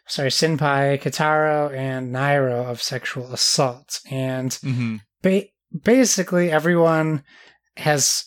sorry, 0.08 0.30
Sinpai, 0.30 1.00
Keitaro, 1.02 1.72
and 1.76 2.14
Nairo 2.16 2.66
of 2.66 2.82
sexual 2.82 3.32
assault. 3.34 4.00
And 4.10 4.52
Mm-hmm. 4.52 4.96
ba- 5.22 5.44
basically, 5.84 6.50
everyone 6.52 7.24
has 7.78 8.26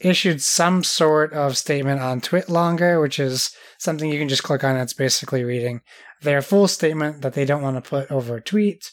issued 0.00 0.42
some 0.42 0.84
sort 0.84 1.32
of 1.32 1.56
statement 1.56 2.00
on 2.00 2.20
Twitlonger, 2.20 3.00
which 3.00 3.18
is 3.18 3.50
something 3.78 4.10
you 4.10 4.18
can 4.18 4.28
just 4.28 4.42
click 4.42 4.64
on. 4.64 4.76
It's 4.76 4.92
basically 4.92 5.44
reading 5.44 5.80
their 6.22 6.42
full 6.42 6.68
statement 6.68 7.22
that 7.22 7.34
they 7.34 7.44
don't 7.44 7.62
want 7.62 7.82
to 7.82 7.88
put 7.88 8.10
over 8.10 8.36
a 8.36 8.42
tweet. 8.42 8.90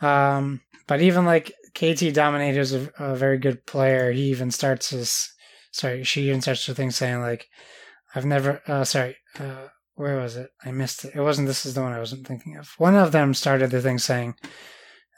Um, 0.00 0.62
but 0.86 1.00
even 1.00 1.24
like 1.24 1.52
KT 1.74 2.12
Dominator 2.12 2.60
is 2.60 2.74
a, 2.74 2.90
a 2.98 3.14
very 3.14 3.38
good 3.38 3.66
player. 3.66 4.12
He 4.12 4.22
even 4.30 4.50
starts 4.50 4.90
his, 4.90 5.28
sorry, 5.72 6.04
she 6.04 6.28
even 6.28 6.40
starts 6.40 6.66
her 6.66 6.74
thing 6.74 6.90
saying 6.90 7.20
like, 7.20 7.46
I've 8.14 8.26
never, 8.26 8.60
uh, 8.66 8.84
sorry, 8.84 9.16
uh, 9.38 9.68
where 9.94 10.16
was 10.16 10.36
it? 10.36 10.50
I 10.64 10.72
missed 10.72 11.04
it. 11.04 11.14
It 11.14 11.20
wasn't, 11.20 11.46
this 11.46 11.66
is 11.66 11.74
the 11.74 11.82
one 11.82 11.92
I 11.92 11.98
wasn't 11.98 12.26
thinking 12.26 12.56
of. 12.56 12.70
One 12.78 12.96
of 12.96 13.12
them 13.12 13.34
started 13.34 13.70
the 13.70 13.82
thing 13.82 13.98
saying, 13.98 14.34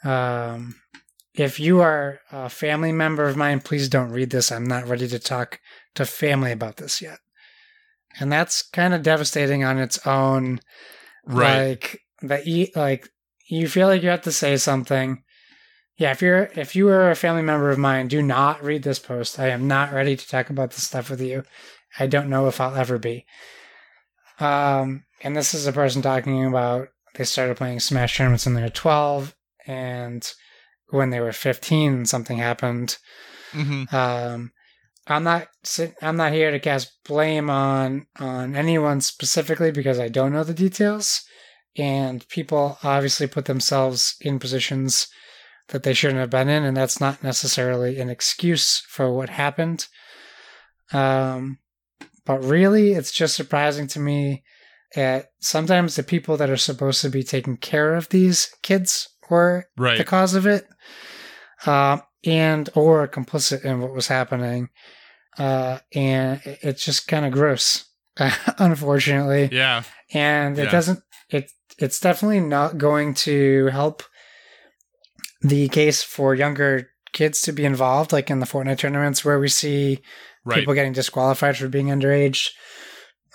um, 0.03 0.75
if 1.35 1.59
you 1.59 1.81
are 1.81 2.19
a 2.31 2.49
family 2.49 2.91
member 2.91 3.25
of 3.25 3.37
mine, 3.37 3.59
please 3.59 3.89
don't 3.89 4.11
read 4.11 4.29
this. 4.29 4.51
I'm 4.51 4.65
not 4.65 4.87
ready 4.87 5.07
to 5.07 5.19
talk 5.19 5.59
to 5.95 6.05
family 6.05 6.51
about 6.51 6.77
this 6.77 7.01
yet. 7.01 7.19
And 8.19 8.31
that's 8.31 8.61
kind 8.61 8.93
of 8.93 9.01
devastating 9.01 9.63
on 9.63 9.79
its 9.79 10.05
own. 10.05 10.59
Right. 11.25 11.69
Like 11.69 11.99
that 12.21 12.45
you 12.47 12.67
like 12.75 13.09
you 13.49 13.67
feel 13.67 13.87
like 13.87 14.03
you 14.03 14.09
have 14.09 14.21
to 14.23 14.31
say 14.31 14.57
something. 14.57 15.23
Yeah, 15.97 16.11
if 16.11 16.21
you're 16.21 16.49
if 16.55 16.75
you 16.75 16.89
are 16.89 17.09
a 17.09 17.15
family 17.15 17.41
member 17.41 17.71
of 17.71 17.79
mine, 17.79 18.07
do 18.07 18.21
not 18.21 18.63
read 18.63 18.83
this 18.83 18.99
post. 18.99 19.39
I 19.39 19.49
am 19.49 19.67
not 19.67 19.93
ready 19.93 20.15
to 20.15 20.27
talk 20.27 20.49
about 20.49 20.71
this 20.71 20.87
stuff 20.87 21.09
with 21.09 21.21
you. 21.21 21.43
I 21.99 22.07
don't 22.07 22.29
know 22.29 22.47
if 22.47 22.59
I'll 22.59 22.75
ever 22.75 22.97
be. 22.97 23.25
Um, 24.39 25.05
and 25.21 25.35
this 25.35 25.53
is 25.53 25.67
a 25.67 25.71
person 25.71 26.01
talking 26.01 26.45
about 26.45 26.89
they 27.15 27.23
started 27.23 27.57
playing 27.57 27.79
Smash 27.79 28.17
tournaments 28.17 28.45
when 28.45 28.55
they 28.55 28.63
were 28.63 28.69
12, 28.69 29.35
and 29.67 30.33
when 30.93 31.09
they 31.09 31.19
were 31.19 31.33
15, 31.33 32.05
something 32.05 32.37
happened. 32.37 32.97
Mm-hmm. 33.51 33.95
Um, 33.95 34.51
I'm 35.07 35.23
not 35.23 35.47
I'm 36.01 36.15
not 36.15 36.31
here 36.31 36.51
to 36.51 36.59
cast 36.59 36.97
blame 37.03 37.49
on 37.49 38.05
on 38.19 38.55
anyone 38.55 39.01
specifically 39.01 39.71
because 39.71 39.99
I 39.99 40.07
don't 40.07 40.31
know 40.31 40.45
the 40.45 40.53
details, 40.53 41.23
and 41.75 42.27
people 42.29 42.77
obviously 42.83 43.27
put 43.27 43.45
themselves 43.45 44.15
in 44.21 44.39
positions 44.39 45.07
that 45.69 45.83
they 45.83 45.93
shouldn't 45.93 46.19
have 46.19 46.29
been 46.29 46.47
in, 46.47 46.63
and 46.63 46.77
that's 46.77 47.01
not 47.01 47.23
necessarily 47.23 47.99
an 47.99 48.09
excuse 48.09 48.79
for 48.87 49.11
what 49.11 49.29
happened. 49.29 49.87
Um, 50.93 51.57
but 52.25 52.41
really, 52.43 52.93
it's 52.93 53.11
just 53.11 53.35
surprising 53.35 53.87
to 53.87 53.99
me 53.99 54.43
that 54.95 55.31
sometimes 55.41 55.95
the 55.95 56.03
people 56.03 56.37
that 56.37 56.49
are 56.49 56.57
supposed 56.57 57.01
to 57.01 57.09
be 57.09 57.23
taking 57.23 57.57
care 57.57 57.95
of 57.95 58.09
these 58.09 58.53
kids 58.61 59.09
were 59.29 59.65
Right. 59.77 59.97
the 59.97 60.03
cause 60.03 60.33
of 60.35 60.45
it, 60.47 60.67
uh, 61.65 61.97
and 62.25 62.69
or 62.75 63.07
complicit 63.07 63.63
in 63.65 63.81
what 63.81 63.93
was 63.93 64.07
happening. 64.07 64.69
Uh, 65.37 65.79
and 65.93 66.41
it's 66.45 66.85
just 66.85 67.07
kind 67.07 67.25
of 67.25 67.31
gross, 67.31 67.85
unfortunately. 68.59 69.49
Yeah. 69.51 69.83
And 70.13 70.57
it 70.59 70.65
Yeah. 70.65 70.71
doesn't. 70.71 70.99
It 71.29 71.51
it's 71.79 71.99
definitely 71.99 72.39
not 72.41 72.77
going 72.77 73.15
to 73.15 73.67
help 73.67 74.03
the 75.41 75.67
case 75.69 76.03
for 76.03 76.35
younger 76.35 76.89
kids 77.13 77.41
to 77.41 77.51
be 77.51 77.65
involved, 77.65 78.11
like 78.11 78.29
in 78.29 78.39
the 78.39 78.45
Fortnite 78.45 78.77
tournaments 78.77 79.25
where 79.25 79.39
we 79.39 79.47
see 79.49 79.99
Right. 80.45 80.59
people 80.59 80.73
getting 80.73 80.93
disqualified 80.93 81.57
for 81.57 81.67
being 81.67 81.87
underage. 81.87 82.49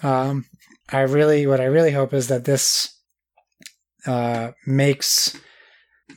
Um, 0.03 0.47
I 0.91 1.01
really, 1.01 1.47
what 1.47 1.61
I 1.61 1.65
really 1.65 1.91
hope 1.93 2.13
is 2.15 2.29
that 2.29 2.45
this 2.45 2.95
uh, 4.07 4.53
makes 4.67 5.37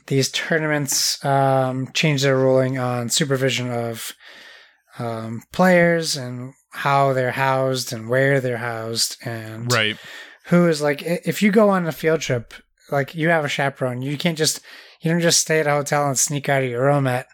these 0.06 0.30
tournaments 0.30 1.22
um, 1.24 1.88
change 1.92 2.22
their 2.22 2.36
ruling 2.36 2.78
on 2.78 3.08
supervision 3.08 3.70
of 3.70 4.12
um, 4.98 5.42
players 5.52 6.16
and 6.16 6.52
how 6.70 7.12
they're 7.12 7.32
housed 7.32 7.92
and 7.92 8.08
where 8.08 8.40
they're 8.40 8.56
housed 8.58 9.16
and 9.24 9.72
right. 9.72 9.96
who 10.46 10.66
is 10.68 10.80
like 10.82 11.02
if 11.02 11.42
you 11.42 11.50
go 11.50 11.68
on 11.70 11.86
a 11.86 11.92
field 11.92 12.20
trip 12.20 12.54
like 12.90 13.14
you 13.14 13.28
have 13.28 13.44
a 13.44 13.48
chaperone 13.48 14.02
you 14.02 14.16
can't 14.18 14.38
just 14.38 14.60
you 15.00 15.10
don't 15.10 15.20
just 15.20 15.40
stay 15.40 15.60
at 15.60 15.66
a 15.66 15.70
hotel 15.70 16.06
and 16.06 16.18
sneak 16.18 16.48
out 16.48 16.62
of 16.62 16.68
your 16.70 16.84
room 16.84 17.06
at 17.06 17.26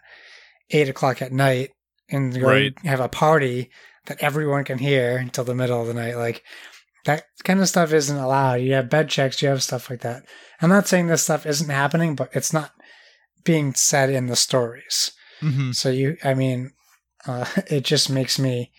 eight 0.71 0.89
o'clock 0.89 1.21
at 1.21 1.31
night 1.31 1.71
and 2.09 2.33
go 2.39 2.47
Right. 2.47 2.73
have 2.83 2.99
a 2.99 3.09
party 3.09 3.69
that 4.05 4.19
everyone 4.21 4.63
can 4.63 4.77
hear 4.79 5.17
until 5.17 5.43
the 5.43 5.55
middle 5.55 5.81
of 5.81 5.87
the 5.87 5.93
night 5.93 6.15
like 6.15 6.43
that 7.05 7.23
kind 7.43 7.59
of 7.61 7.67
stuff 7.69 7.93
isn't 7.93 8.17
allowed 8.17 8.55
you 8.55 8.73
have 8.73 8.89
bed 8.89 9.09
checks 9.09 9.41
you 9.41 9.47
have 9.49 9.63
stuff 9.63 9.89
like 9.89 10.01
that 10.01 10.23
i'm 10.61 10.69
not 10.69 10.87
saying 10.87 11.07
this 11.07 11.23
stuff 11.23 11.45
isn't 11.45 11.69
happening 11.69 12.15
but 12.15 12.29
it's 12.33 12.53
not 12.53 12.71
being 13.43 13.73
said 13.73 14.09
in 14.09 14.27
the 14.27 14.35
stories 14.35 15.11
hmm 15.39 15.71
so 15.71 15.89
you, 15.89 16.17
I 16.23 16.33
mean, 16.33 16.71
uh, 17.25 17.45
it 17.67 17.85
just 17.85 18.09
makes 18.09 18.37
me, 18.39 18.71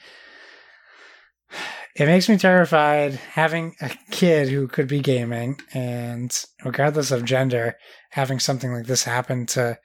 it 1.96 2.06
makes 2.06 2.28
me 2.28 2.36
terrified 2.36 3.14
having 3.14 3.74
a 3.80 3.90
kid 4.10 4.48
who 4.48 4.68
could 4.68 4.86
be 4.88 5.00
gaming 5.00 5.58
and 5.72 6.30
regardless 6.64 7.10
of 7.10 7.24
gender, 7.24 7.76
having 8.10 8.38
something 8.38 8.72
like 8.72 8.86
this 8.86 9.04
happen 9.04 9.46
to, 9.46 9.78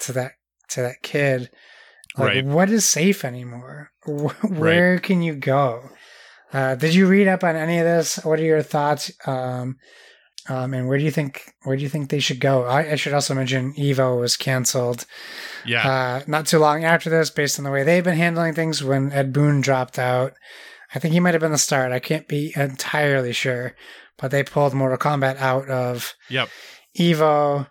to 0.00 0.12
that, 0.12 0.32
to 0.70 0.82
that 0.82 1.02
kid. 1.02 1.50
Like, 2.16 2.26
Right. 2.28 2.44
what 2.44 2.70
is 2.70 2.84
safe 2.84 3.24
anymore? 3.24 3.90
Wh- 4.06 4.44
Where 4.50 4.98
can 4.98 5.22
you 5.22 5.34
go? 5.34 5.90
Uh, 6.52 6.74
did 6.74 6.94
you 6.94 7.06
read 7.06 7.28
up 7.28 7.44
on 7.44 7.56
any 7.56 7.78
of 7.78 7.84
this? 7.84 8.16
What 8.24 8.38
are 8.40 8.44
your 8.44 8.62
thoughts? 8.62 9.10
Um, 9.26 9.76
um, 10.48 10.72
and 10.72 10.88
where 10.88 10.96
do 10.96 11.04
you 11.04 11.10
think 11.10 11.52
where 11.64 11.76
do 11.76 11.82
you 11.82 11.90
think 11.90 12.08
they 12.08 12.20
should 12.20 12.40
go? 12.40 12.64
I, 12.64 12.92
I 12.92 12.96
should 12.96 13.12
also 13.12 13.34
mention 13.34 13.74
Evo 13.74 14.18
was 14.18 14.36
canceled 14.36 15.04
Yeah. 15.66 15.86
uh, 15.86 16.22
not 16.26 16.46
too 16.46 16.58
long 16.58 16.84
after 16.84 17.10
this, 17.10 17.28
based 17.28 17.58
on 17.58 17.64
the 17.64 17.70
way 17.70 17.82
they've 17.82 18.04
been 18.04 18.16
handling 18.16 18.54
things 18.54 18.82
when 18.82 19.12
Ed 19.12 19.32
Boon 19.32 19.60
dropped 19.60 19.98
out. 19.98 20.32
I 20.94 20.98
think 20.98 21.12
he 21.12 21.20
might 21.20 21.34
have 21.34 21.42
been 21.42 21.52
the 21.52 21.58
start. 21.58 21.92
I 21.92 21.98
can't 21.98 22.26
be 22.26 22.54
entirely 22.56 23.32
sure, 23.34 23.74
but 24.16 24.30
they 24.30 24.42
pulled 24.42 24.72
Mortal 24.72 24.96
Kombat 24.96 25.36
out 25.36 25.68
of 25.68 26.14
yep. 26.30 26.48
Evo, 26.98 27.68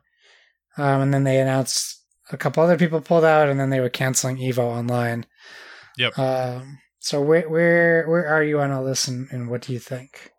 um, 0.78 1.02
and 1.02 1.12
then 1.12 1.24
they 1.24 1.40
announced 1.40 2.04
a 2.32 2.38
couple 2.38 2.62
other 2.62 2.78
people 2.78 3.02
pulled 3.02 3.26
out, 3.26 3.50
and 3.50 3.60
then 3.60 3.72
they 3.72 3.80
were 3.80 3.90
canceling 3.90 4.38
Evo 4.38 4.60
online. 4.60 5.26
Yep. 5.98 6.20
Um, 6.20 6.78
so 7.08 7.22
where 7.22 7.48
where 7.50 8.08
where 8.10 8.28
are 8.28 8.44
you 8.44 8.60
on 8.60 8.72
all 8.72 8.84
this, 8.84 9.08
and, 9.08 9.28
and 9.32 9.50
what 9.50 9.62
do 9.62 9.72
you 9.74 9.80
think? 9.80 10.32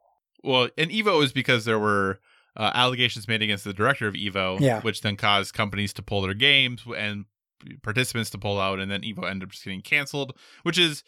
Well, 0.45 0.69
and 0.77 0.91
Evo 0.91 1.23
is 1.25 1.33
because 1.33 1.65
there 1.65 1.79
were 1.79 2.21
uh, 2.57 2.71
allegations 2.75 3.27
made 3.27 3.41
against 3.43 3.65
the 3.65 3.73
director 3.73 4.07
of 4.07 4.15
Evo, 4.15 4.61
Yeah. 4.61 4.81
which 4.83 5.01
then 5.01 5.17
caused 5.17 5.55
companies 5.55 5.93
to 5.95 6.03
pull 6.03 6.21
their 6.23 6.35
games 6.35 6.83
and 6.97 7.25
participants 7.83 8.31
to 8.31 8.39
pull 8.39 8.61
out, 8.61 8.79
and 8.81 8.91
then 8.91 9.03
Evo 9.03 9.29
ended 9.29 9.49
up 9.49 9.53
just 9.53 9.65
getting 9.65 9.81
canceled, 9.83 10.33
which 10.63 10.79
is 10.79 11.03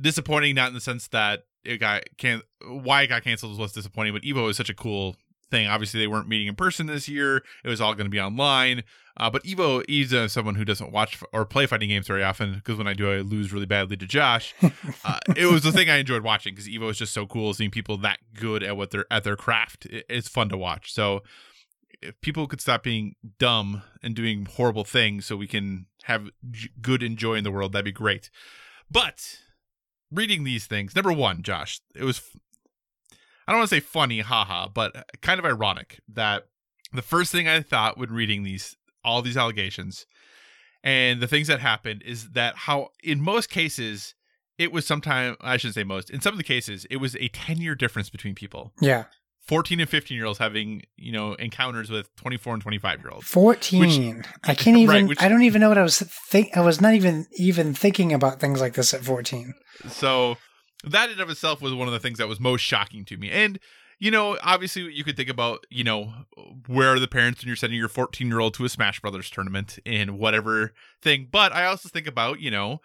disappointing. 0.00 0.54
Not 0.54 0.68
in 0.68 0.74
the 0.74 0.80
sense 0.80 1.08
that 1.08 1.44
it 1.64 1.78
got 1.78 2.02
can 2.18 2.42
why 2.66 3.02
it 3.02 3.06
got 3.08 3.22
canceled 3.24 3.50
was 3.52 3.58
less 3.58 3.72
disappointing, 3.72 4.12
but 4.12 4.22
Evo 4.22 4.50
is 4.50 4.56
such 4.56 4.70
a 4.70 4.74
cool 4.74 5.16
thing. 5.50 5.66
Obviously, 5.66 6.00
they 6.00 6.06
weren't 6.06 6.28
meeting 6.28 6.46
in 6.46 6.54
person 6.54 6.86
this 6.86 7.08
year; 7.08 7.42
it 7.64 7.68
was 7.68 7.80
all 7.80 7.94
going 7.94 8.06
to 8.06 8.10
be 8.10 8.20
online. 8.20 8.84
Uh, 9.16 9.28
but 9.28 9.44
Evo 9.44 9.84
is 9.86 10.14
uh, 10.14 10.28
someone 10.28 10.54
who 10.54 10.64
doesn't 10.64 10.92
watch 10.92 11.22
or 11.32 11.44
play 11.44 11.66
fighting 11.66 11.90
games 11.90 12.06
very 12.06 12.24
often 12.24 12.54
because 12.54 12.78
when 12.78 12.86
I 12.86 12.94
do, 12.94 13.12
I 13.12 13.18
lose 13.18 13.52
really 13.52 13.66
badly 13.66 13.96
to 13.98 14.06
Josh. 14.06 14.54
uh, 15.04 15.18
it 15.36 15.44
was 15.44 15.62
the 15.62 15.72
thing 15.72 15.90
I 15.90 15.96
enjoyed 15.96 16.22
watching 16.22 16.54
because 16.54 16.68
Evo 16.68 16.90
is 16.90 16.98
just 16.98 17.12
so 17.12 17.26
cool. 17.26 17.52
Seeing 17.52 17.70
people 17.70 17.98
that 17.98 18.18
good 18.34 18.62
at 18.62 18.76
what 18.78 18.90
they're 18.90 19.06
at 19.10 19.24
their 19.24 19.36
craft, 19.36 19.86
it, 19.86 20.06
it's 20.08 20.28
fun 20.28 20.48
to 20.48 20.56
watch. 20.56 20.94
So 20.94 21.22
if 22.00 22.18
people 22.20 22.46
could 22.46 22.60
stop 22.60 22.82
being 22.82 23.14
dumb 23.38 23.82
and 24.02 24.14
doing 24.14 24.46
horrible 24.46 24.84
things, 24.84 25.26
so 25.26 25.36
we 25.36 25.46
can 25.46 25.86
have 26.04 26.30
j- 26.50 26.70
good 26.80 27.02
and 27.02 27.18
joy 27.18 27.34
in 27.34 27.44
the 27.44 27.50
world, 27.50 27.72
that'd 27.72 27.84
be 27.84 27.92
great. 27.92 28.30
But 28.90 29.40
reading 30.10 30.44
these 30.44 30.66
things, 30.66 30.96
number 30.96 31.12
one, 31.12 31.42
Josh, 31.42 31.80
it 31.94 32.04
was. 32.04 32.22
I 33.50 33.52
don't 33.52 33.62
want 33.62 33.70
to 33.70 33.76
say 33.76 33.80
funny, 33.80 34.20
haha, 34.20 34.68
but 34.68 34.94
uh, 34.94 35.02
kind 35.22 35.40
of 35.40 35.44
ironic 35.44 35.98
that 36.08 36.46
the 36.92 37.02
first 37.02 37.32
thing 37.32 37.48
I 37.48 37.62
thought 37.62 37.98
when 37.98 38.12
reading 38.12 38.44
these 38.44 38.76
all 39.04 39.22
these 39.22 39.36
allegations 39.36 40.06
and 40.84 41.20
the 41.20 41.26
things 41.26 41.48
that 41.48 41.58
happened 41.58 42.02
is 42.06 42.30
that 42.30 42.54
how 42.54 42.90
in 43.02 43.20
most 43.20 43.50
cases 43.50 44.14
it 44.56 44.70
was 44.70 44.86
sometime 44.86 45.34
I 45.40 45.56
shouldn't 45.56 45.74
say 45.74 45.82
most 45.82 46.10
in 46.10 46.20
some 46.20 46.32
of 46.32 46.38
the 46.38 46.44
cases 46.44 46.86
it 46.90 46.98
was 46.98 47.16
a 47.16 47.26
10 47.28 47.58
year 47.58 47.74
difference 47.74 48.08
between 48.08 48.36
people 48.36 48.72
Yeah, 48.80 49.06
14 49.48 49.80
and 49.80 49.88
15 49.90 50.16
year 50.16 50.26
olds 50.26 50.38
having 50.38 50.82
you 50.96 51.10
know 51.10 51.32
encounters 51.34 51.90
with 51.90 52.14
24 52.14 52.54
and 52.54 52.62
25 52.62 53.00
year 53.00 53.10
olds 53.10 53.26
fourteen. 53.26 54.24
I 54.44 54.54
can't 54.54 54.76
even. 54.76 54.94
Right, 54.94 55.08
which- 55.08 55.20
I 55.20 55.28
don't 55.28 55.42
even 55.42 55.60
know 55.60 55.70
what 55.70 55.78
I 55.78 55.82
was 55.82 55.98
think. 56.30 56.56
I 56.56 56.60
was 56.60 56.80
not 56.80 56.94
even 56.94 57.26
even 57.36 57.74
thinking 57.74 58.12
about 58.12 58.38
things 58.38 58.60
like 58.60 58.74
this 58.74 58.94
at 58.94 59.04
fourteen. 59.04 59.54
so 59.88 60.36
that 60.84 61.10
in 61.10 61.20
of 61.20 61.30
itself 61.30 61.60
was 61.60 61.74
one 61.74 61.88
of 61.88 61.92
the 61.92 62.00
things 62.00 62.18
that 62.18 62.28
was 62.28 62.40
most 62.40 62.62
shocking 62.62 63.04
to 63.06 63.16
me. 63.16 63.30
And 63.30 63.58
you 64.00 64.10
know 64.10 64.36
obviously 64.42 64.92
you 64.92 65.04
could 65.04 65.16
think 65.16 65.28
about 65.28 65.66
you 65.70 65.84
know 65.84 66.12
where 66.66 66.94
are 66.94 66.98
the 66.98 67.06
parents 67.06 67.40
when 67.40 67.46
you're 67.46 67.56
sending 67.56 67.78
your 67.78 67.88
14 67.88 68.26
year 68.26 68.40
old 68.40 68.54
to 68.54 68.64
a 68.64 68.68
smash 68.68 68.98
brothers 69.00 69.30
tournament 69.30 69.78
in 69.84 70.18
whatever 70.18 70.72
thing. 71.00 71.28
But 71.30 71.52
i 71.52 71.66
also 71.66 71.88
think 71.88 72.08
about 72.08 72.40
you 72.40 72.50
know 72.50 72.80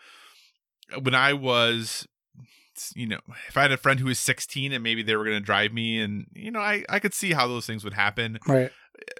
when 1.01 1.15
i 1.15 1.33
was 1.33 2.07
you 2.93 3.07
know 3.07 3.19
if 3.47 3.55
i 3.55 3.61
had 3.61 3.71
a 3.71 3.77
friend 3.77 4.01
who 4.01 4.07
was 4.07 4.19
16 4.19 4.73
and 4.73 4.83
maybe 4.83 5.01
they 5.01 5.15
were 5.15 5.23
going 5.23 5.37
to 5.37 5.43
drive 5.43 5.71
me 5.71 5.99
and 5.99 6.27
you 6.33 6.51
know 6.51 6.59
i 6.59 6.83
i 6.89 6.99
could 6.99 7.13
see 7.13 7.31
how 7.31 7.47
those 7.47 7.65
things 7.65 7.83
would 7.83 7.93
happen. 7.93 8.37
Right. 8.45 8.71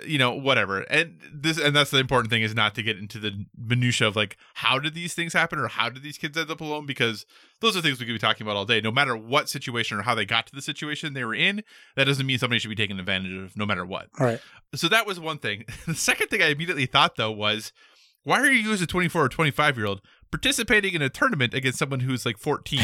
You 0.06 0.18
know 0.18 0.34
whatever. 0.34 0.82
And 0.82 1.20
this 1.34 1.60
and 1.60 1.76
that's 1.76 1.92
the 1.92 2.00
important 2.00 2.32
thing 2.32 2.42
is 2.42 2.56
not 2.56 2.76
to 2.76 2.84
get 2.84 2.98
into 2.98 3.20
the 3.20 3.46
minutia 3.58 4.08
of 4.08 4.16
like 4.16 4.38
how 4.56 4.80
did 4.80 4.94
these 4.94 5.14
things 5.14 5.34
happen 5.34 5.60
or 5.60 5.68
how 5.68 5.90
did 5.90 6.04
these 6.04 6.18
kids 6.18 6.38
end 6.38 6.50
up 6.50 6.62
alone? 6.62 6.86
Because 6.86 7.26
those 7.62 7.76
are 7.76 7.82
things 7.82 8.00
we 8.00 8.06
could 8.06 8.14
be 8.14 8.20
talking 8.20 8.46
about 8.46 8.56
all 8.56 8.66
day. 8.66 8.82
No 8.82 8.92
matter 8.92 9.16
what 9.16 9.50
situation 9.50 9.98
or 9.98 10.04
how 10.04 10.16
they 10.16 10.26
got 10.26 10.48
to 10.48 10.56
the 10.56 10.62
situation 10.62 11.14
they 11.14 11.24
were 11.24 11.36
in 11.36 11.64
that 11.96 12.06
doesn't 12.06 12.26
mean 12.26 12.38
somebody 12.38 12.60
should 12.60 12.70
be 12.70 12.76
taken 12.76 13.00
advantage 13.00 13.34
of 13.34 13.58
no 13.58 13.66
matter 13.66 13.86
what. 13.86 14.08
Right. 14.20 14.40
so 14.74 14.88
that 14.90 15.06
was 15.06 15.20
one 15.20 15.38
thing. 15.38 15.66
The 15.86 15.94
second 15.94 16.28
thing 16.28 16.42
i 16.42 16.48
immediately 16.48 16.86
thought 16.88 17.16
though 17.16 17.32
was 17.32 17.72
why 18.24 18.40
are 18.40 18.52
you 18.52 18.74
as 18.74 18.82
a 18.82 18.88
24 18.88 19.26
or 19.26 19.30
25 19.30 19.78
year 19.78 19.86
old 19.86 20.02
participating 20.32 20.94
in 20.94 21.02
a 21.02 21.10
tournament 21.10 21.54
against 21.54 21.80
someone 21.80 22.02
who's 22.02 22.26
like 22.26 22.38
14 22.38 22.82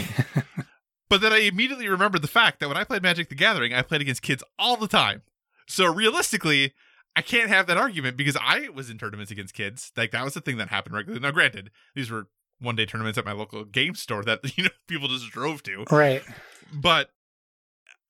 but 1.10 1.20
then 1.22 1.34
i 1.34 1.40
immediately 1.40 1.90
remembered 1.90 2.22
the 2.22 2.28
fact 2.28 2.60
that 2.60 2.68
when 2.68 2.78
i 2.78 2.84
played 2.84 3.02
magic 3.02 3.30
the 3.30 3.36
gathering 3.36 3.74
i 3.74 3.82
played 3.82 4.02
against 4.02 4.22
kids 4.22 4.44
all 4.58 4.78
the 4.78 4.88
time 4.88 5.24
so 5.68 5.86
realistically 5.94 6.74
I 7.16 7.22
can't 7.22 7.50
have 7.50 7.68
that 7.68 7.78
argument 7.78 8.16
because 8.16 8.38
I 8.40 8.70
was 8.74 8.90
in 8.90 8.98
tournaments 8.98 9.32
against 9.32 9.54
kids. 9.54 9.92
Like 9.98 10.12
that 10.12 10.24
was 10.24 10.34
the 10.34 10.42
thing 10.42 10.58
that 10.58 10.70
happened 10.70 10.96
regularly. 10.96 11.22
Now, 11.22 11.32
granted, 11.32 11.70
these 11.94 12.10
were 12.10 12.28
one 12.60 12.76
day 12.78 12.86
tournaments 12.86 13.18
at 13.18 13.26
my 13.26 13.34
local 13.34 13.66
game 13.66 13.96
store 13.96 14.24
that 14.24 14.40
you 14.58 14.64
know 14.66 14.70
people 14.88 15.08
just 15.10 15.30
drove 15.30 15.62
to. 15.64 15.86
Right. 15.92 16.24
But 16.74 17.10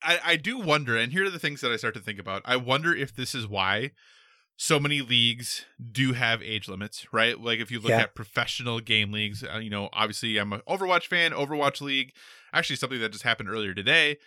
I, 0.03 0.19
I 0.23 0.35
do 0.35 0.59
wonder, 0.59 0.97
and 0.97 1.11
here 1.11 1.25
are 1.25 1.29
the 1.29 1.39
things 1.39 1.61
that 1.61 1.71
I 1.71 1.77
start 1.77 1.93
to 1.95 1.99
think 1.99 2.19
about. 2.19 2.41
I 2.45 2.55
wonder 2.57 2.93
if 2.95 3.15
this 3.15 3.33
is 3.35 3.47
why 3.47 3.91
so 4.57 4.79
many 4.79 5.01
leagues 5.01 5.65
do 5.91 6.13
have 6.13 6.41
age 6.43 6.67
limits, 6.67 7.07
right? 7.11 7.39
Like 7.39 7.59
if 7.59 7.71
you 7.71 7.79
look 7.79 7.89
Yeah. 7.89 8.01
at 8.01 8.15
professional 8.15 8.79
game 8.79 9.11
leagues, 9.11 9.43
uh, 9.43 9.57
you 9.57 9.69
know, 9.71 9.89
obviously 9.93 10.37
I'm 10.37 10.53
an 10.53 10.61
Overwatch 10.67 11.07
fan. 11.07 11.31
Overwatch 11.31 11.81
League, 11.81 12.13
actually 12.53 12.75
something 12.75 12.99
that 12.99 13.11
just 13.11 13.23
happened 13.23 13.49
earlier 13.49 13.73
today. 13.73 14.17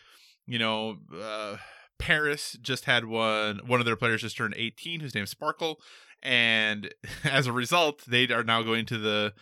You 0.46 0.58
know, 0.58 0.98
uh, 1.16 1.56
Paris 1.99 2.57
just 2.61 2.84
had 2.84 3.05
one. 3.07 3.61
One 3.66 3.80
of 3.80 3.86
their 3.86 3.97
players 3.97 4.22
just 4.22 4.36
turned 4.36 4.55
18, 4.57 5.01
whose 5.01 5.14
name's 5.14 5.30
Sparkle, 5.30 5.80
and 6.22 6.92
as 7.24 7.47
a 7.47 7.53
result, 7.53 8.03
they 8.07 8.26
are 8.28 8.45
now 8.45 8.62
going 8.62 8.86
to 8.86 8.99
the 8.99 9.32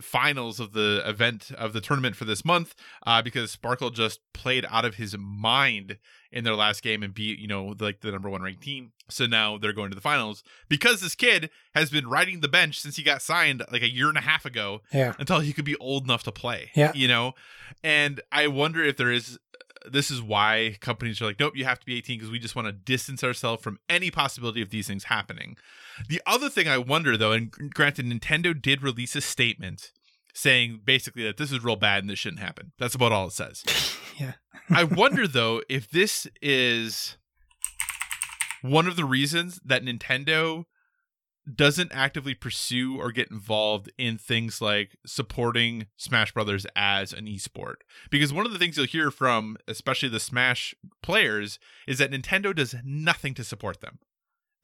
finals 0.00 0.60
of 0.60 0.74
the 0.74 1.02
event 1.06 1.50
of 1.56 1.72
the 1.72 1.80
tournament 1.80 2.14
for 2.14 2.26
this 2.26 2.44
month 2.44 2.74
uh, 3.06 3.22
because 3.22 3.50
Sparkle 3.50 3.88
just 3.88 4.20
played 4.34 4.66
out 4.68 4.84
of 4.84 4.96
his 4.96 5.16
mind 5.18 5.96
in 6.30 6.44
their 6.44 6.54
last 6.54 6.82
game 6.82 7.02
and 7.02 7.14
beat 7.14 7.38
you 7.38 7.46
know 7.48 7.74
like 7.80 8.02
the 8.02 8.10
number 8.12 8.28
one 8.28 8.42
ranked 8.42 8.62
team. 8.62 8.92
So 9.08 9.24
now 9.24 9.56
they're 9.56 9.72
going 9.72 9.88
to 9.90 9.94
the 9.94 10.02
finals 10.02 10.42
because 10.68 11.00
this 11.00 11.14
kid 11.14 11.48
has 11.74 11.88
been 11.88 12.08
riding 12.08 12.40
the 12.40 12.48
bench 12.48 12.78
since 12.78 12.96
he 12.96 13.02
got 13.02 13.22
signed 13.22 13.62
like 13.72 13.80
a 13.80 13.90
year 13.90 14.08
and 14.10 14.18
a 14.18 14.22
half 14.22 14.44
ago 14.44 14.82
Yeah. 14.92 15.14
until 15.18 15.40
he 15.40 15.54
could 15.54 15.64
be 15.64 15.76
old 15.76 16.04
enough 16.04 16.24
to 16.24 16.32
play. 16.32 16.72
Yeah. 16.74 16.92
you 16.94 17.08
know, 17.08 17.34
and 17.82 18.20
I 18.30 18.48
wonder 18.48 18.84
if 18.84 18.98
there 18.98 19.10
is. 19.10 19.38
This 19.90 20.10
is 20.10 20.22
why 20.22 20.76
companies 20.80 21.20
are 21.20 21.26
like, 21.26 21.40
nope, 21.40 21.56
you 21.56 21.64
have 21.64 21.80
to 21.80 21.86
be 21.86 21.96
18 21.98 22.18
because 22.18 22.30
we 22.30 22.38
just 22.38 22.56
want 22.56 22.66
to 22.66 22.72
distance 22.72 23.22
ourselves 23.22 23.62
from 23.62 23.78
any 23.88 24.10
possibility 24.10 24.62
of 24.62 24.70
these 24.70 24.86
things 24.86 25.04
happening. 25.04 25.56
The 26.08 26.20
other 26.26 26.48
thing 26.48 26.68
I 26.68 26.78
wonder 26.78 27.16
though, 27.16 27.32
and 27.32 27.50
granted, 27.50 28.06
Nintendo 28.06 28.60
did 28.60 28.82
release 28.82 29.16
a 29.16 29.20
statement 29.20 29.92
saying 30.34 30.82
basically 30.84 31.24
that 31.24 31.38
this 31.38 31.50
is 31.50 31.64
real 31.64 31.76
bad 31.76 32.02
and 32.02 32.10
this 32.10 32.18
shouldn't 32.18 32.42
happen. 32.42 32.72
That's 32.78 32.94
about 32.94 33.12
all 33.12 33.28
it 33.28 33.32
says. 33.32 33.64
Yeah. 34.18 34.32
I 34.70 34.84
wonder 34.84 35.28
though 35.28 35.60
if 35.68 35.90
this 35.90 36.26
is 36.40 37.18
one 38.62 38.86
of 38.86 38.96
the 38.96 39.04
reasons 39.04 39.60
that 39.62 39.84
Nintendo 39.84 40.64
doesn't 41.52 41.92
actively 41.94 42.34
pursue 42.34 42.98
or 42.98 43.12
get 43.12 43.30
involved 43.30 43.90
in 43.96 44.18
things 44.18 44.60
like 44.60 44.96
supporting 45.06 45.86
Smash 45.96 46.32
Brothers 46.32 46.66
as 46.74 47.12
an 47.12 47.26
esport. 47.26 47.76
Because 48.10 48.32
one 48.32 48.46
of 48.46 48.52
the 48.52 48.58
things 48.58 48.76
you'll 48.76 48.86
hear 48.86 49.10
from 49.10 49.56
especially 49.68 50.08
the 50.08 50.20
Smash 50.20 50.74
players 51.02 51.58
is 51.86 51.98
that 51.98 52.10
Nintendo 52.10 52.54
does 52.54 52.74
nothing 52.84 53.34
to 53.34 53.44
support 53.44 53.80
them. 53.80 53.98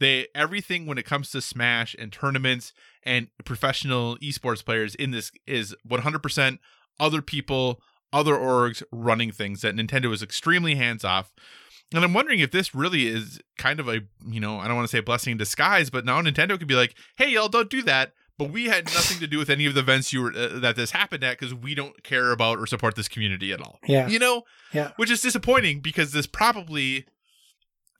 They 0.00 0.26
everything 0.34 0.86
when 0.86 0.98
it 0.98 1.06
comes 1.06 1.30
to 1.30 1.40
Smash 1.40 1.94
and 1.96 2.12
tournaments 2.12 2.72
and 3.04 3.28
professional 3.44 4.16
esports 4.18 4.64
players 4.64 4.96
in 4.96 5.12
this 5.12 5.30
is 5.46 5.76
100% 5.88 6.58
other 6.98 7.22
people, 7.22 7.80
other 8.12 8.34
orgs 8.34 8.82
running 8.90 9.30
things 9.30 9.60
that 9.60 9.76
Nintendo 9.76 10.12
is 10.12 10.22
extremely 10.22 10.74
hands 10.74 11.04
off. 11.04 11.32
And 11.94 12.04
I'm 12.04 12.14
wondering 12.14 12.40
if 12.40 12.50
this 12.50 12.74
really 12.74 13.06
is 13.06 13.40
kind 13.58 13.78
of 13.80 13.88
a, 13.88 14.00
you 14.26 14.40
know, 14.40 14.58
I 14.58 14.66
don't 14.66 14.76
want 14.76 14.88
to 14.88 14.96
say 14.96 15.00
blessing 15.00 15.32
in 15.32 15.38
disguise, 15.38 15.90
but 15.90 16.04
now 16.04 16.20
Nintendo 16.22 16.58
could 16.58 16.68
be 16.68 16.74
like, 16.74 16.94
"Hey, 17.16 17.30
y'all, 17.30 17.48
don't 17.48 17.70
do 17.70 17.82
that." 17.82 18.12
But 18.38 18.50
we 18.50 18.64
had 18.64 18.86
nothing 18.86 19.18
to 19.20 19.26
do 19.26 19.38
with 19.38 19.50
any 19.50 19.66
of 19.66 19.74
the 19.74 19.80
events 19.80 20.12
you 20.12 20.22
were 20.22 20.32
uh, 20.34 20.58
that 20.60 20.74
this 20.74 20.92
happened 20.92 21.22
at 21.22 21.38
because 21.38 21.54
we 21.54 21.74
don't 21.74 22.02
care 22.02 22.32
about 22.32 22.58
or 22.58 22.66
support 22.66 22.96
this 22.96 23.06
community 23.08 23.52
at 23.52 23.60
all. 23.60 23.78
Yeah. 23.86 24.08
You 24.08 24.18
know, 24.18 24.42
Yeah. 24.72 24.92
which 24.96 25.10
is 25.10 25.20
disappointing 25.20 25.80
because 25.80 26.12
this 26.12 26.26
probably, 26.26 27.04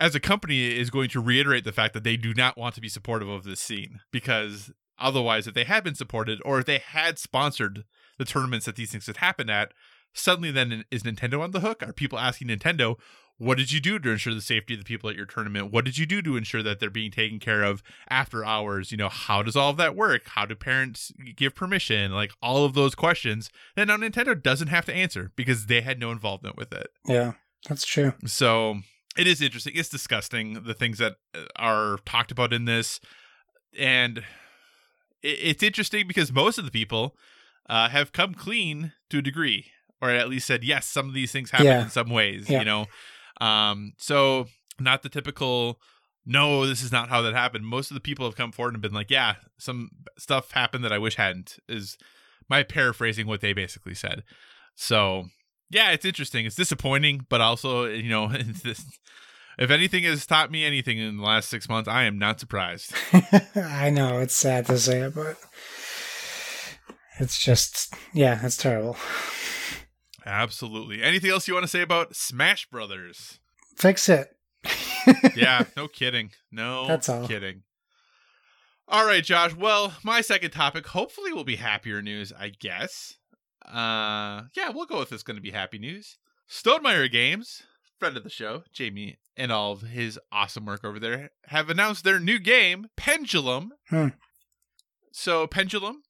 as 0.01 0.14
a 0.14 0.20
company, 0.20 0.76
is 0.76 0.88
going 0.90 1.11
to 1.11 1.20
reiterate 1.20 1.64
the 1.64 1.70
fact 1.72 1.93
that 1.95 2.03
they 2.03 2.16
do 2.16 2.32
not 2.34 2.57
want 2.57 2.74
to 2.76 2.80
be 2.80 2.88
supportive 2.88 3.28
of 3.28 3.45
this 3.45 3.61
scene 3.61 4.01
because 4.11 4.72
otherwise, 4.99 5.47
if 5.47 5.55
they 5.55 5.64
had 5.64 5.84
been 5.84 5.95
supported 5.95 6.40
or 6.45 6.59
if 6.61 6.66
they 6.66 6.78
had 6.78 7.18
sponsored 7.18 7.84
the 8.18 8.24
tournaments 8.24 8.66
that 8.66 8.76
these 8.76 8.90
things 8.90 9.07
had 9.07 9.18
happened 9.18 9.51
at, 9.51 9.72
suddenly 10.14 10.51
then 10.51 10.84
is 10.90 11.03
Nintendo 11.03 11.40
on 11.40 11.51
the 11.53 11.61
hook? 11.61 11.82
Are 11.82 11.93
people 11.93 12.18
asking 12.18 12.49
Nintendo, 12.49 12.97
what 13.39 13.59
did 13.59 13.72
you 13.72 13.80
do 13.80 13.99
to 13.99 14.11
ensure 14.11 14.35
the 14.35 14.41
safety 14.41 14.74
of 14.74 14.80
the 14.80 14.85
people 14.85 15.11
at 15.11 15.16
your 15.16 15.26
tournament? 15.26 15.72
What 15.72 15.85
did 15.85 15.99
you 15.99 16.07
do 16.07 16.22
to 16.22 16.37
ensure 16.37 16.62
that 16.62 16.78
they're 16.78 16.91
being 16.91 17.11
taken 17.11 17.39
care 17.41 17.64
of 17.64 17.83
after 18.09 18.45
hours? 18.45 18.93
You 18.93 18.99
know, 18.99 19.09
how 19.09 19.43
does 19.43 19.57
all 19.57 19.70
of 19.70 19.76
that 19.78 19.97
work? 19.97 20.22
How 20.28 20.47
do 20.47 20.55
parents 20.55 21.11
give 21.37 21.55
permission? 21.55 22.12
Like 22.12 22.30
all 22.41 22.64
of 22.64 22.74
those 22.74 22.95
questions 22.95 23.51
that 23.74 23.89
now 23.89 23.97
Nintendo 23.97 24.41
doesn't 24.41 24.68
have 24.68 24.85
to 24.87 24.95
answer 24.95 25.33
because 25.35 25.66
they 25.66 25.80
had 25.80 25.99
no 25.99 26.11
involvement 26.12 26.57
with 26.57 26.72
it. 26.72 26.89
Yeah. 27.07 27.33
That's 27.68 27.85
true. 27.87 28.12
So 28.26 28.78
it 29.16 29.26
is 29.26 29.41
interesting. 29.43 29.72
It's 29.76 29.89
disgusting 29.89 30.62
the 30.64 30.74
things 30.74 30.99
that 30.99 31.14
uh, 31.35 31.45
are 31.57 31.99
talked 32.05 32.30
about 32.33 32.53
in 32.53 32.64
this, 32.64 32.99
and 33.78 34.24
it's 35.22 35.62
interesting 35.62 36.07
because 36.09 36.33
most 36.33 36.59
of 36.59 36.64
the 36.64 36.70
people 36.70 37.16
uh, 37.68 37.89
have 37.89 38.12
come 38.12 38.35
clean 38.35 38.93
to 39.11 39.18
a 39.18 39.22
degree, 39.22 39.66
or 40.01 40.11
at 40.11 40.28
least 40.28 40.47
said 40.47 40.64
yes, 40.64 40.87
some 40.87 41.07
of 41.09 41.14
these 41.14 41.30
things 41.30 41.51
happen 41.51 41.66
Yeah. 41.66 41.83
in 41.85 41.91
some 41.91 42.11
ways. 42.11 42.51
Yeah. 42.51 42.59
You 42.61 42.64
know, 42.64 42.87
um, 43.43 43.93
so 43.99 44.47
not 44.78 45.03
the 45.03 45.09
typical. 45.09 45.80
No, 46.24 46.66
this 46.66 46.82
is 46.82 46.93
not 46.93 47.09
how 47.09 47.20
that 47.22 47.34
happened. 47.34 47.66
Most 47.66 47.90
of 47.90 47.97
the 47.97 48.01
people 48.01 48.24
have 48.24 48.36
come 48.36 48.53
forward 48.53 48.74
and 48.74 48.82
been 48.82 48.93
like, 48.93 49.11
"Yeah, 49.11 49.34
some 49.59 49.90
stuff 50.16 50.53
happened 50.53 50.84
that 50.84 50.93
I 50.93 50.99
wish 50.99 51.16
hadn't." 51.16 51.59
Is 51.68 51.99
my 52.49 52.62
paraphrasing 52.62 53.26
what 53.26 53.40
they 53.40 53.53
basically 53.53 53.95
said. 53.95 54.22
So 54.74 55.26
yeah, 55.70 55.90
it's 55.90 56.05
interesting. 56.05 56.47
It's 56.47 56.55
disappointing, 56.55 57.26
but 57.28 57.40
also, 57.40 57.86
you 57.86 58.11
know, 58.11 58.28
this, 58.62 58.84
if 59.59 59.70
anything 59.70 60.05
has 60.05 60.26
taught 60.26 60.51
me 60.51 60.64
anything 60.64 60.99
in 60.99 61.16
the 61.16 61.22
last 61.22 61.49
six 61.49 61.68
months, 61.68 61.88
I 61.88 62.05
am 62.05 62.18
not 62.18 62.38
surprised. 62.38 62.95
I 63.57 63.90
know 63.90 64.18
it's 64.18 64.36
sad 64.36 64.66
to 64.66 64.78
say 64.78 65.01
it, 65.01 65.14
but 65.14 65.36
it's 67.18 67.43
just 67.43 67.95
yeah, 68.12 68.38
it's 68.45 68.57
terrible. 68.57 68.97
Absolutely. 70.27 71.03
Anything 71.03 71.31
else 71.31 71.49
you 71.49 71.55
want 71.55 71.64
to 71.64 71.68
say 71.68 71.81
about 71.83 72.14
Smash 72.16 72.66
Brothers? 72.70 73.39
Fix 73.77 74.09
it. 74.09 74.29
Yeah, 75.35 75.64
no 75.77 75.89
kidding. 75.89 76.31
No 76.53 76.87
That's 76.87 77.09
all. 77.09 77.27
kidding. 77.27 77.62
All 78.87 79.05
right, 79.05 79.25
Josh. 79.25 79.53
Well, 79.53 79.95
my 80.05 80.20
second 80.20 80.53
topic 80.53 80.87
hopefully 80.87 81.33
will 81.33 81.43
be 81.43 81.57
happier 81.57 82.01
news, 82.01 82.33
I 82.39 82.51
guess. 82.51 83.16
Uh 83.66 84.43
yeah, 84.57 84.68
we'll 84.73 84.87
go 84.87 84.99
with 85.01 85.11
this 85.11 85.23
going 85.25 85.37
to 85.37 85.43
be 85.43 85.51
happy 85.51 85.79
news. 85.79 86.18
Stonemaier 86.49 87.11
Games, 87.11 87.62
friend 87.99 88.16
of 88.16 88.23
the 88.23 88.31
show, 88.31 88.62
Jamie 88.73 89.18
and 89.37 89.51
all 89.51 89.73
of 89.73 89.81
his 89.83 90.20
awesome 90.31 90.66
work 90.66 90.85
over 90.85 91.01
there, 91.01 91.31
have 91.47 91.68
announced 91.70 92.05
their 92.05 92.20
new 92.20 92.39
game, 92.39 92.87
Pendulum. 92.97 93.73
Hmm. 93.89 94.09
So 95.12 95.47
Pendulum 95.49 96.03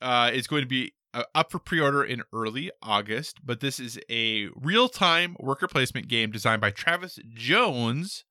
uh, 0.00 0.30
is 0.32 0.46
going 0.46 0.62
to 0.62 0.68
be 0.68 0.92
uh, 1.12 1.24
up 1.34 1.50
for 1.50 1.58
pre-order 1.58 2.04
in 2.04 2.22
early 2.32 2.70
August, 2.82 3.40
but 3.44 3.60
this 3.60 3.80
is 3.80 3.98
a 4.10 4.48
real-time 4.54 5.36
worker 5.38 5.68
placement 5.68 6.08
game 6.08 6.30
designed 6.30 6.60
by 6.60 6.70
Travis 6.70 7.18
Jones, 7.34 8.24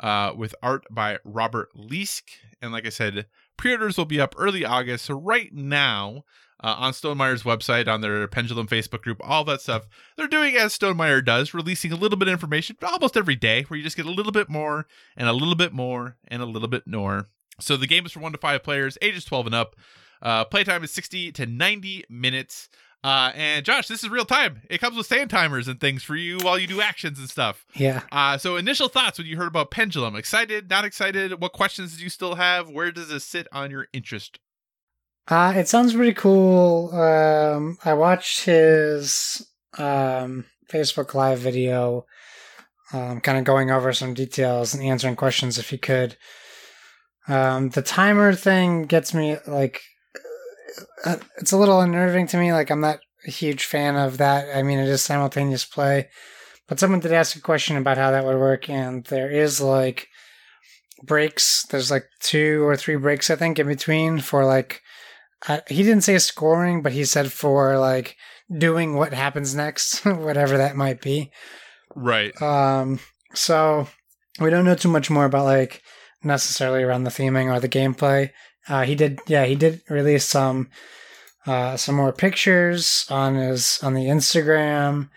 uh, 0.00 0.32
with 0.36 0.54
art 0.62 0.84
by 0.90 1.18
Robert 1.24 1.68
Leask. 1.76 2.22
And 2.60 2.72
like 2.72 2.86
I 2.86 2.90
said, 2.90 3.26
pre-orders 3.56 3.96
will 3.96 4.04
be 4.04 4.20
up 4.20 4.34
early 4.36 4.64
August. 4.64 5.06
So 5.06 5.14
right 5.14 5.52
now, 5.52 6.24
uh, 6.62 6.74
on 6.78 6.92
Stonemaier's 6.92 7.42
website, 7.42 7.86
on 7.86 8.00
their 8.00 8.26
Pendulum 8.28 8.66
Facebook 8.66 9.02
group, 9.02 9.20
all 9.22 9.44
that 9.44 9.60
stuff, 9.60 9.86
they're 10.16 10.26
doing 10.26 10.56
as 10.56 10.76
Stonemaier 10.76 11.24
does, 11.24 11.52
releasing 11.52 11.92
a 11.92 11.96
little 11.96 12.18
bit 12.18 12.28
of 12.28 12.32
information 12.32 12.76
almost 12.82 13.16
every 13.16 13.36
day, 13.36 13.62
where 13.62 13.76
you 13.76 13.84
just 13.84 13.96
get 13.96 14.06
a 14.06 14.10
little 14.10 14.32
bit 14.32 14.48
more 14.48 14.86
and 15.16 15.28
a 15.28 15.32
little 15.32 15.54
bit 15.54 15.72
more 15.72 16.16
and 16.28 16.42
a 16.42 16.46
little 16.46 16.68
bit 16.68 16.86
more. 16.86 17.28
So 17.60 17.76
the 17.76 17.86
game 17.86 18.06
is 18.06 18.12
for 18.12 18.20
one 18.20 18.32
to 18.32 18.38
five 18.38 18.62
players, 18.62 18.98
ages 19.00 19.24
12 19.24 19.46
and 19.46 19.54
up. 19.54 19.76
Uh, 20.22 20.44
playtime 20.44 20.82
is 20.84 20.90
60 20.90 21.32
to 21.32 21.46
90 21.46 22.04
minutes. 22.08 22.68
Uh, 23.04 23.30
and 23.34 23.64
Josh, 23.64 23.86
this 23.86 24.02
is 24.02 24.10
real 24.10 24.24
time. 24.24 24.62
It 24.68 24.80
comes 24.80 24.96
with 24.96 25.06
stand 25.06 25.30
timers 25.30 25.68
and 25.68 25.80
things 25.80 26.02
for 26.02 26.16
you 26.16 26.38
while 26.38 26.58
you 26.58 26.66
do 26.66 26.80
actions 26.80 27.18
and 27.18 27.30
stuff. 27.30 27.64
Yeah. 27.74 28.02
Uh, 28.10 28.36
so 28.36 28.56
initial 28.56 28.88
thoughts 28.88 29.18
when 29.18 29.28
you 29.28 29.36
heard 29.36 29.46
about 29.46 29.70
Pendulum? 29.70 30.16
Excited? 30.16 30.68
Not 30.68 30.84
excited? 30.84 31.40
What 31.40 31.52
questions 31.52 31.96
do 31.96 32.02
you 32.02 32.10
still 32.10 32.34
have? 32.34 32.68
Where 32.68 32.90
does 32.90 33.08
this 33.08 33.24
sit 33.24 33.46
on 33.52 33.70
your 33.70 33.86
interest? 33.92 34.40
Uh, 35.28 35.52
it 35.56 35.68
sounds 35.68 35.94
pretty 35.94 36.14
cool. 36.14 36.92
Um, 36.94 37.78
I 37.84 37.94
watched 37.94 38.44
his 38.44 39.46
um, 39.76 40.44
Facebook 40.70 41.14
Live 41.14 41.38
video, 41.38 42.06
um, 42.92 43.20
kind 43.20 43.38
of 43.38 43.44
going 43.44 43.70
over 43.70 43.92
some 43.92 44.14
details 44.14 44.72
and 44.72 44.82
answering 44.82 45.16
questions 45.16 45.58
if 45.58 45.70
he 45.70 45.78
could. 45.78 46.16
Um, 47.28 47.70
the 47.70 47.82
timer 47.82 48.34
thing 48.34 48.84
gets 48.84 49.12
me 49.12 49.36
like, 49.46 49.82
it's 51.38 51.52
a 51.52 51.56
little 51.56 51.80
unnerving 51.80 52.26
to 52.28 52.36
me. 52.36 52.52
Like, 52.52 52.70
I'm 52.70 52.80
not 52.80 53.00
a 53.26 53.30
huge 53.30 53.64
fan 53.64 53.96
of 53.96 54.18
that. 54.18 54.56
I 54.56 54.62
mean, 54.62 54.78
it 54.78 54.88
is 54.88 55.02
simultaneous 55.02 55.64
play, 55.64 56.08
but 56.68 56.78
someone 56.80 57.00
did 57.00 57.12
ask 57.12 57.36
a 57.36 57.40
question 57.40 57.76
about 57.76 57.98
how 57.98 58.10
that 58.10 58.24
would 58.24 58.38
work, 58.38 58.68
and 58.68 59.04
there 59.04 59.30
is 59.30 59.60
like 59.60 60.08
breaks. 61.02 61.66
There's 61.66 61.90
like 61.90 62.06
two 62.20 62.64
or 62.66 62.76
three 62.76 62.96
breaks, 62.96 63.30
I 63.30 63.36
think, 63.36 63.58
in 63.58 63.66
between 63.66 64.20
for 64.20 64.44
like 64.44 64.82
I, 65.46 65.62
he 65.68 65.82
didn't 65.82 66.04
say 66.04 66.18
scoring, 66.18 66.82
but 66.82 66.92
he 66.92 67.04
said 67.04 67.32
for 67.32 67.78
like 67.78 68.16
doing 68.56 68.94
what 68.94 69.12
happens 69.12 69.54
next, 69.54 70.04
whatever 70.04 70.56
that 70.56 70.76
might 70.76 71.00
be. 71.00 71.30
Right. 71.94 72.40
Um, 72.40 73.00
so 73.34 73.88
we 74.40 74.50
don't 74.50 74.64
know 74.64 74.74
too 74.74 74.88
much 74.88 75.10
more 75.10 75.24
about 75.24 75.44
like 75.44 75.82
necessarily 76.22 76.82
around 76.82 77.04
the 77.04 77.10
theming 77.10 77.52
or 77.54 77.60
the 77.60 77.68
gameplay. 77.68 78.30
Uh, 78.68 78.82
he 78.84 78.94
did, 78.94 79.20
yeah, 79.26 79.44
he 79.44 79.54
did 79.54 79.82
release 79.88 80.24
some 80.24 80.68
uh, 81.46 81.76
some 81.76 81.94
more 81.94 82.12
pictures 82.12 83.06
on 83.08 83.36
his 83.36 83.78
on 83.82 83.94
the 83.94 84.06
Instagram. 84.06 85.08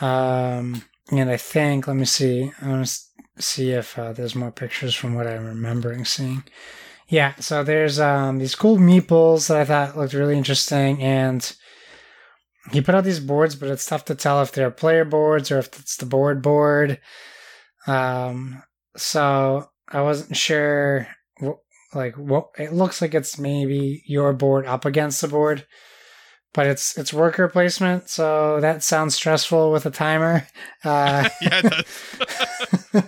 Um, 0.00 0.84
and 1.10 1.30
I 1.30 1.36
think, 1.36 1.88
let 1.88 1.96
me 1.96 2.04
see, 2.04 2.52
I 2.60 2.68
want 2.68 2.86
to 2.86 3.42
see 3.42 3.72
if 3.72 3.98
uh, 3.98 4.12
there's 4.12 4.34
more 4.34 4.52
pictures 4.52 4.94
from 4.94 5.14
what 5.14 5.26
I'm 5.26 5.46
remembering 5.46 6.04
seeing. 6.04 6.44
Yeah, 7.08 7.34
so 7.36 7.64
there's 7.64 7.98
um 7.98 8.38
these 8.38 8.54
cool 8.54 8.76
meeples 8.76 9.48
that 9.48 9.56
I 9.56 9.64
thought 9.64 9.96
looked 9.96 10.12
really 10.12 10.36
interesting, 10.36 11.02
and 11.02 11.56
he 12.70 12.82
put 12.82 12.94
out 12.94 13.04
these 13.04 13.20
boards, 13.20 13.56
but 13.56 13.70
it's 13.70 13.86
tough 13.86 14.04
to 14.06 14.14
tell 14.14 14.42
if 14.42 14.52
they're 14.52 14.70
player 14.70 15.06
boards 15.06 15.50
or 15.50 15.58
if 15.58 15.68
it's 15.78 15.96
the 15.96 16.04
board 16.06 16.42
board. 16.42 17.00
Um, 17.86 18.62
so 18.96 19.70
I 19.88 20.02
wasn't 20.02 20.36
sure 20.36 21.08
like 21.94 22.14
what 22.16 22.48
it 22.58 22.72
looks 22.72 23.00
like 23.00 23.14
it's 23.14 23.38
maybe 23.38 24.02
your 24.06 24.32
board 24.32 24.66
up 24.66 24.84
against 24.84 25.20
the 25.20 25.28
board, 25.28 25.66
but 26.52 26.66
it's 26.66 26.96
it's 26.98 27.12
worker 27.12 27.48
placement, 27.48 28.10
so 28.10 28.60
that 28.60 28.82
sounds 28.82 29.14
stressful 29.14 29.72
with 29.72 29.86
a 29.86 29.90
timer. 29.90 30.46
Uh, 30.84 31.28
yeah, 31.42 31.60
it 31.64 31.84
does. 32.92 33.02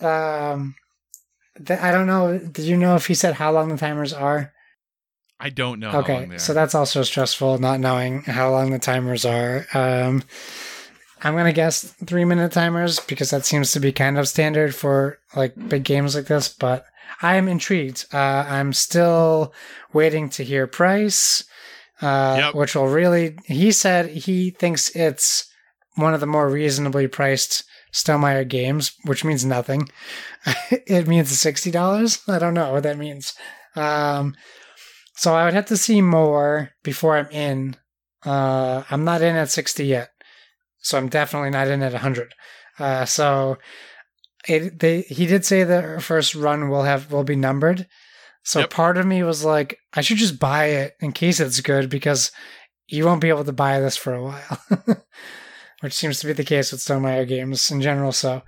um, 0.00 0.74
th- 1.64 1.78
I 1.78 1.92
don't 1.92 2.08
know. 2.08 2.38
Did 2.38 2.64
you 2.64 2.76
know 2.76 2.96
if 2.96 3.06
he 3.06 3.14
said 3.14 3.34
how 3.34 3.52
long 3.52 3.68
the 3.68 3.76
timers 3.76 4.12
are? 4.12 4.52
I 5.38 5.50
don't 5.50 5.78
know. 5.78 5.92
okay, 6.00 6.38
so 6.38 6.54
that's 6.54 6.74
also 6.74 7.04
stressful, 7.04 7.58
not 7.58 7.78
knowing 7.78 8.22
how 8.22 8.50
long 8.50 8.70
the 8.72 8.80
timers 8.80 9.24
are. 9.24 9.66
Um, 9.74 10.24
I'm 11.22 11.36
gonna 11.36 11.52
guess 11.52 11.82
three 12.04 12.24
minute 12.24 12.52
timers 12.52 13.00
because 13.00 13.30
that 13.30 13.44
seems 13.44 13.72
to 13.72 13.80
be 13.80 13.92
kind 13.92 14.18
of 14.18 14.28
standard 14.28 14.74
for 14.74 15.18
like 15.34 15.54
big 15.68 15.84
games 15.84 16.14
like 16.14 16.26
this. 16.26 16.48
But 16.48 16.84
I 17.22 17.36
am 17.36 17.48
intrigued. 17.48 18.04
Uh, 18.12 18.44
I'm 18.48 18.72
still 18.72 19.52
waiting 19.92 20.28
to 20.30 20.44
hear 20.44 20.66
price, 20.66 21.44
uh, 22.02 22.36
Yep. 22.38 22.54
which 22.54 22.74
will 22.74 22.88
really. 22.88 23.38
He 23.46 23.72
said 23.72 24.08
he 24.08 24.50
thinks 24.50 24.94
it's 24.94 25.48
one 25.94 26.14
of 26.14 26.20
the 26.20 26.26
more 26.26 26.48
reasonably 26.48 27.06
priced 27.08 27.64
Stonemaier 27.92 28.46
games, 28.46 28.92
which 29.04 29.24
means 29.24 29.44
nothing. 29.44 29.88
it 30.70 31.06
means 31.08 31.30
sixty 31.38 31.70
dollars. 31.70 32.20
I 32.28 32.38
don't 32.38 32.54
know 32.54 32.72
what 32.72 32.82
that 32.82 32.98
means. 32.98 33.32
Um, 33.74 34.34
so 35.14 35.34
I 35.34 35.44
would 35.46 35.54
have 35.54 35.66
to 35.66 35.76
see 35.78 36.02
more 36.02 36.70
before 36.82 37.16
I'm 37.16 37.30
in. 37.30 37.76
Uh, 38.24 38.82
I'm 38.90 39.04
not 39.04 39.22
in 39.22 39.36
at 39.36 39.50
60 39.50 39.84
yet, 39.86 40.10
so 40.78 40.98
I'm 40.98 41.08
definitely 41.08 41.50
not 41.50 41.68
in 41.68 41.82
at 41.82 41.92
100. 41.92 42.34
Uh, 42.78 43.04
so 43.04 43.56
it 44.46 44.78
they 44.78 45.02
he 45.02 45.26
did 45.26 45.44
say 45.44 45.64
that 45.64 45.96
the 45.96 46.00
first 46.00 46.34
run 46.34 46.68
will 46.68 46.82
have 46.82 47.12
will 47.12 47.24
be 47.24 47.36
numbered. 47.36 47.86
So 48.42 48.60
Yep. 48.60 48.70
part 48.70 48.96
of 48.96 49.06
me 49.06 49.22
was 49.24 49.44
like, 49.44 49.78
I 49.92 50.02
should 50.02 50.18
just 50.18 50.38
buy 50.38 50.66
it 50.66 50.94
in 51.00 51.12
case 51.12 51.40
it's 51.40 51.60
good 51.60 51.90
because 51.90 52.30
you 52.86 53.04
won't 53.04 53.20
be 53.20 53.28
able 53.28 53.44
to 53.44 53.52
buy 53.52 53.80
this 53.80 53.96
for 53.96 54.14
a 54.14 54.22
while, 54.22 54.60
which 55.80 55.94
seems 55.94 56.20
to 56.20 56.28
be 56.28 56.32
the 56.32 56.44
case 56.44 56.70
with 56.70 56.80
Stonemaier 56.80 57.26
games 57.26 57.68
in 57.72 57.82
general. 57.82 58.12
So 58.12 58.42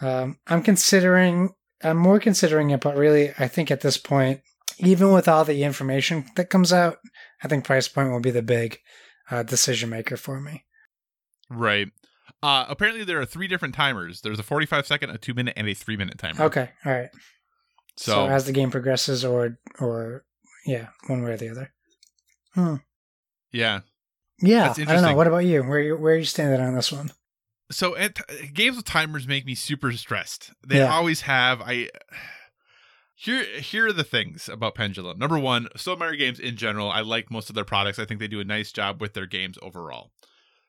um, 0.00 0.38
I'm 0.46 0.62
considering, 0.62 1.50
I'm 1.82 1.96
more 1.96 2.20
considering 2.20 2.70
it, 2.70 2.80
but 2.80 2.96
really, 2.96 3.32
I 3.36 3.48
think 3.48 3.72
at 3.72 3.80
this 3.80 3.98
point, 3.98 4.42
even 4.78 5.10
with 5.10 5.26
all 5.26 5.44
the 5.44 5.64
information 5.64 6.24
that 6.36 6.48
comes 6.50 6.72
out, 6.72 6.98
I 7.42 7.48
think 7.48 7.64
price 7.64 7.88
point 7.88 8.12
will 8.12 8.20
be 8.20 8.30
the 8.30 8.42
big 8.42 8.78
uh, 9.28 9.42
decision 9.42 9.90
maker 9.90 10.16
for 10.16 10.40
me. 10.40 10.64
right. 11.50 11.88
Uh, 12.42 12.66
apparently, 12.68 13.04
there 13.04 13.20
are 13.20 13.24
three 13.26 13.46
different 13.46 13.74
timers. 13.74 14.20
There's 14.22 14.38
a 14.38 14.42
45 14.42 14.86
second, 14.86 15.10
a 15.10 15.18
two 15.18 15.34
minute, 15.34 15.54
and 15.56 15.68
a 15.68 15.74
three 15.74 15.96
minute 15.96 16.18
timer. 16.18 16.42
Okay, 16.44 16.70
all 16.84 16.92
right. 16.92 17.08
So, 17.96 18.12
So, 18.12 18.26
as 18.28 18.46
the 18.46 18.52
game 18.52 18.70
progresses, 18.70 19.24
or 19.24 19.58
or 19.78 20.24
yeah, 20.66 20.88
one 21.06 21.22
way 21.22 21.32
or 21.32 21.36
the 21.36 21.50
other. 21.50 21.72
Hmm. 22.54 22.76
yeah. 23.52 23.80
Yeah, 24.40 24.74
I 24.76 24.84
don't 24.84 25.02
know. 25.02 25.14
What 25.14 25.28
about 25.28 25.44
you? 25.44 25.62
Where 25.62 25.78
you 25.78 25.96
where 25.96 26.14
are 26.14 26.18
you 26.18 26.24
standing 26.24 26.60
on 26.60 26.74
this 26.74 26.90
one? 26.90 27.12
So 27.70 27.96
at, 27.96 28.18
games 28.52 28.76
with 28.76 28.84
timers 28.84 29.26
make 29.26 29.46
me 29.46 29.54
super 29.54 29.92
stressed. 29.92 30.50
They 30.66 30.78
Yeah. 30.78 30.92
always 30.92 31.22
have. 31.22 31.62
I 31.62 31.90
here 33.14 33.44
here 33.44 33.86
are 33.86 33.92
the 33.92 34.02
things 34.04 34.48
about 34.48 34.74
Pendulum. 34.74 35.18
Number 35.18 35.38
one, 35.38 35.68
Stonemaier 35.76 36.18
games 36.18 36.40
in 36.40 36.56
general. 36.56 36.90
I 36.90 37.02
like 37.02 37.30
most 37.30 37.48
of 37.50 37.54
their 37.54 37.64
products. 37.64 37.98
I 38.00 38.04
think 38.04 38.18
they 38.18 38.26
do 38.28 38.40
a 38.40 38.44
nice 38.44 38.72
job 38.72 39.00
with 39.00 39.14
their 39.14 39.26
games 39.26 39.58
overall. 39.62 40.10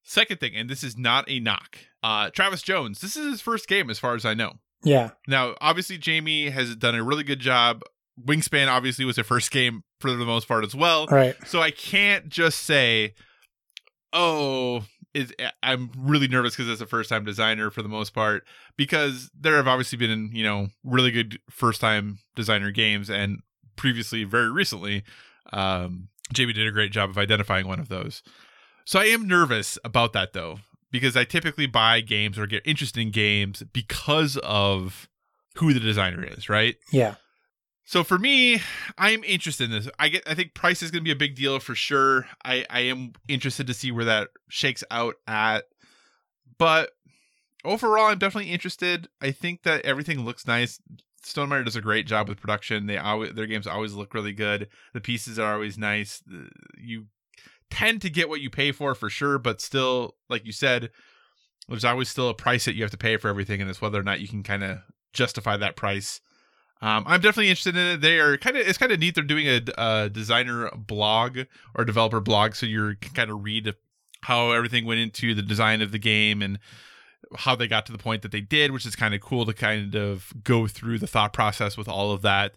Second 0.04 0.39
thing, 0.39 0.56
and 0.56 0.70
this 0.70 0.84
is 0.84 0.97
not 0.97 1.26
a 1.30 1.39
knock. 1.39 1.78
Uh, 2.04 2.30
Travis 2.30 2.62
Jones. 2.62 2.99
This 2.99 3.16
is 3.16 3.32
his 3.32 3.41
first 3.41 3.68
game, 3.68 3.89
as 3.89 3.99
far 3.99 4.16
as 4.16 4.26
I 4.26 4.34
know. 4.34 4.54
Yeah, 4.84 5.12
Now, 5.30 5.56
obviously, 5.62 5.97
Jamie 5.97 6.49
has 6.49 6.76
done 6.76 6.93
a 6.93 7.04
really 7.04 7.24
good 7.24 7.39
job. 7.39 7.84
Wingspan 8.22 8.68
obviously 8.68 9.06
was 9.06 9.16
their 9.16 9.24
first 9.24 9.49
game 9.49 9.84
for 10.01 10.12
the 10.12 10.26
most 10.26 10.47
part 10.47 10.66
as 10.66 10.76
well. 10.76 11.08
right. 11.08 11.36
So 11.47 11.62
I 11.62 11.72
can't 11.72 12.28
just 12.28 12.60
say, 12.60 13.14
"Oh, 14.12 14.84
is 15.14 15.34
I'm 15.64 15.89
really 15.97 16.28
nervous 16.28 16.56
because 16.56 16.70
it's 16.70 16.82
a 16.82 16.86
first 16.86 17.10
time 17.10 17.24
designer 17.24 17.72
for 17.72 17.82
the 17.82 17.89
most 17.89 18.14
part." 18.14 18.45
Because 18.76 19.32
there 19.39 19.56
have 19.56 19.68
obviously 19.68 19.97
been, 19.97 20.32
you 20.34 20.43
know, 20.43 20.68
really 20.84 21.12
good 21.12 21.39
first 21.49 21.80
time 21.80 22.20
designer 22.36 22.72
games, 22.72 23.10
and 23.10 23.39
previously, 23.78 24.26
very 24.26 24.51
recently, 24.51 25.04
um, 25.54 26.10
Jamie 26.34 26.54
did 26.54 26.68
a 26.68 26.72
great 26.72 26.91
job 26.91 27.10
of 27.10 27.18
identifying 27.18 27.68
one 27.68 27.80
of 27.80 27.88
those. 27.88 28.22
So 28.86 29.00
I 29.00 29.06
am 29.06 29.28
nervous 29.28 29.78
about 29.84 30.14
that 30.14 30.34
though, 30.34 30.60
because 30.92 31.16
I 31.16 31.24
typically 31.24 31.66
buy 31.68 32.02
games 32.02 32.38
or 32.38 32.48
get 32.48 32.64
interested 32.66 33.02
in 33.02 33.12
games 33.12 33.64
because 33.74 34.38
of 34.38 35.08
who 35.56 35.74
the 35.74 35.80
designer 35.80 36.24
is, 36.24 36.50
right? 36.50 36.76
Yeah, 36.92 37.16
So 37.86 38.04
for 38.04 38.18
me, 38.18 38.62
I'm 38.98 39.24
interested 39.24 39.66
in 39.66 39.72
this. 39.72 39.90
I 40.00 40.10
get 40.10 40.24
I 40.28 40.34
think 40.36 40.54
price 40.54 40.82
is 40.82 40.92
going 40.92 41.02
to 41.02 41.08
be 41.08 41.12
a 41.12 41.16
big 41.16 41.36
deal 41.36 41.60
for 41.60 41.76
sure. 41.76 42.26
I 42.44 42.66
I 42.70 42.82
am 42.82 43.14
interested 43.28 43.68
to 43.68 43.74
see 43.74 43.92
where 43.92 44.06
that 44.06 44.30
shakes 44.50 44.84
out 44.90 45.16
at. 45.28 45.66
But 46.58 46.92
overall, 47.66 48.08
I'm 48.08 48.20
definitely 48.20 48.52
interested. 48.52 49.08
I 49.22 49.32
think 49.32 49.64
that 49.64 49.86
everything 49.86 50.26
looks 50.26 50.48
nice. 50.48 50.80
Stonemaier 51.26 51.64
does 51.64 51.76
a 51.76 51.82
great 51.82 52.06
job 52.06 52.28
with 52.28 52.42
production. 52.42 52.86
They 52.86 52.98
always 52.98 53.34
their 53.34 53.48
games 53.48 53.68
always 53.68 53.94
look 53.94 54.14
really 54.14 54.34
good. 54.34 54.68
The 54.94 55.02
pieces 55.02 55.40
are 55.40 55.54
always 55.54 55.78
nice. 55.78 56.22
You 56.78 57.06
tend 57.74 58.02
to 58.04 58.10
get 58.10 58.30
what 58.30 58.42
you 58.42 58.50
pay 58.50 58.72
for 58.72 58.94
for 58.94 59.10
sure, 59.10 59.40
but 59.40 59.60
still, 59.60 60.16
like 60.30 60.46
you 60.46 60.52
said, 60.52 60.92
there's 61.68 61.84
always 61.84 62.10
still 62.10 62.30
a 62.30 62.34
price 62.34 62.66
that 62.66 62.76
you 62.76 62.84
have 62.84 62.92
to 62.92 62.98
pay 62.98 63.18
for 63.18 63.30
everything, 63.30 63.62
and 63.62 63.70
it's 63.70 63.82
whether 63.82 64.00
or 64.00 64.04
not 64.04 64.20
you 64.20 64.28
can 64.28 64.44
kind 64.44 64.64
of 64.64 64.80
justify 65.12 65.58
that 65.58 65.76
price. 65.76 66.22
Um, 66.82 67.04
I'm 67.08 67.22
definitely 67.22 67.50
interested 67.50 67.76
in 67.76 67.88
it. 67.96 68.02
They 68.02 68.20
are 68.20 68.38
kind 68.38 68.58
of 68.58 68.68
it's 68.68 68.78
kind 68.78 68.92
of 68.92 69.00
neat. 69.00 69.16
They're 69.16 69.24
doing 69.24 69.48
a, 69.48 69.62
a 69.78 70.10
designer 70.10 70.70
blog 70.76 71.40
or 71.74 71.86
developer 71.86 72.20
blog, 72.20 72.56
so 72.56 72.66
you 72.66 72.96
can 73.00 73.14
kind 73.14 73.32
of 73.32 73.44
read 73.44 73.74
how 74.22 74.52
everything 74.52 74.86
went 74.86 75.00
into 75.00 75.34
the 75.34 75.42
design 75.42 75.82
of 75.82 75.92
the 75.92 76.00
game 76.00 76.42
and 76.42 76.60
how 77.38 77.56
they 77.56 77.68
got 77.68 77.86
to 77.88 77.92
the 77.92 77.98
point 77.98 78.22
that 78.22 78.32
they 78.32 78.42
did, 78.42 78.72
which 78.72 78.86
is 78.86 78.96
kind 78.96 79.16
of 79.16 79.22
cool 79.22 79.46
to 79.46 79.54
kind 79.54 79.96
of 79.96 80.32
go 80.44 80.68
through 80.68 81.00
the 81.00 81.08
thought 81.08 81.34
process 81.34 81.78
with 81.78 81.88
all 81.88 82.12
of 82.12 82.22
that. 82.22 82.54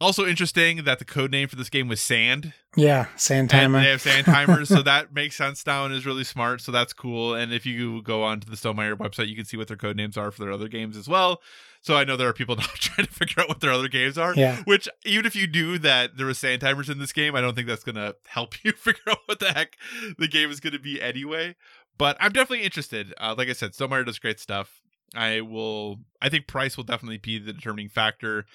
Also 0.00 0.26
interesting 0.26 0.84
that 0.84 0.98
the 0.98 1.04
code 1.04 1.30
name 1.30 1.46
for 1.46 1.56
this 1.56 1.68
game 1.68 1.86
was 1.88 2.00
Sand. 2.00 2.54
yeah. 2.74 3.06
Sand 3.16 3.40
And 3.40 3.50
timer. 3.50 3.80
they 3.82 3.90
have 3.90 4.00
sand 4.00 4.24
timers, 4.24 4.68
so 4.68 4.80
that 4.82 5.12
makes 5.12 5.36
sense 5.36 5.66
now 5.66 5.84
and 5.84 5.94
is 5.94 6.06
really 6.06 6.24
smart. 6.24 6.62
So 6.62 6.72
that's 6.72 6.92
cool. 6.94 7.34
And 7.34 7.52
if 7.52 7.66
you 7.66 8.00
go 8.02 8.22
onto 8.22 8.48
the 8.48 8.56
Stonemaier 8.56 8.96
website, 8.96 9.28
you 9.28 9.36
can 9.36 9.44
see 9.44 9.58
what 9.58 9.68
their 9.68 9.76
code 9.76 9.96
names 9.96 10.16
are 10.16 10.30
for 10.30 10.42
their 10.42 10.52
other 10.52 10.68
games 10.68 10.96
as 10.96 11.06
well. 11.06 11.42
So 11.82 11.96
I 11.96 12.04
know 12.04 12.16
there 12.16 12.28
are 12.28 12.32
people 12.32 12.56
now 12.58 12.64
trying 12.76 13.06
to 13.06 13.12
figure 13.12 13.42
out 13.42 13.48
what 13.50 13.60
their 13.60 13.72
other 13.72 13.88
games 13.88 14.16
are. 14.16 14.34
Yeah. 14.34 14.62
Which 14.64 14.88
even 15.04 15.26
if 15.26 15.36
you 15.36 15.46
knew 15.46 15.76
that 15.78 16.16
there 16.16 16.26
was 16.26 16.38
sand 16.38 16.62
timers 16.62 16.88
in 16.88 16.98
this 16.98 17.12
game, 17.12 17.34
I 17.36 17.40
don't 17.42 17.54
think 17.54 17.66
that's 17.68 17.84
gonna 17.84 18.14
help 18.26 18.54
you 18.64 18.72
figure 18.72 19.02
out 19.10 19.18
what 19.26 19.38
the 19.38 19.52
heck 19.52 19.76
the 20.18 20.28
game 20.28 20.50
is 20.50 20.60
gonna 20.60 20.78
be 20.78 21.00
anyway. 21.00 21.56
But 21.98 22.16
I'm 22.20 22.32
definitely 22.32 22.64
interested. 22.64 23.12
Uh, 23.20 23.34
like 23.36 23.48
I 23.48 23.52
said, 23.52 23.72
Stonemaier 23.72 24.06
does 24.06 24.18
great 24.18 24.40
stuff. 24.40 24.80
I 25.14 25.42
will. 25.42 25.98
I 26.22 26.30
think 26.30 26.46
price 26.46 26.76
will 26.78 26.84
definitely 26.84 27.18
be 27.18 27.38
the 27.38 27.52
determining 27.52 27.88
factor. 27.90 28.46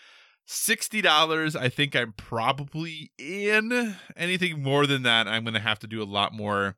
Sixty 0.46 1.02
dollars. 1.02 1.56
I 1.56 1.70
think 1.70 1.96
I'm 1.96 2.14
probably 2.14 3.12
in. 3.18 3.96
Anything 4.16 4.62
more 4.62 4.86
than 4.86 5.04
that, 5.04 5.28
I'm 5.28 5.44
gonna 5.44 5.60
have 5.60 5.80
to 5.80 5.88
do 5.88 6.02
a 6.02 6.06
lot 6.06 6.34
more 6.34 6.76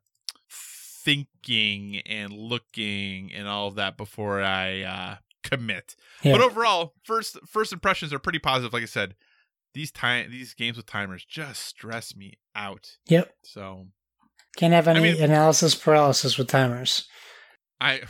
thinking 1.04 2.00
and 2.06 2.32
looking 2.32 3.32
and 3.32 3.46
all 3.48 3.68
of 3.68 3.74
that 3.76 3.96
before 3.96 4.42
I 4.42 4.82
uh, 4.82 5.16
commit. 5.42 5.96
Yeah. 6.22 6.32
But 6.32 6.40
overall, 6.42 6.94
first 7.04 7.38
first 7.46 7.72
impressions 7.72 8.12
are 8.12 8.18
pretty 8.18 8.38
positive. 8.38 8.72
Like 8.72 8.82
I 8.82 8.86
said, 8.86 9.14
these 9.74 9.90
time 9.90 10.30
these 10.30 10.54
games 10.54 10.76
with 10.76 10.86
timers 10.86 11.24
just 11.24 11.62
stress 11.64 12.16
me 12.16 12.38
out. 12.54 12.96
Yep. 13.08 13.32
So 13.44 13.86
Can't 14.56 14.72
have 14.74 14.88
any 14.88 15.00
mean- 15.00 15.22
analysis 15.22 15.74
paralysis 15.74 16.38
with 16.38 16.48
timers. 16.48 17.06
I 17.80 18.02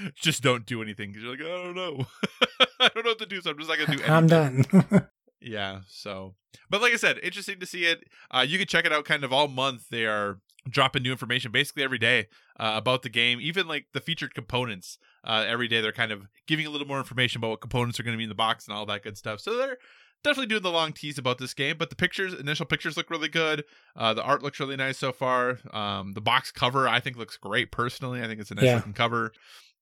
just 0.14 0.42
don't 0.42 0.66
do 0.66 0.82
anything 0.82 1.10
because 1.12 1.22
you're 1.24 1.32
like, 1.32 1.40
I 1.40 1.64
don't 1.64 1.74
know. 1.74 2.06
I 2.80 2.88
don't 2.94 3.04
know 3.04 3.10
what 3.12 3.18
to 3.20 3.26
do, 3.26 3.40
so 3.40 3.50
I'm 3.50 3.58
just 3.58 3.68
not 3.68 3.78
gonna 3.78 3.96
do 3.96 4.02
anything. 4.04 4.10
I'm 4.12 4.26
done. 4.26 5.08
Yeah. 5.40 5.80
So, 5.88 6.34
but 6.70 6.80
like 6.82 6.92
I 6.92 6.96
said, 6.96 7.18
interesting 7.22 7.60
to 7.60 7.66
see 7.66 7.84
it. 7.84 8.04
Uh, 8.30 8.44
you 8.46 8.58
can 8.58 8.66
check 8.66 8.84
it 8.84 8.92
out 8.92 9.04
kind 9.04 9.22
of 9.24 9.32
all 9.32 9.48
month. 9.48 9.88
They 9.90 10.06
are 10.06 10.38
dropping 10.68 11.02
new 11.04 11.12
information 11.12 11.52
basically 11.52 11.84
every 11.84 11.98
day 11.98 12.26
uh, 12.58 12.72
about 12.74 13.02
the 13.02 13.08
game, 13.08 13.38
even 13.40 13.68
like 13.68 13.86
the 13.92 14.00
featured 14.00 14.34
components. 14.34 14.98
Uh, 15.24 15.44
every 15.46 15.68
day 15.68 15.80
they're 15.80 15.92
kind 15.92 16.10
of 16.12 16.22
giving 16.48 16.66
a 16.66 16.70
little 16.70 16.86
more 16.86 16.98
information 16.98 17.38
about 17.38 17.50
what 17.50 17.60
components 17.60 18.00
are 18.00 18.02
going 18.02 18.14
to 18.14 18.18
be 18.18 18.24
in 18.24 18.28
the 18.28 18.34
box 18.34 18.66
and 18.66 18.76
all 18.76 18.86
that 18.86 19.02
good 19.04 19.16
stuff. 19.16 19.40
So 19.40 19.56
they're 19.56 19.76
definitely 20.24 20.46
doing 20.48 20.62
the 20.62 20.70
long 20.72 20.92
tease 20.92 21.18
about 21.18 21.38
this 21.38 21.54
game. 21.54 21.76
But 21.78 21.90
the 21.90 21.96
pictures, 21.96 22.32
initial 22.34 22.66
pictures, 22.66 22.96
look 22.96 23.10
really 23.10 23.28
good. 23.28 23.64
Uh, 23.94 24.14
the 24.14 24.22
art 24.22 24.42
looks 24.42 24.58
really 24.58 24.76
nice 24.76 24.98
so 24.98 25.12
far. 25.12 25.58
Um, 25.72 26.14
the 26.14 26.20
box 26.20 26.50
cover 26.50 26.88
I 26.88 26.98
think 27.00 27.16
looks 27.16 27.36
great 27.36 27.70
personally. 27.70 28.22
I 28.22 28.26
think 28.26 28.40
it's 28.40 28.50
a 28.50 28.54
nice 28.56 28.64
Yeah. 28.64 28.76
looking 28.76 28.94
cover. 28.94 29.32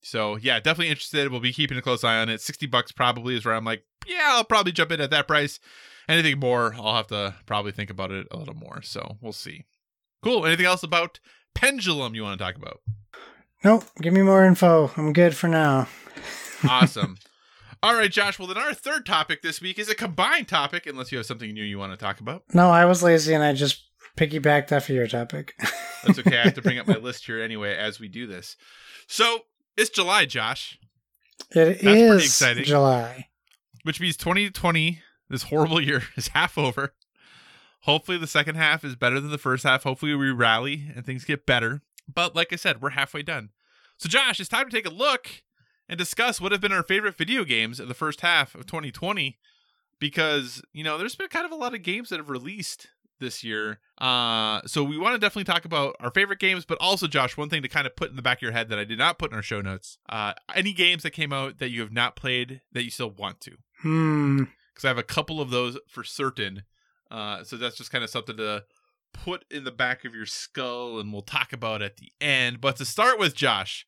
So 0.04 0.36
yeah, 0.36 0.60
definitely 0.60 0.90
interested. 0.90 1.30
We'll 1.30 1.40
be 1.40 1.52
keeping 1.52 1.78
a 1.78 1.82
close 1.82 2.04
eye 2.04 2.18
on 2.18 2.28
it. 2.28 2.40
Sixty 2.40 2.66
bucks 2.66 2.92
probably 2.92 3.36
is 3.36 3.44
where 3.44 3.54
I'm 3.54 3.64
like, 3.64 3.84
yeah, 4.06 4.28
I'll 4.28 4.44
probably 4.44 4.72
jump 4.72 4.92
in 4.92 5.00
at 5.00 5.10
that 5.10 5.26
price. 5.26 5.58
Anything 6.08 6.38
more, 6.38 6.74
I'll 6.74 6.96
have 6.96 7.06
to 7.08 7.34
probably 7.46 7.72
think 7.72 7.88
about 7.88 8.10
it 8.10 8.26
a 8.30 8.36
little 8.36 8.54
more. 8.54 8.82
So 8.82 9.16
we'll 9.20 9.32
see. 9.32 9.64
Cool. 10.22 10.44
Anything 10.44 10.66
else 10.66 10.82
about 10.82 11.20
Pendulum 11.54 12.14
you 12.14 12.22
want 12.22 12.38
to 12.38 12.44
talk 12.44 12.56
about? 12.56 12.80
nope. 13.64 13.84
Give 14.00 14.12
me 14.12 14.22
more 14.22 14.44
info. 14.44 14.90
I'm 14.96 15.12
good 15.12 15.34
for 15.34 15.48
now. 15.48 15.88
Awesome. 16.68 17.16
All 17.82 17.94
right, 17.94 18.10
Josh. 18.10 18.38
Well, 18.38 18.48
then 18.48 18.58
our 18.58 18.72
third 18.74 19.04
topic 19.04 19.42
this 19.42 19.60
week 19.60 19.78
is 19.78 19.90
a 19.90 19.94
combined 19.94 20.48
topic, 20.48 20.86
unless 20.86 21.12
you 21.12 21.18
have 21.18 21.26
something 21.26 21.52
new 21.52 21.62
you 21.62 21.78
want 21.78 21.92
to 21.92 21.98
talk 21.98 22.20
about. 22.20 22.44
No, 22.54 22.70
I 22.70 22.84
was 22.86 23.02
lazy 23.02 23.34
and 23.34 23.42
I 23.44 23.52
just 23.52 23.82
piggybacked 24.16 24.74
off 24.74 24.88
of 24.88 24.94
your 24.94 25.06
topic. 25.06 25.54
That's 26.04 26.18
okay. 26.18 26.38
I 26.38 26.44
have 26.44 26.54
to 26.54 26.62
bring 26.62 26.78
up 26.78 26.86
my 26.86 26.96
list 27.02 27.26
here 27.26 27.42
anyway 27.42 27.76
as 27.76 28.00
we 28.00 28.08
do 28.08 28.26
this. 28.26 28.56
So 29.06 29.40
it's 29.76 29.90
July, 29.90 30.24
Josh, 30.26 30.78
It 31.50 31.80
pretty 31.82 32.00
is 32.00 32.24
exciting. 32.24 32.64
July. 32.64 33.28
which 33.82 34.00
means 34.00 34.16
2020, 34.16 35.00
this 35.28 35.44
horrible 35.44 35.80
year, 35.82 36.02
is 36.16 36.28
half 36.28 36.56
over. 36.58 36.94
Hopefully, 37.82 38.16
the 38.18 38.26
second 38.26 38.54
half 38.56 38.82
is 38.84 38.96
better 38.96 39.20
than 39.20 39.30
the 39.30 39.38
first 39.38 39.64
half. 39.64 39.82
Hopefully, 39.82 40.14
we 40.14 40.30
rally 40.30 40.90
and 40.94 41.04
things 41.04 41.24
get 41.24 41.44
better. 41.46 41.82
But 42.12 42.34
like 42.34 42.52
I 42.52 42.56
said, 42.56 42.80
we're 42.80 42.90
halfway 42.90 43.22
done. 43.22 43.50
So, 43.98 44.08
Josh, 44.08 44.40
it's 44.40 44.48
time 44.48 44.68
to 44.68 44.74
take 44.74 44.86
a 44.86 44.90
look 44.94 45.42
and 45.88 45.98
discuss 45.98 46.40
what 46.40 46.52
have 46.52 46.60
been 46.62 46.72
our 46.72 46.82
favorite 46.82 47.16
video 47.16 47.44
games 47.44 47.78
in 47.78 47.88
the 47.88 47.94
first 47.94 48.22
half 48.22 48.54
of 48.54 48.66
2020. 48.66 49.38
Because, 50.00 50.62
you 50.72 50.82
know, 50.82 50.98
there's 50.98 51.14
been 51.14 51.28
kind 51.28 51.46
of 51.46 51.52
a 51.52 51.56
lot 51.56 51.74
of 51.74 51.82
games 51.82 52.08
that 52.10 52.18
have 52.18 52.28
released 52.30 52.88
this 53.20 53.44
year. 53.44 53.80
Uh, 53.98 54.60
so 54.66 54.82
we 54.82 54.98
want 54.98 55.14
to 55.14 55.18
definitely 55.18 55.44
talk 55.44 55.64
about 55.64 55.96
our 56.00 56.10
favorite 56.10 56.38
games, 56.38 56.64
but 56.64 56.78
also, 56.80 57.06
Josh, 57.06 57.36
one 57.36 57.48
thing 57.48 57.62
to 57.62 57.68
kind 57.68 57.86
of 57.86 57.94
put 57.96 58.10
in 58.10 58.16
the 58.16 58.22
back 58.22 58.38
of 58.38 58.42
your 58.42 58.52
head 58.52 58.68
that 58.68 58.78
I 58.78 58.84
did 58.84 58.98
not 58.98 59.18
put 59.18 59.30
in 59.30 59.36
our 59.36 59.42
show 59.42 59.60
notes: 59.60 59.98
uh, 60.08 60.32
any 60.54 60.72
games 60.72 61.02
that 61.04 61.10
came 61.12 61.32
out 61.32 61.58
that 61.58 61.70
you 61.70 61.80
have 61.80 61.92
not 61.92 62.16
played 62.16 62.60
that 62.72 62.84
you 62.84 62.90
still 62.90 63.10
want 63.10 63.40
to 63.42 63.52
Hmm. 63.82 64.44
because 64.72 64.84
I 64.84 64.88
have 64.88 64.98
a 64.98 65.02
couple 65.02 65.40
of 65.40 65.50
those 65.50 65.78
for 65.88 66.02
certain. 66.04 66.64
Uh, 67.10 67.44
so 67.44 67.56
that's 67.56 67.76
just 67.76 67.92
kind 67.92 68.02
of 68.02 68.10
something 68.10 68.36
to 68.38 68.64
put 69.12 69.44
in 69.50 69.62
the 69.64 69.70
back 69.70 70.04
of 70.04 70.14
your 70.14 70.26
skull, 70.26 70.98
and 70.98 71.12
we'll 71.12 71.22
talk 71.22 71.52
about 71.52 71.82
at 71.82 71.98
the 71.98 72.10
end. 72.20 72.60
But 72.60 72.76
to 72.76 72.84
start 72.84 73.18
with, 73.18 73.34
Josh, 73.36 73.86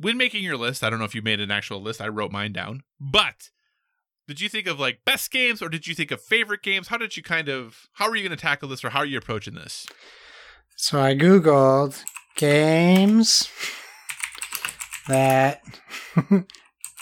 when 0.00 0.16
making 0.16 0.42
your 0.42 0.56
list, 0.56 0.82
I 0.82 0.88
don't 0.88 0.98
know 0.98 1.04
if 1.04 1.14
you 1.14 1.20
made 1.22 1.40
an 1.40 1.50
actual 1.50 1.82
list. 1.82 2.00
I 2.00 2.08
wrote 2.08 2.32
mine 2.32 2.52
down, 2.52 2.82
but 2.98 3.50
did 4.28 4.40
you 4.40 4.48
think 4.48 4.66
of 4.66 4.78
like 4.80 5.04
best 5.04 5.30
games, 5.30 5.62
or 5.62 5.68
did 5.68 5.86
you 5.86 5.94
think 5.94 6.10
of 6.10 6.20
favorite 6.20 6.62
games? 6.62 6.88
How 6.88 6.96
did 6.96 7.16
you 7.16 7.22
kind 7.22 7.48
of 7.48 7.88
how 7.94 8.08
are 8.08 8.16
you 8.16 8.22
going 8.26 8.36
to 8.36 8.40
tackle 8.42 8.68
this, 8.68 8.84
or 8.84 8.90
how 8.90 9.00
are 9.00 9.06
you 9.06 9.18
approaching 9.18 9.54
this? 9.54 9.86
So 10.76 11.00
I 11.00 11.14
googled 11.14 12.02
games 12.36 13.48
that 15.08 15.62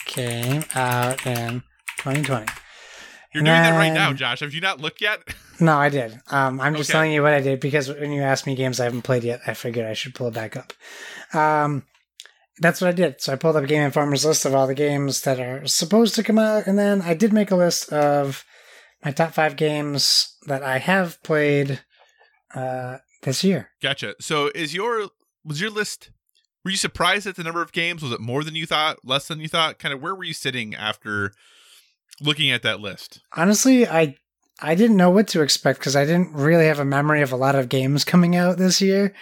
came 0.04 0.64
out 0.74 1.26
in 1.26 1.62
2020. 1.98 2.46
You're 3.32 3.42
doing 3.42 3.62
that 3.62 3.70
right 3.76 3.92
now, 3.92 4.12
Josh. 4.12 4.40
Have 4.40 4.54
you 4.54 4.60
not 4.60 4.80
looked 4.80 5.00
yet? 5.00 5.20
No, 5.60 5.76
I 5.78 5.88
did. 5.88 6.20
Um, 6.32 6.60
I'm 6.60 6.74
just 6.74 6.90
Okay. 6.90 6.94
telling 6.98 7.12
you 7.12 7.22
what 7.22 7.32
I 7.32 7.40
did 7.40 7.60
because 7.60 7.88
when 7.88 8.10
you 8.10 8.22
asked 8.22 8.44
me 8.44 8.56
games 8.56 8.80
I 8.80 8.84
haven't 8.84 9.02
played 9.02 9.22
yet, 9.22 9.40
I 9.46 9.54
figured 9.54 9.86
I 9.86 9.92
should 9.92 10.12
pull 10.12 10.26
it 10.26 10.34
back 10.34 10.56
up. 10.56 10.72
Um, 11.32 11.84
that's 12.58 12.80
what 12.80 12.88
I 12.88 12.92
did. 12.92 13.20
So 13.20 13.32
I 13.32 13.36
pulled 13.36 13.56
up 13.56 13.66
Game 13.66 13.82
Informer's 13.82 14.24
list 14.24 14.44
of 14.44 14.54
all 14.54 14.66
the 14.66 14.74
games 14.74 15.22
that 15.22 15.40
are 15.40 15.66
supposed 15.66 16.14
to 16.16 16.22
come 16.22 16.38
out, 16.38 16.66
and 16.66 16.78
then 16.78 17.02
I 17.02 17.14
did 17.14 17.32
make 17.32 17.50
a 17.50 17.56
list 17.56 17.92
of 17.92 18.44
my 19.04 19.10
top 19.10 19.32
five 19.32 19.56
games 19.56 20.36
that 20.46 20.62
I 20.62 20.78
have 20.78 21.22
played 21.22 21.80
uh, 22.54 22.98
this 23.22 23.44
year. 23.44 23.70
Gotcha. 23.82 24.14
So 24.20 24.50
is 24.54 24.74
your 24.74 25.08
was 25.44 25.60
your 25.60 25.70
list 25.70 26.10
were 26.64 26.70
you 26.70 26.76
surprised 26.76 27.26
at 27.26 27.36
the 27.36 27.44
number 27.44 27.60
of 27.60 27.72
games? 27.72 28.02
Was 28.02 28.12
it 28.12 28.20
more 28.20 28.42
than 28.42 28.56
you 28.56 28.66
thought, 28.66 28.98
less 29.04 29.28
than 29.28 29.40
you 29.40 29.48
thought? 29.48 29.78
Kind 29.78 29.92
of 29.92 30.00
where 30.00 30.14
were 30.14 30.24
you 30.24 30.32
sitting 30.32 30.74
after 30.74 31.32
looking 32.20 32.50
at 32.50 32.62
that 32.62 32.80
list? 32.80 33.20
Honestly, 33.36 33.86
I 33.86 34.16
I 34.60 34.74
didn't 34.74 34.96
know 34.96 35.10
what 35.10 35.28
to 35.28 35.42
expect 35.42 35.80
because 35.80 35.96
I 35.96 36.04
didn't 36.04 36.32
really 36.32 36.66
have 36.66 36.78
a 36.78 36.84
memory 36.84 37.22
of 37.22 37.32
a 37.32 37.36
lot 37.36 37.54
of 37.54 37.68
games 37.68 38.04
coming 38.04 38.36
out 38.36 38.56
this 38.56 38.80
year. 38.80 39.12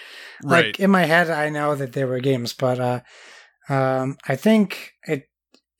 Right. 0.43 0.66
Like 0.66 0.80
in 0.80 0.91
my 0.91 1.05
head, 1.05 1.30
I 1.30 1.49
know 1.49 1.74
that 1.74 1.93
there 1.93 2.07
were 2.07 2.20
games, 2.20 2.53
but 2.53 2.78
uh, 2.78 3.01
um, 3.68 4.18
I 4.28 4.37
think 4.37 4.93
it 5.05 5.28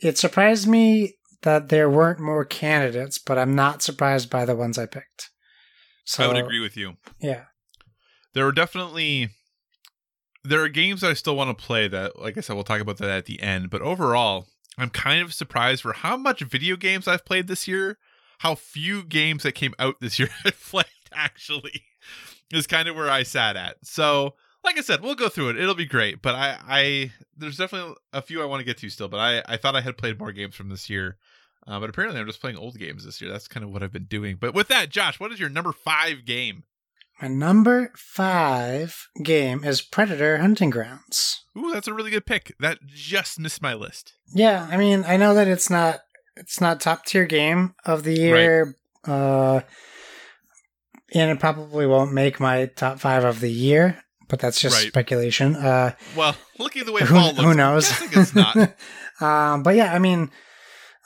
it 0.01 0.19
surprised 0.19 0.67
me 0.67 1.17
that 1.43 1.69
there 1.69 1.91
weren't 1.91 2.21
more 2.21 2.45
candidates, 2.45 3.19
but 3.19 3.39
I'm 3.39 3.55
not 3.55 3.83
surprised 3.83 4.31
by 4.31 4.45
the 4.45 4.57
ones 4.57 4.79
I 4.79 4.87
picked. 4.87 5.31
So 6.05 6.25
I 6.25 6.29
would 6.29 6.37
agree 6.37 6.61
with 6.61 6.77
you. 6.77 6.95
Yeah, 7.21 7.45
There 8.35 8.47
are 8.47 8.53
definitely 8.53 9.31
there 10.45 10.61
are 10.63 10.69
games 10.69 11.05
I 11.05 11.13
still 11.13 11.37
want 11.37 11.57
to 11.57 11.65
play 11.65 11.87
that 11.89 12.19
like 12.19 12.37
I 12.37 12.41
said 12.41 12.55
we'll 12.55 12.65
talk 12.65 12.81
about 12.81 12.99
that 12.99 13.11
at 13.11 13.27
the 13.27 13.41
end, 13.41 13.71
but 13.71 13.83
overall, 13.83 14.47
I'm 14.79 14.91
kind 14.91 15.23
of 15.23 15.35
surprised 15.35 15.83
for 15.83 15.93
how 15.93 16.17
much 16.17 16.41
video 16.41 16.77
games 16.77 17.07
I've 17.07 17.25
played 17.25 17.47
this 17.47 17.69
year, 17.69 17.99
how 18.43 18.57
few 18.57 19.05
games 19.05 19.45
that 19.45 19.53
came 19.53 19.73
out 19.79 20.01
this 20.01 20.19
year 20.19 20.29
I've 20.45 20.61
played 20.61 20.87
actually 21.13 21.85
is 22.51 22.67
kind 22.67 22.89
of 22.89 22.97
where 22.97 23.09
I 23.09 23.23
sat 23.23 23.57
at. 23.57 23.77
So, 23.85 24.35
like 24.65 24.77
I 24.77 24.81
said, 24.81 25.01
we'll 25.01 25.15
go 25.15 25.29
through 25.29 25.51
it. 25.51 25.59
It'll 25.59 25.77
be 25.77 25.87
great, 25.87 26.23
but 26.23 26.35
I 26.35 26.59
I 26.67 27.13
there's 27.37 27.57
definitely 27.57 27.95
a 28.13 28.21
few 28.21 28.43
I 28.43 28.47
want 28.47 28.59
to 28.59 28.65
get 28.65 28.79
to 28.79 28.91
still, 28.91 29.09
but 29.09 29.21
I 29.21 29.43
I 29.47 29.57
thought 29.57 29.77
I 29.77 29.81
had 29.81 29.97
played 29.97 30.19
more 30.19 30.33
games 30.33 30.57
from 30.57 30.71
this 30.71 30.91
year. 30.91 31.17
Uh, 31.65 31.79
but 31.79 31.89
apparently, 31.89 32.19
I'm 32.19 32.27
just 32.27 32.41
playing 32.41 32.57
old 32.57 32.77
games 32.77 33.05
this 33.05 33.21
year. 33.21 33.31
That's 33.31 33.47
kind 33.47 33.63
of 33.63 33.71
what 33.71 33.85
I've 33.85 33.93
been 33.93 34.07
doing. 34.07 34.37
But 34.41 34.53
with 34.53 34.67
that, 34.67 34.91
Josh, 34.91 35.21
what 35.21 35.31
is 35.31 35.39
your 35.39 35.49
number 35.49 35.71
five 35.73 36.25
game? 36.25 36.65
my 37.23 37.29
number 37.29 37.93
five 37.95 39.07
game 39.23 39.63
is 39.63 39.81
Predator 39.81 40.39
Hunting 40.39 40.71
Grounds. 40.71 41.45
Ooh, 41.57 41.71
that's 41.73 41.87
a 41.87 41.95
really 41.95 42.11
good 42.11 42.27
pick. 42.27 42.53
That 42.59 42.79
just 42.85 43.39
missed 43.39 43.63
my 43.63 43.75
list. 43.75 44.15
Yeah, 44.35 44.67
I 44.69 44.77
mean, 44.77 45.05
I 45.07 45.17
know 45.17 45.33
that 45.35 45.47
it's 45.47 45.71
not 45.71 46.01
it's 46.37 46.61
not 46.61 46.81
top 46.81 47.05
tier 47.05 47.25
game 47.27 47.75
of 47.85 48.03
the 48.05 48.15
year, 48.15 48.77
uh, 49.07 49.61
and 51.15 51.31
it 51.31 51.41
probably 51.41 51.87
won't 51.87 52.13
make 52.13 52.41
my 52.41 52.67
top 52.67 52.99
five 53.01 53.25
of 53.25 53.41
the 53.41 53.51
year. 53.51 54.03
But 54.29 54.39
that's 54.41 54.59
just 54.61 54.77
Right. 54.77 54.89
speculation. 54.89 55.57
Uh, 55.57 55.93
Well, 56.17 56.35
looking 56.59 56.81
at 56.81 56.87
the 56.87 56.93
way 56.93 57.03
who, 57.03 57.15
Paul 57.15 57.27
looks, 57.35 57.41
who 57.41 57.55
knows? 57.55 57.93
It's 58.13 58.35
not. 58.35 58.57
um, 59.21 59.63
but 59.63 59.75
yeah, 59.77 59.93
I 59.93 59.99
mean, 59.99 60.31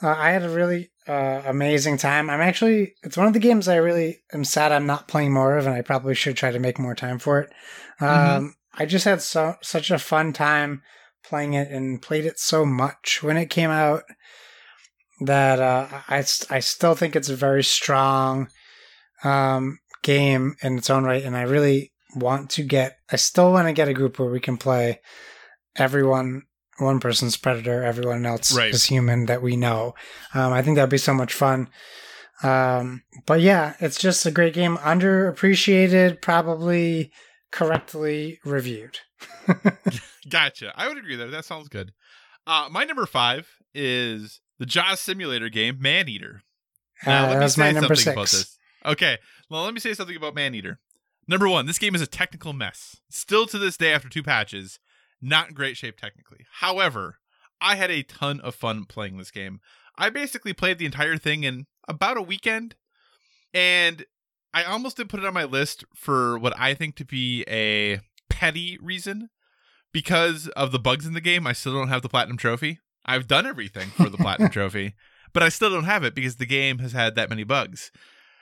uh, 0.01 0.15
I 0.17 0.31
had 0.31 0.43
a 0.43 0.49
really 0.49 0.91
uh, 1.07 1.41
amazing 1.45 1.97
time. 1.97 2.29
I'm 2.29 2.39
actually, 2.41 2.93
it's 3.03 3.17
one 3.17 3.27
of 3.27 3.33
the 3.33 3.39
games 3.39 3.67
I 3.67 3.75
really 3.77 4.19
am 4.33 4.45
sad 4.45 4.71
I'm 4.71 4.85
not 4.85 5.07
playing 5.09 5.33
more 5.33 5.57
of, 5.57 5.65
and 5.65 5.75
I 5.75 5.81
probably 5.81 6.15
should 6.15 6.37
try 6.37 6.51
to 6.51 6.59
make 6.59 6.79
more 6.79 6.95
time 6.95 7.19
for 7.19 7.39
it. 7.41 7.49
Um, 7.99 8.07
Mhm. 8.07 8.49
I 8.79 8.85
just 8.85 9.05
had 9.05 9.21
so 9.21 9.55
such 9.61 9.89
a 9.91 9.99
fun 9.99 10.31
time 10.31 10.83
playing 11.23 11.53
it 11.53 11.69
and 11.69 12.01
played 12.01 12.25
it 12.25 12.39
so 12.39 12.63
much 12.65 13.19
when 13.23 13.35
it 13.35 13.49
came 13.49 13.71
out 13.71 14.03
that 15.21 15.59
uh, 15.59 15.87
I, 16.07 16.17
I 16.49 16.59
still 16.59 16.95
think 16.95 17.15
it's 17.15 17.29
a 17.29 17.35
very 17.35 17.63
strong 17.63 18.49
um, 19.23 19.79
game 20.03 20.55
in 20.61 20.77
its 20.77 20.89
own 20.89 21.03
right, 21.03 21.23
and 21.23 21.35
I 21.35 21.41
really 21.43 21.91
want 22.15 22.49
to 22.51 22.63
get. 22.63 22.97
I 23.11 23.15
still 23.15 23.51
want 23.51 23.67
to 23.67 23.73
get 23.73 23.87
a 23.87 23.93
group 23.93 24.19
where 24.19 24.29
we 24.29 24.39
can 24.39 24.57
play 24.57 24.99
everyone. 25.75 26.43
One 26.79 26.99
person's 26.99 27.37
predator, 27.37 27.81
everyone 27.83 28.23
else 28.23 28.55
Right. 28.55 28.71
is 28.71 28.83
human 28.85 29.25
that 29.25 29.41
we 29.41 29.55
know. 29.55 29.95
Um, 30.35 30.53
I 30.53 30.61
think 30.61 30.75
that'd 30.75 30.91
be 30.91 30.99
so 30.99 31.13
much 31.15 31.33
fun. 31.33 31.69
Um, 32.43 33.01
but 33.25 33.41
yeah, 33.41 33.73
it's 33.79 33.97
just 33.99 34.27
a 34.27 34.31
great 34.31 34.53
game. 34.53 34.77
Underappreciated, 34.77 36.21
probably 36.21 37.11
correctly 37.51 38.39
reviewed. 38.45 38.99
Gotcha. 40.29 40.71
I 40.75 40.87
would 40.87 40.99
agree 40.99 41.15
there. 41.15 41.31
That 41.31 41.45
sounds 41.45 41.67
good. 41.67 41.93
Uh, 42.45 42.67
my 42.71 42.83
number 42.83 43.07
five 43.07 43.47
is 43.73 44.39
the 44.59 44.65
Jaws 44.65 44.99
simulator 44.99 45.49
game, 45.49 45.77
Maneater. 45.79 46.43
Now, 47.05 47.25
Uh, 47.25 47.27
let 47.29 47.39
me 47.39 47.47
say 47.47 47.73
something 47.73 48.13
about 48.13 48.29
this. 48.31 48.57
Okay. 48.85 49.17
Well, 49.49 49.63
let 49.63 49.73
me 49.73 49.79
say 49.79 49.93
something 49.93 50.15
about 50.15 50.35
Maneater. 50.35 50.79
Number 51.27 51.47
one, 51.49 51.65
this 51.65 51.77
game 51.79 51.93
is 51.93 52.01
a 52.01 52.07
technical 52.07 52.53
mess. 52.53 52.97
Still 53.09 53.45
to 53.47 53.57
this 53.57 53.77
day, 53.77 53.93
after 53.93 54.07
two 54.09 54.23
patches, 54.23 54.79
not 55.21 55.49
in 55.49 55.53
great 55.53 55.75
shape 55.77 55.97
technically. 55.97 56.45
However, 56.59 57.19
I 57.59 57.75
had 57.75 57.91
a 57.91 58.03
ton 58.03 58.39
of 58.41 58.55
fun 58.55 58.85
playing 58.85 59.17
this 59.17 59.31
game. 59.31 59.59
I 59.97 60.09
basically 60.09 60.53
played 60.53 60.77
the 60.77 60.85
entire 60.85 61.17
thing 61.17 61.43
in 61.43 61.65
about 61.87 62.17
a 62.17 62.21
weekend, 62.21 62.75
and 63.53 64.05
I 64.53 64.63
almost 64.63 64.97
did 64.97 65.09
put 65.09 65.19
it 65.19 65.25
on 65.25 65.33
my 65.33 65.43
list 65.43 65.83
for 65.95 66.37
what 66.37 66.57
I 66.57 66.73
think 66.73 66.95
to 66.97 67.05
be 67.05 67.43
a 67.47 67.99
petty 68.29 68.77
reason. 68.81 69.29
Because 69.93 70.47
of 70.49 70.71
the 70.71 70.79
bugs 70.79 71.05
in 71.05 71.13
the 71.13 71.21
game, 71.21 71.47
I 71.47 71.53
still 71.53 71.73
don't 71.73 71.87
have 71.87 72.01
the 72.03 72.09
platinum 72.09 72.37
trophy. 72.37 72.79
I've 73.07 73.27
done 73.27 73.45
everything 73.45 73.89
for 73.89 74.09
the 74.09 74.17
platinum 74.17 74.49
trophy, 74.51 74.95
but 75.33 75.43
I 75.43 75.49
still 75.49 75.69
don't 75.69 75.85
have 75.85 76.03
it 76.03 76.15
because 76.15 76.35
the 76.35 76.45
game 76.45 76.79
has 76.79 76.91
had 76.91 77.15
that 77.15 77.29
many 77.29 77.43
bugs. 77.43 77.91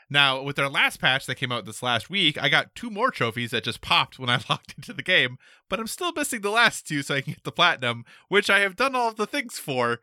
Now, 0.10 0.42
with 0.42 0.60
our 0.60 0.70
last 0.70 1.00
patch 1.00 1.26
that 1.26 1.36
came 1.36 1.52
out 1.52 1.66
this 1.66 1.82
last 1.82 2.10
week, 2.10 2.42
I 2.42 2.48
got 2.48 2.76
two 2.76 2.92
more 2.92 3.10
trophies 3.10 3.52
that 3.52 3.64
just 3.64 3.82
popped 3.82 4.20
when 4.20 4.30
I 4.30 4.40
logged 4.50 4.76
into 4.78 4.94
the 4.94 5.02
game, 5.02 5.38
but 5.70 5.80
I'm 5.80 5.88
still 5.88 6.12
missing 6.14 6.42
the 6.42 6.52
last 6.52 6.88
two 6.88 7.02
so 7.02 7.16
I 7.16 7.22
can 7.22 7.34
get 7.34 7.44
the 7.44 7.52
platinum, 7.52 8.06
which 8.30 8.50
I 8.50 8.60
have 8.60 8.76
done 8.76 8.96
all 8.96 9.10
of 9.10 9.16
the 9.16 9.26
things 9.26 9.58
for. 9.58 10.00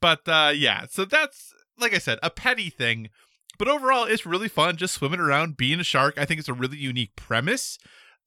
But 0.00 0.28
uh 0.28 0.52
yeah, 0.54 0.86
so 0.90 1.04
that's 1.04 1.54
like 1.78 1.94
I 1.94 1.98
said, 1.98 2.18
a 2.22 2.30
petty 2.30 2.70
thing. 2.70 3.10
But 3.58 3.68
overall, 3.68 4.04
it's 4.04 4.26
really 4.26 4.48
fun 4.48 4.76
just 4.76 4.94
swimming 4.94 5.20
around, 5.20 5.56
being 5.56 5.80
a 5.80 5.84
shark. 5.84 6.18
I 6.18 6.26
think 6.26 6.40
it's 6.40 6.48
a 6.48 6.54
really 6.54 6.76
unique 6.76 7.16
premise 7.16 7.78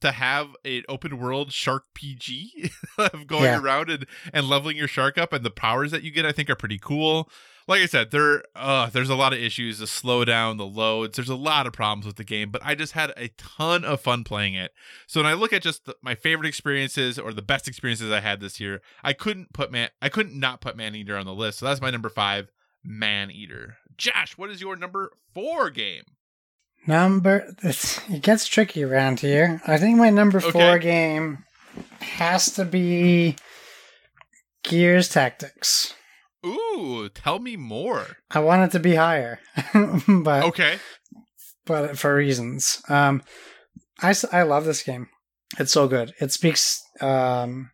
to 0.02 0.12
have 0.12 0.56
an 0.66 0.84
open 0.90 1.18
world 1.20 1.52
shark 1.52 1.86
PG 1.94 2.72
of 2.98 3.28
going 3.28 3.44
Yeah. 3.44 3.60
around 3.60 3.90
and, 3.90 4.06
and 4.34 4.48
leveling 4.48 4.78
your 4.78 4.88
shark 4.88 5.18
up 5.18 5.34
and 5.34 5.44
the 5.46 5.50
powers 5.52 5.92
that 5.92 6.04
you 6.04 6.12
get 6.12 6.26
I 6.26 6.32
think 6.32 6.50
are 6.50 6.56
pretty 6.56 6.80
cool. 6.80 7.30
Like 7.68 7.82
I 7.82 7.86
said, 7.86 8.10
there 8.12 8.44
uh 8.56 8.90
there's 8.90 9.10
a 9.12 9.16
lot 9.16 9.32
of 9.34 9.40
issues, 9.40 9.78
the 9.78 9.86
slowdown, 9.86 10.58
the 10.58 10.66
loads. 10.66 11.16
There's 11.18 11.30
a 11.30 11.36
lot 11.36 11.68
of 11.68 11.74
problems 11.74 12.06
with 12.08 12.16
the 12.16 12.24
game, 12.24 12.50
but 12.50 12.62
I 12.66 12.74
just 12.74 12.94
had 12.94 13.14
a 13.16 13.28
ton 13.38 13.86
of 13.86 14.02
fun 14.02 14.24
playing 14.24 14.56
it. 14.56 14.72
So 15.06 15.20
when 15.22 15.30
I 15.30 15.34
look 15.34 15.54
at 15.54 15.62
just 15.62 15.86
the, 15.86 15.96
my 16.02 16.16
favorite 16.16 16.48
experiences 16.48 17.20
or 17.20 17.32
the 17.32 17.44
best 17.44 17.68
experiences 17.68 18.12
I 18.12 18.22
had 18.22 18.40
this 18.40 18.60
year, 18.60 18.82
I 19.04 19.14
couldn't 19.14 19.54
put 19.54 19.72
man 19.72 19.90
I 20.02 20.10
couldn't 20.10 20.40
not 20.40 20.62
put 20.62 20.76
Maneater 20.78 21.16
on 21.16 21.26
the 21.28 21.34
list. 21.34 21.60
So 21.60 21.68
that's 21.68 21.82
my 21.82 21.92
number 21.92 22.10
5, 22.10 22.52
Maneater. 22.84 23.78
Josh, 23.98 24.38
what 24.38 24.50
is 24.50 24.62
your 24.62 24.76
number 24.76 25.12
four 25.34 25.70
game? 25.70 26.04
Number 26.88 27.54
it 27.64 28.22
gets 28.22 28.48
tricky 28.48 28.84
around 28.84 29.20
here. 29.20 29.62
I 29.68 29.78
think 29.78 29.98
my 29.98 30.10
number 30.10 30.38
Okay. 30.40 30.52
four 30.52 30.80
game 30.80 31.44
has 32.02 32.52
to 32.54 32.66
be 32.66 33.36
Gears 34.64 35.10
Tactics. 35.10 35.94
Ooh, 36.46 37.10
tell 37.14 37.40
me 37.40 37.58
more. 37.58 38.18
I 38.32 38.40
want 38.40 38.64
it 38.64 38.72
to 38.72 38.80
be 38.80 38.96
higher, 38.96 39.40
but 40.08 40.44
Okay. 40.46 40.80
but 41.66 41.98
for 41.98 42.16
reasons. 42.16 42.82
Um, 42.88 43.22
I, 44.02 44.16
I 44.32 44.44
love 44.44 44.64
this 44.66 44.82
game. 44.84 45.08
It's 45.60 45.74
so 45.74 45.88
good. 45.88 46.14
It 46.22 46.32
speaks. 46.32 46.82
Um, 47.02 47.72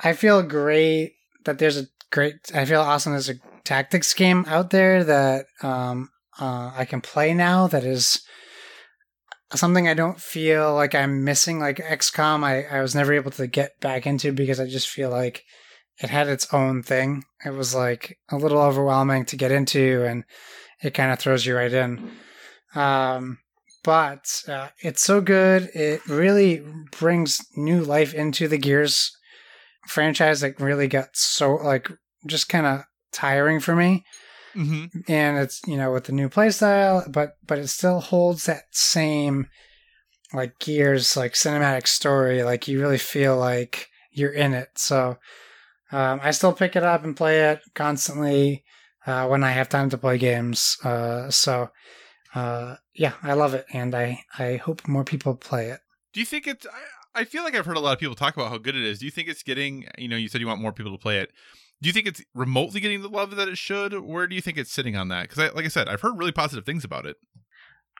I 0.00 0.14
feel 0.14 0.42
great 0.42 1.12
that 1.44 1.58
there's 1.58 1.76
a 1.76 1.86
great. 2.10 2.36
I 2.54 2.64
feel 2.64 2.80
awesome. 2.80 3.12
There's 3.12 3.28
a 3.28 3.34
tactics 3.64 4.14
game 4.14 4.44
out 4.48 4.70
there 4.70 5.04
that 5.04 5.46
um, 5.62 6.08
uh, 6.40 6.72
I 6.74 6.84
can 6.84 7.00
play 7.00 7.34
now. 7.34 7.66
That 7.66 7.84
is 7.84 8.22
something 9.54 9.86
I 9.88 9.94
don't 9.94 10.20
feel 10.20 10.74
like 10.74 10.94
I'm 10.94 11.24
missing. 11.24 11.58
Like 11.58 11.76
XCOM, 11.76 12.44
I 12.44 12.64
I 12.64 12.80
was 12.80 12.94
never 12.94 13.12
able 13.12 13.30
to 13.32 13.46
get 13.46 13.80
back 13.80 14.06
into 14.06 14.32
because 14.32 14.60
I 14.60 14.66
just 14.66 14.88
feel 14.88 15.10
like 15.10 15.44
it 16.02 16.10
had 16.10 16.28
its 16.28 16.52
own 16.52 16.82
thing. 16.82 17.24
It 17.44 17.50
was 17.50 17.74
like 17.74 18.18
a 18.30 18.36
little 18.36 18.60
overwhelming 18.60 19.24
to 19.26 19.36
get 19.36 19.52
into, 19.52 20.04
and 20.04 20.24
it 20.82 20.94
kind 20.94 21.12
of 21.12 21.18
throws 21.18 21.46
you 21.46 21.56
right 21.56 21.72
in. 21.72 22.10
Um, 22.74 23.38
but 23.84 24.42
uh, 24.48 24.68
it's 24.80 25.02
so 25.02 25.20
good. 25.20 25.70
It 25.74 26.04
really 26.08 26.64
brings 26.98 27.40
new 27.56 27.82
life 27.82 28.14
into 28.14 28.48
the 28.48 28.58
Gears 28.58 29.16
franchise 29.86 30.40
that 30.40 30.58
really 30.58 30.88
got 30.88 31.08
so 31.12 31.54
like 31.54 31.90
just 32.26 32.48
kind 32.48 32.66
of 32.66 32.84
tiring 33.12 33.60
for 33.60 33.76
me. 33.76 34.04
Hmm 34.54 34.86
And 35.08 35.38
it's 35.38 35.60
you 35.66 35.76
know 35.76 35.92
with 35.92 36.04
the 36.04 36.12
new 36.12 36.28
playstyle, 36.28 37.10
but 37.10 37.36
but 37.46 37.58
it 37.58 37.68
still 37.68 38.00
holds 38.00 38.46
that 38.46 38.64
same 38.70 39.48
like 40.32 40.58
Gears 40.58 41.16
like 41.16 41.34
cinematic 41.34 41.86
story. 41.86 42.42
Like 42.42 42.66
you 42.68 42.80
really 42.80 42.98
feel 42.98 43.36
like 43.36 43.88
you're 44.10 44.32
in 44.32 44.54
it. 44.54 44.70
So 44.76 45.18
um, 45.92 46.20
I 46.22 46.30
still 46.30 46.52
pick 46.52 46.76
it 46.76 46.82
up 46.82 47.04
and 47.04 47.16
play 47.16 47.50
it 47.50 47.60
constantly 47.74 48.64
uh, 49.06 49.26
when 49.26 49.44
I 49.44 49.50
have 49.50 49.68
time 49.68 49.90
to 49.90 49.98
play 49.98 50.18
games. 50.18 50.76
Uh, 50.82 51.30
so 51.30 51.70
uh, 52.34 52.76
yeah, 52.94 53.12
I 53.22 53.34
love 53.34 53.54
it, 53.54 53.66
and 53.72 53.94
I 53.94 54.24
I 54.38 54.56
hope 54.56 54.86
more 54.88 55.04
people 55.04 55.36
play 55.36 55.68
it. 55.70 55.80
Do 56.12 56.20
you 56.20 56.26
think 56.26 56.46
it's? 56.46 56.66
I, 56.66 57.20
I 57.20 57.24
feel 57.24 57.44
like 57.44 57.54
I've 57.54 57.66
heard 57.66 57.76
a 57.76 57.80
lot 57.80 57.92
of 57.92 58.00
people 58.00 58.16
talk 58.16 58.34
about 58.34 58.50
how 58.50 58.58
good 58.58 58.74
it 58.74 58.82
is. 58.82 58.98
Do 58.98 59.04
you 59.04 59.12
think 59.12 59.28
it's 59.28 59.42
getting? 59.42 59.86
You 59.98 60.08
know, 60.08 60.16
you 60.16 60.28
said 60.28 60.40
you 60.40 60.46
want 60.46 60.60
more 60.60 60.72
people 60.72 60.92
to 60.92 60.98
play 60.98 61.18
it. 61.18 61.30
Do 61.84 61.88
you 61.88 61.92
think 61.92 62.06
it's 62.06 62.22
remotely 62.34 62.80
getting 62.80 63.02
the 63.02 63.08
love 63.10 63.36
that 63.36 63.46
it 63.46 63.58
should? 63.58 63.92
Where 64.00 64.26
do 64.26 64.34
you 64.34 64.40
think 64.40 64.56
it's 64.56 64.72
sitting 64.72 64.96
on 64.96 65.08
that? 65.08 65.28
Because, 65.28 65.38
I, 65.38 65.48
like 65.54 65.66
I 65.66 65.68
said, 65.68 65.86
I've 65.86 66.00
heard 66.00 66.16
really 66.18 66.32
positive 66.32 66.64
things 66.64 66.82
about 66.82 67.04
it. 67.04 67.16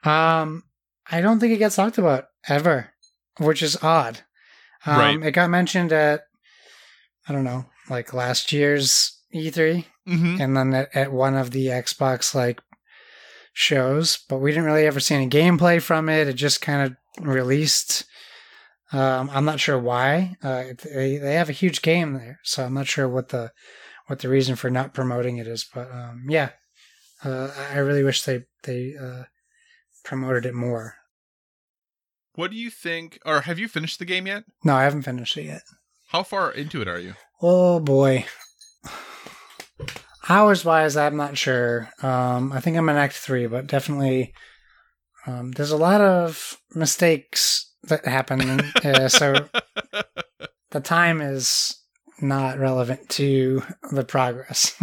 Um, 0.05 0.63
I 1.11 1.21
don't 1.21 1.39
think 1.39 1.53
it 1.53 1.59
gets 1.59 1.77
talked 1.77 1.99
about 1.99 2.29
ever, 2.49 2.91
which 3.39 3.63
is 3.63 3.77
odd. 3.83 4.21
Um, 4.87 4.99
Right. 4.99 5.23
It 5.23 5.33
got 5.33 5.51
mentioned 5.51 5.93
at, 5.93 6.23
I 7.29 7.35
don't 7.35 7.45
know, 7.45 7.67
like 7.91 8.15
last 8.15 8.53
year's 8.53 9.21
E3, 9.35 9.85
Mm-hmm. 10.09 10.41
and 10.41 10.57
then 10.57 10.73
at, 10.75 10.97
at 10.97 11.13
one 11.13 11.35
of 11.35 11.51
the 11.51 11.67
Xbox 11.67 12.35
like 12.35 12.61
shows, 13.53 14.19
but 14.29 14.39
we 14.39 14.51
didn't 14.51 14.65
really 14.65 14.87
ever 14.87 15.01
see 15.01 15.15
any 15.15 15.29
gameplay 15.29 15.81
from 15.81 16.09
it. 16.09 16.27
It 16.29 16.35
just 16.35 16.61
kind 16.63 16.83
of 17.21 17.27
released. 17.27 18.05
Um, 18.95 19.29
I'm 19.33 19.45
not 19.45 19.59
sure 19.59 19.79
why. 19.79 20.37
Uh, 20.41 20.67
they 20.85 21.17
they 21.17 21.35
have 21.35 21.49
a 21.49 21.53
huge 21.53 21.83
game 21.83 22.13
there, 22.13 22.39
so 22.45 22.65
I'm 22.65 22.75
not 22.75 22.87
sure 22.87 23.09
what 23.09 23.31
the 23.31 23.51
what 24.07 24.21
the 24.21 24.29
reason 24.29 24.55
for 24.55 24.71
not 24.71 24.95
promoting 24.95 25.39
it 25.39 25.49
is. 25.49 25.67
But 25.75 25.91
um, 25.91 26.27
yeah, 26.29 26.51
uh, 27.25 27.51
I 27.73 27.79
really 27.79 28.05
wish 28.05 28.23
they 28.23 28.45
they 28.63 28.95
uh, 28.97 29.25
promoted 30.05 30.47
it 30.47 30.55
more. 30.55 30.95
What 32.37 32.53
do 32.53 32.57
you 32.57 32.71
think? 32.71 33.19
Or 33.27 33.41
have 33.41 33.59
you 33.59 33.67
finished 33.67 33.99
the 33.99 34.05
game 34.05 34.29
yet? 34.29 34.45
No, 34.63 34.77
I 34.77 34.85
haven't 34.85 35.03
finished 35.03 35.37
it 35.37 35.47
yet. 35.47 35.63
How 36.11 36.23
far 36.23 36.53
into 36.53 36.81
it 36.81 36.87
are 36.87 37.01
you? 37.01 37.15
Oh 37.43 37.81
boy. 37.81 38.27
Hours 40.29 40.65
wise, 40.65 40.97
I'm 40.97 41.17
not 41.17 41.37
sure. 41.37 41.91
Um, 42.01 42.53
I 42.53 42.61
think 42.61 42.77
I'm 42.77 42.89
in 42.89 42.97
Act 42.97 43.15
Three, 43.15 43.49
but 43.49 43.67
definitely, 43.67 44.35
um, 45.27 45.51
there's 45.51 45.73
a 45.73 45.77
lot 45.77 46.01
of 46.01 46.59
mistakes 46.77 47.74
that 47.89 48.07
happen, 48.07 48.61
uh, 48.85 49.09
so 49.09 49.35
the 50.71 50.81
time 50.81 51.21
is 51.21 51.77
not 52.21 52.59
relevant 52.59 53.09
to 53.11 53.63
the 53.93 54.05
progress. 54.05 54.75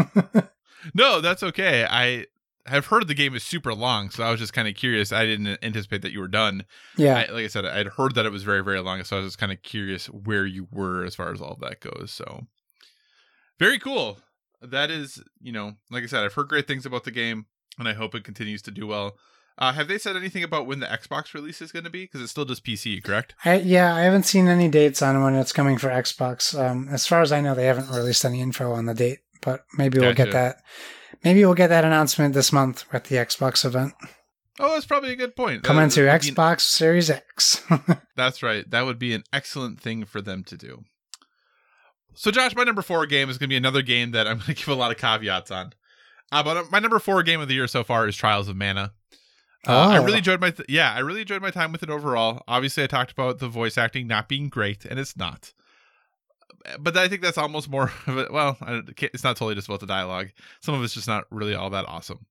no, 0.93 1.21
that's 1.21 1.43
okay. 1.43 1.85
I 1.89 2.25
have 2.65 2.87
heard 2.87 3.07
the 3.07 3.13
game 3.13 3.35
is 3.35 3.43
super 3.43 3.73
long, 3.73 4.09
so 4.09 4.23
I 4.23 4.31
was 4.31 4.39
just 4.39 4.53
kind 4.53 4.67
of 4.67 4.75
curious. 4.75 5.11
I 5.11 5.25
didn't 5.25 5.59
anticipate 5.63 6.01
that 6.03 6.11
you 6.11 6.19
were 6.19 6.27
done. 6.27 6.65
yeah, 6.97 7.25
I, 7.27 7.31
like 7.31 7.45
I 7.45 7.47
said, 7.47 7.65
I'd 7.65 7.87
heard 7.87 8.15
that 8.15 8.25
it 8.25 8.31
was 8.31 8.43
very, 8.43 8.63
very 8.63 8.79
long, 8.79 9.03
so 9.03 9.17
I 9.17 9.19
was 9.19 9.29
just 9.29 9.39
kind 9.39 9.51
of 9.51 9.61
curious 9.61 10.07
where 10.07 10.45
you 10.45 10.67
were 10.71 11.03
as 11.03 11.15
far 11.15 11.31
as 11.31 11.41
all 11.41 11.57
that 11.61 11.79
goes. 11.79 12.11
So, 12.11 12.47
very 13.59 13.79
cool. 13.79 14.19
That 14.61 14.91
is, 14.91 15.23
you 15.39 15.51
know, 15.51 15.73
like 15.89 16.03
I 16.03 16.07
said, 16.07 16.23
I've 16.23 16.33
heard 16.33 16.49
great 16.49 16.67
things 16.67 16.85
about 16.85 17.03
the 17.03 17.11
game, 17.11 17.47
and 17.79 17.87
I 17.87 17.93
hope 17.93 18.13
it 18.13 18.23
continues 18.23 18.61
to 18.63 18.71
do 18.71 18.85
well. 18.85 19.17
Uh, 19.57 19.73
have 19.73 19.87
they 19.87 19.97
said 19.97 20.15
anything 20.15 20.43
about 20.43 20.65
when 20.65 20.79
the 20.79 20.87
Xbox 20.87 21.33
release 21.33 21.61
is 21.61 21.71
going 21.71 21.83
to 21.83 21.89
be? 21.91 22.03
Because 22.05 22.21
it's 22.21 22.31
still 22.31 22.45
just 22.45 22.65
PC, 22.65 23.03
correct? 23.03 23.35
I, 23.45 23.55
yeah, 23.59 23.93
I 23.93 24.01
haven't 24.01 24.23
seen 24.23 24.47
any 24.47 24.69
dates 24.69 25.01
on 25.01 25.21
when 25.23 25.35
it's 25.35 25.51
coming 25.53 25.77
for 25.77 25.89
Xbox. 25.89 26.57
Um, 26.59 26.87
as 26.89 27.05
far 27.05 27.21
as 27.21 27.31
I 27.31 27.41
know, 27.41 27.53
they 27.53 27.65
haven't 27.67 27.89
released 27.89 28.25
any 28.25 28.41
info 28.41 28.71
on 28.71 28.85
the 28.87 28.93
date, 28.95 29.19
but 29.41 29.63
maybe 29.77 29.99
we'll 29.99 30.11
Gotcha. 30.13 30.25
get 30.25 30.33
that. 30.33 30.57
Maybe 31.23 31.45
we'll 31.45 31.53
get 31.53 31.67
that 31.67 31.85
announcement 31.85 32.33
this 32.33 32.51
month 32.51 32.85
at 32.91 33.03
the 33.05 33.17
Xbox 33.17 33.63
event. 33.63 33.93
Oh, 34.59 34.73
that's 34.73 34.85
probably 34.87 35.11
a 35.11 35.15
good 35.15 35.35
point. 35.35 35.63
Coming 35.63 35.85
That- 35.89 35.93
to 35.95 36.03
that 36.03 36.25
an- 36.27 36.33
Xbox 36.35 36.61
Series 36.61 37.09
X. 37.09 37.63
That's 38.15 38.43
right. 38.43 38.69
That 38.69 38.85
would 38.85 38.99
be 38.99 39.13
an 39.13 39.23
excellent 39.31 39.79
thing 39.79 40.05
for 40.05 40.21
them 40.21 40.43
to 40.45 40.57
do. 40.57 40.83
So, 42.13 42.29
Josh, 42.31 42.55
my 42.55 42.63
number 42.63 42.81
four 42.81 43.05
game 43.05 43.29
is 43.29 43.37
going 43.37 43.47
to 43.47 43.53
be 43.53 43.57
another 43.57 43.81
game 43.81 44.11
that 44.11 44.27
I'm 44.27 44.37
going 44.37 44.47
to 44.47 44.53
give 44.53 44.67
a 44.67 44.75
lot 44.75 44.91
of 44.91 44.97
caveats 44.97 45.51
on. 45.51 45.73
Uh, 46.31 46.43
but 46.43 46.71
my 46.71 46.79
number 46.79 46.99
four 46.99 47.23
game 47.23 47.41
of 47.41 47.47
the 47.47 47.53
year 47.53 47.67
so 47.67 47.83
far 47.83 48.07
is 48.07 48.15
Trials 48.15 48.47
of 48.49 48.55
Mana. 48.55 48.93
Uh, 49.67 49.71
I 49.89 49.97
Oh. 49.97 50.03
really 50.03 50.17
enjoyed 50.17 50.41
my 50.41 50.51
th- 50.51 50.67
yeah, 50.69 50.91
I 50.93 50.99
really 50.99 51.21
enjoyed 51.21 51.41
my 51.41 51.51
time 51.51 51.71
with 51.71 51.83
it 51.83 51.89
overall. 51.89 52.43
Obviously, 52.47 52.83
I 52.83 52.87
talked 52.87 53.11
about 53.11 53.39
the 53.39 53.47
voice 53.47 53.77
acting 53.77 54.07
not 54.07 54.27
being 54.27 54.49
great, 54.49 54.85
and 54.85 54.99
it's 54.99 55.15
not. 55.15 55.53
But 56.79 56.95
I 56.97 57.07
think 57.07 57.21
that's 57.21 57.37
almost 57.37 57.69
more 57.69 57.91
of 58.07 58.17
it. 58.17 58.31
Well, 58.31 58.57
I- 58.61 58.81
it's 58.97 59.23
not 59.23 59.37
totally 59.37 59.55
just 59.55 59.67
about 59.67 59.79
the 59.79 59.85
dialogue. 59.87 60.29
Some 60.61 60.75
of 60.75 60.83
it's 60.83 60.93
just 60.93 61.07
not 61.07 61.25
really 61.31 61.53
all 61.55 61.69
that 61.71 61.87
awesome. 61.87 62.25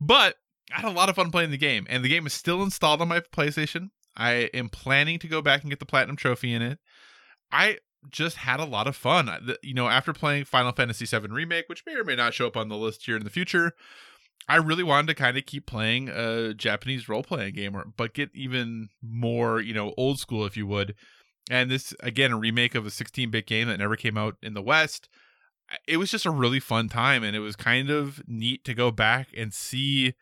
But 0.00 0.36
I 0.72 0.76
had 0.80 0.84
a 0.90 0.90
lot 0.94 1.08
of 1.08 1.16
fun 1.16 1.30
playing 1.30 1.50
the 1.50 1.56
game, 1.58 1.86
and 1.88 2.04
the 2.04 2.08
game 2.08 2.26
is 2.26 2.32
still 2.34 2.62
installed 2.62 3.00
on 3.00 3.08
my 3.08 3.20
PlayStation. 3.20 3.90
I 4.16 4.50
am 4.54 4.68
planning 4.68 5.18
to 5.20 5.28
go 5.28 5.40
back 5.40 5.62
and 5.62 5.70
get 5.70 5.78
the 5.80 5.86
platinum 5.86 6.16
trophy 6.16 6.52
in 6.52 6.60
it. 6.62 6.78
I 7.50 7.78
just 8.10 8.36
had 8.36 8.60
a 8.60 8.64
lot 8.64 8.86
of 8.86 8.94
fun. 8.96 9.54
You 9.62 9.74
know, 9.74 9.88
after 9.88 10.12
playing 10.12 10.44
Final 10.44 10.72
Fantasy 10.72 11.06
VII 11.06 11.28
Remake, 11.28 11.68
which 11.68 11.82
may 11.86 11.94
or 11.94 12.04
may 12.04 12.14
not 12.16 12.34
show 12.34 12.46
up 12.46 12.56
on 12.56 12.68
the 12.68 12.76
list 12.76 13.06
here 13.06 13.16
in 13.16 13.24
the 13.24 13.30
future, 13.30 13.72
I 14.48 14.56
really 14.56 14.82
wanted 14.82 15.08
to 15.08 15.14
kind 15.14 15.36
of 15.36 15.44
keep 15.46 15.66
playing 15.66 16.08
a 16.08 16.54
Japanese 16.54 17.08
role 17.08 17.22
playing 17.22 17.54
game, 17.54 17.76
or, 17.76 17.86
but 17.96 18.14
get 18.14 18.30
even 18.34 18.88
more, 19.02 19.60
you 19.60 19.74
know, 19.74 19.92
old 19.96 20.18
school, 20.18 20.46
if 20.46 20.56
you 20.56 20.66
would. 20.66 20.94
And 21.50 21.70
this, 21.70 21.94
again, 22.00 22.32
a 22.32 22.38
remake 22.38 22.74
of 22.74 22.86
a 22.86 22.90
16 22.90 23.30
bit 23.30 23.46
game 23.46 23.68
that 23.68 23.78
never 23.78 23.96
came 23.96 24.16
out 24.16 24.36
in 24.42 24.54
the 24.54 24.62
West. 24.62 25.08
It 25.86 25.98
was 25.98 26.10
just 26.10 26.24
a 26.24 26.30
really 26.30 26.60
fun 26.60 26.88
time, 26.88 27.22
and 27.22 27.36
it 27.36 27.40
was 27.40 27.56
kind 27.56 27.90
of 27.90 28.22
neat 28.26 28.64
to 28.64 28.74
go 28.74 28.90
back 28.90 29.28
and 29.36 29.52
see 29.52 30.14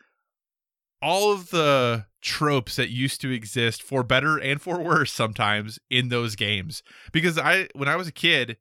all 1.00 1.32
of 1.32 1.50
the 1.50 2.06
tropes 2.20 2.74
that 2.76 2.90
used 2.90 3.20
to 3.20 3.30
exist 3.30 3.80
for 3.80 4.02
better 4.02 4.38
and 4.38 4.60
for 4.60 4.80
worse 4.80 5.12
sometimes 5.12 5.78
in 5.88 6.08
those 6.08 6.34
games. 6.34 6.82
Because 7.12 7.38
I, 7.38 7.68
when 7.74 7.88
I 7.88 7.94
was 7.94 8.08
a 8.08 8.12
kid, 8.12 8.56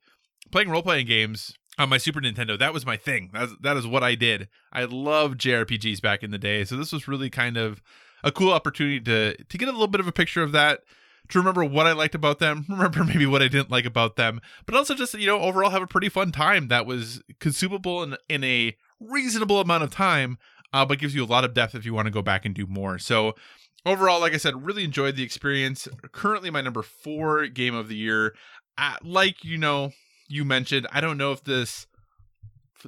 playing 0.52 0.70
role 0.70 0.84
playing 0.84 1.08
games 1.08 1.56
on 1.78 1.90
my 1.90 1.98
Super 1.98 2.22
Nintendo, 2.22 2.58
that 2.58 2.74
was 2.74 2.86
my 2.86 2.98
thing. 2.98 3.30
That 3.34 3.44
is, 3.44 3.56
that 3.62 3.78
is 3.78 3.88
what 3.88 4.04
I 4.04 4.16
did. 4.16 4.48
I 4.72 4.86
loved 4.86 5.40
JRPGs 5.40 6.02
back 6.02 6.24
in 6.24 6.32
the 6.32 6.38
day. 6.38 6.64
So 6.64 6.76
this 6.76 6.92
was 6.92 7.08
really 7.08 7.30
kind 7.30 7.58
of 7.58 7.82
a 8.24 8.32
cool 8.32 8.52
opportunity 8.52 9.00
to 9.02 9.36
to 9.44 9.58
get 9.58 9.68
a 9.68 9.72
little 9.72 9.88
bit 9.88 10.02
of 10.02 10.08
a 10.08 10.12
picture 10.12 10.42
of 10.42 10.52
that, 10.54 10.82
to 11.30 11.40
remember 11.40 11.64
what 11.64 11.86
I 11.86 11.94
liked 11.94 12.16
about 12.16 12.40
them, 12.40 12.66
remember 12.70 13.04
maybe 13.04 13.26
what 13.26 13.42
I 13.42 13.48
didn't 13.48 13.72
like 13.72 13.86
about 13.86 14.16
them, 14.16 14.42
but 14.66 14.76
also 14.76 14.96
just 14.96 15.14
you 15.14 15.28
know 15.28 15.40
overall 15.40 15.70
have 15.70 15.84
a 15.84 15.88
pretty 15.88 16.10
fun 16.10 16.32
time 16.32 16.68
that 16.70 16.86
was 16.86 17.22
consumable 17.40 18.04
in 18.04 18.18
in 18.28 18.44
a 18.44 18.76
reasonable 19.00 19.60
amount 19.60 19.84
of 19.84 19.92
time, 19.92 20.38
uh, 20.74 20.86
but 20.86 21.00
gives 21.00 21.16
you 21.16 21.24
a 21.24 21.26
lot 21.26 21.46
of 21.46 21.54
depth 21.54 21.76
if 21.76 21.86
you 21.86 21.94
want 21.94 22.08
to 22.08 22.12
go 22.12 22.22
back 22.22 22.46
and 22.46 22.56
do 22.56 22.66
more. 22.66 22.98
So 22.98 23.36
overall, 23.86 24.20
like 24.20 24.34
I 24.34 24.38
said, 24.38 24.66
really 24.66 24.84
enjoyed 24.84 25.16
the 25.16 25.24
experience. 25.24 25.88
Currently, 26.12 26.50
my 26.50 26.62
number 26.62 26.82
four 26.82 27.48
game 27.48 27.76
of 27.76 27.88
the 27.88 27.96
year. 27.96 28.36
Uh, 28.78 28.96
like 29.04 29.44
you 29.44 29.58
know, 29.58 29.92
you 30.28 30.46
mentioned, 30.46 30.88
I 30.92 31.02
don't 31.02 31.18
know 31.18 31.32
if 31.32 31.44
this 31.44 31.88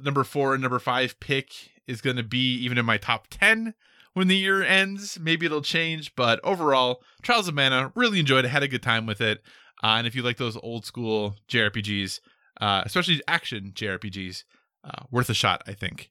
number 0.02 0.24
four 0.24 0.54
and 0.54 0.62
number 0.62 0.78
five 0.78 1.18
pick 1.20 1.52
is 1.86 2.00
going 2.00 2.16
to 2.16 2.22
be 2.22 2.54
even 2.56 2.78
in 2.78 2.84
my 2.84 2.98
top 2.98 3.26
10 3.30 3.74
when 4.14 4.28
the 4.28 4.36
year 4.36 4.62
ends. 4.62 5.18
Maybe 5.20 5.46
it'll 5.46 5.62
change, 5.62 6.14
but 6.14 6.40
overall, 6.44 7.02
Trials 7.22 7.48
of 7.48 7.54
Mana, 7.54 7.92
really 7.94 8.20
enjoyed 8.20 8.44
it, 8.44 8.48
had 8.48 8.62
a 8.62 8.68
good 8.68 8.82
time 8.82 9.06
with 9.06 9.20
it. 9.20 9.42
Uh, 9.82 9.94
and 9.98 10.06
if 10.06 10.14
you 10.14 10.22
like 10.22 10.36
those 10.36 10.56
old 10.56 10.84
school 10.84 11.36
JRPGs, 11.48 12.20
uh, 12.60 12.82
especially 12.84 13.22
action 13.28 13.72
JRPGs, 13.74 14.44
uh, 14.84 15.04
worth 15.10 15.30
a 15.30 15.34
shot, 15.34 15.62
I 15.66 15.72
think. 15.72 16.10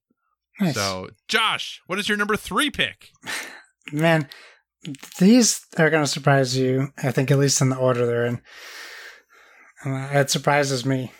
Nice. 0.59 0.75
So, 0.75 1.09
Josh, 1.27 1.81
what 1.87 1.99
is 1.99 2.09
your 2.09 2.17
number 2.17 2.35
three 2.35 2.69
pick? 2.69 3.09
Man, 3.91 4.27
these 5.19 5.65
are 5.77 5.89
going 5.89 6.03
to 6.03 6.09
surprise 6.09 6.57
you. 6.57 6.89
I 7.03 7.11
think 7.11 7.29
at 7.29 7.39
least 7.39 7.61
in 7.61 7.69
the 7.69 7.77
order 7.77 8.05
they're 8.05 8.25
in. 8.25 8.41
Uh, 9.85 10.09
it 10.11 10.29
surprises 10.29 10.85
me. 10.85 11.11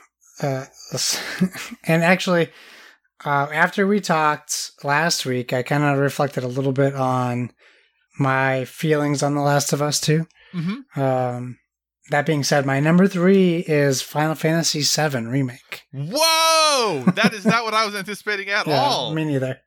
Uh, 0.42 0.66
and 1.86 2.04
actually, 2.04 2.50
uh, 3.26 3.48
after 3.52 3.88
we 3.88 4.00
talked 4.00 4.72
last 4.84 5.26
week, 5.26 5.54
I 5.54 5.64
kind 5.64 5.84
of 5.84 6.00
reflected 6.00 6.44
a 6.44 6.48
little 6.48 6.72
bit 6.74 6.96
on 6.96 7.52
my 8.20 8.66
feelings 8.66 9.24
on 9.24 9.36
The 9.36 9.42
Last 9.42 9.74
of 9.74 9.82
Us 9.82 10.00
2. 10.02 10.26
Mm-hmm. 10.54 11.00
Um, 11.00 11.58
that 12.10 12.26
being 12.26 12.44
said, 12.44 12.66
my 12.66 12.80
number 12.80 13.08
three 13.08 13.58
is 13.60 14.02
Final 14.02 14.36
Fantasy 14.36 14.82
VII 14.82 15.26
Remake. 15.26 15.84
Whoa! 15.92 17.04
That 17.16 17.34
is 17.34 17.46
not 17.46 17.66
what 17.66 17.74
I 17.74 17.86
was 17.86 17.96
anticipating 17.96 18.50
at 18.50 18.66
Yeah, 18.68 18.80
all. 18.80 19.14
Me 19.14 19.26
neither. 19.26 19.60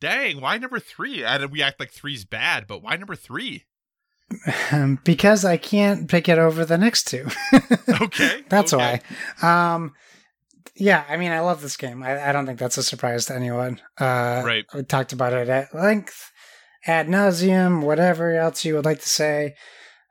Dang, 0.00 0.40
why 0.40 0.58
number 0.58 0.78
three? 0.78 1.24
I, 1.24 1.44
we 1.46 1.62
act 1.62 1.80
like 1.80 1.90
three's 1.90 2.24
bad, 2.24 2.66
but 2.66 2.82
why 2.82 2.96
number 2.96 3.14
three? 3.16 3.64
Um, 4.72 4.98
because 5.04 5.44
I 5.44 5.56
can't 5.56 6.08
pick 6.08 6.28
it 6.28 6.38
over 6.38 6.64
the 6.64 6.78
next 6.78 7.04
two. 7.04 7.26
Okay. 8.00 8.42
That's 8.48 8.72
okay. 8.72 9.00
why. 9.40 9.74
Um, 9.74 9.92
yeah, 10.76 11.04
I 11.08 11.16
mean, 11.16 11.30
I 11.30 11.40
love 11.40 11.62
this 11.62 11.76
game. 11.76 12.02
I, 12.02 12.28
I 12.28 12.32
don't 12.32 12.44
think 12.46 12.58
that's 12.58 12.76
a 12.78 12.82
surprise 12.82 13.26
to 13.26 13.34
anyone. 13.34 13.80
Uh, 13.98 14.42
Right. 14.44 14.64
We 14.74 14.82
talked 14.82 15.12
about 15.12 15.32
it 15.32 15.48
at 15.48 15.74
length, 15.74 16.32
ad 16.86 17.06
nauseum, 17.06 17.82
whatever 17.82 18.34
else 18.34 18.64
you 18.64 18.74
would 18.74 18.84
like 18.84 19.00
to 19.00 19.08
say. 19.08 19.54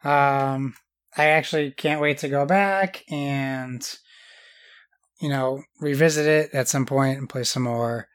Um, 0.03 0.75
I 1.17 1.27
actually 1.27 1.71
can't 1.71 2.01
wait 2.01 2.19
to 2.19 2.29
go 2.29 2.45
back 2.45 3.03
and, 3.11 3.87
you 5.21 5.29
know, 5.29 5.61
revisit 5.79 6.25
it 6.25 6.53
at 6.53 6.69
some 6.69 6.85
point 6.85 7.19
and 7.19 7.29
play 7.29 7.43
some 7.43 7.63
more. 7.63 8.07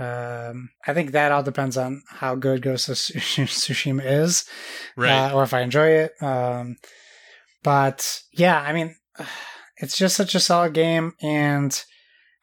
Um, 0.00 0.70
I 0.86 0.94
think 0.94 1.12
that 1.12 1.30
all 1.30 1.42
depends 1.42 1.76
on 1.76 2.02
how 2.08 2.34
good 2.34 2.62
Ghost 2.62 2.88
of 2.88 2.94
Tsushima 2.96 4.02
is 4.04 4.44
Right. 4.96 5.30
uh, 5.30 5.34
or 5.34 5.42
if 5.42 5.52
I 5.52 5.60
enjoy 5.60 5.88
it. 5.88 6.12
Um, 6.22 6.76
but 7.62 8.22
yeah, 8.32 8.58
I 8.60 8.72
mean, 8.72 8.96
it's 9.76 9.96
just 9.98 10.16
such 10.16 10.34
a 10.34 10.40
solid 10.40 10.72
game, 10.72 11.12
and 11.22 11.78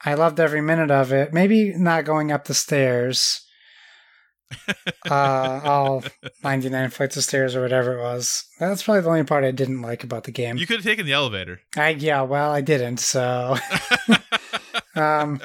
I 0.05 0.13
loved 0.13 0.39
every 0.39 0.61
minute 0.61 0.91
of 0.91 1.11
it. 1.11 1.33
Maybe 1.33 1.73
not 1.75 2.05
going 2.05 2.31
up 2.31 2.45
the 2.45 2.53
stairs, 2.53 3.41
uh, 5.09 5.59
all 5.63 6.03
99 6.43 6.89
flights 6.91 7.17
of 7.17 7.23
stairs 7.23 7.55
or 7.55 7.61
whatever 7.61 7.97
it 7.97 8.01
was. 8.03 8.43
That's 8.59 8.83
probably 8.83 9.01
the 9.01 9.09
only 9.09 9.23
part 9.23 9.43
I 9.43 9.51
didn't 9.51 9.81
like 9.81 10.03
about 10.03 10.25
the 10.25 10.31
game. 10.31 10.57
you 10.57 10.67
could 10.67 10.77
have 10.77 10.85
taken 10.85 11.05
the 11.07 11.13
elevator. 11.13 11.59
I, 11.75 11.89
yeah, 11.89 12.21
well, 12.21 12.51
I 12.51 12.61
didn't, 12.61 12.97
so. 12.97 13.57
um, 14.95 15.41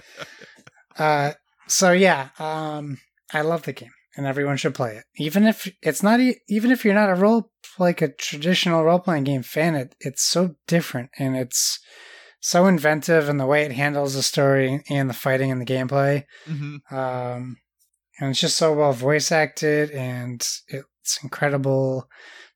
uh, 0.98 1.32
so 1.72 1.92
yeah, 1.92 2.28
um, 2.38 2.98
I 3.32 3.40
love 3.40 3.62
the 3.62 3.72
game, 3.72 3.92
and 4.16 4.26
everyone 4.26 4.58
should 4.58 4.74
play 4.74 4.96
it. 4.96 5.04
Even 5.16 5.44
if 5.44 5.72
it's 5.82 6.02
not, 6.02 6.20
even 6.48 6.70
if 6.70 6.84
you're 6.84 6.94
not 6.94 7.10
a 7.10 7.14
role 7.14 7.50
like 7.78 8.02
a 8.02 8.12
traditional 8.12 8.84
role 8.84 8.98
playing 8.98 9.24
game 9.24 9.42
fan, 9.42 9.74
it 9.74 9.94
it's 10.00 10.22
so 10.22 10.56
different, 10.66 11.10
and 11.18 11.36
it's 11.36 11.78
so 12.40 12.66
inventive 12.66 13.28
in 13.28 13.38
the 13.38 13.46
way 13.46 13.62
it 13.62 13.72
handles 13.72 14.14
the 14.14 14.22
story 14.22 14.82
and 14.90 15.08
the 15.08 15.14
fighting 15.14 15.50
and 15.50 15.60
the 15.60 15.64
gameplay. 15.66 16.24
hmm 16.46 16.76
Um, 16.90 17.56
and 18.20 18.30
it's 18.30 18.40
just 18.40 18.58
so 18.58 18.74
well 18.74 18.92
voice 18.92 19.32
acted, 19.32 19.90
and 19.92 20.46
it's 20.68 21.18
incredible 21.22 22.08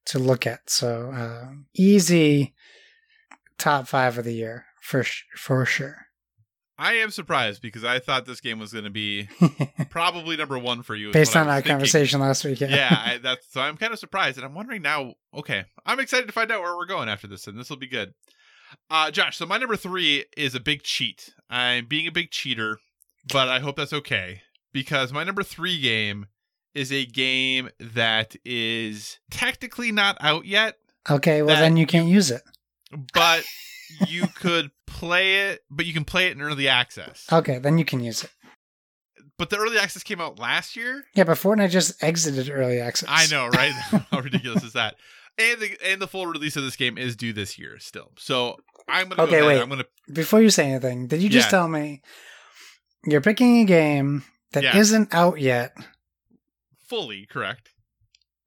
to 0.07 0.19
look 0.19 0.47
at. 0.47 0.69
So 0.69 1.11
um, 1.13 1.67
easy 1.75 2.55
top 3.59 3.89
five 3.89 4.19
of 4.19 4.25
the 4.25 4.35
year 4.35 4.67
for 4.83 5.03
sh- 5.03 5.25
for 5.37 5.65
sure. 5.65 6.06
I 6.79 6.95
am 6.95 7.11
surprised 7.11 7.63
because 7.63 7.85
I 7.85 7.99
thought 7.99 8.27
this 8.27 8.41
game 8.41 8.59
was 8.59 8.73
going 8.73 8.85
to 8.85 8.91
be 8.91 9.29
probably 9.91 10.37
number 10.37 10.59
one 10.59 10.83
for 10.83 10.95
you. 10.95 11.11
Based 11.11 11.35
on 11.37 11.49
our 11.49 11.57
thinking. 11.57 11.71
conversation 11.73 12.21
last 12.21 12.45
week. 12.45 12.61
Yeah. 12.61 12.69
yeah, 12.69 13.03
I, 13.05 13.19
that's 13.23 13.51
so 13.51 13.61
I'm 13.63 13.77
kind 13.77 13.93
of 13.93 13.99
surprised, 13.99 14.37
and 14.37 14.45
I'm 14.45 14.55
wondering 14.55 14.83
now. 14.83 15.15
Okay, 15.35 15.65
I'm 15.87 16.01
excited 16.01 16.27
to 16.27 16.33
find 16.33 16.51
out 16.53 16.61
where 16.63 16.77
we're 16.77 16.87
going 16.87 17.09
after 17.09 17.27
this, 17.27 17.47
and 17.47 17.59
this 17.59 17.71
will 17.71 17.77
be 17.79 17.87
good. 17.89 18.13
Uh, 18.91 19.11
Josh, 19.11 19.37
so 19.37 19.47
my 19.47 19.59
number 19.59 19.77
three 19.77 20.25
is 20.37 20.55
a 20.55 20.61
big 20.61 20.83
cheat. 20.83 21.33
I'm 21.49 21.87
being 21.87 22.07
a 22.07 22.13
big 22.13 22.31
cheater, 22.31 22.79
but 23.33 23.49
I 23.49 23.61
hope 23.61 23.77
that's 23.77 23.93
okay 23.93 24.43
because 24.73 25.13
my 25.13 25.25
number 25.25 25.43
three 25.43 25.81
game 25.81 26.27
is 26.75 26.93
a 26.93 27.07
game 27.07 27.71
that 27.81 28.37
is 28.45 29.19
technically 29.31 29.93
not 29.93 30.17
out 30.21 30.45
yet, 30.45 30.77
Okay, 31.09 31.41
well 31.41 31.55
That 31.55 31.63
then 31.63 31.77
you 31.79 31.87
can't 31.87 32.09
use 32.09 32.31
it. 32.31 32.43
but 33.15 33.45
you 34.09 34.27
could 34.29 34.71
play 34.87 35.49
it, 35.51 35.61
but 35.71 35.87
you 35.87 35.93
can 35.93 36.05
play 36.05 36.27
it 36.27 36.33
in 36.33 36.43
early 36.43 36.69
access. 36.69 37.27
Okay, 37.33 37.59
then 37.59 37.79
you 37.79 37.85
can 37.85 38.01
use 38.01 38.25
it. 38.25 38.31
But 39.39 39.51
the 39.51 39.59
early 39.59 39.77
access 39.79 40.03
came 40.03 40.21
out 40.21 40.39
last 40.39 40.77
year. 40.77 41.05
Yeah, 41.15 41.25
but 41.25 41.37
Fortnite 41.37 41.71
just 41.71 42.03
exited 42.03 42.49
early 42.51 42.81
access. 42.81 43.09
I 43.13 43.27
know, 43.27 43.49
right? 43.49 43.73
How 44.11 44.21
ridiculous 44.21 44.63
is 44.65 44.73
that? 44.73 44.97
And 45.39 45.61
the 45.61 45.77
and 45.85 46.01
the 46.01 46.09
full 46.09 46.27
release 46.27 46.57
of 46.57 46.63
this 46.63 46.77
game 46.77 46.97
is 46.97 47.15
due 47.17 47.35
this 47.35 47.59
year 47.59 47.79
still. 47.79 48.13
So 48.19 48.57
I'm 48.89 49.11
gonna 49.11 49.23
Okay, 49.25 49.41
go 49.41 49.47
wait. 49.49 49.61
I'm 49.61 49.69
gonna 49.69 49.85
Before 50.11 50.41
you 50.41 50.49
say 50.49 50.71
anything, 50.71 51.07
did 51.09 51.23
you 51.23 51.29
just 51.29 51.49
Yeah. 51.49 51.59
tell 51.59 51.69
me 51.69 52.01
you're 53.05 53.21
picking 53.21 53.59
a 53.61 53.65
game 53.67 54.25
that 54.53 54.63
Yeah. 54.63 54.73
not 54.99 55.09
out 55.13 55.39
yet 55.41 55.77
fully 56.89 57.27
correct. 57.27 57.71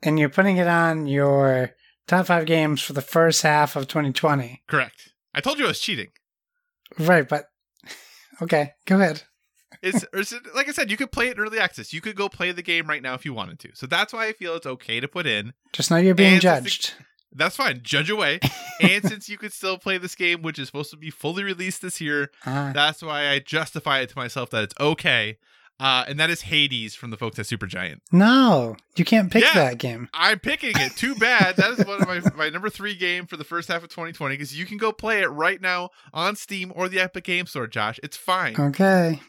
and 0.02 0.18
you're 0.18 0.30
putting 0.30 0.58
it 0.58 0.68
on 0.68 1.06
your 1.08 1.72
top 2.08 2.26
five 2.26 2.46
games 2.46 2.82
for 2.82 2.94
the 2.94 3.02
first 3.02 3.42
half 3.44 3.76
of 3.76 3.88
2020? 3.88 4.64
Correct. 4.68 5.10
I 5.36 5.41
told 5.41 5.59
you 5.59 5.65
I 5.65 5.69
was 5.69 5.80
cheating. 5.80 6.07
Right, 6.97 7.27
but 7.27 7.45
okay, 8.41 8.73
go 8.86 8.95
ahead. 8.99 9.23
It's, 9.82 10.03
it, 10.13 10.41
like 10.55 10.67
I 10.67 10.71
said, 10.71 10.89
you 10.91 10.97
could 10.97 11.11
play 11.11 11.27
it 11.30 11.38
early 11.39 11.59
access. 11.59 11.93
You 11.93 12.01
could 12.01 12.15
go 12.15 12.30
play 12.30 12.51
the 12.51 12.61
game 12.63 12.88
right 12.88 13.01
now 13.01 13.13
if 13.13 13.25
you 13.25 13.34
wanted 13.34 13.59
to. 13.59 13.69
So 13.75 13.86
that's 13.88 14.11
why 14.13 14.27
I 14.27 14.34
feel 14.34 14.55
it's 14.55 14.65
okay 14.65 14.99
to 14.99 15.07
put 15.07 15.25
in. 15.27 15.53
Just 15.73 15.91
know 15.91 15.97
you're 15.97 16.15
being 16.15 16.34
And 16.36 16.41
since 16.41 16.63
the- 16.63 16.69
judged. 16.69 16.93
That's 17.32 17.55
fine. 17.55 17.82
Judge 17.84 18.09
away. 18.09 18.39
and 18.82 19.03
since 19.07 19.30
you 19.30 19.38
could 19.38 19.53
still 19.53 19.77
play 19.77 19.99
this 19.99 20.15
game, 20.15 20.41
which 20.41 20.57
is 20.57 20.65
supposed 20.65 20.89
to 20.89 20.97
be 20.97 21.11
fully 21.11 21.43
released 21.43 21.82
this 21.84 22.01
year, 22.01 22.32
Uh, 22.43 22.73
that's 22.73 23.03
why 23.03 23.27
I 23.30 23.38
justify 23.38 23.99
it 23.99 24.09
to 24.09 24.17
myself 24.17 24.49
that 24.49 24.63
it's 24.63 24.73
okay. 24.80 25.38
Uh, 25.80 26.03
and 26.07 26.19
that 26.19 26.30
is 26.30 26.41
Hades 26.41 26.93
from 26.95 27.09
the 27.09 27.15
folks 27.17 27.39
at 27.39 27.45
Supergiant. 27.45 27.99
no, 28.11 28.75
you 28.97 29.05
can't 29.05 29.32
pick 29.32 29.43
Yeah. 29.43 29.53
that 29.53 29.77
game. 29.77 30.09
I'm 30.13 30.39
picking 30.39 30.73
it. 30.75 30.95
Too 30.97 31.15
bad. 31.15 31.55
That 31.55 31.71
is 31.80 31.86
one 31.86 32.01
of 32.01 32.07
my, 32.07 32.19
my 32.36 32.49
number 32.49 32.69
three 32.69 32.95
game 32.95 33.25
for 33.27 33.38
the 33.38 33.45
first 33.45 33.69
half 33.69 33.82
of 33.84 33.89
2020 33.89 34.34
because 34.36 34.57
you 34.57 34.65
can 34.65 34.77
go 34.77 34.91
play 34.91 35.21
it 35.21 35.27
right 35.27 35.61
now 35.61 35.91
on 36.13 36.36
Steam 36.36 36.73
or 36.75 36.89
the 36.89 36.99
Epic 36.99 37.23
Game 37.23 37.45
Store, 37.45 37.65
Josh. 37.67 37.99
It's 38.03 38.17
fine. 38.17 38.55
Okay. 38.59 39.21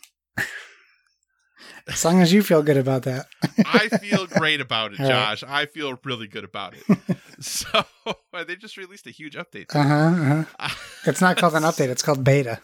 as 1.86 2.04
long 2.04 2.20
as 2.20 2.32
you 2.32 2.42
feel 2.42 2.62
good 2.62 2.76
about 2.76 3.02
that. 3.04 3.26
I 3.64 3.88
feel 3.88 4.26
great 4.26 4.60
about 4.60 4.92
it, 4.92 5.00
All 5.00 5.06
right. 5.08 5.38
Josh. 5.38 5.44
I 5.46 5.66
feel 5.66 5.98
really 6.04 6.26
good 6.26 6.44
about 6.44 6.74
it. 6.74 6.98
So 7.42 7.84
they 8.46 8.54
just 8.54 8.76
released 8.76 9.06
a 9.06 9.10
huge 9.10 9.34
update. 9.34 9.74
Uh 9.74 9.82
huh. 9.82 10.44
Uh-huh. 10.58 10.74
It's 11.06 11.22
not 11.22 11.38
called 11.38 11.54
an 11.54 11.62
update. 11.62 11.88
It's 11.88 12.02
called 12.02 12.22
beta. 12.22 12.60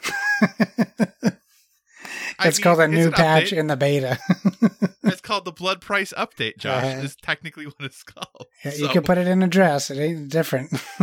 It's 2.41 2.59
mean, 2.59 2.65
called 2.65 2.81
a 2.81 2.89
new 2.89 3.11
patch 3.11 3.51
update. 3.51 3.59
in 3.59 3.67
the 3.67 3.77
beta. 3.77 4.19
It's 5.07 5.21
called 5.21 5.45
the 5.45 5.53
Blood 5.53 5.81
Price 5.81 6.13
Update, 6.17 6.59
Josh. 6.59 6.85
Uh-huh. 6.85 7.03
Is 7.03 7.17
technically 7.17 7.67
what 7.67 7.77
it's 7.81 8.03
called. 8.03 8.47
Yeah, 8.65 8.75
you 8.75 8.89
can 8.89 9.03
put 9.03 9.19
it 9.19 9.29
in 9.29 9.43
a 9.43 9.47
dress. 9.47 9.91
It 9.91 9.99
ain't 9.99 10.29
different. 10.29 10.73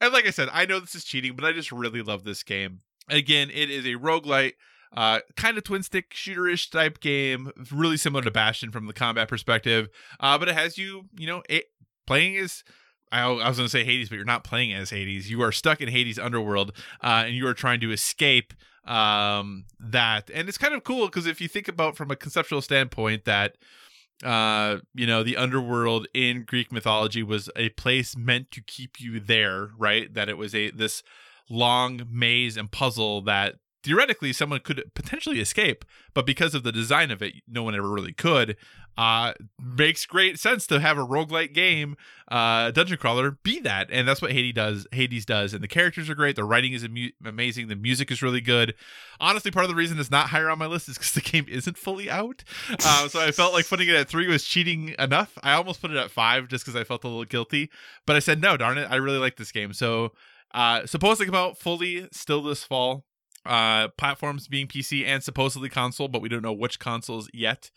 and 0.00 0.12
like 0.12 0.26
I 0.26 0.30
said, 0.30 0.48
I 0.52 0.64
know 0.66 0.80
this 0.80 0.94
is 0.94 1.04
cheating, 1.04 1.34
but 1.34 1.44
I 1.44 1.52
just 1.52 1.72
really 1.72 2.02
love 2.02 2.24
this 2.24 2.42
game. 2.42 2.80
Again, 3.08 3.50
it 3.52 3.70
is 3.70 3.84
a 3.84 3.94
roguelite, 3.94 4.52
uh, 4.96 5.20
kind 5.36 5.58
of 5.58 5.64
twin 5.64 5.82
stick 5.82 6.10
shooterish 6.10 6.70
type 6.70 7.00
game, 7.00 7.50
really 7.72 7.96
similar 7.96 8.22
to 8.22 8.30
Bastion 8.30 8.70
from 8.70 8.86
the 8.86 8.92
combat 8.92 9.28
perspective. 9.28 9.88
Uh, 10.20 10.38
but 10.38 10.48
it 10.48 10.54
has 10.54 10.78
you, 10.78 11.08
you 11.18 11.26
know, 11.26 11.42
it, 11.48 11.64
playing 12.06 12.36
as 12.36 12.62
I, 13.10 13.22
I 13.22 13.48
was 13.48 13.58
going 13.58 13.66
to 13.66 13.68
say 13.68 13.84
Hades, 13.84 14.08
but 14.08 14.16
you're 14.16 14.24
not 14.24 14.44
playing 14.44 14.72
as 14.72 14.90
Hades. 14.90 15.30
You 15.30 15.42
are 15.42 15.52
stuck 15.52 15.80
in 15.80 15.88
Hades 15.88 16.18
underworld, 16.18 16.72
uh, 17.02 17.24
and 17.26 17.34
you 17.34 17.46
are 17.46 17.54
trying 17.54 17.80
to 17.80 17.92
escape 17.92 18.54
um, 18.84 19.64
that. 19.78 20.30
And 20.32 20.48
it's 20.48 20.58
kind 20.58 20.74
of 20.74 20.84
cool 20.84 21.06
because 21.06 21.26
if 21.26 21.40
you 21.40 21.48
think 21.48 21.68
about 21.68 21.96
from 21.96 22.10
a 22.10 22.16
conceptual 22.16 22.62
standpoint 22.62 23.24
that 23.24 23.56
uh 24.24 24.78
you 24.94 25.06
know 25.06 25.22
the 25.22 25.36
underworld 25.36 26.08
in 26.12 26.42
greek 26.42 26.72
mythology 26.72 27.22
was 27.22 27.48
a 27.54 27.68
place 27.68 28.16
meant 28.16 28.50
to 28.50 28.60
keep 28.60 29.00
you 29.00 29.20
there 29.20 29.70
right 29.78 30.12
that 30.14 30.28
it 30.28 30.36
was 30.36 30.56
a 30.56 30.72
this 30.72 31.04
long 31.48 32.02
maze 32.10 32.56
and 32.56 32.72
puzzle 32.72 33.20
that 33.22 33.54
theoretically 33.82 34.32
someone 34.32 34.60
could 34.60 34.82
potentially 34.94 35.40
escape 35.40 35.84
but 36.14 36.26
because 36.26 36.54
of 36.54 36.62
the 36.62 36.72
design 36.72 37.10
of 37.10 37.22
it 37.22 37.34
no 37.46 37.62
one 37.62 37.74
ever 37.74 37.88
really 37.88 38.12
could 38.12 38.56
uh 38.96 39.32
makes 39.62 40.04
great 40.06 40.38
sense 40.38 40.66
to 40.66 40.80
have 40.80 40.98
a 40.98 41.06
roguelike 41.06 41.52
game 41.52 41.96
uh 42.28 42.70
dungeon 42.72 42.98
crawler 42.98 43.30
be 43.30 43.60
that 43.60 43.88
and 43.90 44.08
that's 44.08 44.20
what 44.20 44.32
hades 44.32 44.54
does 44.54 44.86
hades 44.92 45.24
does 45.24 45.54
and 45.54 45.62
the 45.62 45.68
characters 45.68 46.10
are 46.10 46.14
great 46.14 46.34
the 46.36 46.44
writing 46.44 46.72
is 46.72 46.84
amu- 46.84 47.12
amazing 47.24 47.68
the 47.68 47.76
music 47.76 48.10
is 48.10 48.22
really 48.22 48.40
good 48.40 48.74
honestly 49.20 49.50
part 49.50 49.64
of 49.64 49.70
the 49.70 49.76
reason 49.76 49.98
it's 49.98 50.10
not 50.10 50.30
higher 50.30 50.50
on 50.50 50.58
my 50.58 50.66
list 50.66 50.88
is 50.88 50.98
because 50.98 51.12
the 51.12 51.20
game 51.20 51.46
isn't 51.48 51.78
fully 51.78 52.10
out 52.10 52.42
um, 52.86 53.08
so 53.08 53.20
I 53.20 53.30
felt 53.30 53.52
like 53.52 53.68
putting 53.68 53.88
it 53.88 53.94
at 53.94 54.08
three 54.08 54.26
was 54.26 54.44
cheating 54.44 54.94
enough. 54.98 55.38
I 55.42 55.52
almost 55.52 55.80
put 55.80 55.90
it 55.90 55.96
at 55.96 56.10
five 56.10 56.48
just 56.48 56.64
because 56.64 56.76
I 56.76 56.84
felt 56.84 57.04
a 57.04 57.08
little 57.08 57.24
guilty, 57.24 57.70
but 58.06 58.16
I 58.16 58.20
said 58.20 58.40
no, 58.40 58.56
darn 58.56 58.78
it, 58.78 58.90
I 58.90 58.96
really 58.96 59.18
like 59.18 59.36
this 59.36 59.52
game. 59.52 59.72
So 59.72 60.12
uh, 60.52 60.86
supposed 60.86 61.20
to 61.20 61.26
come 61.26 61.34
out 61.34 61.58
fully 61.58 62.08
still 62.12 62.42
this 62.42 62.64
fall. 62.64 63.04
Uh, 63.48 63.88
platforms 63.96 64.46
being 64.46 64.66
PC 64.66 65.06
and 65.06 65.22
supposedly 65.24 65.70
console, 65.70 66.06
but 66.06 66.20
we 66.20 66.28
don't 66.28 66.42
know 66.42 66.52
which 66.52 66.78
consoles 66.78 67.30
yet. 67.32 67.70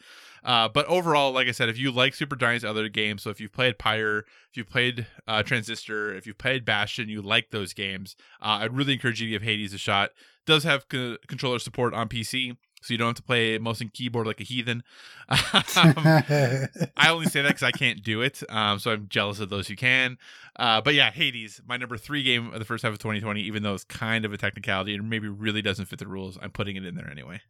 Uh, 0.43 0.67
but 0.67 0.86
overall, 0.88 1.32
like 1.32 1.47
I 1.47 1.51
said, 1.51 1.69
if 1.69 1.78
you 1.78 1.91
like 1.91 2.13
Supergiant's 2.13 2.65
other 2.65 2.89
games, 2.89 3.24
so 3.24 3.30
if 3.30 3.39
you've 3.39 3.53
played 3.53 3.80
Pyre, 3.80 4.26
if 4.49 4.57
you've 4.57 4.69
played 4.69 5.07
uh, 5.28 5.43
Transistor, 5.43 6.13
if 6.13 6.28
you've 6.28 6.38
played 6.38 6.65
Bastion, 6.65 7.07
you 7.07 7.22
like 7.22 7.51
those 7.51 7.74
games, 7.74 8.15
uh, 8.41 8.59
I'd 8.61 8.76
really 8.76 8.93
encourage 8.93 9.22
you 9.22 9.28
to 9.28 9.32
give 9.32 9.43
Hades 9.43 9.74
a 9.74 9.78
shot. 9.78 10.11
does 10.45 10.63
have 10.65 10.89
co- 10.89 11.17
controller 11.28 11.59
support 11.59 11.93
on 11.93 12.09
PC, 12.09 12.57
so 12.82 12.94
you 12.94 12.98
don't 12.98 13.10
have 13.10 13.16
to 13.16 13.24
play 13.24 13.58
mouse 13.58 13.82
and 13.82 13.94
keyboard 13.94 14.28
like 14.28 14.40
a 14.42 14.44
heathen. 14.44 14.84
um, 15.30 15.38
I 15.76 17.10
only 17.10 17.28
say 17.28 17.42
that 17.42 17.50
because 17.50 17.64
I 17.64 17.72
can't 17.72 18.04
do 18.04 18.22
it, 18.22 18.44
um, 18.50 18.80
so 18.80 18.92
I'm 18.92 19.08
jealous 19.08 19.40
of 19.40 19.50
those 19.50 19.68
who 19.68 19.76
can. 19.76 20.18
Uh, 20.58 20.82
but 20.82 20.94
yeah, 20.94 21.12
Hades, 21.12 21.62
my 21.66 21.78
number 21.78 21.98
three 21.98 22.24
game 22.24 22.54
of 22.54 22.60
the 22.60 22.66
first 22.66 22.84
half 22.84 22.92
of 22.92 23.00
2020, 23.00 23.42
even 23.42 23.64
though 23.64 23.74
it's 23.74 23.84
kind 23.84 24.26
of 24.26 24.34
a 24.34 24.38
technicality 24.38 24.94
and 24.96 25.10
maybe 25.10 25.28
really 25.28 25.62
doesn't 25.62 25.86
fit 25.86 26.00
the 26.00 26.08
rules, 26.08 26.38
I'm 26.42 26.52
putting 26.52 26.76
it 26.76 26.86
in 26.86 26.96
there 26.96 27.10
anyway. 27.10 27.42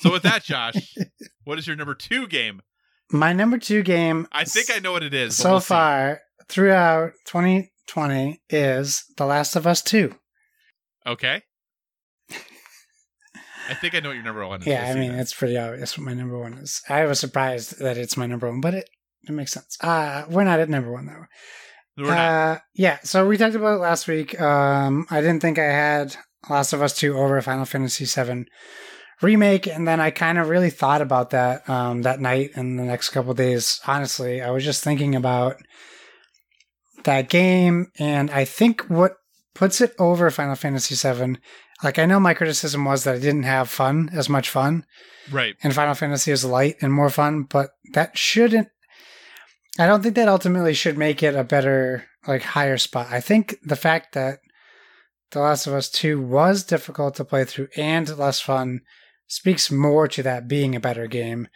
So 0.00 0.12
with 0.12 0.22
that, 0.24 0.42
Josh, 0.42 0.96
what 1.44 1.58
is 1.58 1.66
your 1.66 1.76
number 1.76 1.94
two 1.94 2.26
game? 2.26 2.62
My 3.10 3.32
number 3.32 3.58
two 3.58 3.82
game. 3.82 4.26
I 4.32 4.44
think 4.44 4.70
I 4.74 4.78
know 4.78 4.92
what 4.92 5.02
it 5.02 5.14
is. 5.14 5.36
so 5.36 5.52
we'll 5.52 5.60
see. 5.60 5.68
far 5.68 6.20
throughout 6.48 7.12
2020 7.26 8.40
is 8.50 9.04
The 9.16 9.24
Last 9.24 9.56
of 9.56 9.66
Us 9.66 9.82
2. 9.82 10.12
Okay. 11.06 11.42
I 13.68 13.74
think 13.74 13.94
I 13.94 14.00
know 14.00 14.10
what 14.10 14.14
your 14.14 14.24
number 14.24 14.46
one 14.46 14.60
is. 14.60 14.66
Yeah, 14.66 14.86
I 14.88 14.94
mean, 14.94 15.12
it's 15.12 15.34
pretty 15.34 15.56
obvious 15.58 15.96
what 15.96 16.04
my 16.04 16.14
number 16.14 16.38
one 16.38 16.54
is. 16.54 16.82
I 16.88 17.04
was 17.06 17.20
surprised 17.20 17.78
that 17.80 17.96
it's 17.96 18.16
my 18.16 18.26
number 18.26 18.48
one, 18.48 18.60
but 18.60 18.74
it, 18.74 18.88
it 19.28 19.32
makes 19.32 19.52
sense. 19.52 19.76
Uh, 19.80 20.24
we're 20.28 20.44
not 20.44 20.60
at 20.60 20.68
number 20.68 20.92
one, 20.92 21.06
though. 21.06 21.24
We're 21.96 22.14
not. 22.14 22.18
Uh, 22.18 22.58
yeah, 22.74 22.98
so 23.02 23.26
we 23.26 23.36
talked 23.36 23.54
about 23.54 23.76
it 23.76 23.80
last 23.80 24.06
week. 24.06 24.40
Um, 24.40 25.06
I 25.10 25.20
didn't 25.20 25.40
think 25.40 25.58
I 25.58 25.64
had 25.64 26.16
Last 26.48 26.72
of 26.72 26.82
Us 26.82 26.96
2 26.96 27.16
over 27.16 27.40
Final 27.40 27.64
Fantasy 27.64 28.04
7 28.04 28.46
remake, 29.22 29.66
and 29.66 29.88
then 29.88 30.00
I 30.00 30.10
kind 30.10 30.38
of 30.38 30.48
really 30.48 30.70
thought 30.70 31.00
about 31.00 31.30
that 31.30 31.68
um, 31.68 32.02
that 32.02 32.20
night 32.20 32.50
and 32.54 32.78
the 32.78 32.84
next 32.84 33.10
couple 33.10 33.34
days. 33.34 33.80
Honestly, 33.86 34.42
I 34.42 34.50
was 34.50 34.64
just 34.64 34.84
thinking 34.84 35.14
about 35.14 35.56
that 37.04 37.28
game, 37.28 37.86
and 37.98 38.30
I 38.30 38.44
think 38.44 38.82
what 38.82 39.16
puts 39.54 39.80
it 39.80 39.94
over 39.98 40.30
Final 40.30 40.54
Fantasy 40.54 40.94
7, 40.94 41.38
like 41.82 41.98
I 41.98 42.06
know 42.06 42.20
my 42.20 42.34
criticism 42.34 42.84
was 42.84 43.04
that 43.04 43.16
I 43.16 43.18
didn't 43.18 43.42
have 43.42 43.68
fun 43.68 44.10
as 44.12 44.28
much 44.28 44.48
fun, 44.48 44.84
right. 45.30 45.54
and 45.62 45.74
Final 45.74 45.94
Fantasy 45.94 46.32
is 46.32 46.44
light 46.44 46.76
and 46.80 46.92
more 46.92 47.10
fun, 47.10 47.42
but 47.42 47.70
that 47.92 48.16
shouldn't. 48.16 48.68
I 49.78 49.86
don't 49.86 50.02
think 50.02 50.14
that 50.14 50.28
ultimately 50.28 50.72
should 50.72 50.96
make 50.96 51.22
it 51.22 51.34
a 51.34 51.44
better, 51.44 52.04
like, 52.26 52.42
higher 52.42 52.78
spot. 52.78 53.08
I 53.10 53.20
think 53.20 53.56
the 53.62 53.76
fact 53.76 54.14
that 54.14 54.38
The 55.32 55.40
Last 55.40 55.66
of 55.66 55.74
Us 55.74 55.90
2 55.90 56.20
was 56.20 56.64
difficult 56.64 57.14
to 57.16 57.26
play 57.26 57.44
through 57.44 57.68
and 57.76 58.16
less 58.16 58.40
fun 58.40 58.80
speaks 59.26 59.70
more 59.70 60.08
to 60.08 60.22
that 60.22 60.48
being 60.48 60.74
a 60.74 60.80
better 60.80 61.06
game 61.06 61.48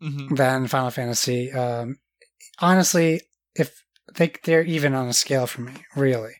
hmm 0.00 0.34
than 0.34 0.68
Final 0.68 0.90
Fantasy. 0.90 1.50
Um, 1.52 1.96
honestly, 2.60 3.22
if 3.54 3.82
they, 4.14 4.32
they're 4.44 4.62
even 4.62 4.94
on 4.94 5.08
a 5.08 5.12
scale 5.12 5.46
for 5.46 5.62
me, 5.62 5.72
really. 5.96 6.34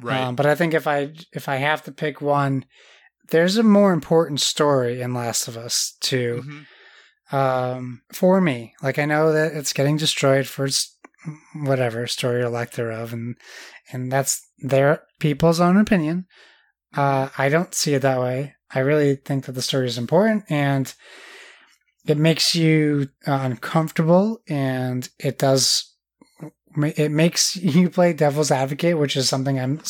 Right. 0.00 0.20
Um, 0.20 0.36
but 0.36 0.46
I 0.46 0.54
think 0.54 0.74
if 0.74 0.86
I 0.86 1.12
if 1.32 1.48
I 1.48 1.56
have 1.56 1.82
to 1.84 1.92
pick 1.92 2.20
one, 2.20 2.64
there's 3.30 3.56
a 3.56 3.62
more 3.62 3.92
important 3.92 4.40
story 4.40 5.00
in 5.00 5.12
Last 5.14 5.48
of 5.48 5.56
Us 5.56 5.96
2 6.00 6.44
Mhm. 6.46 7.36
um, 7.36 8.02
for 8.12 8.40
me. 8.40 8.74
Like 8.82 8.98
I 8.98 9.04
know 9.04 9.32
that 9.32 9.52
it's 9.52 9.72
getting 9.72 9.96
destroyed 9.96 10.46
for 10.46 10.66
its 10.66 10.96
whatever 11.54 12.06
story 12.06 12.42
or 12.42 12.48
lack 12.48 12.70
thereof, 12.72 13.12
and 13.12 13.36
and 13.92 14.10
that's 14.10 14.40
their 14.58 15.02
people's 15.18 15.60
own 15.60 15.76
opinion. 15.76 16.26
Uh, 16.94 17.28
I 17.36 17.48
don't 17.48 17.74
see 17.74 17.94
it 17.94 18.02
that 18.02 18.20
way. 18.20 18.54
I 18.70 18.78
really 18.80 19.16
think 19.16 19.44
that 19.46 19.52
the 19.52 19.62
story 19.62 19.86
is 19.86 19.98
important, 19.98 20.44
and 20.48 20.92
it 22.06 22.16
makes 22.16 22.54
you 22.54 23.08
uh, 23.26 23.40
uncomfortable, 23.42 24.40
and 24.48 25.08
it 25.18 25.38
does. 25.38 25.84
It 26.76 27.10
makes 27.10 27.56
you 27.76 27.90
play 27.90 28.12
devil's 28.12 28.50
advocate, 28.50 28.98
which 28.98 29.16
is 29.16 29.28
something 29.28 29.58
I'm 29.58 29.80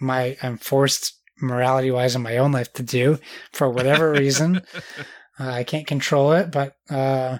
my 0.00 0.36
I'm 0.42 0.58
forced 0.58 1.14
morality 1.40 1.90
wise 1.90 2.16
in 2.16 2.22
my 2.22 2.36
own 2.38 2.52
life 2.52 2.72
to 2.74 2.82
do 2.82 3.18
for 3.52 3.70
whatever 3.70 4.10
reason. 4.18 4.62
Uh, 5.38 5.50
I 5.50 5.64
can't 5.64 5.86
control 5.86 6.32
it, 6.32 6.50
but 6.50 6.74
uh, 6.90 7.38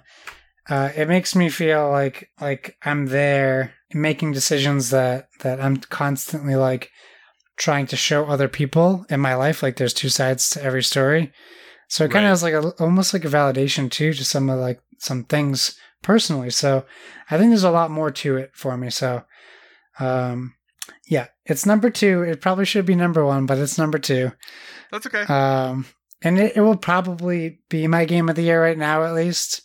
uh, 0.68 0.90
it 0.96 1.08
makes 1.08 1.34
me 1.34 1.48
feel 1.48 1.90
like 1.90 2.30
like 2.40 2.76
I'm 2.84 3.06
there 3.06 3.74
making 3.92 4.32
decisions 4.32 4.90
that 4.90 5.28
that 5.40 5.60
I'm 5.60 5.78
constantly 5.78 6.54
like 6.56 6.90
trying 7.56 7.86
to 7.88 7.96
show 7.96 8.26
other 8.26 8.48
people 8.48 9.04
in 9.10 9.18
my 9.20 9.34
life. 9.34 9.62
Like 9.62 9.76
there's 9.76 9.94
two 9.94 10.08
sides 10.10 10.50
to 10.50 10.62
every 10.62 10.82
story, 10.82 11.32
so 11.88 12.04
it 12.04 12.10
kind 12.12 12.24
Right. 12.24 12.30
of 12.30 12.34
is 12.34 12.42
like 12.42 12.54
a, 12.54 12.68
almost 12.82 13.12
like 13.12 13.24
a 13.24 13.28
validation 13.28 13.90
too 13.90 14.12
to 14.12 14.24
some 14.24 14.48
of 14.50 14.60
like 14.60 14.80
some 14.98 15.24
things 15.24 15.76
personally. 16.02 16.50
So 16.50 16.84
I 17.30 17.38
think 17.38 17.50
there's 17.50 17.64
a 17.64 17.70
lot 17.70 17.90
more 17.90 18.10
to 18.10 18.36
it 18.36 18.50
for 18.54 18.76
me. 18.76 18.90
So 18.90 19.24
um, 19.98 20.54
yeah, 21.06 21.28
it's 21.44 21.66
number 21.66 21.90
two. 21.90 22.22
It 22.22 22.40
probably 22.40 22.64
should 22.64 22.86
be 22.86 22.94
number 22.94 23.24
one, 23.24 23.46
but 23.46 23.58
it's 23.58 23.78
number 23.78 23.98
two. 23.98 24.32
That's 24.90 25.06
okay. 25.06 25.22
Um, 25.22 25.86
and 26.22 26.38
it, 26.38 26.56
it 26.56 26.60
will 26.60 26.76
probably 26.76 27.60
be 27.68 27.86
my 27.86 28.04
game 28.04 28.28
of 28.28 28.36
the 28.36 28.42
year 28.42 28.62
right 28.62 28.78
now, 28.78 29.04
at 29.04 29.14
least. 29.14 29.62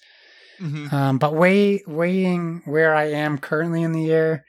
Mhm. 0.59 0.91
Um, 0.93 1.17
but 1.17 1.34
weigh, 1.34 1.84
weighing 1.88 2.61
where 2.65 2.93
I 2.95 3.05
am 3.05 3.38
currently 3.38 3.81
in 3.84 3.91
the 3.91 4.03
year, 4.03 4.45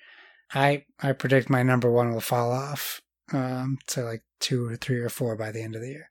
I 0.52 0.84
I 1.00 1.12
predict 1.12 1.48
my 1.50 1.62
number 1.62 1.90
one 1.90 2.12
will 2.12 2.20
fall 2.20 2.52
off 2.52 3.00
um, 3.32 3.78
to 3.88 4.02
like 4.02 4.22
two 4.40 4.66
or 4.66 4.76
three 4.76 5.00
or 5.00 5.08
four 5.08 5.34
by 5.36 5.50
the 5.50 5.62
end 5.62 5.74
of 5.74 5.80
the 5.80 5.88
year. 5.88 6.10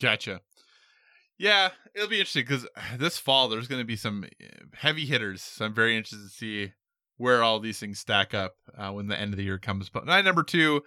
Gotcha. 0.00 0.40
Yeah, 1.38 1.70
it'll 1.94 2.08
be 2.08 2.18
interesting 2.18 2.44
because 2.44 2.66
this 2.98 3.18
fall 3.18 3.48
there's 3.48 3.68
going 3.68 3.80
to 3.80 3.86
be 3.86 3.96
some 3.96 4.24
uh, 4.24 4.46
heavy 4.74 5.06
hitters. 5.06 5.42
So 5.42 5.64
I'm 5.64 5.74
very 5.74 5.96
interested 5.96 6.24
to 6.24 6.34
see 6.34 6.72
where 7.16 7.42
all 7.42 7.60
these 7.60 7.78
things 7.78 8.00
stack 8.00 8.34
up 8.34 8.54
uh, 8.76 8.90
when 8.90 9.06
the 9.06 9.18
end 9.18 9.32
of 9.32 9.36
the 9.36 9.44
year 9.44 9.58
comes. 9.58 9.88
But 9.88 10.06
my 10.06 10.20
number 10.22 10.42
two, 10.42 10.82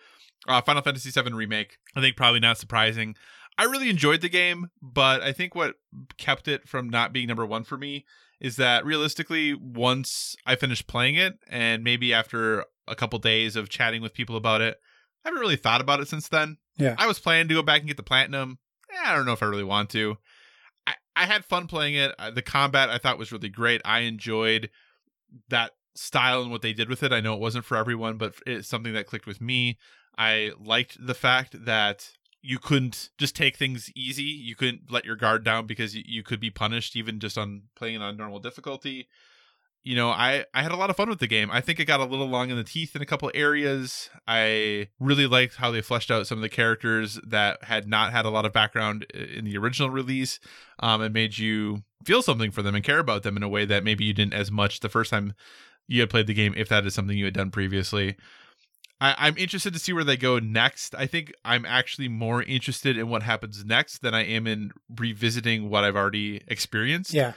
uh, 0.48 0.62
Final 0.62 0.82
Fantasy 0.82 1.10
VII 1.10 1.34
Remake. 1.34 1.78
I 1.96 2.02
think 2.02 2.18
probably 2.18 2.40
not 2.40 2.58
surprising. 2.58 3.16
I 3.58 3.64
really 3.64 3.90
enjoyed 3.90 4.22
the 4.22 4.30
game, 4.30 4.70
but 4.82 5.22
I 5.22 5.32
think 5.32 5.56
what 5.56 5.76
kept 6.18 6.48
it 6.48 6.68
from 6.68 6.90
not 6.90 7.14
being 7.14 7.28
number 7.28 7.46
one 7.46 7.64
for 7.64 7.78
me 7.78 8.06
is 8.42 8.58
that 8.58 8.86
realistically, 8.86 9.54
once 9.54 10.36
I 10.46 10.56
finished 10.56 10.88
playing 10.88 11.16
it, 11.16 11.40
and 11.48 11.84
maybe 11.84 12.14
after 12.14 12.66
a 12.86 12.96
couple 12.96 13.18
days 13.20 13.56
of 13.56 13.70
chatting 13.70 14.02
with 14.02 14.14
people 14.14 14.36
about 14.36 14.60
it, 14.60 14.78
I 15.24 15.30
haven't 15.30 15.40
really 15.40 15.56
thought 15.56 15.82
about 15.82 16.02
it 16.02 16.10
since 16.10 16.28
then. 16.28 16.58
Yeah. 16.78 16.96
I 16.98 17.08
was 17.08 17.18
planning 17.18 17.48
to 17.48 17.54
go 17.54 17.64
back 17.64 17.80
and 17.80 17.88
get 17.88 17.98
the 17.98 18.04
platinum. 18.04 18.60
Eh, 18.92 18.98
I 19.04 19.16
don't 19.16 19.26
know 19.26 19.32
if 19.32 19.42
I 19.42 19.48
really 19.48 19.64
want 19.64 19.90
to. 19.92 20.18
I, 21.16 21.26
had 21.26 21.46
fun 21.46 21.68
playing 21.68 21.96
it. 21.96 22.14
Uh, 22.18 22.32
The 22.32 22.42
combat 22.42 22.90
I 22.90 22.98
thought 22.98 23.18
was 23.18 23.32
really 23.32 23.50
great. 23.50 23.82
I 23.86 24.00
enjoyed 24.00 24.70
that 25.50 25.72
style 25.96 26.42
and 26.42 26.52
what 26.52 26.62
they 26.62 26.74
did 26.74 26.90
with 26.90 27.04
it. 27.04 27.12
I 27.12 27.22
know 27.22 27.34
it 27.34 27.40
wasn't 27.40 27.66
for 27.66 27.78
everyone, 27.78 28.18
but 28.18 28.36
it's 28.46 28.68
something 28.68 28.94
that 28.94 29.08
clicked 29.08 29.28
with 29.28 29.42
me. 29.42 29.78
I 30.18 30.52
liked 30.60 31.06
the 31.06 31.14
fact 31.14 31.66
that 31.66 32.12
you 32.42 32.60
couldn't 32.60 33.10
just 33.18 33.36
take 33.36 33.58
things 33.58 33.92
easy. 33.96 34.24
You 34.24 34.56
couldn't 34.56 34.92
let 34.92 35.06
your 35.06 35.16
guard 35.16 35.44
down 35.44 35.66
because 35.66 35.96
you 35.96 36.22
could 36.24 36.40
be 36.40 36.52
punished 36.52 36.96
even 36.96 37.20
just 37.20 37.38
on 37.38 37.64
playing 37.76 37.96
it 37.96 38.02
on 38.02 38.18
normal 38.18 38.40
difficulty. 38.40 39.08
You 39.86 39.96
know, 39.96 40.10
I 40.10 40.46
I 40.52 40.64
had 40.64 40.72
a 40.72 40.76
lot 40.76 40.90
of 40.90 40.96
fun 40.96 41.10
with 41.10 41.20
the 41.20 41.28
game. 41.28 41.52
I 41.52 41.62
think 41.62 41.80
it 41.80 41.86
got 41.86 42.00
a 42.00 42.06
little 42.06 42.28
long 42.28 42.50
in 42.50 42.58
the 42.58 42.64
teeth 42.64 42.96
in 42.96 43.04
a 43.04 43.06
couple 43.06 43.30
areas. 43.36 44.10
I 44.28 44.90
really 45.00 45.28
liked 45.28 45.58
how 45.58 45.70
they 45.70 45.82
fleshed 45.82 46.10
out 46.10 46.26
some 46.26 46.40
of 46.40 46.42
the 46.42 46.50
characters 46.50 47.20
that 47.24 47.64
had 47.64 47.88
not 47.88 48.12
had 48.12 48.26
a 48.26 48.32
lot 48.32 48.46
of 48.46 48.52
background 48.52 49.04
in 49.14 49.46
the 49.46 49.56
original 49.58 49.92
release, 49.92 50.40
um, 50.80 51.02
and 51.02 51.14
made 51.14 51.38
you 51.38 51.84
feel 52.04 52.24
something 52.24 52.50
for 52.50 52.64
them 52.64 52.74
and 52.74 52.84
care 52.84 52.98
about 52.98 53.22
them 53.22 53.38
in 53.38 53.44
a 53.44 53.48
way 53.48 53.64
that 53.64 53.84
maybe 53.84 54.04
you 54.04 54.14
didn't 54.14 54.34
as 54.34 54.50
much 54.50 54.80
the 54.80 54.90
first 54.90 55.12
time 55.12 55.36
you 55.88 56.02
had 56.02 56.10
played 56.10 56.26
the 56.26 56.34
game, 56.34 56.56
if 56.58 56.68
that 56.68 56.84
is 56.88 56.96
something 56.96 57.16
you 57.16 57.26
had 57.26 57.36
done 57.36 57.52
previously. 57.52 58.16
I, 59.00 59.14
I'm 59.20 59.38
interested 59.38 59.72
to 59.74 59.80
see 59.80 59.94
where 59.94 60.04
they 60.04 60.18
go 60.18 60.40
next. 60.40 60.96
I 60.96 61.06
think 61.06 61.32
I'm 61.44 61.64
actually 61.64 62.08
more 62.08 62.42
interested 62.42 62.98
in 62.98 63.08
what 63.08 63.22
happens 63.22 63.64
next 63.64 64.02
than 64.02 64.16
I 64.16 64.24
am 64.24 64.48
in 64.48 64.72
revisiting 64.98 65.70
what 65.70 65.84
I've 65.84 65.96
already 65.96 66.42
experienced. 66.48 67.14
Yeah. 67.14 67.34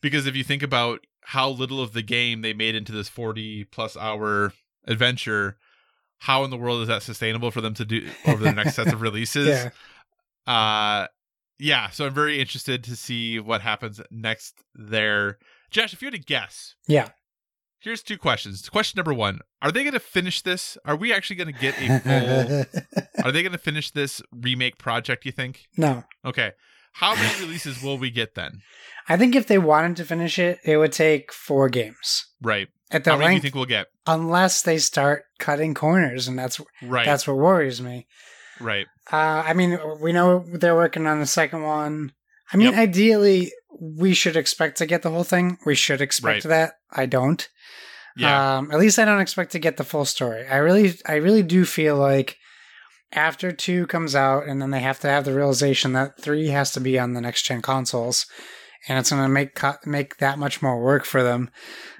Because 0.00 0.26
if 0.26 0.34
you 0.34 0.42
think 0.42 0.64
about 0.64 1.06
how 1.24 1.48
little 1.50 1.80
of 1.80 1.92
the 1.92 2.02
game 2.02 2.42
they 2.42 2.52
made 2.52 2.74
into 2.74 2.92
this 2.92 3.08
40 3.08 3.64
plus 3.64 3.96
hour 3.96 4.52
adventure, 4.86 5.56
how 6.18 6.44
in 6.44 6.50
the 6.50 6.56
world 6.56 6.82
is 6.82 6.88
that 6.88 7.02
sustainable 7.02 7.50
for 7.50 7.60
them 7.60 7.74
to 7.74 7.84
do 7.84 8.08
over 8.26 8.42
the 8.42 8.52
next 8.52 8.74
sets 8.74 8.92
of 8.92 9.00
releases? 9.00 9.48
Yeah. 9.48 9.70
Uh 10.52 11.06
yeah, 11.58 11.90
so 11.90 12.06
I'm 12.06 12.14
very 12.14 12.40
interested 12.40 12.82
to 12.84 12.96
see 12.96 13.38
what 13.38 13.60
happens 13.60 14.00
next 14.10 14.64
there. 14.74 15.38
Josh, 15.70 15.92
if 15.92 16.02
you 16.02 16.06
had 16.06 16.14
to 16.14 16.18
guess, 16.20 16.74
Yeah. 16.88 17.10
here's 17.78 18.02
two 18.02 18.18
questions. 18.18 18.68
Question 18.68 18.98
number 18.98 19.14
one: 19.14 19.38
Are 19.60 19.70
they 19.70 19.82
going 19.84 19.92
to 19.92 20.00
finish 20.00 20.42
this? 20.42 20.76
Are 20.84 20.96
we 20.96 21.12
actually 21.12 21.36
going 21.36 21.54
to 21.54 21.60
get 21.60 21.76
a 21.78 22.00
full? 22.74 23.24
are 23.24 23.30
they 23.30 23.42
going 23.42 23.52
to 23.52 23.58
finish 23.58 23.92
this 23.92 24.20
remake 24.32 24.76
project? 24.78 25.24
You 25.24 25.30
think? 25.32 25.68
no. 25.76 26.02
Okay, 26.24 26.50
how 26.92 27.14
many 27.14 27.40
releases 27.40 27.82
will 27.82 27.98
we 27.98 28.10
get 28.10 28.34
then? 28.34 28.60
I 29.08 29.16
think 29.16 29.34
if 29.34 29.46
they 29.46 29.58
wanted 29.58 29.96
to 29.96 30.04
finish 30.04 30.38
it, 30.38 30.58
it 30.64 30.76
would 30.76 30.92
take 30.92 31.32
four 31.32 31.68
games 31.68 32.26
Right. 32.40 32.68
at 32.90 33.04
the 33.04 33.10
how 33.12 33.16
many 33.18 33.30
do 33.30 33.34
you 33.36 33.40
think 33.40 33.54
we'll 33.54 33.64
get? 33.64 33.88
unless 34.06 34.62
they 34.62 34.78
start 34.78 35.24
cutting 35.38 35.74
corners, 35.74 36.28
and 36.28 36.38
that's 36.38 36.60
Right. 36.82 37.04
that's 37.06 37.26
what 37.26 37.36
worries 37.36 37.80
me. 37.80 38.06
Right. 38.60 38.86
Uh, 39.12 39.42
I 39.46 39.54
mean, 39.54 39.78
we 40.00 40.12
know 40.12 40.44
they're 40.52 40.74
working 40.76 41.06
on 41.06 41.18
the 41.20 41.26
second 41.26 41.62
one. 41.62 42.12
I 42.52 42.56
mean, 42.56 42.68
Yep. 42.72 42.78
ideally, 42.78 43.52
we 43.80 44.12
should 44.14 44.36
expect 44.36 44.78
to 44.78 44.86
get 44.86 45.02
the 45.02 45.10
whole 45.10 45.24
thing. 45.24 45.58
We 45.66 45.74
should 45.74 46.00
expect 46.00 46.44
Right. 46.44 46.50
that. 46.50 46.74
I 46.90 47.06
don't. 47.06 47.48
Yeah. 48.16 48.58
Um, 48.58 48.70
at 48.70 48.78
least 48.78 48.98
I 48.98 49.04
don't 49.04 49.20
expect 49.20 49.52
to 49.52 49.58
get 49.58 49.78
the 49.78 49.84
full 49.84 50.04
story. 50.04 50.46
I 50.46 50.56
really, 50.58 50.98
I 51.06 51.14
really 51.14 51.42
do 51.42 51.64
feel 51.64 51.96
like 51.96 52.36
after 53.12 53.52
two 53.52 53.86
comes 53.86 54.14
out, 54.14 54.46
and 54.46 54.60
then 54.60 54.70
they 54.70 54.80
have 54.80 55.00
to 55.00 55.08
have 55.08 55.24
the 55.24 55.34
realization 55.34 55.92
that 55.92 56.18
three 56.20 56.48
has 56.48 56.72
to 56.72 56.80
be 56.80 56.98
on 56.98 57.12
the 57.14 57.20
next 57.20 57.42
gen 57.42 57.62
consoles, 57.62 58.26
and 58.88 58.98
it's 58.98 59.10
going 59.10 59.22
to 59.22 59.28
make 59.28 59.54
co- 59.54 59.76
make 59.84 60.16
that 60.18 60.38
much 60.38 60.62
more 60.62 60.80
work 60.82 61.04
for 61.04 61.22
them. 61.22 61.50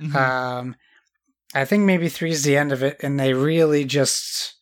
Mhm. 0.01 0.15
Um, 0.15 0.77
I 1.55 1.65
think 1.65 1.85
maybe 1.85 2.09
three 2.09 2.31
is 2.31 2.45
the 2.45 2.57
end 2.57 2.73
of 2.73 2.83
it, 2.83 2.97
and 3.01 3.21
they 3.21 3.35
really 3.35 3.85
just 3.85 4.55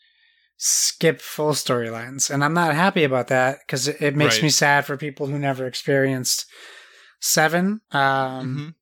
skip 0.56 1.20
full 1.20 1.52
storylines, 1.52 2.28
and 2.30 2.44
I'm 2.44 2.52
not 2.54 2.74
happy 2.74 3.04
about 3.04 3.28
that 3.28 3.58
because 3.66 3.88
it, 3.88 4.00
it 4.02 4.16
makes 4.16 4.36
Right. 4.36 4.44
me 4.44 4.50
sad 4.50 4.84
for 4.84 4.96
people 4.96 5.26
who 5.28 5.38
never 5.38 5.66
experienced 5.66 6.44
seven. 7.20 7.80
Um, 7.92 8.56
Mhm. 8.56 8.74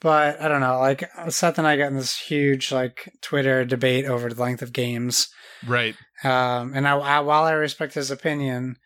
but 0.00 0.40
I 0.40 0.46
don't 0.48 0.60
know. 0.60 0.78
Like 0.78 1.08
Seth 1.30 1.58
and 1.58 1.66
I 1.66 1.76
got 1.76 1.88
in 1.88 1.96
this 1.96 2.16
huge 2.18 2.70
like 2.70 3.10
Twitter 3.22 3.64
debate 3.64 4.04
over 4.04 4.28
the 4.32 4.40
length 4.40 4.62
of 4.62 4.72
games, 4.72 5.28
Right. 5.66 5.96
Um, 6.24 6.72
and 6.74 6.86
I, 6.88 6.96
I, 6.96 7.20
while 7.20 7.44
I 7.44 7.52
respect 7.52 7.94
his 7.94 8.10
opinion, 8.10 8.76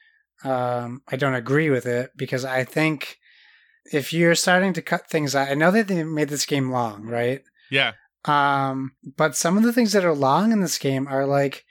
um, 0.44 1.02
I 1.09 1.16
don't 1.16 1.35
agree 1.35 1.70
with 1.70 1.86
it 1.86 2.11
because 2.16 2.44
I 2.44 2.65
think 2.65 3.19
if 3.93 4.12
you're 4.12 4.35
starting 4.35 4.73
to 4.74 4.82
cut 4.82 5.09
things 5.09 5.35
out, 5.35 5.48
I 5.48 5.55
know 5.55 5.70
that 5.70 5.89
they 5.89 6.02
made 6.05 6.28
this 6.28 6.47
game 6.47 6.70
long, 6.70 7.05
right? 7.05 7.43
Yeah. 7.70 7.93
Um, 8.24 8.93
but 9.16 9.36
some 9.36 9.57
of 9.57 9.62
the 9.62 9.73
things 9.73 9.93
that 9.93 10.05
are 10.05 10.15
long 10.15 10.52
in 10.52 10.61
this 10.61 10.78
game 10.78 11.07
are 11.09 11.27
like 11.27 11.65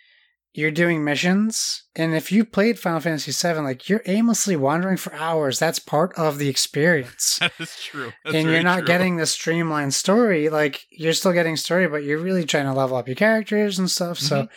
you're 0.53 0.71
doing 0.71 1.03
missions, 1.03 1.83
and 1.95 2.15
if 2.15 2.31
you 2.31 2.43
played 2.43 2.79
Final 2.79 2.99
Fantasy 2.99 3.31
VII, 3.31 3.59
like 3.59 3.87
you're 3.87 4.01
aimlessly 4.07 4.55
wandering 4.55 4.97
for 4.97 5.13
hours. 5.13 5.59
That's 5.59 5.77
part 5.77 6.11
of 6.17 6.39
the 6.39 6.49
experience 6.49 7.37
That 7.41 7.51
is 7.59 7.75
true. 7.77 8.11
That's 8.25 8.35
and 8.35 8.49
you're 8.49 8.63
not 8.63 8.79
true. 8.79 8.87
getting 8.87 9.17
the 9.17 9.27
streamlined 9.27 9.93
story 9.93 10.49
like 10.49 10.85
you're 10.89 11.13
still 11.13 11.33
getting 11.33 11.55
story 11.55 11.87
but 11.87 12.03
you're 12.03 12.17
really 12.17 12.45
trying 12.45 12.65
to 12.65 12.73
level 12.73 12.97
up 12.97 13.07
your 13.07 13.15
characters 13.15 13.77
and 13.77 13.89
stuff 13.91 14.17
so 14.17 14.43
Mm-hmm. 14.43 14.53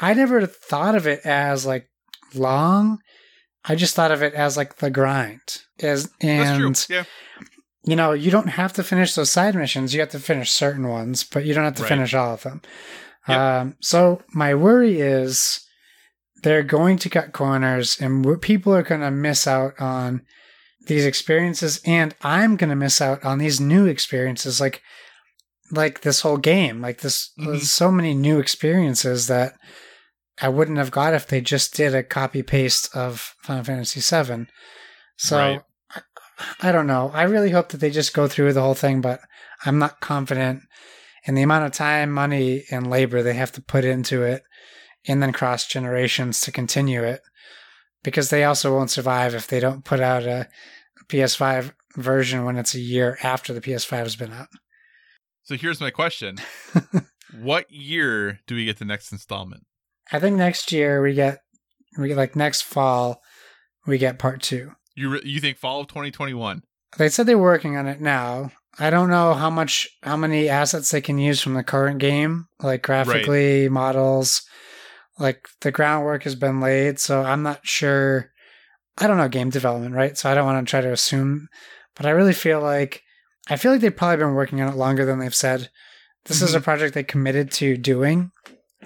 I 0.00 0.14
never 0.14 0.46
thought 0.46 0.94
of 0.94 1.06
it 1.06 1.20
as 1.24 1.64
like 1.66 1.88
long 2.34 2.98
i 3.64 3.74
just 3.74 3.94
thought 3.94 4.10
of 4.12 4.22
it 4.22 4.34
as 4.34 4.56
like 4.56 4.76
the 4.76 4.90
grind 4.90 5.40
as 5.82 6.10
and. 6.20 6.86
Yeah. 6.88 7.04
you 7.84 7.96
know 7.96 8.12
you 8.12 8.30
don't 8.30 8.48
have 8.48 8.72
to 8.74 8.82
finish 8.84 9.14
those 9.14 9.30
side 9.30 9.54
missions 9.54 9.94
you 9.94 10.00
have 10.00 10.10
to 10.10 10.18
finish 10.20 10.50
certain 10.50 10.88
ones 10.88 11.24
but 11.24 11.44
you 11.44 11.54
don't 11.54 11.64
have 11.64 11.74
to 11.76 11.82
Right. 11.82 11.88
finish 11.90 12.14
all 12.14 12.34
of 12.34 12.42
them 12.42 12.62
Yep. 13.28 13.38
um, 13.38 13.76
so 13.80 14.22
my 14.32 14.54
worry 14.54 15.00
is 15.00 15.60
they're 16.42 16.62
going 16.62 16.96
to 16.98 17.10
cut 17.10 17.32
corners 17.32 18.00
and 18.00 18.22
w- 18.22 18.38
people 18.38 18.74
are 18.74 18.82
going 18.82 19.02
to 19.02 19.10
miss 19.10 19.46
out 19.46 19.74
on 19.78 20.22
these 20.86 21.04
experiences 21.04 21.80
and 21.84 22.14
i'm 22.22 22.56
going 22.56 22.70
to 22.70 22.76
miss 22.76 23.00
out 23.00 23.22
on 23.24 23.38
these 23.38 23.60
new 23.60 23.86
experiences 23.86 24.60
like 24.60 24.80
like 25.70 26.00
this 26.00 26.22
whole 26.22 26.38
game 26.38 26.80
like 26.80 27.00
this 27.00 27.30
Mhm. 27.38 27.60
so 27.60 27.90
many 27.90 28.14
new 28.14 28.38
experiences 28.40 29.26
that 29.26 29.54
i 30.40 30.48
wouldn't 30.48 30.78
have 30.78 30.90
got 30.90 31.14
if 31.14 31.26
they 31.26 31.40
just 31.40 31.74
did 31.74 31.94
a 31.94 32.02
copy 32.02 32.42
paste 32.42 32.94
of 32.94 33.34
final 33.42 33.64
fantasy 33.64 34.00
7 34.00 34.48
so 35.16 35.36
Right. 35.36 35.62
I, 35.90 36.00
I 36.68 36.72
don't 36.72 36.86
know 36.86 37.10
i 37.14 37.22
really 37.22 37.50
hope 37.50 37.68
that 37.70 37.78
they 37.78 37.90
just 37.90 38.14
go 38.14 38.28
through 38.28 38.52
the 38.52 38.62
whole 38.62 38.74
thing 38.74 39.00
but 39.00 39.20
i'm 39.64 39.78
not 39.78 40.00
confident 40.00 40.62
in 41.24 41.34
the 41.34 41.42
amount 41.42 41.66
of 41.66 41.72
time 41.72 42.10
money 42.10 42.64
and 42.70 42.88
labor 42.88 43.22
they 43.22 43.34
have 43.34 43.52
to 43.52 43.62
put 43.62 43.84
into 43.84 44.22
it 44.22 44.42
and 45.06 45.22
then 45.22 45.32
cross 45.32 45.66
generations 45.66 46.40
to 46.40 46.52
continue 46.52 47.02
it 47.02 47.20
because 48.02 48.30
they 48.30 48.44
also 48.44 48.74
won't 48.74 48.90
survive 48.90 49.34
if 49.34 49.46
they 49.46 49.60
don't 49.60 49.84
put 49.84 50.00
out 50.00 50.24
a 50.24 50.48
PS5 51.08 51.72
version 51.96 52.44
when 52.44 52.56
it's 52.56 52.74
a 52.74 52.80
year 52.80 53.18
after 53.22 53.52
the 53.52 53.60
PS5 53.60 53.90
has 53.98 54.16
been 54.16 54.32
out. 54.32 54.48
So 55.42 55.56
here's 55.56 55.80
my 55.80 55.90
question: 55.90 56.36
What 57.40 57.70
year 57.70 58.40
do 58.46 58.54
we 58.54 58.64
get 58.64 58.78
the 58.78 58.84
next 58.84 59.12
installment? 59.12 59.64
I 60.12 60.18
think 60.18 60.36
next 60.36 60.72
year 60.72 61.02
we 61.02 61.14
get 61.14 61.40
we 61.98 62.08
get 62.08 62.16
like 62.16 62.36
next 62.36 62.62
fall 62.62 63.20
we 63.86 63.98
get 63.98 64.18
part 64.18 64.42
2. 64.42 64.72
You 64.94 65.08
re- 65.10 65.22
you 65.24 65.40
think 65.40 65.58
fall 65.58 65.80
of 65.80 65.88
2021? 65.88 66.62
They 66.98 67.08
said 67.08 67.26
they're 67.26 67.38
working 67.38 67.76
on 67.76 67.86
it 67.86 68.00
now. 68.00 68.52
I 68.78 68.90
don't 68.90 69.10
know 69.10 69.34
how 69.34 69.50
much 69.50 69.88
how 70.02 70.16
many 70.16 70.48
assets 70.48 70.90
they 70.90 71.00
can 71.00 71.18
use 71.18 71.40
from 71.40 71.54
the 71.54 71.62
current 71.62 71.98
game, 71.98 72.46
like 72.62 72.82
graphically, 72.82 73.68
models. 73.68 74.42
Like 75.18 75.48
the 75.60 75.70
groundwork 75.70 76.22
has 76.22 76.34
been 76.34 76.60
laid, 76.60 76.98
so 76.98 77.22
I'm 77.22 77.42
not 77.42 77.66
sure. 77.66 78.30
I 78.96 79.06
don't 79.06 79.18
know 79.18 79.28
game 79.28 79.50
development, 79.50 79.94
right? 79.94 80.16
So 80.16 80.30
I 80.30 80.34
don't 80.34 80.46
want 80.46 80.66
to 80.66 80.70
try 80.70 80.80
to 80.80 80.92
assume, 80.92 81.48
but 81.94 82.06
I 82.06 82.10
really 82.10 82.32
feel 82.32 82.60
like 82.60 83.02
I 83.48 83.56
feel 83.56 83.72
like 83.72 83.80
they've 83.80 83.94
probably 83.94 84.24
been 84.24 84.34
working 84.34 84.60
on 84.60 84.72
it 84.72 84.76
longer 84.76 85.04
than 85.04 85.18
they've 85.18 85.34
said. 85.34 85.70
This 86.26 86.42
is 86.42 86.54
a 86.54 86.58
mm-hmm. 86.58 86.64
project 86.64 86.94
they 86.94 87.02
committed 87.02 87.50
to 87.52 87.76
doing, 87.76 88.30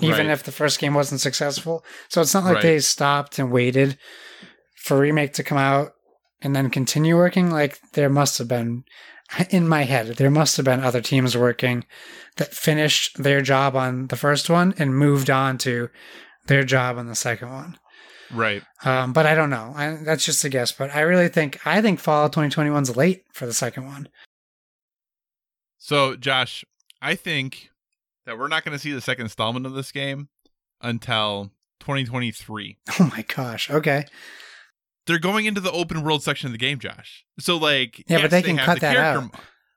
even 0.00 0.26
Right. 0.26 0.32
if 0.32 0.42
the 0.42 0.52
first 0.52 0.78
game 0.78 0.94
wasn't 0.94 1.20
successful. 1.20 1.84
So 2.08 2.20
it's 2.20 2.34
not 2.34 2.44
like 2.44 2.54
Right. 2.56 2.62
they 2.62 2.78
stopped 2.80 3.38
and 3.38 3.50
waited 3.52 3.98
for 4.76 4.98
remake 4.98 5.32
to 5.34 5.42
come 5.44 5.58
out 5.58 5.92
and 6.42 6.54
then 6.54 6.70
continue 6.70 7.16
working. 7.16 7.50
Like 7.50 7.78
there 7.92 8.08
must 8.10 8.38
have 8.38 8.48
been 8.48 8.84
in 9.50 9.66
my 9.68 9.82
head, 9.84 10.08
there 10.16 10.30
must 10.30 10.56
have 10.56 10.64
been 10.66 10.80
other 10.82 11.00
teams 11.00 11.36
working 11.36 11.84
that 12.36 12.52
finished 12.54 13.22
their 13.22 13.40
job 13.40 13.76
on 13.76 14.08
the 14.08 14.16
first 14.16 14.50
one 14.50 14.74
and 14.78 14.94
moved 14.98 15.30
on 15.30 15.56
to 15.58 15.88
their 16.46 16.64
job 16.64 16.98
on 16.98 17.06
the 17.06 17.14
second 17.14 17.50
one. 17.50 17.78
Right. 18.30 18.62
Um, 18.84 19.12
but 19.12 19.26
I 19.26 19.34
don't 19.34 19.50
know. 19.50 19.72
I, 19.76 19.96
that's 20.02 20.24
just 20.24 20.44
a 20.44 20.48
guess. 20.48 20.72
But 20.72 20.94
I 20.94 21.00
really 21.02 21.28
think 21.28 21.64
I 21.66 21.80
think 21.80 22.00
Fall 22.00 22.28
2021 22.28 22.82
is 22.82 22.96
late 22.96 23.22
for 23.32 23.46
the 23.46 23.52
second 23.54 23.86
one. 23.86 24.08
So 25.78 26.16
Josh, 26.16 26.64
I 27.00 27.14
think 27.14 27.68
that 28.26 28.38
we're 28.38 28.48
not 28.48 28.64
going 28.64 28.76
to 28.76 28.78
see 28.78 28.92
the 28.92 29.00
second 29.00 29.24
installment 29.24 29.66
of 29.66 29.74
this 29.74 29.92
game 29.92 30.28
until 30.80 31.50
2023. 31.80 32.78
Oh 33.00 33.10
my 33.10 33.22
gosh. 33.22 33.70
Okay. 33.70 34.04
They're 35.06 35.18
going 35.18 35.44
into 35.46 35.60
the 35.60 35.72
open 35.72 36.02
world 36.02 36.22
section 36.22 36.46
of 36.46 36.52
the 36.52 36.58
game, 36.58 36.78
Josh. 36.78 37.24
So 37.38 37.56
like, 37.56 37.98
Yeah, 38.08 38.18
but 38.18 38.22
yes, 38.22 38.30
they 38.30 38.42
can 38.42 38.56
cut 38.56 38.74
the 38.76 38.80
that 38.80 38.96
out. 38.96 39.30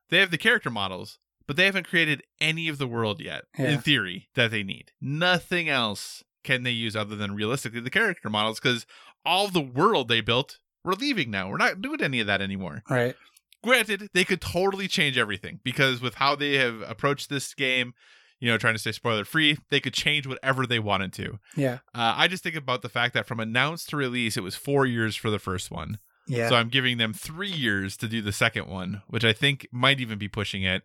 They 0.10 0.20
have 0.20 0.32
the 0.32 0.38
character 0.38 0.70
models, 0.70 1.20
but 1.48 1.58
they 1.58 1.66
haven't 1.66 1.88
created 1.88 2.24
any 2.40 2.70
of 2.70 2.78
the 2.78 2.88
world 2.88 3.20
yet. 3.20 3.44
Yeah. 3.58 3.72
In 3.72 3.80
theory, 3.82 4.30
that 4.36 4.52
they 4.52 4.64
need 4.64 4.92
nothing 5.02 5.68
else 5.68 6.24
can 6.44 6.64
they 6.64 6.72
use 6.72 6.96
other 6.96 7.16
than 7.18 7.36
realistically 7.36 7.82
the 7.82 7.90
character 7.90 8.30
models 8.30 8.60
because 8.60 8.86
all 9.26 9.50
the 9.50 9.60
world 9.60 10.08
they 10.08 10.22
built 10.22 10.60
we're 10.88 10.94
leaving 10.94 11.30
now. 11.30 11.50
We're 11.50 11.58
not 11.58 11.82
doing 11.82 12.02
any 12.02 12.22
of 12.22 12.28
that 12.28 12.42
anymore. 12.42 12.82
Right. 12.90 13.14
Granted, 13.62 14.10
they 14.14 14.24
could 14.24 14.40
totally 14.40 14.88
change 14.88 15.18
everything 15.18 15.60
because 15.64 16.00
with 16.00 16.16
how 16.16 16.36
they 16.36 16.54
have 16.54 16.82
approached 16.88 17.30
this 17.30 17.54
game, 17.54 17.94
you 18.40 18.50
know, 18.52 18.58
trying 18.58 18.74
to 18.76 18.80
stay 18.80 18.92
spoiler 18.92 19.26
free, 19.26 19.58
they 19.70 19.80
could 19.80 19.94
change 19.94 20.28
whatever 20.28 20.66
they 20.68 20.80
wanted 20.80 21.14
to. 21.14 21.40
Yeah. 21.56 21.80
Uh, 21.96 22.14
I 22.18 22.28
just 22.28 22.44
think 22.44 22.56
about 22.56 22.82
the 22.82 22.90
fact 22.90 23.14
that 23.16 23.26
from 23.28 23.40
announced 23.40 23.90
to 23.90 23.98
release, 23.98 24.38
it 24.38 24.44
was 24.44 24.56
four 24.56 24.86
years 24.86 25.16
for 25.16 25.30
the 25.30 25.40
first 25.40 25.72
one. 25.72 26.00
Yeah. 26.28 26.50
So 26.50 26.56
I'm 26.56 26.70
giving 26.70 26.98
them 26.98 27.14
three 27.14 27.50
years 27.52 27.96
to 27.98 28.08
do 28.08 28.22
the 28.22 28.32
second 28.34 28.68
one, 28.68 29.02
which 29.08 29.24
I 29.24 29.34
think 29.34 29.66
might 29.72 30.00
even 30.02 30.18
be 30.20 30.28
pushing 30.28 30.64
it. 30.64 30.84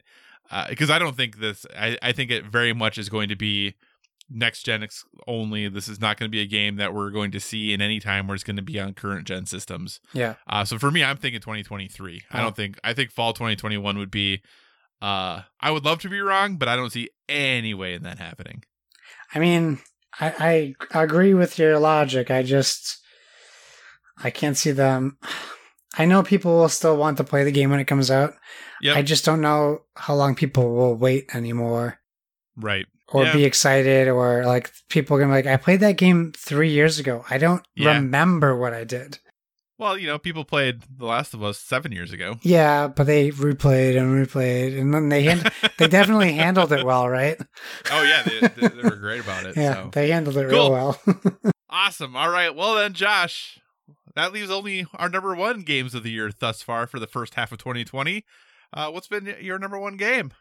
Because 0.69 0.91
I 0.91 0.99
don't 0.99 1.17
think 1.17 1.39
this, 1.39 1.65
I, 1.77 1.97
I 2.03 2.13
think 2.13 2.31
it 2.31 2.45
very 2.47 2.73
much 2.73 2.99
is 2.99 3.09
going 3.09 3.29
to 3.29 3.37
be 3.37 3.75
next 4.31 4.65
gen 4.65 4.83
ex- 4.83 5.05
only. 5.27 5.69
This 5.69 5.89
is 5.89 6.01
not 6.01 6.19
going 6.19 6.31
to 6.31 6.33
be 6.33 6.41
a 6.43 6.47
game 6.47 6.77
that 6.77 6.93
we're 6.95 7.11
going 7.11 7.31
to 7.33 7.41
see 7.41 7.73
in 7.73 7.81
any 7.81 8.01
time 8.01 8.27
where 8.27 8.35
it's 8.35 8.45
going 8.45 8.57
to 8.57 8.63
be 8.63 8.79
on 8.79 8.95
current 8.95 9.27
gen 9.27 9.47
systems. 9.47 10.01
yeah. 10.13 10.35
Uh, 10.47 10.65
so 10.65 10.79
for 10.79 10.91
me, 10.91 11.03
I'm 11.03 11.17
thinking 11.17 11.41
2023. 11.41 12.23
I 12.31 12.39
Oh. 12.39 12.43
don't 12.43 12.57
think, 12.57 12.79
I 12.85 12.93
think 12.93 13.11
fall 13.11 13.33
2021 13.33 13.99
would 13.99 14.11
be, 14.11 14.43
uh, 15.03 15.43
I 15.61 15.71
would 15.71 15.85
love 15.85 16.01
to 16.03 16.09
be 16.09 16.21
wrong, 16.21 16.57
but 16.57 16.69
I 16.69 16.77
don't 16.77 16.91
see 16.93 17.11
any 17.29 17.75
way 17.75 17.95
in 17.95 18.03
that 18.05 18.19
happening. 18.19 18.63
I 19.35 19.39
mean, 19.41 19.81
I, 20.21 20.75
I 20.93 21.03
agree 21.03 21.35
with 21.35 21.59
your 21.59 21.79
logic. 21.79 22.31
I 22.31 22.43
just, 22.43 22.99
I 24.23 24.31
can't 24.31 24.57
see 24.57 24.71
them. 24.71 25.19
I 25.99 26.05
know 26.07 26.23
people 26.23 26.57
will 26.59 26.69
still 26.69 26.97
want 26.97 27.17
to 27.19 27.25
play 27.25 27.45
the 27.45 27.51
game 27.53 27.71
when 27.71 27.81
it 27.81 27.87
comes 27.87 28.11
out. 28.11 28.35
Yep. 28.81 28.97
I 28.97 29.03
just 29.03 29.25
don't 29.25 29.41
know 29.41 29.81
how 29.97 30.15
long 30.15 30.35
people 30.35 30.75
will 30.75 30.95
wait 30.95 31.35
anymore 31.35 31.99
right. 32.57 32.87
or 33.09 33.25
Yeah. 33.25 33.33
be 33.33 33.45
excited 33.45 34.09
or 34.09 34.45
like 34.45 34.71
people 34.89 35.17
are 35.17 35.21
gonna 35.21 35.33
be 35.33 35.37
like, 35.37 35.47
I 35.47 35.57
played 35.63 35.81
that 35.81 35.99
game 35.99 36.33
three 36.37 36.71
years 36.71 36.99
ago. 36.99 37.25
I 37.29 37.39
don't 37.39 37.63
Yeah. 37.75 37.95
remember 37.97 38.57
what 38.57 38.73
I 38.73 38.85
did. 38.85 39.19
Well, 39.83 39.99
you 39.99 40.07
know, 40.07 40.17
people 40.19 40.45
played 40.45 40.83
The 40.97 41.07
Last 41.07 41.35
of 41.35 41.43
Us 41.43 41.59
seven 41.59 41.91
years 41.91 42.13
ago. 42.13 42.37
Yeah, 42.43 42.87
but 42.87 43.05
they 43.09 43.31
replayed 43.33 43.99
and 43.99 44.27
replayed, 44.27 44.81
and 44.81 44.95
then 44.95 45.09
they 45.09 45.25
hand- 45.25 45.51
they 45.77 45.89
definitely 45.89 46.33
handled 46.35 46.71
it 46.73 46.87
well, 46.87 47.09
right? 47.09 47.37
Oh 47.91 48.03
yeah, 48.05 48.23
they, 48.23 48.41
they, 48.49 48.69
they 48.69 48.83
were 48.83 48.95
great 48.97 49.23
about 49.23 49.45
it. 49.45 49.57
Yeah, 49.57 49.75
so. 49.75 49.91
they 49.93 50.11
handled 50.11 50.37
it 50.37 50.49
Cool. 50.49 50.71
real 50.71 50.71
well. 50.71 51.01
Awesome. 51.69 52.15
All 52.15 52.29
right. 52.31 52.55
Well 52.55 52.75
then, 52.75 52.93
Josh, 52.93 53.59
that 54.15 54.33
leaves 54.33 54.51
only 54.51 54.87
our 54.95 55.09
number 55.09 55.35
one 55.35 55.63
games 55.63 55.95
of 55.95 56.03
the 56.03 56.11
year 56.11 56.31
thus 56.39 56.61
far 56.63 56.87
for 56.87 57.01
the 57.01 57.07
first 57.07 57.35
half 57.35 57.51
of 57.51 57.57
2020. 57.59 58.25
Uh, 58.75 58.91
what's 58.91 59.09
been 59.09 59.35
your 59.41 59.59
number 59.59 59.79
one 59.79 59.97
game? 59.97 60.33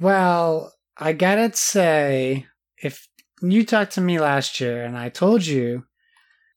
well, 0.00 0.72
I 0.98 1.12
gotta 1.14 1.54
say, 1.54 2.46
if 2.82 3.08
you 3.40 3.64
talked 3.64 3.92
to 3.92 4.00
me 4.00 4.18
last 4.20 4.60
year 4.60 4.82
and 4.84 4.98
I 4.98 5.08
told 5.08 5.46
you 5.46 5.86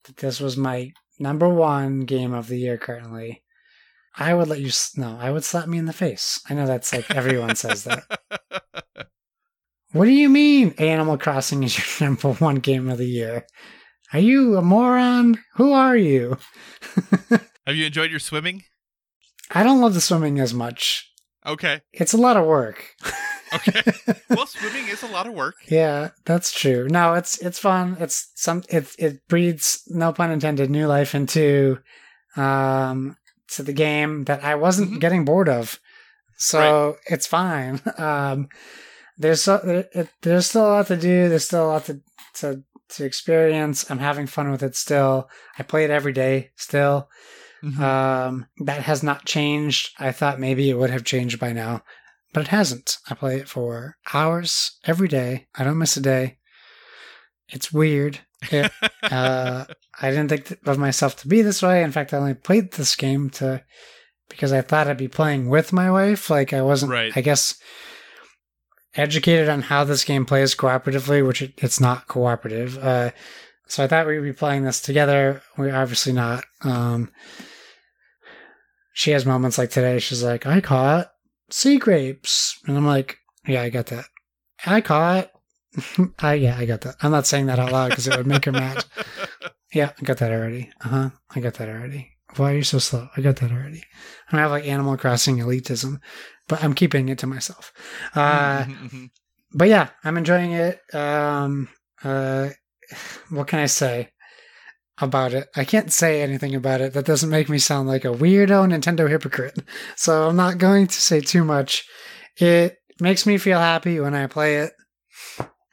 that 0.04 0.16
this 0.18 0.40
was 0.40 0.56
my 0.56 0.92
number 1.18 1.48
one 1.48 2.00
game 2.00 2.32
of 2.32 2.48
the 2.48 2.58
year 2.58 2.78
currently, 2.78 3.42
I 4.16 4.34
would 4.34 4.48
let 4.48 4.60
you. 4.60 4.70
No, 4.96 5.18
I 5.20 5.30
would 5.30 5.44
slap 5.44 5.68
me 5.68 5.78
in 5.78 5.86
the 5.86 5.92
face. 5.92 6.40
I 6.48 6.54
know 6.54 6.66
that's 6.66 6.92
like 6.92 7.10
everyone 7.10 7.56
says 7.56 7.84
that. 7.84 8.04
What 9.96 10.04
do 10.04 10.10
you 10.10 10.28
mean 10.28 10.74
Animal 10.76 11.16
Crossing 11.16 11.62
is 11.62 11.78
your 11.78 11.86
number 12.10 12.32
one 12.34 12.56
game 12.56 12.90
of 12.90 12.98
the 12.98 13.06
year? 13.06 13.46
Are 14.12 14.18
you 14.18 14.58
a 14.58 14.62
moron? 14.62 15.38
Who 15.54 15.72
are 15.72 15.96
you? 15.96 16.36
Have 17.66 17.76
you 17.76 17.86
enjoyed 17.86 18.10
your 18.10 18.20
swimming? 18.20 18.64
I 19.50 19.62
don't 19.62 19.80
love 19.80 19.94
the 19.94 20.02
swimming 20.02 20.38
as 20.38 20.52
much. 20.52 21.10
Okay. 21.46 21.80
It's 21.94 22.12
a 22.12 22.18
lot 22.18 22.36
of 22.36 22.44
work. 22.44 22.94
Okay. 23.56 23.82
well, 24.30 24.46
swimming 24.46 24.88
is 24.88 25.02
a 25.02 25.06
lot 25.08 25.26
of 25.26 25.34
work. 25.34 25.56
Yeah, 25.68 26.10
that's 26.24 26.52
true. 26.52 26.88
No, 26.88 27.14
it's 27.14 27.38
it's 27.38 27.58
fun. 27.58 27.96
It's 28.00 28.30
some 28.34 28.62
it 28.68 28.94
it 28.98 29.26
breeds 29.28 29.82
no 29.88 30.12
pun 30.12 30.30
intended 30.30 30.70
new 30.70 30.86
life 30.86 31.14
into 31.14 31.78
um 32.36 33.16
to 33.48 33.62
the 33.62 33.72
game 33.72 34.24
that 34.24 34.44
I 34.44 34.54
wasn't 34.56 34.92
Mhm. 34.92 35.00
getting 35.00 35.24
bored 35.24 35.48
of. 35.48 35.78
So 36.36 36.96
it's 37.06 37.26
fine. 37.26 37.80
Um 37.98 38.48
there's 39.18 39.42
so 39.42 39.58
there, 39.64 40.08
there's 40.22 40.46
still 40.46 40.66
a 40.66 40.72
lot 40.76 40.86
to 40.88 40.96
do. 40.96 41.28
There's 41.28 41.46
still 41.46 41.66
a 41.66 41.72
lot 41.72 41.84
to 41.86 42.00
to 42.34 42.62
to 42.90 43.04
experience. 43.04 43.90
I'm 43.90 43.98
having 43.98 44.26
fun 44.26 44.50
with 44.50 44.62
it 44.62 44.76
still. 44.76 45.28
I 45.58 45.62
play 45.62 45.84
it 45.84 45.90
every 45.90 46.12
day 46.12 46.50
still. 46.56 47.08
Mhm. 47.64 47.80
Um, 47.80 48.46
that 48.66 48.82
has 48.82 49.02
not 49.02 49.24
changed. 49.24 49.90
I 49.98 50.12
thought 50.12 50.38
maybe 50.38 50.68
it 50.68 50.74
would 50.78 50.90
have 50.90 51.02
changed 51.04 51.40
by 51.40 51.52
now, 51.52 51.82
but 52.36 52.42
it 52.44 52.48
hasn't. 52.48 52.98
I 53.08 53.14
play 53.14 53.36
it 53.36 53.48
for 53.48 53.96
hours 54.12 54.72
every 54.84 55.08
day. 55.08 55.46
I 55.54 55.64
don't 55.64 55.78
miss 55.78 55.96
a 55.96 56.02
day. 56.02 56.36
It's 57.48 57.72
weird. 57.72 58.20
It, 58.52 58.70
uh, 59.04 59.64
I 60.02 60.10
didn't 60.10 60.28
think 60.28 60.58
of 60.66 60.76
myself 60.76 61.16
to 61.20 61.28
be 61.28 61.40
this 61.40 61.62
way. 61.62 61.82
In 61.82 61.92
fact, 61.92 62.12
I 62.12 62.18
only 62.18 62.34
played 62.34 62.72
this 62.72 62.94
game 62.94 63.30
to 63.30 63.64
because 64.28 64.52
I 64.52 64.60
thought 64.60 64.86
I'd 64.86 64.98
be 64.98 65.08
playing 65.08 65.48
with 65.48 65.72
my 65.72 65.90
wife. 65.90 66.28
Like 66.28 66.52
I 66.52 66.60
wasn't, 66.60 66.92
Right. 66.92 67.10
I 67.16 67.22
guess, 67.22 67.58
educated 68.94 69.48
on 69.48 69.62
how 69.62 69.84
this 69.84 70.04
game 70.04 70.26
plays 70.26 70.54
cooperatively, 70.54 71.26
which 71.26 71.40
it, 71.40 71.54
it's 71.56 71.80
not 71.80 72.06
cooperative. 72.06 72.76
Uh, 72.76 73.12
so 73.66 73.82
I 73.82 73.86
thought 73.86 74.06
we'd 74.06 74.20
be 74.20 74.34
playing 74.34 74.64
this 74.64 74.82
together. 74.82 75.40
We're 75.56 75.74
obviously 75.74 76.12
not. 76.12 76.44
Um, 76.60 77.10
she 78.92 79.12
has 79.12 79.24
moments 79.24 79.56
like 79.56 79.70
today. 79.70 80.00
She's 80.00 80.22
like, 80.22 80.44
"I 80.44 80.60
caught 80.60 81.12
sea 81.50 81.78
grapes," 81.78 82.58
and 82.66 82.76
I'm 82.76 82.86
like, 82.86 83.18
"Yeah, 83.46 83.62
I 83.62 83.70
got 83.70 83.86
that. 83.86 84.06
I 84.64 84.80
caught." 84.80 85.30
I 86.18 86.34
yeah, 86.34 86.56
I 86.58 86.64
got 86.66 86.82
that. 86.82 86.96
I'm 87.02 87.10
not 87.10 87.26
saying 87.26 87.46
that 87.46 87.58
out 87.58 87.72
loud 87.72 87.90
because 87.90 88.06
it 88.08 88.16
would 88.16 88.26
make 88.26 88.44
her 88.44 88.52
mad. 88.52 88.84
Yeah, 89.72 89.90
I 90.00 90.04
got 90.04 90.18
that 90.18 90.32
already. 90.32 90.70
Uh 90.82 90.88
huh. 90.88 91.10
I 91.34 91.40
got 91.40 91.54
that 91.54 91.68
already. 91.68 92.12
Why 92.36 92.52
are 92.52 92.56
you 92.56 92.62
so 92.62 92.78
slow? 92.78 93.08
I 93.14 93.20
got 93.20 93.36
that 93.36 93.50
already. 93.50 93.82
I 94.28 94.32
don't 94.32 94.40
have 94.40 94.50
like 94.50 94.66
Animal 94.66 94.96
Crossing 94.96 95.38
elitism, 95.38 96.00
but 96.48 96.62
I'm 96.64 96.72
keeping 96.72 97.08
it 97.10 97.18
to 97.18 97.26
myself. 97.26 97.72
Uh, 98.14 98.64
but 99.52 99.68
yeah, 99.68 99.90
I'm 100.02 100.16
enjoying 100.16 100.52
it. 100.52 100.80
Um, 100.94 101.68
uh, 102.02 102.50
what 103.28 103.48
can 103.48 103.58
I 103.58 103.66
say 103.66 104.10
about 105.00 105.34
it? 105.34 105.48
I 105.54 105.64
can't 105.64 105.92
say 105.92 106.22
anything 106.22 106.54
about 106.54 106.80
it 106.80 106.92
that 106.94 107.04
doesn't 107.04 107.30
make 107.30 107.48
me 107.48 107.58
sound 107.58 107.88
like 107.88 108.04
a 108.04 108.08
weirdo 108.08 108.66
Nintendo 108.72 109.08
hypocrite. 109.08 109.58
So 109.96 110.28
I'm 110.28 110.36
not 110.36 110.58
going 110.58 110.86
to 110.86 111.00
say 111.00 111.20
too 111.20 111.44
much. 111.44 111.84
It 112.38 112.76
makes 113.00 113.26
me 113.26 113.38
feel 113.38 113.58
happy 113.58 113.98
when 114.00 114.14
I 114.14 114.26
play 114.26 114.56
it. 114.56 114.72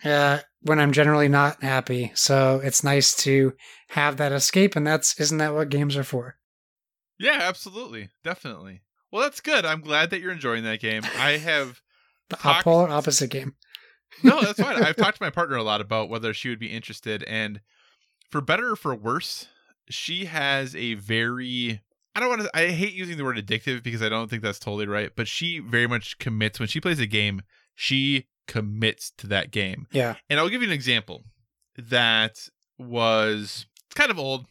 Uh, 0.04 0.40
when 0.62 0.80
I'm 0.80 0.92
generally 0.94 1.28
not 1.28 1.62
happy. 1.62 2.12
So 2.16 2.60
it's 2.64 2.84
nice 2.84 3.16
to 3.18 3.54
have 3.90 4.18
that 4.18 4.32
escape, 4.32 4.76
and 4.76 4.86
that's 4.88 5.20
isn't 5.20 5.38
that 5.38 5.54
what 5.54 5.70
games 5.70 5.96
are 5.98 6.04
for? 6.04 6.38
yeah, 7.20 7.40
absolutely. 7.42 8.10
Definitely. 8.24 8.82
Well, 9.12 9.22
that's 9.22 9.40
good. 9.42 9.66
I'm 9.66 9.82
glad 9.82 10.10
that 10.10 10.20
you're 10.20 10.32
enjoying 10.32 10.64
that 10.64 10.80
game. 10.82 11.04
I 11.18 11.38
have 11.38 11.80
The 12.30 12.38
Talk- 12.38 12.64
polar 12.64 12.90
opposite 12.90 13.30
game. 13.30 13.54
no, 14.24 14.42
that's 14.42 14.60
fine. 14.62 14.82
I've 14.82 14.96
talked 14.96 15.18
to 15.18 15.24
my 15.24 15.30
partner 15.30 15.56
a 15.58 15.64
lot 15.64 15.82
about 15.82 16.10
whether 16.10 16.34
she 16.34 16.50
would 16.50 16.60
be 16.60 16.68
interested, 16.72 17.24
and 17.24 17.60
for 18.34 18.42
better 18.42 18.72
or 18.72 18.76
for 18.76 18.96
worse, 18.96 19.46
she 19.90 20.26
has 20.26 20.76
a 20.76 20.96
very 20.96 21.82
I 22.16 22.20
don't 22.20 22.30
want 22.30 22.42
to 22.42 22.50
I 22.58 22.70
hate 22.70 22.94
using 22.94 23.16
the 23.16 23.24
word 23.24 23.38
addictive 23.38 23.84
because 23.84 24.02
I 24.02 24.10
don't 24.10 24.28
think 24.28 24.42
that's 24.42 24.58
totally 24.58 24.88
right, 24.88 25.12
but 25.16 25.28
she 25.28 25.60
very 25.60 25.86
much 25.86 26.18
commits 26.18 26.60
when 26.60 26.68
she 26.68 26.82
plays 26.82 27.00
a 27.00 27.06
game, 27.06 27.44
she 27.76 28.26
commits 28.48 29.12
to 29.20 29.28
that 29.28 29.52
game. 29.52 29.86
Yeah. 29.92 30.16
And 30.32 30.40
I'll 30.40 30.50
give 30.50 30.64
you 30.64 30.68
an 30.68 30.74
example 30.74 31.26
that 31.78 32.50
was 32.80 33.68
kind 33.94 34.10
of 34.10 34.18
old, 34.18 34.48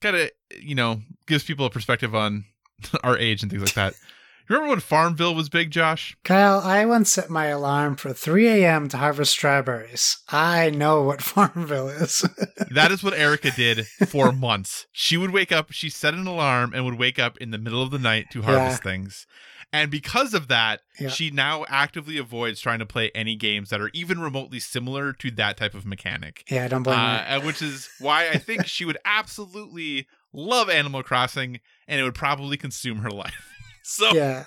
kind 0.00 0.16
of 0.16 0.30
you 0.60 0.74
know 0.74 1.00
gives 1.28 1.44
people 1.44 1.66
a 1.66 1.70
perspective 1.70 2.12
on 2.12 2.44
our 3.04 3.16
age 3.16 3.42
and 3.42 3.52
things 3.52 3.62
like 3.62 3.74
that. 3.74 3.94
Remember 4.50 4.70
when 4.70 4.80
Farmville 4.80 5.34
was 5.36 5.48
big, 5.48 5.70
Josh? 5.70 6.16
Kyle, 6.24 6.58
I 6.58 6.84
once 6.84 7.12
set 7.12 7.30
my 7.30 7.46
alarm 7.46 7.94
for 7.94 8.12
3 8.12 8.48
a.m. 8.48 8.88
to 8.88 8.96
harvest 8.96 9.30
strawberries. 9.30 10.18
I 10.28 10.70
know 10.70 11.02
what 11.02 11.22
Farmville 11.22 11.88
is. 11.88 12.24
That 12.72 12.90
is 12.92 13.02
what 13.02 13.14
Erica 13.14 13.50
did 13.52 13.86
for 14.08 14.30
months. 14.32 14.86
She 14.92 15.16
would 15.16 15.30
wake 15.30 15.50
up, 15.52 15.70
she 15.72 15.88
set 15.88 16.14
an 16.14 16.26
alarm 16.26 16.72
and 16.74 16.84
would 16.84 16.98
wake 16.98 17.18
up 17.18 17.36
in 17.38 17.50
the 17.52 17.58
middle 17.58 17.82
of 17.82 17.90
the 17.90 17.98
night 17.98 18.26
to 18.32 18.42
harvest 18.42 18.82
things. 18.82 19.26
And 19.72 19.88
because 19.90 20.34
of 20.34 20.48
that, 20.48 20.80
Yeah. 20.98 21.08
she 21.10 21.30
now 21.30 21.64
actively 21.68 22.16
avoids 22.18 22.60
trying 22.60 22.80
to 22.80 22.86
play 22.86 23.10
any 23.14 23.34
games 23.36 23.70
that 23.70 23.80
are 23.80 23.90
even 23.94 24.20
remotely 24.20 24.58
similar 24.60 25.12
to 25.14 25.30
that 25.32 25.56
type 25.56 25.74
of 25.74 25.84
mechanic. 25.86 26.44
yeah, 26.50 26.64
I 26.64 26.68
don't 26.68 26.82
blame 26.82 26.98
Uh, 26.98 27.40
which 27.40 27.62
is 27.62 27.88
why 28.00 28.28
I 28.28 28.38
think 28.38 28.66
she 28.66 28.84
would 28.84 28.98
absolutely 29.04 30.06
love 30.32 30.68
Animal 30.70 31.02
Crossing 31.04 31.60
and 31.88 32.00
it 32.00 32.04
would 32.04 32.14
probably 32.16 32.56
consume 32.56 32.98
her 32.98 33.10
life. 33.10 33.46
So, 33.90 34.14
Yeah. 34.14 34.44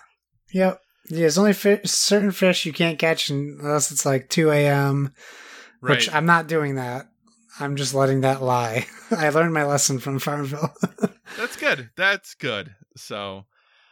Yep. 0.53 0.79
Yeah, 1.09 1.19
there's 1.19 1.37
only 1.37 1.51
fi- 1.51 1.81
certain 1.83 2.31
fish 2.31 2.65
you 2.65 2.71
can't 2.71 2.97
catch 2.97 3.29
unless 3.29 3.91
it's 3.91 4.05
like 4.05 4.29
2 4.29 4.51
a.m., 4.51 5.13
right. 5.81 5.97
which 5.97 6.13
I'm 6.13 6.25
not 6.25 6.47
doing 6.47 6.75
that. 6.75 7.07
I'm 7.59 7.75
just 7.75 7.93
letting 7.93 8.21
that 8.21 8.41
lie. 8.41 8.87
I 9.11 9.29
learned 9.29 9.53
my 9.53 9.65
lesson 9.65 9.99
from 9.99 10.19
Farmville. 10.19 10.73
That's 11.37 11.57
good. 11.57 11.89
That's 11.97 12.35
good. 12.35 12.73
So, 12.95 13.45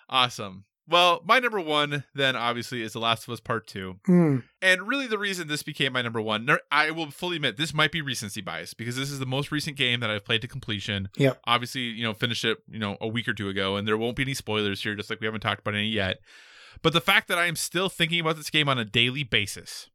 awesome. 0.09 0.63
Well, 0.91 1.21
my 1.25 1.39
number 1.39 1.59
one 1.59 2.03
then 2.13 2.35
obviously 2.35 2.81
is 2.81 2.93
The 2.93 2.99
Last 2.99 3.27
of 3.27 3.31
Us 3.33 3.39
Part 3.39 3.65
2. 3.67 3.99
Mm, 4.07 4.43
And 4.61 4.87
really, 4.87 5.07
the 5.07 5.17
reason 5.17 5.47
this 5.47 5.63
became 5.63 5.93
my 5.93 6.01
number 6.01 6.21
one, 6.21 6.47
I 6.69 6.91
will 6.91 7.09
fully 7.11 7.37
admit 7.37 7.57
this 7.57 7.73
might 7.73 7.91
be 7.91 8.01
recency 8.01 8.41
bias 8.41 8.73
because 8.73 8.97
this 8.97 9.09
is 9.09 9.19
the 9.19 9.25
most 9.25 9.51
recent 9.51 9.77
game 9.77 10.01
that 10.01 10.09
I've 10.09 10.25
played 10.25 10.41
to 10.41 10.47
completion. 10.47 11.09
Yeah, 11.15 11.33
Obviously, 11.45 11.81
you 11.81 12.03
know, 12.03 12.13
finished 12.13 12.43
it, 12.43 12.57
you 12.69 12.79
know, 12.79 12.97
a 12.99 13.07
week 13.07 13.27
or 13.27 13.33
two 13.33 13.49
ago, 13.49 13.77
and 13.77 13.87
there 13.87 13.97
won't 13.97 14.17
be 14.17 14.23
any 14.23 14.33
spoilers 14.33 14.83
here, 14.83 14.95
just 14.95 15.09
like 15.09 15.21
we 15.21 15.25
haven't 15.27 15.41
talked 15.41 15.61
about 15.61 15.75
any 15.75 15.87
yet. 15.87 16.19
But 16.81 16.93
the 16.93 17.01
fact 17.01 17.27
that 17.29 17.37
I 17.37 17.45
am 17.45 17.55
still 17.55 17.89
thinking 17.89 18.19
about 18.19 18.35
this 18.35 18.49
game 18.49 18.67
on 18.67 18.77
a 18.77 18.85
daily 18.85 19.23
basis, 19.23 19.89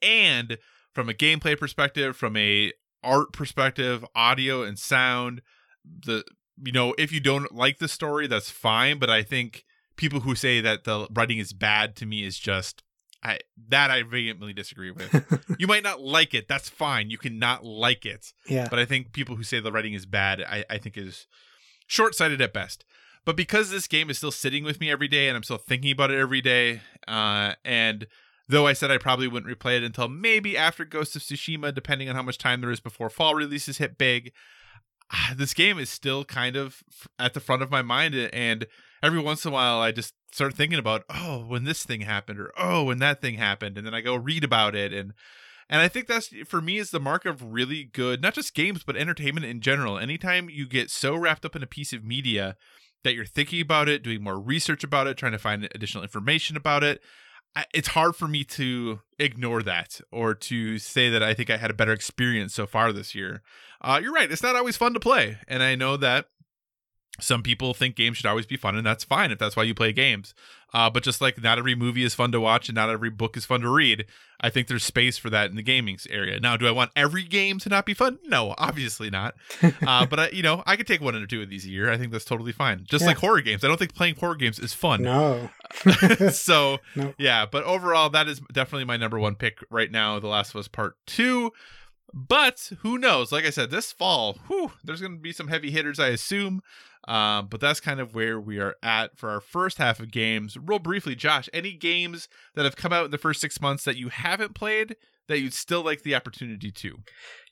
and 0.00 0.58
from 0.92 1.08
a 1.08 1.14
gameplay 1.14 1.58
perspective, 1.58 2.16
from 2.16 2.36
a 2.36 2.72
art 3.02 3.32
perspective, 3.32 4.04
audio 4.14 4.62
and 4.62 4.78
sound, 4.78 5.42
the 5.84 6.24
you 6.62 6.72
know, 6.72 6.94
if 6.98 7.10
you 7.12 7.20
don't 7.20 7.52
like 7.54 7.78
the 7.78 7.88
story, 7.88 8.26
that's 8.26 8.50
fine. 8.50 8.98
But 8.98 9.10
I 9.10 9.22
think 9.22 9.64
people 9.96 10.20
who 10.20 10.34
say 10.34 10.60
that 10.60 10.84
the 10.84 11.06
writing 11.12 11.38
is 11.38 11.52
bad 11.52 11.96
to 11.96 12.06
me 12.06 12.24
is 12.24 12.38
just 12.38 12.82
I 13.22 13.38
that 13.68 13.90
I 13.90 14.02
vehemently 14.02 14.52
disagree 14.52 14.90
with. 14.90 15.44
you 15.58 15.66
might 15.66 15.84
not 15.84 16.00
like 16.00 16.34
it. 16.34 16.48
That's 16.48 16.68
fine. 16.68 17.10
You 17.10 17.18
cannot 17.18 17.64
like 17.64 18.04
it. 18.04 18.32
yeah. 18.48 18.68
But 18.68 18.78
I 18.78 18.84
think 18.84 19.12
people 19.12 19.36
who 19.36 19.42
say 19.42 19.60
the 19.60 19.72
writing 19.72 19.94
is 19.94 20.06
bad, 20.06 20.42
I, 20.42 20.64
I 20.68 20.78
think 20.78 20.96
is 20.96 21.26
short 21.86 22.14
sighted 22.14 22.40
at 22.40 22.52
best. 22.52 22.84
But 23.24 23.36
because 23.36 23.70
this 23.70 23.86
game 23.86 24.10
is 24.10 24.18
still 24.18 24.32
sitting 24.32 24.64
with 24.64 24.80
me 24.80 24.90
every 24.90 25.06
day 25.06 25.28
and 25.28 25.36
I'm 25.36 25.44
still 25.44 25.58
thinking 25.58 25.92
about 25.92 26.10
it 26.10 26.18
every 26.18 26.40
day, 26.40 26.80
uh, 27.06 27.54
and 27.64 28.08
though 28.48 28.66
I 28.66 28.72
said 28.72 28.90
I 28.90 28.98
probably 28.98 29.28
wouldn't 29.28 29.56
replay 29.56 29.76
it 29.76 29.84
until 29.84 30.08
maybe 30.08 30.56
after 30.56 30.84
Ghost 30.84 31.14
of 31.14 31.22
Tsushima, 31.22 31.72
depending 31.72 32.08
on 32.08 32.16
how 32.16 32.22
much 32.22 32.38
time 32.38 32.60
there 32.60 32.72
is 32.72 32.80
before 32.80 33.08
fall 33.08 33.36
releases 33.36 33.78
hit 33.78 33.96
big, 33.96 34.32
ah, 35.12 35.34
this 35.36 35.54
game 35.54 35.78
is 35.78 35.88
still 35.88 36.24
kind 36.24 36.56
of 36.56 36.82
at 37.20 37.34
the 37.34 37.40
front 37.40 37.62
of 37.62 37.70
my 37.70 37.82
mind. 37.82 38.16
And 38.16 38.66
every 39.02 39.20
once 39.20 39.44
in 39.44 39.50
a 39.50 39.54
while, 39.54 39.80
I 39.80 39.92
just 39.92 40.14
start 40.32 40.54
thinking 40.54 40.78
about, 40.78 41.04
oh, 41.10 41.44
when 41.46 41.64
this 41.64 41.84
thing 41.84 42.02
happened, 42.02 42.38
or 42.38 42.52
oh, 42.58 42.84
when 42.84 42.98
that 42.98 43.20
thing 43.20 43.34
happened, 43.34 43.76
and 43.76 43.86
then 43.86 43.94
I 43.94 44.00
go 44.00 44.14
read 44.14 44.44
about 44.44 44.74
it, 44.74 44.92
and 44.92 45.12
and 45.68 45.80
I 45.80 45.88
think 45.88 46.06
that's 46.06 46.28
for 46.46 46.60
me 46.60 46.78
is 46.78 46.90
the 46.90 47.00
mark 47.00 47.24
of 47.24 47.52
really 47.52 47.84
good, 47.84 48.20
not 48.20 48.34
just 48.34 48.54
games, 48.54 48.82
but 48.84 48.96
entertainment 48.96 49.46
in 49.46 49.60
general. 49.60 49.98
Anytime 49.98 50.50
you 50.50 50.66
get 50.66 50.90
so 50.90 51.16
wrapped 51.16 51.44
up 51.44 51.56
in 51.56 51.62
a 51.62 51.66
piece 51.66 51.92
of 51.92 52.04
media 52.04 52.56
that 53.04 53.14
you're 53.14 53.24
thinking 53.24 53.60
about 53.60 53.88
it, 53.88 54.02
doing 54.02 54.22
more 54.22 54.38
research 54.38 54.84
about 54.84 55.06
it, 55.06 55.16
trying 55.16 55.32
to 55.32 55.38
find 55.38 55.64
additional 55.74 56.04
information 56.04 56.56
about 56.56 56.84
it, 56.84 57.00
I, 57.56 57.64
it's 57.72 57.88
hard 57.88 58.16
for 58.16 58.28
me 58.28 58.44
to 58.44 59.00
ignore 59.18 59.62
that 59.62 60.00
or 60.10 60.34
to 60.34 60.78
say 60.78 61.10
that 61.10 61.22
I 61.22 61.34
think 61.34 61.48
I 61.50 61.56
had 61.56 61.70
a 61.70 61.74
better 61.74 61.92
experience 61.92 62.54
so 62.54 62.66
far 62.66 62.92
this 62.92 63.14
year. 63.14 63.42
Uh, 63.80 63.98
you're 64.02 64.12
right; 64.12 64.30
it's 64.30 64.42
not 64.42 64.56
always 64.56 64.76
fun 64.76 64.94
to 64.94 65.00
play, 65.00 65.38
and 65.48 65.62
I 65.62 65.74
know 65.74 65.96
that 65.96 66.26
some 67.20 67.42
people 67.42 67.74
think 67.74 67.94
games 67.94 68.16
should 68.16 68.26
always 68.26 68.46
be 68.46 68.56
fun, 68.56 68.76
and 68.76 68.86
that's 68.86 69.04
fine 69.04 69.30
if 69.30 69.38
that's 69.38 69.54
why 69.56 69.62
you 69.64 69.74
play 69.74 69.92
games. 69.92 70.34
Uh, 70.74 70.88
but 70.88 71.02
just 71.02 71.20
like 71.20 71.40
not 71.42 71.58
every 71.58 71.74
movie 71.74 72.02
is 72.02 72.14
fun 72.14 72.32
to 72.32 72.40
watch 72.40 72.70
and 72.70 72.74
not 72.76 72.88
every 72.88 73.10
book 73.10 73.36
is 73.36 73.44
fun 73.44 73.60
to 73.60 73.68
read, 73.68 74.06
I 74.40 74.48
think 74.48 74.68
there's 74.68 74.82
space 74.84 75.18
for 75.18 75.28
that 75.28 75.50
in 75.50 75.56
the 75.56 75.62
gaming 75.62 75.98
area. 76.08 76.40
Now, 76.40 76.56
do 76.56 76.66
I 76.66 76.70
want 76.70 76.90
every 76.96 77.24
game 77.24 77.58
to 77.58 77.68
not 77.68 77.84
be 77.84 77.92
fun? 77.92 78.18
No, 78.24 78.54
obviously 78.56 79.10
not. 79.10 79.34
Uh, 79.86 80.06
but 80.06 80.18
I, 80.18 80.28
you 80.30 80.42
know, 80.42 80.62
I 80.64 80.76
could 80.76 80.86
take 80.86 81.02
one 81.02 81.14
or 81.14 81.26
two 81.26 81.42
of 81.42 81.50
these 81.50 81.66
a 81.66 81.68
year. 81.68 81.90
I 81.92 81.98
think 81.98 82.10
that's 82.12 82.24
totally 82.24 82.52
fine. 82.52 82.84
Just 82.88 83.02
Yeah. 83.02 83.08
like 83.08 83.18
horror 83.18 83.42
games, 83.42 83.62
I 83.64 83.68
don't 83.68 83.76
think 83.76 83.94
playing 83.94 84.14
horror 84.16 84.36
games 84.36 84.58
is 84.58 84.72
fun. 84.72 85.02
No. 85.02 85.50
so 86.30 86.78
No. 86.96 87.12
yeah, 87.18 87.44
but 87.44 87.64
overall, 87.64 88.08
that 88.10 88.28
is 88.28 88.40
definitely 88.52 88.84
my 88.84 88.96
number 88.96 89.18
one 89.18 89.34
pick 89.34 89.58
right 89.70 89.90
now. 89.90 90.18
The 90.18 90.28
Last 90.28 90.50
of 90.50 90.56
Us 90.56 90.68
Part 90.68 90.96
Two. 91.06 91.52
But 92.14 92.72
who 92.80 92.98
knows? 92.98 93.32
Like 93.32 93.44
I 93.44 93.50
said, 93.50 93.70
this 93.70 93.92
fall, 93.92 94.38
whew, 94.48 94.72
there's 94.84 95.00
going 95.00 95.14
to 95.16 95.20
be 95.20 95.32
some 95.32 95.48
heavy 95.48 95.70
hitters, 95.70 95.98
I 95.98 96.08
assume. 96.08 96.62
Um, 97.08 97.48
but 97.48 97.60
that's 97.60 97.80
kind 97.80 97.98
of 98.00 98.14
where 98.14 98.38
we 98.38 98.60
are 98.60 98.76
at 98.82 99.16
for 99.18 99.30
our 99.30 99.40
first 99.40 99.78
half 99.78 99.98
of 99.98 100.12
games. 100.12 100.56
Real 100.56 100.78
briefly, 100.78 101.16
Josh, 101.16 101.48
any 101.52 101.72
games 101.72 102.28
that 102.54 102.64
have 102.64 102.76
come 102.76 102.92
out 102.92 103.06
in 103.06 103.10
the 103.10 103.18
first 103.18 103.40
six 103.40 103.60
months 103.60 103.84
that 103.84 103.96
you 103.96 104.08
haven't 104.08 104.54
played 104.54 104.96
that 105.28 105.40
you'd 105.40 105.54
still 105.54 105.82
like 105.82 106.02
the 106.02 106.14
opportunity 106.14 106.70
to? 106.70 106.98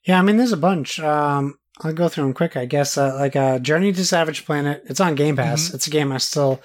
Yeah, 0.05 0.19
I 0.19 0.23
mean, 0.23 0.37
there's 0.37 0.53
a 0.53 0.57
bunch. 0.57 1.01
Um, 1.01 1.57
I'll 1.83 1.93
go 1.93 2.09
through 2.09 2.25
them 2.25 2.35
quick, 2.35 2.57
I 2.57 2.65
guess. 2.67 2.97
Uh, 2.97 3.15
like 3.17 3.35
uh, 3.35 3.59
Journey 3.59 3.93
to 3.93 4.05
Savage 4.05 4.45
Planet. 4.45 4.83
It's 4.87 5.01
on 5.01 5.15
Game 5.17 5.37
Pass. 5.37 5.69
Mhm. 5.71 5.75
It's 5.75 5.87
a 5.87 5.91
game 5.91 6.13
I 6.13 6.19
still 6.19 6.61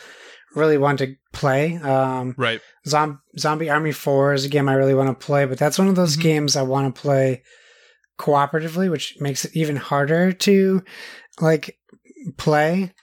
really 0.53 0.77
want 0.77 0.99
to 0.99 1.15
play. 1.34 1.77
Um, 1.77 2.35
Right. 2.38 2.61
Zom- 2.88 3.22
Zombie 3.39 3.69
Army 3.69 3.91
4 3.93 4.34
is 4.34 4.45
a 4.45 4.49
game 4.49 4.69
I 4.69 4.73
really 4.73 4.93
want 4.93 5.07
to 5.19 5.26
play, 5.26 5.45
but 5.45 5.57
that's 5.57 5.80
one 5.80 5.88
of 5.88 5.95
those 5.95 6.17
Mhm. 6.17 6.22
games 6.22 6.55
I 6.55 6.61
want 6.61 6.93
to 6.95 7.01
play 7.01 7.41
cooperatively, 8.18 8.90
which 8.90 9.18
makes 9.20 9.46
it 9.46 9.56
even 9.56 9.76
harder 9.76 10.32
to 10.32 10.84
like 11.42 11.78
play. 12.38 12.94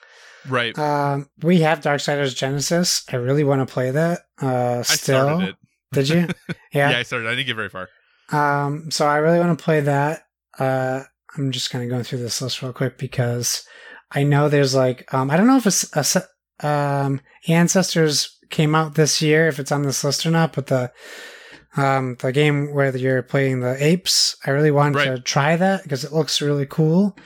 Right. 0.48 0.76
Um, 0.78 1.28
we 1.42 1.60
have 1.60 1.80
Darksiders 1.80 2.34
Genesis. 2.34 3.04
I 3.10 3.16
really 3.16 3.44
want 3.44 3.66
to 3.66 3.72
play 3.72 3.90
that. 3.92 4.20
Uh, 4.40 4.82
still, 4.82 5.52
did 5.92 6.08
you? 6.08 6.28
Yeah. 6.72 6.90
Yeah. 6.90 6.98
I 6.98 7.02
started. 7.02 7.28
I 7.28 7.34
didn't 7.34 7.46
get 7.46 7.56
very 7.56 7.68
far. 7.68 7.88
Um, 8.30 8.90
so 8.90 9.06
I 9.06 9.18
really 9.18 9.38
want 9.38 9.58
to 9.58 9.62
play 9.62 9.80
that. 9.80 10.22
Uh, 10.58 11.02
I'm 11.36 11.52
just 11.52 11.70
kind 11.70 11.84
of 11.84 11.90
going 11.90 12.02
through 12.02 12.20
this 12.20 12.40
list 12.40 12.62
real 12.62 12.72
quick 12.72 12.96
because 12.98 13.66
I 14.10 14.22
know 14.22 14.48
there's 14.48 14.74
like, 14.74 15.12
um, 15.12 15.30
I 15.30 15.36
don't 15.36 15.46
know 15.46 15.58
if 15.58 15.66
it's 15.66 16.16
a, 16.16 16.66
um, 16.66 17.20
Ancestors 17.48 18.38
came 18.50 18.74
out 18.74 18.94
this 18.94 19.20
year, 19.20 19.48
if 19.48 19.58
it's 19.58 19.72
on 19.72 19.82
this 19.82 20.02
list 20.04 20.24
or 20.24 20.30
not, 20.30 20.54
but 20.54 20.68
the, 20.68 20.92
um, 21.76 22.16
the 22.20 22.32
game 22.32 22.72
where 22.74 22.94
you're 22.96 23.22
playing 23.22 23.60
the 23.60 23.82
apes, 23.82 24.36
I 24.46 24.50
really 24.50 24.70
want 24.70 24.96
to 24.96 25.18
try 25.20 25.56
that 25.56 25.82
because 25.82 26.04
it 26.04 26.12
looks 26.12 26.42
really 26.42 26.66
cool. 26.66 27.16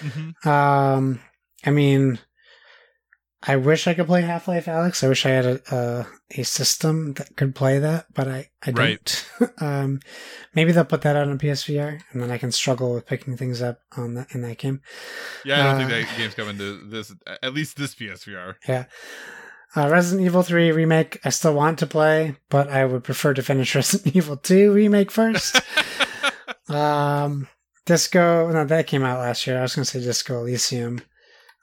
hmm 0.00 0.48
Um, 0.48 1.20
I 1.66 1.70
mean, 1.70 2.18
I 3.42 3.56
wish 3.56 3.86
I 3.86 3.94
could 3.94 4.06
play 4.06 4.22
Half 4.22 4.48
Life 4.48 4.66
Alyx. 4.66 5.04
I 5.04 5.08
wish 5.08 5.24
I 5.24 5.30
had 5.30 5.46
a, 5.46 5.60
a 5.74 6.06
a 6.40 6.42
system 6.44 7.14
that 7.14 7.36
could 7.36 7.54
play 7.54 7.78
that, 7.78 8.06
but 8.12 8.26
I 8.28 8.50
I 8.66 8.70
Right. 8.72 9.24
don't. 9.40 9.60
um, 9.62 10.00
maybe 10.54 10.72
they'll 10.72 10.84
put 10.84 11.02
that 11.02 11.16
out 11.16 11.28
on 11.28 11.38
PSVR, 11.38 12.00
and 12.12 12.22
then 12.22 12.30
I 12.30 12.38
can 12.38 12.50
struggle 12.52 12.94
with 12.94 13.06
picking 13.06 13.36
things 13.36 13.62
up 13.62 13.80
on 13.96 14.14
that 14.14 14.34
in 14.34 14.42
that 14.42 14.58
game. 14.58 14.80
Yeah, 15.44 15.60
I 15.60 15.62
don't 15.64 15.74
Uh, 15.74 15.88
think 15.88 16.08
that 16.08 16.18
game's 16.18 16.34
coming 16.34 16.58
to 16.58 16.78
this. 16.88 17.12
At 17.42 17.54
least 17.54 17.76
this 17.76 17.94
PSVR. 17.94 18.56
Uh, 19.76 19.88
Resident 19.88 20.24
Evil 20.26 20.42
3 20.42 20.72
remake, 20.72 21.20
I 21.24 21.28
still 21.30 21.54
want 21.54 21.78
to 21.80 21.86
play, 21.86 22.36
but 22.48 22.68
I 22.68 22.84
would 22.86 23.04
prefer 23.04 23.34
to 23.34 23.42
finish 23.42 23.74
Resident 23.74 24.16
Evil 24.16 24.36
2 24.36 24.72
remake 24.72 25.10
first. 25.10 25.60
um, 26.68 27.48
Disco, 27.86 28.50
no, 28.50 28.64
that 28.64 28.86
came 28.86 29.04
out 29.04 29.18
last 29.20 29.46
year. 29.46 29.58
I 29.58 29.62
was 29.62 29.74
going 29.74 29.84
to 29.84 29.90
say 29.90 30.00
Disco 30.00 30.40
Elysium, 30.40 31.00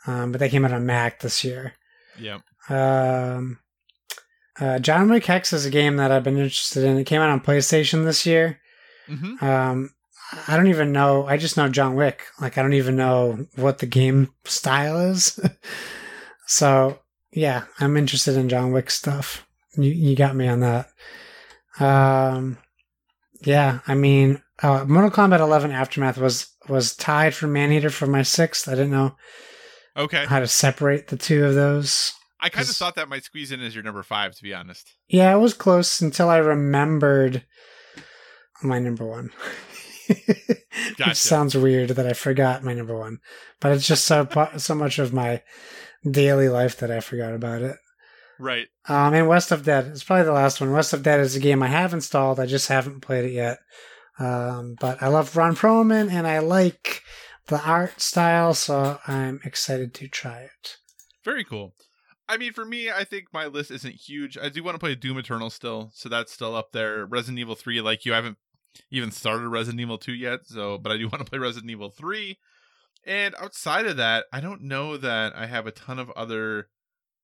um, 0.07 0.31
but 0.31 0.39
that 0.39 0.51
came 0.51 0.65
out 0.65 0.73
on 0.73 0.85
Mac 0.85 1.19
this 1.19 1.43
year. 1.43 1.73
yeah. 2.19 2.39
Um, 2.69 3.59
uh, 4.59 4.79
John 4.79 5.09
Wick 5.09 5.25
Hex 5.25 5.51
is 5.53 5.65
a 5.65 5.69
game 5.69 5.97
that 5.97 6.11
I've 6.11 6.23
been 6.23 6.37
interested 6.37 6.83
in. 6.83 6.97
It 6.97 7.03
came 7.03 7.21
out 7.21 7.29
on 7.29 7.41
PlayStation 7.41 8.05
this 8.05 8.25
year. 8.25 8.59
hmm 9.07 9.35
Um, 9.43 9.89
I 10.47 10.57
don't 10.57 10.67
even 10.67 10.91
know. 10.91 11.27
I 11.27 11.37
just 11.37 11.57
know 11.57 11.67
John 11.69 11.93
Wick. 11.95 12.23
Like 12.41 12.57
I 12.57 12.61
don't 12.63 12.73
even 12.73 12.95
know 12.95 13.45
what 13.55 13.77
the 13.79 13.85
game 13.85 14.31
style 14.45 14.97
is. 14.99 15.39
so 16.47 16.99
yeah, 17.35 17.65
I'm 17.79 17.97
interested 17.97 18.35
in 18.37 18.49
John 18.49 18.71
Wick 18.71 18.89
stuff. 18.89 19.45
You 19.77 19.91
you 19.91 20.15
got 20.15 20.35
me 20.35 20.47
on 20.47 20.61
that. 20.61 20.87
Um, 21.79 22.57
yeah, 23.41 23.79
I 23.87 23.95
mean, 23.95 24.41
uh, 24.63 24.85
Mortal 24.87 25.11
Kombat 25.11 25.39
11 25.39 25.71
Aftermath 25.71 26.17
was 26.17 26.47
was 26.69 26.95
tied 26.95 27.35
for 27.35 27.47
Maneater 27.47 27.89
for 27.89 28.07
my 28.07 28.23
sixth. 28.23 28.67
I 28.67 28.71
didn't 28.75 28.91
know 28.91 29.15
Okay. 29.97 30.25
how 30.25 30.39
to 30.39 30.47
separate 30.47 31.07
the 31.07 31.17
two 31.17 31.45
of 31.45 31.53
those. 31.55 32.13
I 32.39 32.49
kind 32.49 32.67
of 32.67 32.75
thought 32.75 32.95
that 32.95 33.09
might 33.09 33.23
squeeze 33.23 33.51
in 33.51 33.61
as 33.61 33.73
your 33.75 33.83
number 33.83 34.03
five, 34.03 34.35
to 34.35 34.43
be 34.43 34.53
honest. 34.53 34.91
Yeah, 35.07 35.33
it 35.35 35.39
was 35.39 35.53
close 35.53 36.01
until 36.01 36.29
I 36.29 36.37
remembered 36.37 37.43
my 38.61 38.77
number 38.79 39.05
one. 39.05 39.31
Gotcha. 40.97 41.09
Which 41.09 41.17
sounds 41.17 41.55
weird 41.57 41.89
that 41.91 42.05
I 42.05 42.13
forgot 42.13 42.63
my 42.63 42.73
number 42.73 42.97
one, 42.97 43.19
but 43.59 43.71
it's 43.71 43.87
just 43.87 44.05
so 44.05 44.27
so 44.57 44.75
much 44.75 44.99
of 44.99 45.13
my 45.13 45.41
daily 46.09 46.49
life 46.49 46.77
that 46.77 46.91
I 46.91 46.99
forgot 46.99 47.33
about 47.33 47.61
it. 47.61 47.77
Right. 48.39 48.67
Um, 48.87 49.13
and 49.13 49.27
West 49.27 49.51
of 49.51 49.63
Dead 49.63 49.87
is 49.87 50.03
probably 50.03 50.25
the 50.25 50.33
last 50.33 50.59
one. 50.59 50.71
West 50.71 50.93
of 50.93 51.03
Dead 51.03 51.19
is 51.19 51.35
a 51.35 51.39
game 51.39 51.63
I 51.63 51.67
have 51.67 51.93
installed. 51.93 52.39
I 52.39 52.45
just 52.45 52.67
haven't 52.67 53.01
played 53.01 53.25
it 53.25 53.31
yet. 53.31 53.59
Um, 54.19 54.75
but 54.79 55.01
I 55.01 55.07
love 55.07 55.35
Ron 55.35 55.55
Perlman 55.55 56.11
and 56.11 56.27
I 56.27 56.39
like 56.39 57.01
the 57.47 57.61
art 57.61 58.01
style, 58.01 58.53
so 58.53 58.99
I'm 59.07 59.39
excited 59.43 59.93
to 59.95 60.07
try 60.07 60.39
it. 60.39 60.77
Very 61.23 61.43
cool. 61.43 61.75
I 62.27 62.37
mean, 62.37 62.53
for 62.53 62.65
me, 62.65 62.89
I 62.89 63.03
think 63.03 63.27
my 63.33 63.45
list 63.45 63.71
isn't 63.71 63.95
huge. 63.95 64.37
I 64.37 64.49
do 64.49 64.63
want 64.63 64.75
to 64.75 64.79
play 64.79 64.95
Doom 64.95 65.17
Eternal 65.17 65.49
still, 65.49 65.91
so 65.93 66.09
that's 66.09 66.31
still 66.31 66.55
up 66.55 66.71
there. 66.71 67.05
Resident 67.05 67.39
Evil 67.39 67.55
3, 67.55 67.81
like 67.81 68.05
you, 68.05 68.13
I 68.13 68.17
haven't 68.17 68.37
even 68.89 69.11
started 69.11 69.47
Resident 69.47 69.81
Evil 69.81 69.97
2 69.97 70.13
yet, 70.13 70.41
so 70.45 70.77
but 70.77 70.91
I 70.91 70.97
do 70.97 71.07
want 71.07 71.23
to 71.23 71.29
play 71.29 71.39
Resident 71.39 71.69
Evil 71.69 71.89
3. 71.89 72.37
And 73.05 73.35
outside 73.39 73.85
of 73.85 73.97
that, 73.97 74.25
I 74.33 74.39
don't 74.39 74.61
know 74.63 74.97
that 74.97 75.35
I 75.35 75.45
have 75.45 75.67
a 75.67 75.71
ton 75.71 75.99
of 75.99 76.09
other 76.11 76.69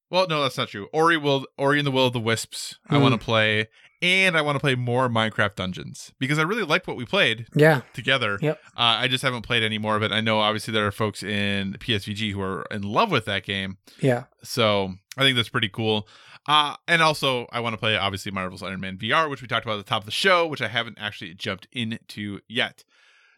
Well, 0.10 0.28
no, 0.28 0.42
that's 0.44 0.58
not 0.58 0.68
true. 0.68 0.90
Ori 0.92 1.16
will 1.16 1.46
Ori 1.58 1.80
and 1.80 1.88
the 1.88 1.92
Will 1.92 2.08
of 2.08 2.12
the 2.14 2.20
Wisps. 2.20 2.78
I 2.90 2.96
Hmm. 2.98 3.02
want 3.02 3.14
to 3.14 3.26
play 3.26 3.68
and 4.02 4.36
I 4.36 4.42
want 4.42 4.56
to 4.58 4.60
play 4.60 4.76
more 4.76 5.08
Minecraft 5.08 5.56
Dungeons 5.56 6.12
because 6.20 6.38
I 6.38 6.42
really 6.42 6.64
liked 6.64 6.86
what 6.86 6.98
we 6.98 7.06
played 7.06 7.48
Yeah. 7.56 7.82
together. 7.94 8.38
Yep. 8.42 8.60
Uh, 8.76 8.98
I 9.00 9.08
just 9.08 9.24
haven't 9.24 9.44
played 9.44 9.64
any 9.64 9.78
more 9.78 9.96
of 9.96 10.04
it. 10.04 10.12
I 10.12 10.20
know 10.20 10.40
obviously 10.40 10.74
there 10.74 10.86
are 10.86 10.92
folks 10.92 11.24
in 11.24 11.78
PSVG 11.80 12.32
who 12.34 12.42
are 12.42 12.66
in 12.72 12.82
love 12.82 13.10
with 13.10 13.24
that 13.26 13.44
game. 13.46 13.78
Yeah. 14.02 14.26
So 14.44 14.96
I 15.18 15.22
think 15.22 15.38
that's 15.38 15.50
pretty 15.50 15.70
cool. 15.70 16.08
Uh, 16.48 16.76
and 16.88 17.02
also, 17.02 17.48
I 17.54 17.60
want 17.62 17.74
to 17.74 17.78
play 17.78 17.96
obviously 17.96 18.32
Marvel's 18.32 18.64
Iron 18.64 18.82
Man 18.82 18.98
VR, 18.98 19.30
which 19.30 19.42
we 19.42 19.48
talked 19.48 19.66
about 19.66 19.80
at 19.80 19.86
the 19.86 19.90
top 19.90 20.02
of 20.02 20.06
the 20.08 20.12
show, 20.12 20.46
which 20.48 20.62
I 20.62 20.68
haven't 20.68 20.98
actually 21.00 21.36
jumped 21.36 21.68
into 21.72 22.42
yet. 22.50 22.84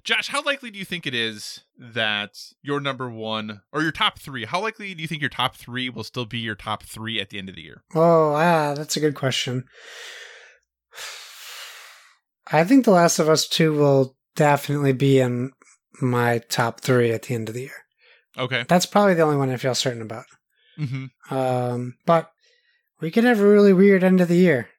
Josh, 0.03 0.27
how 0.27 0.43
likely 0.43 0.69
do 0.69 0.77
you 0.77 0.83
think 0.83 1.07
it 1.07 1.15
is 1.15 1.61
that 1.77 2.37
your 2.61 2.81
number 2.81 3.09
one 3.09 3.61
or 3.71 3.81
your 3.81 3.93
top 3.93 4.19
three? 4.19 4.43
How 4.43 4.61
likely 4.61 4.93
do 4.93 5.01
you 5.01 5.07
think 5.07 5.21
your 5.21 5.29
top 5.29 5.55
three 5.55 5.89
will 5.89 6.03
still 6.03 6.25
be 6.25 6.39
your 6.39 6.55
top 6.55 6.83
three 6.83 7.21
at 7.21 7.29
the 7.29 7.39
end 7.39 7.47
of 7.47 7.55
the 7.55 7.61
year? 7.61 7.83
Oh, 7.95 8.33
ah, 8.33 8.73
that's 8.75 8.97
a 8.97 8.99
good 8.99 9.15
question. 9.15 9.63
I 12.51 12.65
think 12.65 12.83
The 12.83 12.91
Last 12.91 13.19
of 13.19 13.29
Us 13.29 13.47
2 13.47 13.73
will 13.73 14.17
definitely 14.35 14.91
be 14.91 15.19
in 15.19 15.51
my 16.01 16.39
top 16.49 16.81
three 16.81 17.11
at 17.11 17.23
the 17.23 17.35
end 17.35 17.47
of 17.47 17.55
the 17.55 17.61
year. 17.61 17.85
Okay. 18.37 18.65
That's 18.67 18.85
probably 18.85 19.13
the 19.13 19.21
only 19.21 19.37
one 19.37 19.49
I 19.49 19.57
feel 19.57 19.75
certain 19.75 20.01
about. 20.01 20.25
Mm-hmm. 20.77 21.33
Um, 21.33 21.95
but 22.05 22.29
we 22.99 23.09
could 23.09 23.23
have 23.23 23.39
a 23.39 23.47
really 23.47 23.73
weird 23.73 24.03
end 24.03 24.19
of 24.19 24.27
the 24.27 24.37
year. 24.37 24.69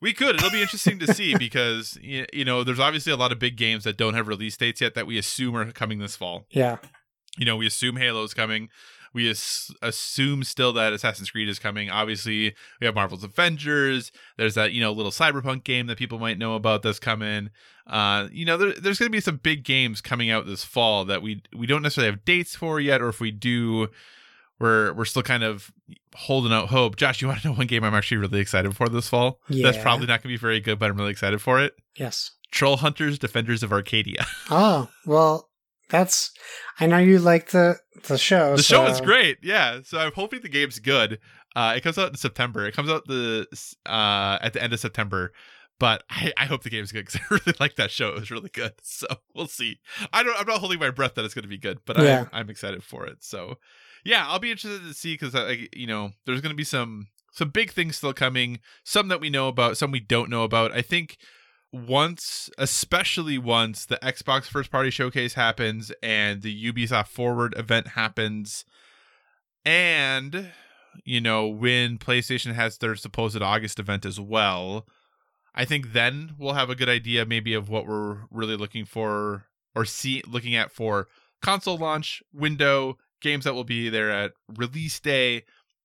We 0.00 0.12
could. 0.12 0.36
It'll 0.36 0.50
be 0.50 0.62
interesting 0.62 0.98
to 1.00 1.12
see 1.12 1.36
because 1.36 1.98
you 2.02 2.44
know 2.44 2.64
there's 2.64 2.80
obviously 2.80 3.12
a 3.12 3.16
lot 3.16 3.32
of 3.32 3.38
big 3.38 3.56
games 3.56 3.84
that 3.84 3.96
don't 3.96 4.14
have 4.14 4.28
release 4.28 4.56
dates 4.56 4.80
yet 4.80 4.94
that 4.94 5.06
we 5.06 5.18
assume 5.18 5.56
are 5.56 5.70
coming 5.72 5.98
this 5.98 6.16
fall. 6.16 6.44
Yeah. 6.50 6.76
you 7.38 7.44
know, 7.46 7.56
we 7.56 7.66
assume 7.66 7.96
Halo's 7.96 8.34
coming. 8.34 8.68
We 9.14 9.30
as- 9.30 9.70
assume 9.80 10.44
still 10.44 10.74
that 10.74 10.92
Assassin's 10.92 11.30
Creed 11.30 11.48
is 11.48 11.58
coming. 11.58 11.88
Obviously, 11.88 12.54
we 12.80 12.84
have 12.86 12.94
Marvel's 12.94 13.24
Avengers. 13.24 14.12
There's 14.36 14.54
that, 14.56 14.72
you 14.72 14.80
know, 14.82 14.92
little 14.92 15.12
cyberpunk 15.12 15.64
game 15.64 15.86
that 15.86 15.96
people 15.96 16.18
might 16.18 16.36
know 16.38 16.54
about 16.54 16.82
that's 16.82 16.98
coming. 16.98 17.48
Uh, 17.86 18.28
you 18.30 18.44
know, 18.44 18.58
there, 18.58 18.72
there's 18.72 18.98
going 18.98 19.08
to 19.08 19.16
be 19.16 19.20
some 19.20 19.38
big 19.38 19.64
games 19.64 20.02
coming 20.02 20.28
out 20.28 20.44
this 20.44 20.64
fall 20.64 21.06
that 21.06 21.22
we 21.22 21.42
we 21.56 21.66
don't 21.66 21.82
necessarily 21.82 22.10
have 22.10 22.26
dates 22.26 22.54
for 22.56 22.78
yet, 22.78 23.00
or 23.00 23.08
if 23.08 23.18
we 23.20 23.30
do, 23.30 23.88
we're 24.58 24.92
we're 24.94 25.04
still 25.04 25.22
kind 25.22 25.42
of 25.44 25.70
holding 26.14 26.52
out 26.52 26.68
hope. 26.68 26.96
Josh, 26.96 27.20
you 27.20 27.28
want 27.28 27.40
to 27.42 27.48
know 27.48 27.54
one 27.54 27.66
game 27.66 27.84
I'm 27.84 27.94
actually 27.94 28.18
really 28.18 28.40
excited 28.40 28.74
for 28.76 28.88
this 28.88 29.08
fall? 29.08 29.40
Yeah. 29.48 29.70
That's 29.70 29.82
probably 29.82 30.06
not 30.06 30.22
going 30.22 30.32
to 30.34 30.38
be 30.38 30.40
very 30.40 30.60
good, 30.60 30.78
but 30.78 30.90
I'm 30.90 30.96
really 30.96 31.10
excited 31.10 31.40
for 31.40 31.60
it. 31.60 31.74
Yes. 31.96 32.32
Trollhunters: 32.52 33.18
Defenders 33.18 33.62
of 33.62 33.72
Arcadia. 33.72 34.24
Oh, 34.50 34.88
well, 35.04 35.50
that's. 35.90 36.30
I 36.80 36.86
know 36.86 36.98
you 36.98 37.18
like 37.18 37.50
the 37.50 37.76
the 38.08 38.16
show. 38.18 38.56
The 38.56 38.62
show 38.62 38.86
is 38.86 39.00
great. 39.00 39.38
Yeah. 39.42 39.80
So 39.84 39.98
I'm 39.98 40.12
hoping 40.12 40.40
the 40.42 40.48
game's 40.48 40.78
good. 40.78 41.18
Uh, 41.54 41.74
it 41.76 41.82
comes 41.82 41.98
out 41.98 42.10
in 42.10 42.16
September. 42.16 42.66
It 42.66 42.74
comes 42.74 42.90
out 42.90 43.04
the 43.06 43.46
uh 43.86 44.38
at 44.40 44.52
the 44.52 44.62
end 44.62 44.72
of 44.72 44.80
September. 44.80 45.32
But 45.78 46.04
I, 46.08 46.32
I 46.38 46.46
hope 46.46 46.62
the 46.62 46.70
game's 46.70 46.90
good 46.90 47.04
because 47.04 47.20
I 47.30 47.34
really 47.34 47.54
like 47.60 47.76
that 47.76 47.90
show. 47.90 48.08
It 48.10 48.20
was 48.20 48.30
really 48.30 48.48
good. 48.50 48.72
So 48.82 49.06
we'll 49.34 49.46
see. 49.46 49.78
I 50.12 50.22
don't. 50.22 50.38
I'm 50.40 50.46
not 50.46 50.60
holding 50.60 50.78
my 50.78 50.90
breath 50.90 51.14
that 51.16 51.24
it's 51.24 51.34
going 51.34 51.42
to 51.42 51.48
be 51.48 51.58
good, 51.58 51.80
but 51.84 51.98
Yeah. 51.98 52.20
I'm, 52.32 52.42
I'm 52.42 52.50
excited 52.50 52.82
for 52.82 53.06
it. 53.06 53.18
So 53.20 53.56
yeah, 54.04 54.26
I'll 54.26 54.38
be 54.38 54.50
interested 54.50 54.82
to 54.86 54.94
see 54.94 55.14
because 55.14 55.34
like 55.34 55.58
uh, 55.58 55.66
you 55.72 55.86
know, 55.86 56.12
there's 56.24 56.40
going 56.40 56.50
to 56.50 56.56
be 56.56 56.64
some 56.64 57.08
some 57.32 57.50
big 57.50 57.70
things 57.70 57.96
still 57.96 58.12
coming. 58.12 58.60
Some 58.84 59.08
that 59.08 59.20
we 59.20 59.30
know 59.30 59.48
about, 59.48 59.76
some 59.76 59.90
we 59.90 60.00
don't 60.00 60.30
know 60.30 60.44
about. 60.44 60.72
I 60.72 60.82
think 60.82 61.18
once, 61.72 62.48
especially 62.58 63.38
once 63.38 63.84
the 63.84 63.98
Xbox 64.02 64.44
first 64.44 64.70
party 64.70 64.90
showcase 64.90 65.34
happens 65.34 65.92
and 66.02 66.42
the 66.42 66.72
Ubisoft 66.72 67.08
Forward 67.08 67.54
event 67.58 67.88
happens, 67.88 68.64
and 69.64 70.52
you 71.04 71.20
know 71.20 71.46
when 71.48 71.98
PlayStation 71.98 72.54
has 72.54 72.78
their 72.78 72.96
supposed 72.96 73.40
August 73.40 73.78
event 73.78 74.06
as 74.06 74.20
well. 74.20 74.86
I 75.58 75.64
think 75.64 75.94
then 75.94 76.34
we'll 76.38 76.52
have 76.52 76.68
a 76.68 76.74
good 76.74 76.90
idea 76.90 77.24
maybe 77.24 77.54
of 77.54 77.70
what 77.70 77.86
we're 77.86 78.26
really 78.30 78.56
looking 78.56 78.84
for 78.84 79.46
or 79.74 79.86
see 79.86 80.22
looking 80.26 80.54
at 80.54 80.70
for 80.70 81.08
console 81.40 81.78
launch 81.78 82.22
window 82.32 82.98
games 83.20 83.44
that 83.44 83.54
will 83.54 83.64
be 83.64 83.88
there 83.88 84.10
at 84.10 84.32
release 84.56 85.00
day 85.00 85.44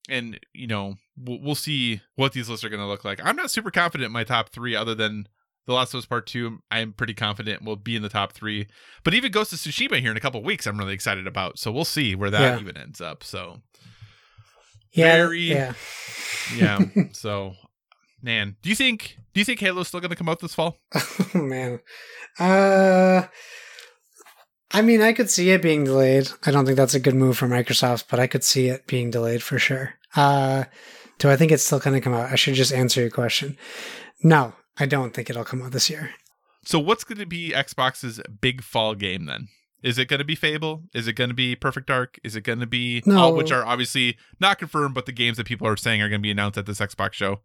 and 0.09 0.39
you 0.53 0.67
know 0.67 0.95
we'll, 1.17 1.39
we'll 1.41 1.55
see 1.55 2.01
what 2.15 2.33
these 2.33 2.49
lists 2.49 2.63
are 2.65 2.69
going 2.69 2.79
to 2.81 2.85
look 2.87 3.05
like 3.05 3.19
i'm 3.23 3.35
not 3.35 3.51
super 3.51 3.71
confident 3.71 4.05
in 4.07 4.11
my 4.11 4.23
top 4.23 4.49
three 4.49 4.75
other 4.75 4.95
than 4.95 5.27
the 5.67 5.73
last 5.73 5.93
of 5.93 5.99
us 5.99 6.05
part 6.05 6.25
two 6.25 6.59
i'm 6.71 6.91
pretty 6.91 7.13
confident 7.13 7.63
will 7.63 7.75
be 7.75 7.95
in 7.95 8.01
the 8.01 8.09
top 8.09 8.33
three 8.33 8.67
but 9.03 9.13
even 9.13 9.31
ghost 9.31 9.53
of 9.53 9.59
tsushima 9.59 9.99
here 9.99 10.09
in 10.11 10.17
a 10.17 10.19
couple 10.21 10.41
weeks 10.43 10.65
i'm 10.65 10.77
really 10.77 10.93
excited 10.93 11.27
about 11.27 11.59
so 11.59 11.71
we'll 11.71 11.85
see 11.85 12.15
where 12.15 12.31
that 12.31 12.41
Yeah. 12.55 12.59
even 12.59 12.75
ends 12.77 12.99
up 12.99 13.23
so 13.23 13.61
Yeah, 14.91 15.15
Very- 15.17 15.39
yeah. 15.41 15.73
yeah 16.55 16.79
so 17.11 17.53
man 18.23 18.55
do 18.61 18.69
you 18.69 18.75
think 18.75 19.17
do 19.33 19.39
you 19.39 19.45
think 19.45 19.59
halo's 19.59 19.87
still 19.87 19.99
going 19.99 20.09
to 20.09 20.15
come 20.15 20.29
out 20.29 20.39
this 20.39 20.55
fall 20.55 20.77
Oh 21.35 21.41
man. 21.41 21.79
Uh 22.39 23.23
I 24.73 24.81
mean, 24.81 25.01
I 25.01 25.13
could 25.13 25.29
see 25.29 25.51
it 25.51 25.61
being 25.61 25.83
delayed. 25.83 26.29
I 26.45 26.51
don't 26.51 26.65
think 26.65 26.77
that's 26.77 26.93
a 26.93 26.99
good 26.99 27.15
move 27.15 27.37
for 27.37 27.47
Microsoft, 27.47 28.05
but 28.09 28.19
I 28.19 28.27
could 28.27 28.43
see 28.43 28.67
it 28.67 28.87
being 28.87 29.11
delayed 29.11 29.43
for 29.43 29.59
sure. 29.59 29.95
Uh 30.15 30.65
do 31.19 31.29
I 31.29 31.35
think 31.37 31.51
it's 31.51 31.63
still 31.63 31.77
going 31.79 31.93
to 31.93 32.01
come 32.01 32.15
out? 32.15 32.31
I 32.31 32.35
should 32.35 32.55
just 32.55 32.73
answer 32.73 32.99
your 32.99 33.11
question. 33.11 33.55
No, 34.23 34.53
I 34.79 34.87
don't 34.87 35.13
think 35.13 35.29
it'll 35.29 35.43
come 35.45 35.61
out 35.61 35.71
this 35.71 35.87
year. 35.87 36.09
So 36.65 36.79
what's 36.79 37.03
going 37.03 37.19
to 37.19 37.27
be 37.27 37.51
Xbox's 37.51 38.19
big 38.41 38.63
fall 38.63 38.95
game 38.95 39.25
then? 39.27 39.47
Is 39.83 39.99
it 39.99 40.07
going 40.07 40.17
to 40.17 40.25
be 40.25 40.33
Fable? 40.33 40.81
Is 40.95 41.07
it 41.07 41.13
going 41.13 41.29
to 41.29 41.35
be 41.35 41.55
Perfect 41.55 41.85
Dark? 41.87 42.19
Is 42.23 42.35
it 42.35 42.41
going 42.41 42.59
to 42.59 42.65
be 42.65 43.03
No. 43.05 43.17
all 43.19 43.35
which 43.35 43.51
are 43.51 43.63
obviously 43.63 44.17
not 44.39 44.57
confirmed, 44.57 44.95
but 44.95 45.05
the 45.05 45.11
games 45.11 45.37
that 45.37 45.45
people 45.45 45.67
are 45.67 45.77
saying 45.77 46.01
are 46.01 46.09
going 46.09 46.21
to 46.21 46.23
be 46.23 46.31
announced 46.31 46.57
at 46.57 46.65
this 46.65 46.79
Xbox 46.79 47.13
show? 47.13 47.41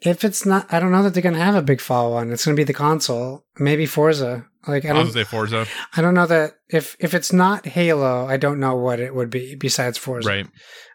If 0.00 0.24
it's 0.24 0.46
not, 0.46 0.72
I 0.72 0.78
don't 0.78 0.92
know 0.92 1.02
that 1.02 1.14
they're 1.14 1.22
going 1.22 1.34
to 1.34 1.40
have 1.40 1.56
a 1.56 1.62
big 1.62 1.80
fall 1.80 2.12
one. 2.12 2.30
It's 2.30 2.44
going 2.44 2.56
to 2.56 2.60
be 2.60 2.64
the 2.64 2.72
console, 2.72 3.44
maybe 3.58 3.84
Forza. 3.86 4.46
Like 4.66 4.84
I 4.84 4.92
don't, 4.92 5.10
say 5.10 5.24
Forza, 5.24 5.66
I 5.96 6.02
don't 6.02 6.14
know 6.14 6.26
that 6.26 6.52
if 6.68 6.96
if 7.00 7.14
it's 7.14 7.32
not 7.32 7.66
Halo, 7.66 8.26
I 8.26 8.36
don't 8.36 8.60
know 8.60 8.76
what 8.76 9.00
it 9.00 9.14
would 9.14 9.30
be 9.30 9.54
besides 9.54 9.96
Forza. 9.98 10.28
right? 10.28 10.46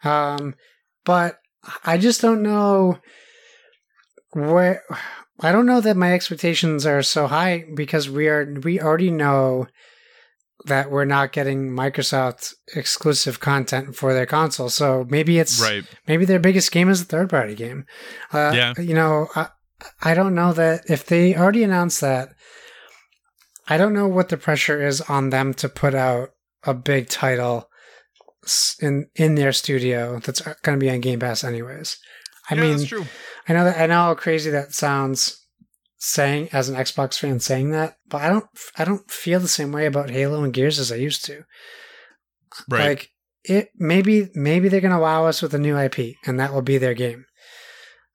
Um, 0.03 0.55
but 1.05 1.39
I 1.83 1.97
just 1.97 2.21
don't 2.21 2.43
know 2.43 2.99
where. 4.33 4.83
I 5.39 5.51
don't 5.51 5.65
know 5.65 5.81
that 5.81 5.97
my 5.97 6.13
expectations 6.13 6.85
are 6.85 7.01
so 7.01 7.27
high 7.27 7.65
because 7.73 8.09
we 8.09 8.27
are 8.27 8.53
we 8.63 8.79
already 8.79 9.09
know 9.09 9.67
that 10.65 10.89
we're 10.91 11.05
not 11.05 11.31
getting 11.33 11.69
Microsoft 11.69 12.53
exclusive 12.75 13.39
content 13.39 13.95
for 13.95 14.13
their 14.13 14.25
console. 14.25 14.69
So 14.69 15.05
maybe 15.09 15.39
it's 15.39 15.59
Right. 15.61 15.83
maybe 16.07 16.25
their 16.25 16.39
biggest 16.39 16.71
game 16.71 16.89
is 16.89 17.01
a 17.01 17.05
third 17.05 17.29
party 17.29 17.55
game. 17.55 17.85
Uh, 18.31 18.51
Yeah. 18.55 18.73
You 18.79 18.93
know, 18.93 19.27
I, 19.35 19.47
I 20.01 20.13
don't 20.13 20.35
know 20.35 20.53
that 20.53 20.89
if 20.89 21.05
they 21.05 21.35
already 21.35 21.63
announced 21.63 21.99
that, 22.01 22.29
I 23.67 23.77
don't 23.77 23.93
know 23.93 24.07
what 24.07 24.29
the 24.29 24.37
pressure 24.37 24.85
is 24.85 25.01
on 25.01 25.29
them 25.29 25.53
to 25.55 25.69
put 25.69 25.93
out 25.95 26.29
a 26.63 26.73
big 26.73 27.09
title 27.09 27.69
in 28.81 29.07
in 29.15 29.35
their 29.35 29.53
studio 29.53 30.19
that's 30.19 30.41
going 30.41 30.77
to 30.79 30.83
be 30.85 30.89
on 30.89 30.99
Game 31.01 31.19
Pass 31.19 31.43
anyways. 31.43 31.97
I 32.49 32.55
Yeah, 32.55 32.61
mean, 32.61 32.77
that's 32.77 32.89
true. 32.89 33.05
I 33.47 33.53
know 33.53 33.63
that 33.65 33.79
I 33.79 33.85
know 33.87 33.95
how 33.95 34.15
crazy 34.15 34.49
that 34.51 34.73
sounds 34.73 35.42
saying 36.05 36.49
as 36.51 36.67
an 36.67 36.75
Xbox 36.75 37.17
fan 37.17 37.39
saying 37.39 37.71
that, 37.71 37.97
but 38.09 38.21
I 38.21 38.27
don't 38.27 38.45
I 38.77 38.83
don't 38.83 39.09
feel 39.09 39.39
the 39.39 39.47
same 39.47 39.71
way 39.71 39.85
about 39.85 40.09
Halo 40.09 40.43
and 40.43 40.51
Gears 40.51 40.77
as 40.77 40.91
I 40.91 40.95
used 40.95 41.23
to. 41.25 41.45
Right. 42.67 42.89
Like 42.89 43.11
it 43.45 43.69
maybe 43.77 44.29
maybe 44.35 44.67
they're 44.67 44.81
gonna 44.81 44.99
wow 44.99 45.25
us 45.25 45.41
with 45.41 45.53
a 45.53 45.57
new 45.57 45.77
IP 45.77 46.17
and 46.25 46.41
that 46.41 46.53
will 46.53 46.61
be 46.61 46.77
their 46.77 46.93
game. 46.93 47.25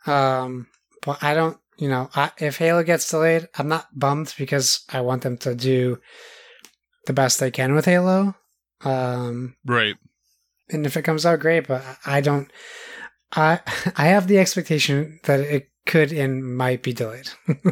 Um 0.07 0.67
but 1.01 1.23
I 1.23 1.33
don't 1.33 1.57
you 1.79 1.89
know, 1.89 2.11
I, 2.15 2.31
if 2.39 2.59
Halo 2.59 2.83
gets 2.83 3.09
delayed, 3.09 3.49
I'm 3.57 3.69
not 3.69 3.87
bummed 3.99 4.35
because 4.37 4.85
I 4.91 5.01
want 5.01 5.23
them 5.23 5.39
to 5.39 5.55
do 5.55 5.99
the 7.07 7.15
best 7.15 7.41
they 7.41 7.51
can 7.51 7.75
with 7.75 7.87
Halo. 7.87 8.35
Um 8.85 9.57
right. 9.65 9.97
and 10.69 10.85
if 10.85 10.99
it 10.99 11.03
comes 11.03 11.25
out 11.25 11.41
great, 11.41 11.67
but 11.67 11.83
I 12.05 12.21
don't 12.21 12.53
I 13.33 13.61
I 13.97 14.09
have 14.09 14.29
the 14.29 14.39
expectation 14.39 15.21
that 15.25 15.41
it 15.41 15.71
could 15.89 16.13
and 16.13 16.57
might 16.57 16.85
be 16.85 16.93
delayed. 16.93 17.29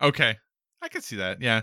Okay. 0.00 0.36
I 0.82 0.88
can 0.88 1.02
see 1.02 1.16
that. 1.16 1.42
Yeah. 1.42 1.62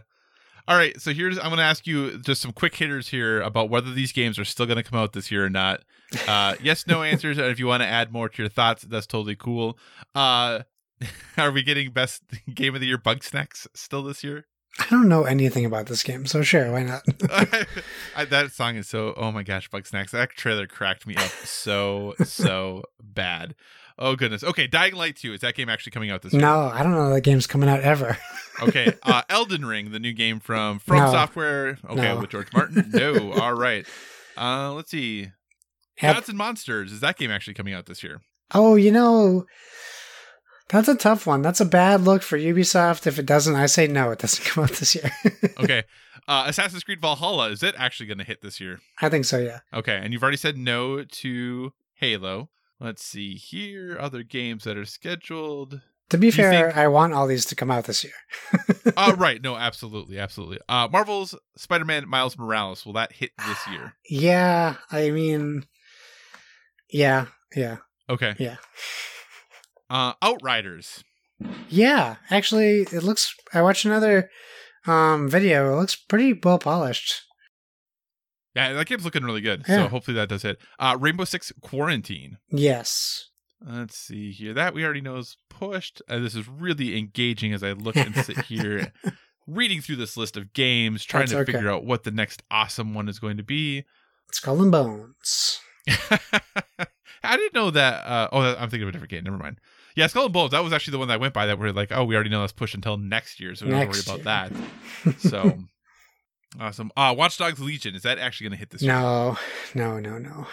All 0.68 0.78
right. 0.78 1.00
So 1.00 1.14
here's 1.14 1.38
I'm 1.38 1.46
going 1.46 1.58
to 1.58 1.64
ask 1.64 1.88
you 1.88 2.18
just 2.20 2.42
some 2.42 2.52
quick 2.52 2.76
hitters 2.76 3.08
here 3.08 3.42
about 3.42 3.70
whether 3.70 3.92
these 3.92 4.12
games 4.12 4.38
are 4.40 4.46
still 4.46 4.66
going 4.66 4.78
to 4.78 4.84
come 4.84 5.00
out 5.00 5.14
this 5.14 5.32
year 5.32 5.46
or 5.46 5.50
not. 5.50 5.84
Uh, 6.28 6.56
yes, 6.62 6.88
no 6.88 7.04
answers. 7.04 7.38
And 7.38 7.48
if 7.48 7.60
you 7.60 7.68
want 7.68 7.84
to 7.84 7.88
add 7.88 8.12
more 8.12 8.30
to 8.30 8.42
your 8.42 8.50
thoughts, 8.50 8.84
that's 8.84 9.08
totally 9.08 9.36
cool. 9.36 9.78
Uh, 10.14 10.64
are 11.38 11.52
we 11.52 11.64
getting 11.64 11.92
best 11.92 12.24
game 12.54 12.76
of 12.76 12.82
the 12.82 12.88
year 12.88 12.98
Bugsnax 12.98 13.68
still 13.74 14.04
this 14.04 14.24
year? 14.24 14.46
I 14.78 14.88
don't 14.90 15.08
know 15.08 15.24
anything 15.24 15.66
about 15.66 15.86
this 15.86 16.04
game, 16.04 16.26
so 16.26 16.42
sure, 16.42 16.70
why 16.70 16.84
not? 16.84 17.04
I, 18.14 18.26
that 18.26 18.52
song 18.52 18.76
is 18.76 18.90
so. 18.90 19.14
Oh 19.16 19.32
my 19.32 19.42
gosh, 19.42 19.70
Bugsnax! 19.70 20.10
That 20.10 20.32
trailer 20.32 20.68
cracked 20.68 21.08
me 21.08 21.16
up 21.16 21.32
so 21.46 22.14
so 22.26 22.84
bad. 23.02 23.56
Oh 23.98 24.16
goodness. 24.16 24.44
Okay, 24.44 24.68
Dying 24.68 24.94
Light 24.96 25.16
2 25.16 25.34
is 25.34 25.42
that 25.42 25.56
game 25.56 25.70
actually 25.70 25.92
coming 25.92 26.12
out 26.12 26.22
this 26.22 26.34
year? 26.34 26.42
no, 26.42 26.70
I 26.74 26.84
don't 26.84 26.92
know 26.92 27.14
that 27.14 27.22
game's 27.22 27.48
coming 27.48 27.70
out 27.70 27.82
ever. 27.82 28.18
Okay. 28.62 28.94
Uh, 29.04 29.22
Elden 29.28 29.66
Ring, 29.66 29.92
the 29.92 30.00
new 30.00 30.14
game 30.14 30.40
from 30.40 30.80
From 30.80 31.00
No. 31.00 31.12
Software. 31.12 31.78
Okay, 31.90 32.02
No. 32.02 32.20
with 32.22 32.30
George 32.30 32.48
Martin. 32.54 32.90
No. 32.94 33.34
All 33.34 33.54
right. 33.54 33.86
Uh, 34.38 34.72
let's 34.72 34.92
see. 34.92 35.28
Have- 35.98 36.16
Gods 36.16 36.30
and 36.30 36.38
Monsters 36.38 36.94
is 36.94 37.02
that 37.02 37.18
game 37.18 37.30
actually 37.32 37.54
coming 37.54 37.74
out 37.74 37.86
this 37.86 38.02
year? 38.02 38.22
oh, 38.54 38.76
you 38.76 38.94
know, 38.94 39.46
that's 40.70 40.88
a 40.88 40.96
tough 40.96 41.28
one. 41.28 41.42
That's 41.42 41.60
a 41.60 41.66
bad 41.66 42.02
look 42.02 42.22
for 42.22 42.38
Ubisoft. 42.38 43.06
If 43.08 43.20
it 43.20 43.26
doesn't, 43.26 43.56
I 43.56 43.66
say 43.66 43.88
no, 43.88 44.12
it 44.12 44.20
doesn't 44.20 44.46
come 44.46 44.64
out 44.64 44.72
this 44.72 44.96
year. 44.96 45.12
Okay. 45.60 45.84
uh, 46.28 46.46
Assassin's 46.48 46.84
Creed 46.86 47.02
Valhalla 47.02 47.50
is 47.50 47.62
it 47.62 47.76
actually 47.78 48.06
going 48.08 48.20
to 48.20 48.24
hit 48.24 48.42
this 48.42 48.62
year? 48.62 48.80
I 49.02 49.10
think 49.10 49.26
so, 49.26 49.38
yeah. 49.38 49.60
Okay, 49.74 50.00
and 50.02 50.14
you've 50.14 50.24
already 50.24 50.38
said 50.38 50.58
no 50.58 51.04
to 51.04 51.74
Halo. 51.96 52.50
Let's 52.80 53.04
see 53.04 53.36
here. 53.36 53.98
Other 54.00 54.24
games 54.24 54.64
that 54.66 54.78
are 54.78 54.86
scheduled. 54.86 55.82
To 56.10 56.18
be 56.18 56.30
fair, 56.30 56.66
think- 56.68 56.78
I 56.78 56.88
want 56.88 57.14
all 57.14 57.26
these 57.26 57.46
to 57.46 57.56
come 57.56 57.72
out 57.72 57.86
this 57.86 58.04
year. 58.04 58.14
uh, 58.98 59.16
right. 59.18 59.42
No, 59.44 59.56
absolutely. 59.56 60.20
Absolutely. 60.20 60.60
Uh, 60.70 60.88
Marvel's 60.92 61.34
Spider 61.58 61.86
Man 61.86 62.08
Miles 62.08 62.38
Morales. 62.38 62.86
Will 62.86 62.94
that 62.94 63.14
hit 63.14 63.32
this 63.48 63.68
year? 63.72 63.94
Yeah, 64.10 64.76
I 64.92 65.10
mean, 65.12 65.64
yeah, 66.92 67.26
yeah, 67.56 67.78
Okay. 68.10 68.36
Yeah. 68.40 68.58
Uh, 69.88 70.14
Outriders. 70.20 71.04
yeah. 71.70 72.16
Actually, 72.32 72.82
it 72.92 73.04
looks. 73.04 73.36
I 73.54 73.62
watched 73.62 73.86
another 73.86 74.32
um 74.88 75.30
video. 75.30 75.72
It 75.74 75.80
looks 75.80 75.96
pretty 75.96 76.34
well 76.44 76.58
polished. 76.58 77.22
Yeah, 78.56 78.74
that 78.74 78.88
game's 78.88 79.04
looking 79.04 79.24
really 79.24 79.42
good. 79.42 79.66
So 79.66 79.88
hopefully 79.88 80.16
that 80.16 80.30
does 80.30 80.44
hit. 80.44 80.58
Uh, 80.80 80.96
Rainbow 81.00 81.26
Six 81.26 81.52
Quarantine. 81.62 82.38
Yes. 82.50 83.30
Let's 83.66 83.98
see 83.98 84.32
here. 84.32 84.54
That 84.54 84.74
we 84.74 84.84
already 84.86 85.02
know 85.02 85.18
is 85.18 85.38
pushed. 85.50 86.02
Uh, 86.08 86.20
this 86.20 86.36
is 86.36 86.48
really 86.48 86.98
engaging 86.98 87.54
as 87.54 87.64
I 87.64 87.74
look 87.74 87.96
and 87.98 88.16
sit 88.16 88.38
here 88.46 88.94
reading 89.48 89.82
through 89.82 89.98
this 89.98 90.16
list 90.18 90.38
of 90.38 90.54
games, 90.54 91.04
trying 91.04 91.22
That's 91.24 91.32
to 91.34 91.38
okay. 91.40 91.52
figure 91.54 91.70
out 91.70 91.84
what 91.86 92.04
the 92.04 92.12
next 92.12 92.44
awesome 92.50 92.94
one 92.94 93.10
is 93.10 93.20
going 93.20 93.38
to 93.38 93.44
be. 93.44 93.84
Skull 94.32 94.62
and 94.62 94.72
Bones. 94.72 95.60
I 97.24 97.38
didn't 97.38 97.54
know 97.56 97.72
that. 97.72 98.06
Uh, 98.06 98.30
oh, 98.32 98.42
I'm 98.42 98.70
thinking 98.70 98.84
of 98.84 98.90
a 98.90 98.92
different 98.92 99.12
game. 99.12 99.24
Never 99.24 99.38
mind. 99.38 99.60
Yeah, 99.96 100.08
Skull 100.08 100.26
and 100.26 100.34
Bones. 100.34 100.52
That 100.52 100.64
was 100.64 100.74
actually 100.74 100.92
the 100.94 101.00
one 101.00 101.08
that 101.08 101.16
I 101.16 101.18
went 101.18 101.34
by. 101.34 101.46
That 101.46 101.60
we're 101.60 101.72
like, 101.72 101.92
oh, 101.92 102.04
we 102.06 102.16
already 102.16 102.30
know 102.30 102.42
that's 102.42 102.52
pushed 102.54 102.76
until 102.76 102.98
next 102.98 103.40
year, 103.40 103.56
so 103.56 103.66
we 103.66 103.72
don't 103.72 103.80
Next 103.82 104.08
worry 104.08 104.20
about 104.22 104.52
year. 104.52 104.60
that. 105.04 105.20
So 105.22 105.58
awesome. 106.60 106.92
Uh, 106.96 107.14
Watch 107.18 107.38
Dogs 107.38 107.60
Legion. 107.60 107.96
Is 107.96 108.04
that 108.04 108.18
actually 108.20 108.46
going 108.46 108.54
to 108.54 108.60
hit 108.60 108.70
this 108.72 108.82
year? 108.82 108.94
No, 108.94 109.38
no, 109.74 110.00
no, 110.00 110.18
no. 110.18 110.48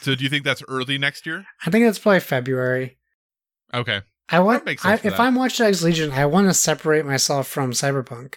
So 0.00 0.14
do 0.14 0.22
you 0.24 0.30
think 0.30 0.44
that's 0.44 0.62
early 0.68 0.98
next 0.98 1.26
year? 1.26 1.44
I 1.66 1.70
think 1.70 1.84
that's 1.84 1.98
probably 1.98 2.20
February. 2.20 2.98
Okay. 3.74 4.02
I 4.28 4.38
want. 4.40 4.62
I, 4.66 4.94
if 4.94 5.02
that. 5.02 5.18
I'm 5.18 5.34
Watch 5.34 5.58
Dogs 5.58 5.82
Legion, 5.82 6.12
I 6.12 6.26
want 6.26 6.48
to 6.48 6.54
separate 6.54 7.04
myself 7.04 7.48
from 7.48 7.72
Cyberpunk. 7.72 8.34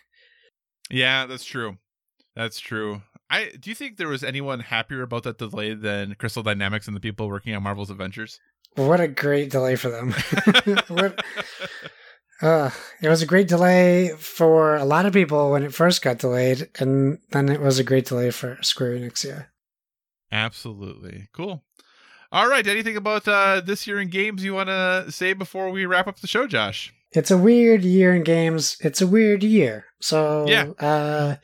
Yeah, 0.89 1.25
that's 1.27 1.45
true. 1.45 1.77
That's 2.35 2.59
true. 2.59 3.03
I 3.29 3.51
do 3.59 3.69
you 3.69 3.75
think 3.75 3.97
there 3.97 4.07
was 4.07 4.23
anyone 4.23 4.59
happier 4.59 5.01
about 5.03 5.23
that 5.23 5.37
delay 5.37 5.73
than 5.73 6.15
Crystal 6.15 6.43
Dynamics 6.43 6.87
and 6.87 6.95
the 6.95 6.99
people 7.01 7.27
working 7.27 7.55
on 7.55 7.63
Marvel's 7.63 7.89
Avengers? 7.89 8.39
What 8.75 8.99
a 8.99 9.07
great 9.07 9.51
delay 9.51 9.75
for 9.75 9.89
them. 9.89 10.13
What- 10.87 11.23
Uh, 12.43 12.69
it 13.01 13.07
was 13.07 13.21
a 13.21 13.25
great 13.25 13.47
delay 13.47 14.09
for 14.17 14.75
a 14.75 14.83
lot 14.85 15.05
of 15.05 15.13
people 15.13 15.51
when 15.51 15.63
it 15.63 15.73
first 15.73 16.01
got 16.01 16.17
delayed, 16.17 16.69
and 16.79 17.19
then 17.31 17.47
it 17.49 17.61
was 17.61 17.79
a 17.79 17.83
great 17.83 18.05
delay 18.05 18.31
for 18.31 18.57
Square 18.61 18.97
Enix. 18.97 19.23
Yeah, 19.23 19.43
Absolutely. 20.31 21.29
Cool. 21.33 21.63
All 22.31 22.49
right. 22.49 22.65
Anything 22.65 22.97
about 22.97 23.27
uh, 23.27 23.61
this 23.63 23.85
year 23.87 23.99
in 24.01 24.09
games 24.09 24.43
you 24.43 24.53
want 24.53 24.67
to 24.69 25.05
say 25.11 25.33
before 25.33 25.69
we 25.69 25.85
wrap 25.85 26.07
up 26.07 26.19
the 26.19 26.27
show, 26.27 26.47
Josh? 26.47 26.91
It's 27.11 27.29
a 27.31 27.37
weird 27.37 27.83
year 27.83 28.15
in 28.15 28.23
games. 28.23 28.75
It's 28.81 29.01
a 29.01 29.07
weird 29.07 29.43
year. 29.43 29.85
So 30.01 30.45
Yeah. 30.47 30.65
uh 30.79 31.35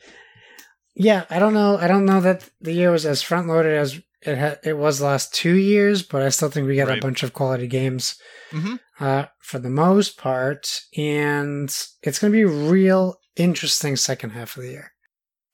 yeah, 0.96 1.24
I 1.30 1.38
don't 1.38 1.54
know. 1.54 1.78
I 1.78 1.86
don't 1.86 2.04
know 2.04 2.20
that 2.20 2.50
the 2.60 2.72
year 2.72 2.90
was 2.90 3.06
as 3.06 3.22
front 3.22 3.46
loaded 3.46 3.72
as 3.78 4.00
it 4.22 4.38
ha- 4.38 4.56
it 4.62 4.76
was 4.76 4.98
the 4.98 5.06
last 5.06 5.34
two 5.34 5.54
years, 5.54 6.02
but 6.02 6.22
I 6.22 6.28
still 6.28 6.50
think 6.50 6.66
we 6.66 6.76
got 6.76 6.88
Right. 6.88 6.98
a 6.98 7.00
bunch 7.02 7.22
of 7.22 7.32
quality 7.32 7.66
games 7.66 8.16
Mm-hmm. 8.52 8.76
uh, 8.98 9.26
for 9.40 9.58
the 9.58 9.70
most 9.70 10.16
part, 10.18 10.80
and 10.96 11.68
it's 12.02 12.18
going 12.18 12.32
to 12.32 12.36
be 12.36 12.42
a 12.42 12.46
real 12.48 13.16
interesting 13.36 13.96
second 13.96 14.30
half 14.30 14.56
of 14.56 14.62
the 14.64 14.70
year. 14.70 14.92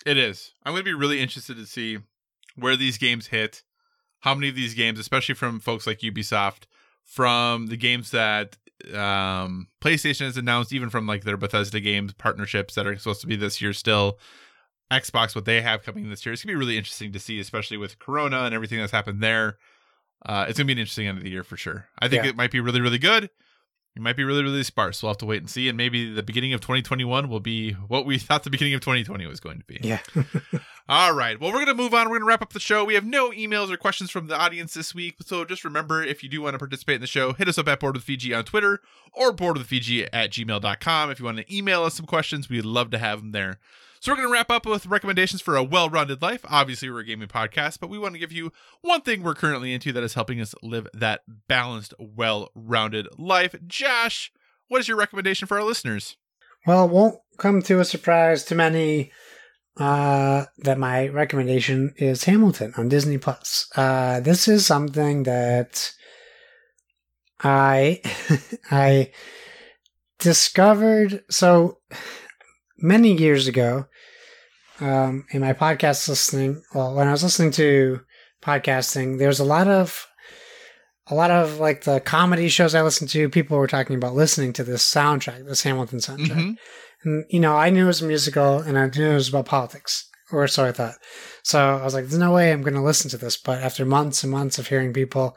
It 0.05 0.17
is. 0.19 0.53
I'm 0.65 0.73
going 0.73 0.81
to 0.85 0.91
be 0.91 0.95
really 0.95 1.21
interested 1.21 1.57
to 1.57 1.67
see 1.67 1.99
where 2.57 2.77
these 2.77 2.97
games 2.99 3.27
hit, 3.29 3.63
how 4.21 4.35
many 4.35 4.49
of 4.49 4.55
these 4.55 4.75
games, 4.75 4.99
especially 4.99 5.35
from 5.35 5.61
folks 5.61 5.87
like 5.87 6.01
Ubisoft, 6.01 6.65
from 7.05 7.67
the 7.67 7.77
games 7.77 8.11
that 8.13 8.57
um, 8.95 9.69
PlayStation 9.81 10.23
has 10.27 10.37
announced, 10.37 10.73
even 10.73 10.91
from 10.91 11.07
like 11.07 11.25
their 11.25 11.37
Bethesda 11.37 11.81
games 11.81 12.13
partnerships 12.15 12.75
that 12.75 12.87
are 12.87 12.97
supposed 12.97 13.21
to 13.21 13.27
be 13.27 13.37
this 13.37 13.61
year 13.61 13.73
still, 13.73 14.19
Xbox, 14.93 15.35
what 15.35 15.45
they 15.45 15.61
have 15.63 15.83
coming 15.83 16.09
this 16.09 16.25
year. 16.25 16.33
It's 16.33 16.45
going 16.45 16.53
to 16.55 16.59
be 16.59 16.65
really 16.65 16.79
interesting 16.79 17.13
to 17.13 17.19
see, 17.19 17.41
especially 17.41 17.77
with 17.77 17.99
Corona 17.99 18.43
and 18.45 18.55
everything 18.55 18.79
that's 18.79 18.93
happened 18.93 19.21
there. 19.23 19.59
Uh, 20.25 20.47
it's 20.49 20.59
going 20.59 20.67
to 20.67 20.69
be 20.69 20.73
an 20.73 20.79
interesting 20.79 21.07
end 21.09 21.19
of 21.19 21.25
the 21.25 21.31
year 21.31 21.43
for 21.45 21.57
sure. 21.57 21.89
I 21.99 22.09
think 22.09 22.25
Yeah. 22.25 22.31
it 22.31 22.37
might 22.37 22.51
be 22.51 22.61
really, 22.61 22.81
really 22.81 22.99
good. 22.99 23.31
It 23.95 24.03
might 24.03 24.17
be 24.17 24.25
really, 24.25 24.43
really 24.43 24.63
sparse. 24.63 25.03
We'll 25.03 25.11
have 25.11 25.19
to 25.19 25.27
wait 25.27 25.41
and 25.41 25.49
see. 25.49 25.69
And 25.71 25.77
maybe 25.77 26.13
the 26.13 26.23
beginning 26.23 26.53
of 26.53 26.61
2021 26.61 27.31
will 27.31 27.41
be 27.41 27.73
what 27.73 28.05
we 28.05 28.19
thought 28.19 28.45
the 28.45 28.51
beginning 28.51 28.75
of 28.75 28.81
2020 28.83 29.27
was 29.27 29.41
going 29.41 29.59
to 29.59 29.65
be. 29.65 29.79
Yeah. 29.83 30.01
All 30.89 31.15
right. 31.15 31.41
Well, 31.41 31.51
we're 31.51 31.65
going 31.65 31.75
to 31.77 31.83
move 31.83 31.95
on. 31.95 32.03
We're 32.09 32.19
going 32.19 32.21
to 32.21 32.27
wrap 32.29 32.43
up 32.43 32.53
the 32.53 32.61
show. 32.61 32.85
We 32.85 32.95
have 32.95 33.05
no 33.07 33.31
emails 33.31 33.71
or 33.73 33.77
questions 33.77 34.11
from 34.11 34.27
the 34.29 34.39
audience 34.39 34.75
this 34.75 34.95
week. 34.95 35.17
So 35.25 35.45
just 35.45 35.65
remember 35.65 36.03
if 36.03 36.23
you 36.23 36.29
do 36.29 36.43
want 36.43 36.55
to 36.55 36.59
participate 36.59 36.97
in 36.97 37.01
the 37.01 37.07
show, 37.07 37.33
hit 37.33 37.49
us 37.49 37.59
up 37.59 37.69
at 37.69 37.81
Board 37.81 37.97
with 37.97 38.05
VG 38.07 38.37
on 38.37 38.45
Twitter 38.45 38.81
or 39.13 39.33
boardwithvg 39.33 40.09
at 40.13 40.31
gmail.com. 40.31 41.11
If 41.11 41.19
you 41.19 41.25
want 41.25 41.39
to 41.39 41.57
email 41.57 41.83
us 41.83 41.95
some 41.95 42.07
questions, 42.07 42.49
we'd 42.49 42.65
love 42.65 42.91
to 42.91 42.99
have 42.99 43.21
them 43.21 43.33
there. 43.33 43.59
So 44.07 44.13
we're 44.13 44.19
going 44.19 44.29
to 44.29 44.33
wrap 44.35 44.53
up 44.53 44.65
with 44.67 44.87
recommendations 44.87 45.43
for 45.43 45.57
a 45.57 45.65
well-rounded 45.65 46.23
life. 46.23 46.45
Obviously, 46.49 46.89
we're 46.89 47.01
a 47.01 47.05
gaming 47.05 47.27
podcast, 47.27 47.81
but 47.81 47.91
we 47.91 47.99
want 47.99 48.15
to 48.15 48.21
give 48.21 48.31
you 48.31 48.53
one 48.81 49.01
thing 49.01 49.25
we're 49.25 49.35
currently 49.35 49.75
into 49.75 49.93
that 49.93 50.05
is 50.05 50.15
helping 50.15 50.41
us 50.41 50.55
live 50.63 50.87
that 50.95 51.23
balanced, 51.49 51.93
well-rounded 51.99 53.09
life. 53.19 53.57
Josh, 53.67 54.31
what 54.69 54.79
is 54.79 54.87
your 54.87 54.97
recommendation 54.97 55.49
for 55.49 55.59
our 55.59 55.65
listeners? 55.65 56.17
Well, 56.69 56.85
it 56.85 56.93
won't 56.93 57.19
come 57.39 57.63
to 57.63 57.81
a 57.81 57.85
surprise 57.85 58.45
to 58.45 58.55
many 58.55 59.11
uh, 59.77 60.45
that 60.59 60.79
my 60.79 61.09
recommendation 61.09 61.93
is 61.97 62.23
Hamilton 62.23 62.75
on 62.77 62.89
Disney 62.89 63.19
Plus. 63.19 63.69
Uh, 63.75 64.21
this 64.21 64.47
is 64.47 64.65
something 64.65 65.25
that 65.25 65.91
I 67.43 68.03
I 68.71 69.11
discovered 70.21 71.25
so 71.29 71.81
many 72.79 73.13
years 73.13 73.49
ago 73.49 73.87
um, 74.81 75.25
in 75.31 75.41
my 75.41 75.53
podcast 75.53 76.09
listening. 76.09 76.63
Well, 76.75 76.95
when 76.95 77.09
I 77.09 77.13
was 77.13 77.23
listening 77.23 77.53
to 77.53 78.01
podcasting, 78.43 79.19
there's 79.19 79.41
a 79.41 79.45
lot 79.45 79.69
of 79.69 80.07
a 81.09 81.15
lot 81.15 81.31
of 81.31 81.61
like 81.61 81.85
the 81.85 82.01
comedy 82.01 82.49
shows 82.49 82.75
I 82.75 82.83
listened 82.83 83.11
to. 83.11 83.29
People 83.29 83.59
were 83.59 83.69
talking 83.69 83.97
about 83.97 84.15
listening 84.15 84.53
to 84.55 84.65
this 84.65 84.85
soundtrack, 84.89 85.47
this 85.47 85.63
Hamilton 85.63 86.01
soundtrack. 86.01 86.31
Mhm. 86.31 86.57
And, 87.05 87.25
you 87.31 87.39
know, 87.39 87.57
I 87.57 87.71
knew 87.71 87.85
it 87.85 87.89
was 87.89 88.03
a 88.03 88.07
musical 88.07 88.59
and 88.59 88.77
I 88.77 88.87
knew 88.87 89.11
it 89.11 89.15
was 89.15 89.29
about 89.29 89.47
politics, 89.47 90.09
or 90.33 90.49
so 90.49 90.65
I 90.65 90.73
thought. 90.73 90.97
So 91.45 91.77
I 91.77 91.85
was 91.85 91.95
like, 91.95 92.05
there's 92.05 92.19
no 92.19 92.33
way 92.33 92.51
I'm 92.51 92.63
going 92.63 92.75
to 92.75 92.81
listen 92.81 93.09
to 93.11 93.17
this. 93.17 93.37
But 93.37 93.63
after 93.63 93.87
months 93.87 94.25
and 94.25 94.33
months 94.33 94.59
of 94.59 94.67
hearing 94.67 94.93
people 94.93 95.37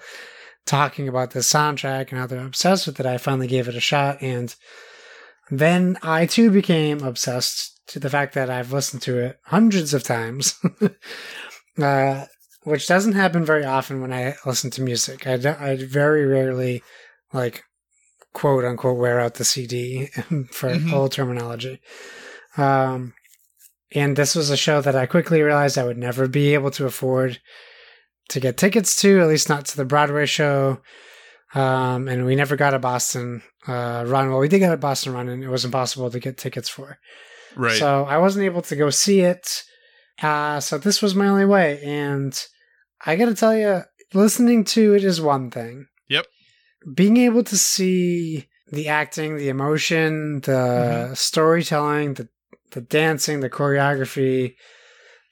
talking 0.66 1.08
about 1.08 1.32
this 1.32 1.52
soundtrack 1.52 2.10
and 2.10 2.20
how 2.20 2.26
they're 2.26 2.44
obsessed 2.46 2.88
with 2.88 3.00
it, 3.00 3.06
I 3.06 3.20
finally 3.20 3.48
gave 3.48 3.68
it 3.68 3.76
a 3.76 3.80
shot. 3.80 4.22
And 4.22 4.56
then 5.52 5.98
I 6.02 6.26
too 6.26 6.50
became 6.50 7.04
obsessed 7.04 7.79
to 7.90 8.00
the 8.00 8.10
fact 8.10 8.34
that 8.36 8.50
I've 8.50 8.72
listened 8.74 9.02
to 9.04 9.18
it 9.20 9.40
hundreds 9.46 9.94
of 9.94 10.04
times, 10.04 10.60
uh, 11.82 12.26
which 12.64 12.88
doesn't 12.88 13.14
happen 13.14 13.46
very 13.46 13.66
often 13.66 14.02
when 14.02 14.14
I 14.14 14.36
listen 14.46 14.70
to 14.72 14.82
music. 14.82 15.28
I, 15.28 15.38
don't- 15.38 15.60
I 15.62 15.76
very 15.78 16.26
rarely 16.26 16.84
like 17.34 17.64
quote 18.34 18.66
unquote 18.66 18.98
wear 18.98 19.20
out 19.20 19.36
the 19.36 19.46
CD 19.46 20.08
for 20.52 20.70
Mhm. 20.70 20.94
old 20.94 21.12
terminology. 21.12 21.82
Um, 22.58 23.14
and 23.92 24.16
this 24.16 24.36
was 24.36 24.50
a 24.50 24.58
show 24.58 24.82
that 24.82 24.96
I 24.96 25.06
quickly 25.08 25.42
realized 25.42 25.78
I 25.78 25.84
would 25.86 25.98
never 25.98 26.28
be 26.28 26.54
able 26.54 26.72
to 26.72 26.86
afford 26.86 27.40
to 28.30 28.40
get 28.40 28.58
tickets 28.58 28.96
to, 29.02 29.20
at 29.22 29.28
least 29.28 29.50
not 29.50 29.66
to 29.66 29.78
the 29.78 29.86
Broadway 29.86 30.26
show. 30.28 30.82
Um, 31.56 32.08
and 32.08 32.26
we 32.26 32.36
never 32.36 32.56
got 32.56 32.76
a 32.76 32.80
Boston 32.80 33.42
uh, 33.68 34.04
run. 34.06 34.30
Well, 34.30 34.38
we 34.38 34.48
did 34.48 34.60
get 34.60 34.72
a 34.72 34.78
Boston 34.78 35.14
run, 35.14 35.28
and 35.28 35.44
it 35.44 35.50
was 35.50 35.66
impossible 35.66 36.12
to 36.12 36.20
get 36.20 36.38
tickets 36.38 36.70
for. 36.70 37.00
Right. 37.60 37.78
So 37.78 38.06
I 38.06 38.18
wasn't 38.20 38.46
able 38.46 38.62
to 38.62 38.76
go 38.78 38.90
see 38.90 39.20
it. 39.20 39.64
Uh, 40.22 40.62
so 40.62 40.78
this 40.78 41.02
was 41.02 41.14
my 41.14 41.28
only 41.28 41.44
way. 41.44 41.82
And 41.84 42.34
I 43.06 43.18
got 43.18 43.26
to 43.26 43.36
tell 43.36 43.54
you, 43.54 43.82
listening 44.14 44.64
to 44.66 44.96
it 44.96 45.04
is 45.04 45.20
one 45.20 45.52
thing. 45.52 45.88
Yep. 46.08 46.26
Being 46.96 47.18
able 47.18 47.44
to 47.44 47.58
see 47.58 48.48
the 48.72 48.88
acting, 48.88 49.36
the 49.36 49.50
emotion, 49.50 50.40
the 50.42 51.14
storytelling, 51.16 52.14
the, 52.14 52.30
the 52.72 52.82
dancing, 52.82 53.42
the 53.42 53.50
choreography, 53.50 54.56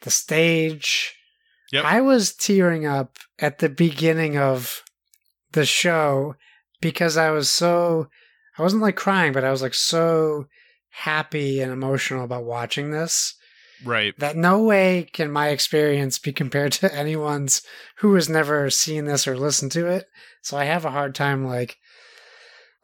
the 0.01 0.11
stage. 0.11 1.15
Yep. 1.71 1.85
I 1.85 2.01
was 2.01 2.35
tearing 2.35 2.85
up 2.85 3.15
at 3.39 3.59
the 3.59 3.69
beginning 3.69 4.37
of 4.37 4.83
the 5.53 5.65
show 5.65 6.35
because 6.81 7.15
I 7.15 7.29
was 7.29 7.49
so 7.49 8.09
I 8.57 8.63
wasn't 8.63 8.81
like 8.81 8.97
crying, 8.97 9.31
but 9.31 9.45
I 9.45 9.51
was 9.51 9.61
like 9.61 9.73
so 9.73 10.47
happy 11.01 11.61
and 11.61 11.71
emotional 11.71 12.23
about 12.23 12.43
watching 12.43 12.89
this 12.91 13.35
right. 13.85 14.13
that 14.17 14.35
no 14.35 14.63
way 14.63 15.07
can 15.13 15.29
my 15.31 15.49
experience 15.49 16.17
be 16.17 16.33
compared 16.33 16.71
to 16.71 16.93
anyone's 17.03 17.61
who 17.97 18.15
has 18.15 18.27
never 18.27 18.69
seen 18.71 19.05
this 19.05 19.27
or 19.27 19.37
listened 19.37 19.71
to 19.71 19.85
it. 19.87 20.05
So 20.41 20.57
I 20.57 20.63
have 20.65 20.85
a 20.85 20.91
hard 20.91 21.13
time 21.13 21.45
like 21.45 21.77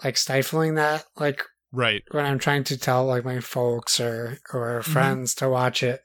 like 0.03 0.17
stifling 0.17 0.75
that 0.75 1.05
like 1.15 1.43
Right. 1.71 2.03
when 2.11 2.23
I'm 2.23 2.37
trying 2.37 2.63
to 2.65 2.77
tell 2.77 3.03
like 3.05 3.25
my 3.25 3.39
folks 3.39 3.99
or 3.99 4.37
or 4.53 4.79
Mm-hmm. 4.81 4.91
friends 4.91 5.33
to 5.35 5.49
watch 5.49 5.81
it. 5.81 6.01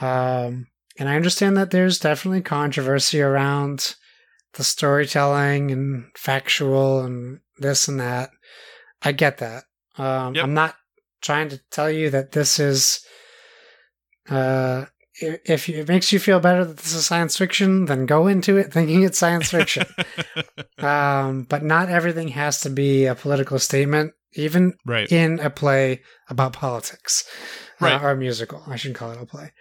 Um 0.00 0.66
and 0.98 1.08
I 1.08 1.16
understand 1.16 1.56
that 1.56 1.70
there's 1.70 1.98
definitely 1.98 2.42
controversy 2.42 3.22
around 3.22 3.94
the 4.54 4.64
storytelling 4.64 5.70
and 5.70 6.06
factual 6.16 7.00
and 7.00 7.40
this 7.58 7.88
and 7.88 7.98
that. 8.00 8.30
I 9.02 9.12
get 9.12 9.38
that. 9.38 9.64
Um 9.96 10.34
Yep. 10.34 10.44
I'm 10.44 10.54
not 10.54 10.74
trying 11.20 11.48
to 11.50 11.60
tell 11.70 11.90
you 11.90 12.10
that 12.10 12.32
this 12.32 12.58
is 12.58 13.00
uh 14.28 14.86
if 15.20 15.68
it 15.68 15.88
makes 15.88 16.12
you 16.12 16.18
feel 16.18 16.38
better 16.40 16.64
that 16.64 16.76
this 16.76 16.94
is 16.94 17.06
science 17.06 17.36
fiction, 17.36 17.86
then 17.86 18.06
go 18.06 18.26
into 18.28 18.56
it 18.56 18.72
thinking 18.72 19.02
it's 19.02 19.18
science 19.18 19.50
fiction. 19.50 19.84
um, 20.78 21.42
but 21.42 21.64
not 21.64 21.88
everything 21.88 22.28
has 22.28 22.60
to 22.60 22.70
be 22.70 23.06
a 23.06 23.14
political 23.16 23.58
statement, 23.58 24.12
even 24.34 24.74
right. 24.86 25.10
in 25.10 25.40
a 25.40 25.50
play 25.50 26.02
about 26.28 26.52
politics 26.52 27.24
Right. 27.80 27.94
uh, 27.94 28.00
or 28.00 28.10
a 28.10 28.16
musical. 28.16 28.62
I 28.66 28.76
shouldn't 28.76 28.98
call 28.98 29.12
it 29.12 29.20
a 29.20 29.26
play. 29.26 29.52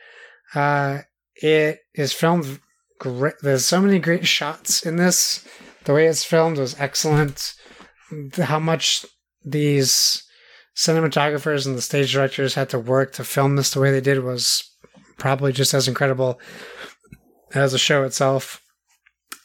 Uh, 0.54 1.00
it 1.36 1.80
is 1.94 2.14
filmed 2.14 2.60
great. 3.00 3.36
There's 3.42 3.66
so 3.66 3.82
many 3.82 4.00
great 4.00 4.28
shots 4.28 4.86
in 4.86 4.96
this. 4.96 5.48
The 5.86 5.94
way 5.94 6.08
it's 6.08 6.24
filmed 6.24 6.58
was 6.58 6.80
excellent. 6.80 7.54
How 8.36 8.60
much 8.60 9.06
these 9.44 10.24
cinematographers 10.78 11.66
and 11.66 11.76
the 11.76 11.82
stage 11.82 12.14
directors 12.14 12.54
had 12.54 12.70
to 12.70 12.80
work 12.80 13.14
to 13.14 13.24
film 13.24 13.56
this 13.56 13.72
the 13.72 13.80
way 13.80 13.92
they 13.92 14.02
did 14.02 14.24
was 14.24 14.64
probably 15.18 15.52
just 15.52 15.74
as 15.74 15.88
incredible 15.88 16.40
as 17.54 17.72
the 17.72 17.78
show 17.80 18.04
itself. 18.04 18.62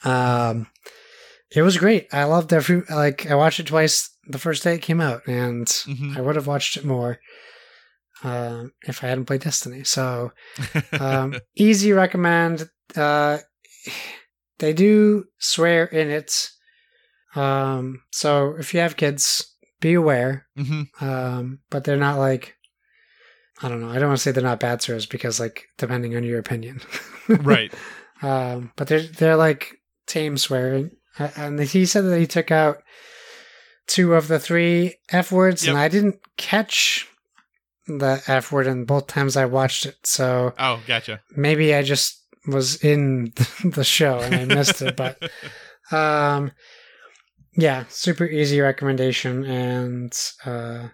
Um, 0.05 0.67
it 1.55 1.63
was 1.63 1.79
great. 1.79 2.07
I 2.13 2.25
loved 2.25 2.53
every 2.53 2.83
like 2.91 3.31
I 3.31 3.35
watched 3.35 3.61
it 3.61 3.67
twice 3.67 4.11
the 4.29 4.39
first 4.39 4.63
day 4.63 4.75
it 4.75 4.83
came 4.83 5.01
out, 5.01 5.27
and 5.27 5.67
Mhm. 5.67 6.17
I 6.17 6.21
would 6.21 6.37
have 6.37 6.47
watched 6.47 6.77
it 6.77 6.85
more 6.85 7.19
um, 8.23 8.73
if 8.87 9.03
I 9.03 9.09
hadn't 9.09 9.25
played 9.27 9.41
Destiny. 9.43 9.85
So 9.85 10.33
um, 11.01 11.35
easy 11.57 11.93
recommend. 11.93 12.69
Uh, 12.95 13.39
they 14.59 14.73
do 14.73 15.25
swear 15.39 15.87
in 15.87 16.11
it, 16.11 16.51
um, 17.35 18.03
so 18.13 18.55
if 18.59 18.73
you 18.75 18.81
have 18.81 18.97
kids, 18.97 19.52
be 19.83 19.93
aware. 19.93 20.47
Mhm. 20.59 20.87
Um, 21.03 21.59
but 21.69 21.85
they're 21.85 21.99
not 21.99 22.19
like 22.19 22.57
I 23.63 23.69
don't 23.69 23.81
know. 23.83 23.91
I 23.91 23.99
don't 23.99 24.09
want 24.09 24.19
to 24.19 24.23
say 24.23 24.33
they're 24.33 24.43
not 24.43 24.59
bad 24.59 24.81
swears 24.83 25.05
because 25.07 25.39
like 25.39 25.67
depending 25.79 26.17
on 26.17 26.25
your 26.25 26.39
opinion, 26.39 26.81
Right. 27.29 27.73
um, 28.23 28.73
but 28.77 28.89
they're 28.89 29.03
they're 29.03 29.37
like 29.37 29.77
tame 30.07 30.37
swearing, 30.39 30.91
and 31.19 31.61
he 31.61 31.85
said 31.87 32.03
that 32.07 32.19
he 32.19 32.27
took 32.27 32.51
out 32.51 32.83
two 33.87 34.15
of 34.15 34.27
the 34.29 34.39
three 34.41 34.97
f 35.11 35.31
words, 35.31 35.67
and 35.69 35.77
I 35.79 35.89
didn't 35.89 36.17
catch 36.39 37.07
the 37.87 38.23
f 38.27 38.51
word 38.51 38.67
in 38.67 38.85
both 38.85 39.07
times 39.07 39.37
I 39.37 39.45
watched 39.45 39.87
it. 39.87 39.97
So 40.07 40.55
Oh, 40.59 40.81
gotcha. 40.87 41.21
maybe 41.37 41.75
I 41.75 41.83
just 41.83 42.19
was 42.47 42.83
in 42.83 43.33
the 43.65 43.85
show 43.85 44.19
and 44.21 44.35
I 44.35 44.45
missed 44.45 44.83
it, 44.83 44.97
but 44.97 45.19
um, 45.93 46.51
yeah, 47.55 47.85
super 47.89 48.25
easy 48.25 48.61
recommendation, 48.61 49.45
and 49.45 50.19
uh, 50.45 50.89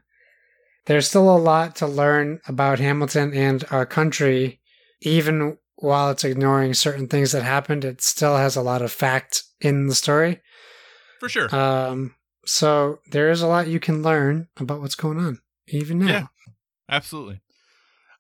there's 0.87 1.09
still 1.09 1.35
a 1.35 1.39
lot 1.39 1.77
to 1.77 1.87
learn 1.87 2.41
about 2.47 2.79
Hamilton 2.79 3.33
and 3.35 3.65
our 3.71 3.87
country, 3.87 4.61
even 5.01 5.59
while 5.77 6.11
it's 6.11 6.25
ignoring 6.25 6.75
certain 6.75 7.07
things 7.07 7.33
that 7.33 7.43
happened. 7.43 7.85
It 7.85 8.01
still 8.01 8.37
has 8.37 8.57
a 8.57 8.63
lot 8.63 8.83
of 8.83 8.91
fact 8.91 9.45
in 9.61 9.87
the 9.87 9.95
story. 9.95 10.41
For 11.21 11.29
sure. 11.29 11.55
Um, 11.55 12.15
so 12.45 13.01
there 13.11 13.31
is 13.31 13.43
a 13.43 13.47
lot 13.47 13.69
you 13.69 13.81
can 13.81 14.03
learn 14.03 14.49
about 14.57 14.81
what's 14.81 14.95
going 14.95 15.19
on, 15.19 15.41
even 15.69 15.99
now. 15.99 16.07
Yeah. 16.07 16.27
Absolutely. 16.89 17.41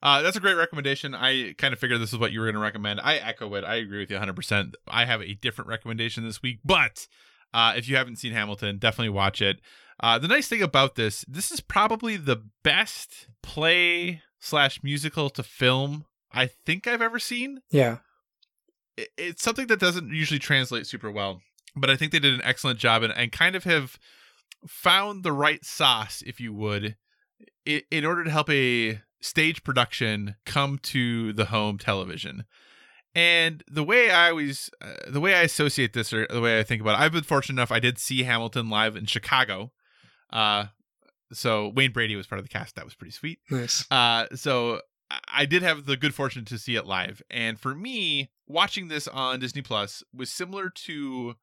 Uh, 0.03 0.23
that's 0.23 0.37
a 0.37 0.41
great 0.41 0.55
recommendation. 0.55 1.15
I 1.15 1.55
kind 1.59 1.73
of 1.73 1.81
figured 1.81 2.01
this 2.01 2.13
is 2.13 2.19
what 2.19 2.31
you 2.31 2.41
were 2.41 2.47
going 2.47 2.55
to 2.55 2.61
recommend. 2.61 3.01
I 3.01 3.17
echo 3.17 3.53
it. 3.55 3.65
I 3.65 3.77
agree 3.77 3.99
with 3.99 4.11
you 4.11 4.19
100%. 4.19 4.75
I 4.87 5.05
have 5.07 5.23
a 5.23 5.35
different 5.35 5.69
recommendation 5.69 6.25
this 6.25 6.41
week, 6.41 6.61
but 6.65 7.09
uh, 7.55 7.75
if 7.77 7.89
you 7.89 7.97
haven't 7.97 8.17
seen 8.17 8.33
Hamilton, 8.33 8.79
definitely 8.79 9.11
watch 9.11 9.41
it. 9.43 9.61
Uh, 10.01 10.19
the 10.19 10.29
nice 10.29 10.47
thing 10.49 10.63
about 10.63 10.95
this, 10.95 11.25
this 11.29 11.51
is 11.51 11.61
probably 11.61 12.17
the 12.17 12.43
best 12.63 13.29
play 13.43 14.23
slash 14.39 14.83
musical 14.83 15.29
to 15.31 15.43
film 15.43 16.05
I 16.31 16.47
think 16.47 16.87
I've 16.87 17.03
ever 17.03 17.19
seen. 17.19 17.61
Yeah. 17.71 17.99
It- 18.97 19.09
It's 19.17 19.43
something 19.43 19.67
that 19.69 19.81
doesn't 19.81 20.13
usually 20.13 20.39
translate 20.39 20.87
super 20.87 21.11
well, 21.11 21.41
but 21.75 21.89
I 21.91 21.97
think 21.97 22.13
they 22.13 22.19
did 22.19 22.35
an 22.35 22.43
excellent 22.45 22.79
job 22.79 23.03
and, 23.03 23.13
and 23.17 23.33
kind 23.33 23.57
of 23.57 23.65
have 23.65 23.99
found 24.67 25.23
the 25.25 25.33
right 25.33 25.65
sauce, 25.65 26.23
if 26.27 26.39
you 26.41 26.53
would, 26.53 26.97
i- 27.67 27.83
in 27.91 28.05
order 28.05 28.25
to 28.25 28.31
help 28.31 28.51
a 28.51 29.01
stage 29.21 29.65
production 29.65 30.37
come 30.47 30.79
to 30.79 31.33
the 31.33 31.47
home 31.47 31.79
television. 31.79 32.45
And 33.19 33.65
the 33.67 33.83
way 33.83 34.11
I 34.11 34.31
always, 34.31 34.71
uh, 34.81 34.93
the 35.11 35.19
way 35.21 35.35
I 35.35 35.43
associate 35.43 35.93
this, 35.93 36.13
or 36.13 36.27
the 36.31 36.41
way 36.41 36.61
I 36.61 36.63
think 36.63 36.81
about 36.81 36.95
it, 37.01 37.03
I've 37.03 37.11
been 37.13 37.25
fortunate 37.25 37.55
enough. 37.61 37.73
I 37.73 37.81
did 37.81 37.99
see 37.99 38.23
Hamilton 38.23 38.71
live 38.71 38.95
in 38.95 39.07
Chicago. 39.07 39.73
Uh, 40.33 40.67
so 41.33 41.73
Wayne 41.75 41.93
Brady 41.93 42.15
was 42.15 42.27
part 42.29 42.39
of 42.39 42.45
the 42.45 42.49
cast. 42.49 42.77
That 42.77 42.85
was 42.85 42.95
pretty 42.95 43.11
sweet. 43.13 43.41
Nice. 43.51 43.85
Uh, 43.91 44.27
so 44.37 44.83
I- 45.33 45.47
did 45.47 45.63
have 45.63 45.87
the 45.87 45.97
good 45.97 46.15
fortune 46.15 46.45
to 46.45 46.59
see 46.59 46.77
it 46.77 46.87
live, 46.87 47.21
and 47.31 47.59
for 47.59 47.75
me, 47.75 48.31
watching 48.47 48.87
this 48.89 49.09
on 49.09 49.41
Disney 49.41 49.63
Plus 49.63 50.03
was 50.15 50.31
similar 50.31 50.71
to 50.87 51.35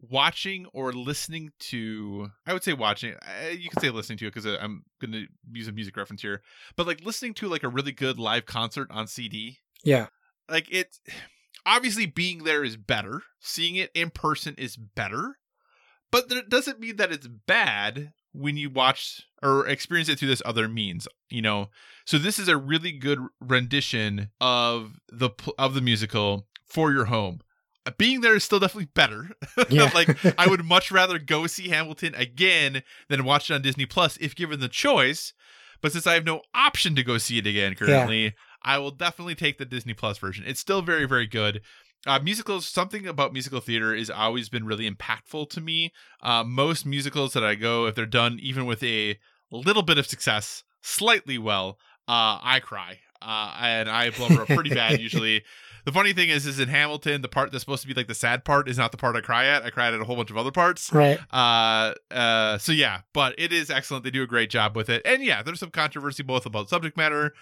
watching 0.00 0.66
or 0.72 0.92
listening 0.92 1.50
to. 1.60 2.30
I 2.46 2.54
would 2.54 2.64
say 2.64 2.72
watching. 2.72 3.14
uh, 3.14 3.48
You 3.50 3.68
could 3.70 3.80
say 3.80 3.90
listening 3.90 4.18
to 4.18 4.26
it 4.26 4.34
because 4.34 4.46
I'm 4.46 4.84
going 5.00 5.12
to 5.12 5.26
use 5.52 5.68
a 5.68 5.72
music 5.72 5.96
reference 5.96 6.22
here, 6.22 6.42
but 6.76 6.86
like 6.86 7.04
listening 7.04 7.34
to 7.34 7.48
like 7.48 7.62
a 7.62 7.68
really 7.68 7.92
good 7.92 8.18
live 8.18 8.46
concert 8.46 8.88
on 8.90 9.06
CD. 9.06 9.58
Yeah. 9.84 10.06
Like 10.50 10.70
it, 10.70 10.98
obviously 11.66 12.06
being 12.06 12.44
there 12.44 12.64
is 12.64 12.76
better. 12.76 13.22
Seeing 13.40 13.76
it 13.76 13.90
in 13.94 14.10
person 14.10 14.54
is 14.58 14.76
better, 14.76 15.38
but 16.10 16.28
that 16.28 16.48
doesn't 16.50 16.80
mean 16.80 16.96
that 16.96 17.12
it's 17.12 17.26
bad 17.26 18.12
when 18.32 18.56
you 18.56 18.70
watch 18.70 19.22
or 19.42 19.66
experience 19.66 20.08
it 20.08 20.18
through 20.18 20.28
this 20.28 20.42
other 20.44 20.68
means 20.68 21.08
you 21.30 21.40
know? 21.42 21.70
So 22.04 22.18
this 22.18 22.38
is 22.38 22.48
a 22.48 22.56
really 22.56 22.92
good 22.92 23.20
rendition 23.40 24.30
of 24.40 24.98
the 25.10 25.30
of 25.58 25.74
the 25.74 25.80
musical 25.80 26.46
for 26.66 26.92
your 26.92 27.06
home. 27.06 27.40
Uh, 27.86 27.92
being 27.96 28.20
there 28.20 28.34
is 28.36 28.44
still 28.44 28.58
definitely 28.58 28.90
better. 28.94 29.30
Yeah. 29.70 29.90
like 29.94 30.18
i 30.38 30.46
would 30.46 30.64
much 30.76 30.90
rather 30.90 31.18
go 31.18 31.46
see 31.46 31.68
hamilton 31.68 32.14
again 32.16 32.82
than 33.08 33.24
watch 33.24 33.50
it 33.50 33.54
on 33.54 33.62
disney 33.62 33.86
plus 33.86 34.16
if 34.18 34.34
given 34.34 34.60
the 34.60 34.68
choice. 34.68 35.32
But 35.80 35.92
since 35.92 36.06
i 36.06 36.14
have 36.14 36.24
no 36.26 36.42
option 36.54 36.94
to 36.96 37.02
go 37.02 37.16
see 37.18 37.38
it 37.38 37.46
again 37.46 37.74
currently 37.74 38.34
i 38.62 38.78
will 38.78 38.90
definitely 38.90 39.34
take 39.34 39.58
the 39.58 39.64
disney 39.64 39.94
plus 39.94 40.18
version. 40.18 40.44
It's 40.46 40.60
still 40.60 40.82
very 40.82 41.06
very 41.06 41.26
good. 41.26 41.62
Uh, 42.06 42.18
musicals 42.18 42.66
something 42.66 43.06
about 43.06 43.32
musical 43.32 43.60
theater 43.60 43.94
has 43.94 44.08
always 44.08 44.48
been 44.48 44.64
really 44.64 44.90
impactful 44.90 45.50
to 45.50 45.60
me. 45.60 45.92
Uh, 46.22 46.42
most 46.44 46.86
musicals 46.86 47.32
that 47.34 47.44
i 47.44 47.54
go 47.54 47.86
if 47.86 47.94
they're 47.94 48.06
done 48.06 48.38
even 48.40 48.66
with 48.66 48.82
a 48.82 49.18
little 49.50 49.82
bit 49.82 49.98
of 49.98 50.06
success 50.06 50.64
slightly 50.82 51.38
well 51.38 51.78
uh, 52.08 52.38
i 52.42 52.60
cry 52.62 52.98
uh, 53.22 53.54
and 53.60 53.88
i 53.88 54.10
blubber 54.10 54.42
up 54.42 54.48
pretty 54.48 54.70
bad 54.70 55.00
usually. 55.00 55.42
The 55.86 55.92
funny 55.92 56.12
thing 56.12 56.28
is 56.28 56.44
is 56.46 56.60
in 56.60 56.68
hamilton 56.68 57.22
the 57.22 57.28
part 57.28 57.50
that's 57.50 57.62
supposed 57.62 57.80
to 57.80 57.88
be 57.88 57.94
like 57.94 58.06
the 58.06 58.14
sad 58.14 58.44
part 58.44 58.68
is 58.68 58.76
not 58.76 58.90
the 58.90 58.98
part 58.98 59.16
i 59.16 59.22
cry 59.22 59.46
at. 59.46 59.62
I 59.62 59.70
cried 59.70 59.94
at 59.94 60.00
a 60.00 60.04
whole 60.04 60.14
bunch 60.14 60.30
of 60.30 60.36
other 60.36 60.50
parts. 60.52 60.92
Right. 60.92 61.18
uh 61.32 61.94
uh 62.10 62.58
so 62.58 62.70
yeah 62.72 63.00
but 63.14 63.34
it 63.38 63.50
is 63.50 63.70
excellent. 63.70 64.04
They 64.04 64.10
do 64.10 64.22
a 64.22 64.26
great 64.26 64.50
job 64.50 64.76
with 64.76 64.90
it. 64.90 65.00
And 65.06 65.24
yeah 65.24 65.42
there's 65.42 65.58
some 65.58 65.70
controversy 65.70 66.22
both 66.22 66.44
about 66.44 66.68
subject 66.68 66.98
matter 66.98 67.32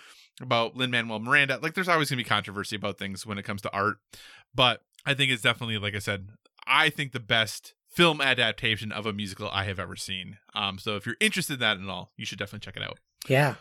about 0.41 0.77
lin 0.77 0.93
manuel 0.93 1.19
miranda. 1.19 1.59
Like 1.61 1.75
there's 1.75 1.89
always 1.89 2.11
gonna 2.11 2.19
be 2.21 2.25
controversy 2.25 2.77
about 2.77 2.97
things 2.97 3.27
when 3.27 3.39
it 3.39 3.43
comes 3.43 3.61
to 3.63 3.73
art. 3.73 3.97
But 4.55 4.83
i 5.05 5.15
think 5.15 5.33
it's 5.33 5.43
definitely 5.43 5.79
like 5.79 5.97
i 5.97 5.99
said 5.99 6.29
i 6.65 6.91
think 6.91 7.11
the 7.11 7.19
best 7.21 7.75
film 7.89 8.21
adaptation 8.21 8.93
of 8.93 9.05
a 9.05 9.13
musical 9.13 9.51
i 9.51 9.65
have 9.65 9.81
ever 9.81 9.97
seen. 9.97 10.39
Um 10.55 10.79
so 10.79 10.95
if 10.95 11.07
you're 11.07 11.17
interested 11.21 11.55
in 11.55 11.61
that 11.61 11.81
at 11.81 11.89
all 11.89 12.13
you 12.17 12.25
should 12.25 12.39
definitely 12.39 12.65
check 12.65 12.77
it 12.77 12.85
out. 12.89 13.01
Yeah. 13.29 13.57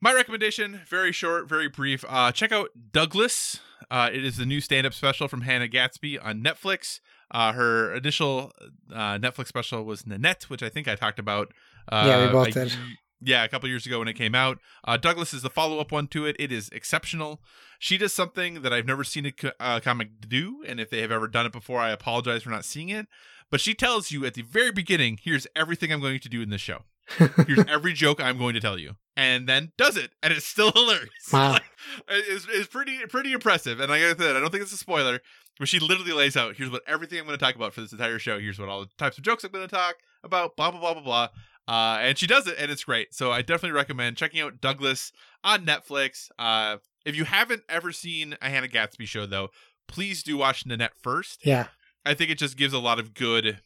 My 0.00 0.12
recommendation, 0.14 0.80
very 0.88 1.12
short, 1.12 1.48
very 1.48 1.68
brief. 1.68 2.04
Uh, 2.08 2.30
check 2.32 2.52
out 2.52 2.70
Douglas. 2.92 3.60
Uh, 3.90 4.08
it 4.12 4.24
is 4.24 4.36
the 4.36 4.46
new 4.46 4.60
stand-up 4.60 4.94
special 4.94 5.26
from 5.28 5.40
Hannah 5.42 5.66
Gadsby 5.68 6.18
on 6.18 6.42
Netflix. 6.42 7.00
Uh, 7.30 7.52
her 7.52 7.94
initial 7.94 8.52
uh, 8.92 9.18
Netflix 9.18 9.48
special 9.48 9.84
was 9.84 10.06
Nanette, 10.06 10.44
which 10.44 10.62
I 10.62 10.68
think 10.68 10.86
I 10.88 10.94
talked 10.94 11.18
about. 11.18 11.52
Uh, 11.90 12.04
Yeah, 12.06 12.26
we 12.26 12.32
both 12.32 12.48
a- 12.48 12.52
did. 12.52 12.72
Yeah, 13.20 13.42
a 13.42 13.48
couple 13.48 13.68
years 13.68 13.84
ago 13.84 13.98
when 13.98 14.06
it 14.06 14.12
came 14.14 14.36
out. 14.36 14.58
Uh, 14.84 14.96
Douglas 14.96 15.34
is 15.34 15.42
the 15.42 15.50
follow-up 15.50 15.90
one 15.90 16.06
to 16.08 16.24
it. 16.26 16.36
It 16.38 16.52
is 16.52 16.68
exceptional. 16.68 17.42
She 17.80 17.98
does 17.98 18.14
something 18.14 18.62
that 18.62 18.72
I've 18.72 18.86
never 18.86 19.02
seen 19.02 19.26
a 19.26 19.32
co- 19.32 19.50
uh, 19.58 19.80
comic 19.80 20.20
do, 20.28 20.62
and 20.64 20.78
if 20.78 20.88
they 20.90 21.00
have 21.00 21.10
ever 21.10 21.26
done 21.26 21.44
it 21.44 21.50
before, 21.52 21.80
I 21.80 21.90
apologize 21.90 22.44
for 22.44 22.50
not 22.50 22.64
seeing 22.64 22.90
it. 22.90 23.08
But 23.50 23.60
she 23.60 23.74
tells 23.74 24.12
you 24.12 24.24
at 24.24 24.34
the 24.34 24.42
very 24.42 24.70
beginning, 24.70 25.18
"Here's 25.20 25.48
everything 25.56 25.92
I'm 25.92 26.00
going 26.00 26.20
to 26.20 26.28
do 26.28 26.42
in 26.42 26.50
this 26.50 26.60
show." 26.60 26.84
Here's 27.16 27.64
every 27.68 27.92
joke 27.92 28.20
I'm 28.22 28.38
going 28.38 28.54
to 28.54 28.60
tell 28.60 28.78
you, 28.78 28.94
and 29.16 29.48
then 29.48 29.72
does 29.78 29.96
it, 29.96 30.12
and 30.22 30.32
it's 30.32 30.46
still 30.46 30.72
hilarious. 30.74 31.08
Wow. 31.32 31.52
Like, 31.52 31.62
it's, 32.08 32.46
it's 32.50 32.66
pretty 32.66 32.98
pretty 33.08 33.32
impressive, 33.32 33.80
and 33.80 33.92
I 33.92 34.00
said, 34.00 34.36
I 34.36 34.40
don't 34.40 34.50
think 34.50 34.62
it's 34.62 34.72
a 34.72 34.78
spoiler, 34.78 35.20
but 35.58 35.68
she 35.68 35.78
literally 35.78 36.12
lays 36.12 36.36
out 36.36 36.56
here's 36.56 36.70
what 36.70 36.82
everything 36.86 37.18
I'm 37.18 37.26
going 37.26 37.38
to 37.38 37.44
talk 37.44 37.54
about 37.54 37.72
for 37.72 37.80
this 37.80 37.92
entire 37.92 38.18
show. 38.18 38.38
Here's 38.38 38.58
what 38.58 38.68
all 38.68 38.80
the 38.80 38.90
types 38.98 39.18
of 39.18 39.24
jokes 39.24 39.44
I'm 39.44 39.52
going 39.52 39.66
to 39.66 39.74
talk 39.74 39.96
about. 40.22 40.56
Blah 40.56 40.70
blah 40.70 40.80
blah 40.80 40.94
blah 40.94 41.02
blah. 41.02 41.28
Uh, 41.68 41.98
and 42.00 42.16
she 42.16 42.26
does 42.26 42.46
it, 42.46 42.56
and 42.58 42.70
it's 42.70 42.84
great. 42.84 43.14
So 43.14 43.30
I 43.30 43.42
definitely 43.42 43.76
recommend 43.76 44.16
checking 44.16 44.40
out 44.40 44.60
Douglas 44.60 45.12
on 45.44 45.66
Netflix. 45.66 46.30
Uh, 46.38 46.78
if 47.04 47.14
you 47.14 47.24
haven't 47.24 47.62
ever 47.68 47.92
seen 47.92 48.36
a 48.40 48.48
Hannah 48.48 48.68
Gadsby 48.68 49.04
show, 49.04 49.26
though, 49.26 49.48
please 49.86 50.22
do 50.22 50.38
watch 50.38 50.64
Nanette 50.64 50.96
first. 51.02 51.44
Yeah. 51.44 51.66
I 52.06 52.14
think 52.14 52.30
it 52.30 52.38
just 52.38 52.56
gives 52.56 52.72
a 52.72 52.78
lot 52.78 52.98
of 52.98 53.12
good. 53.12 53.60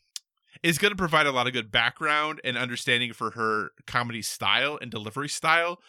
It's 0.62 0.78
going 0.78 0.92
to 0.92 0.96
provide 0.96 1.26
a 1.26 1.32
lot 1.32 1.46
of 1.46 1.52
good 1.52 1.70
background 1.70 2.40
and 2.44 2.56
understanding 2.56 3.12
for 3.12 3.32
her 3.32 3.70
comedy 3.86 4.22
style 4.22 4.78
and 4.80 4.90
delivery 4.90 5.28
style 5.28 5.80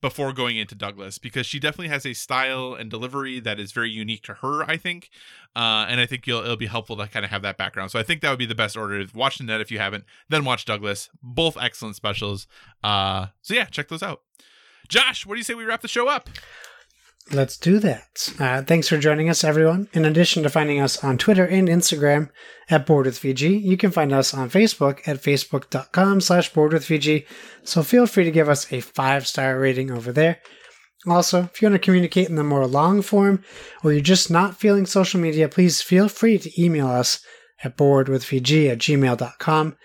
before 0.00 0.32
going 0.32 0.56
into 0.56 0.74
Douglas 0.74 1.18
because 1.18 1.46
she 1.46 1.60
definitely 1.60 1.88
has 1.88 2.06
a 2.06 2.14
style 2.14 2.74
and 2.74 2.90
delivery 2.90 3.38
that 3.40 3.60
is 3.60 3.72
very 3.72 3.90
unique 3.90 4.22
to 4.24 4.34
her. 4.34 4.62
I 4.64 4.76
think, 4.76 5.10
uh, 5.54 5.86
and 5.88 6.00
I 6.00 6.06
think 6.06 6.26
it'll 6.26 6.56
be 6.56 6.66
helpful 6.66 6.96
to 6.96 7.06
kind 7.06 7.24
of 7.24 7.30
have 7.30 7.42
that 7.42 7.58
background. 7.58 7.90
So 7.90 7.98
I 7.98 8.02
think 8.02 8.22
that 8.22 8.30
would 8.30 8.38
be 8.38 8.46
the 8.46 8.54
best 8.54 8.76
order: 8.76 9.04
watch 9.14 9.40
Nanette 9.40 9.60
if 9.60 9.70
you 9.70 9.78
haven't, 9.78 10.04
then 10.28 10.44
watch 10.44 10.64
Douglas. 10.64 11.10
Both 11.22 11.56
excellent 11.60 11.96
specials. 11.96 12.46
Uh, 12.82 13.26
so 13.42 13.54
yeah, 13.54 13.64
check 13.66 13.88
those 13.88 14.02
out. 14.02 14.22
Josh, 14.88 15.26
what 15.26 15.34
do 15.34 15.38
you 15.38 15.44
say 15.44 15.54
we 15.54 15.64
wrap 15.64 15.82
the 15.82 15.88
show 15.88 16.08
up? 16.08 16.28
Let's 17.32 17.56
do 17.56 17.78
that. 17.78 18.32
Uh, 18.40 18.62
thanks 18.62 18.88
for 18.88 18.98
joining 18.98 19.28
us, 19.30 19.44
everyone. 19.44 19.88
In 19.92 20.04
addition 20.04 20.42
to 20.42 20.50
finding 20.50 20.80
us 20.80 21.04
on 21.04 21.16
Twitter 21.16 21.46
and 21.46 21.68
Instagram 21.68 22.28
at 22.68 22.86
Board 22.86 23.06
with 23.06 23.22
you 23.22 23.76
can 23.76 23.92
find 23.92 24.12
us 24.12 24.34
on 24.34 24.50
Facebook 24.50 25.06
at 25.06 25.22
facebook.com 25.22 26.20
slash 26.20 26.52
Board 26.52 26.72
with 26.72 26.86
VG. 26.86 27.24
So 27.62 27.84
feel 27.84 28.06
free 28.06 28.24
to 28.24 28.32
give 28.32 28.48
us 28.48 28.72
a 28.72 28.80
five 28.80 29.28
star 29.28 29.60
rating 29.60 29.92
over 29.92 30.10
there. 30.10 30.38
Also, 31.06 31.44
if 31.44 31.62
you 31.62 31.66
want 31.66 31.80
to 31.80 31.84
communicate 31.84 32.28
in 32.28 32.34
the 32.34 32.42
more 32.42 32.66
long 32.66 33.00
form 33.00 33.44
or 33.84 33.92
you're 33.92 34.02
just 34.02 34.30
not 34.30 34.58
feeling 34.58 34.84
social 34.84 35.20
media, 35.20 35.48
please 35.48 35.80
feel 35.80 36.08
free 36.08 36.36
to 36.36 36.62
email 36.62 36.88
us 36.88 37.24
at 37.62 37.76
boardwithvg 37.76 38.70
at 38.70 38.78
gmail.com. 38.78 39.76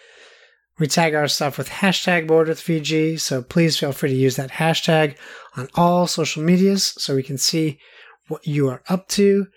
We 0.77 0.87
tag 0.87 1.15
our 1.15 1.29
stuff 1.29 1.57
with 1.57 1.69
hashtag 1.69 2.27
boardwithvg, 2.27 3.19
so 3.21 3.41
please 3.41 3.77
feel 3.77 3.93
free 3.93 4.09
to 4.09 4.15
use 4.15 4.35
that 4.35 4.51
hashtag 4.51 5.15
on 5.55 5.69
all 5.75 6.05
social 6.05 6.43
medias 6.43 6.93
so 6.97 7.15
we 7.15 7.23
can 7.23 7.37
see 7.37 7.79
what 8.27 8.45
you 8.45 8.67
are 8.67 8.83
up 8.89 9.07
to. 9.09 9.47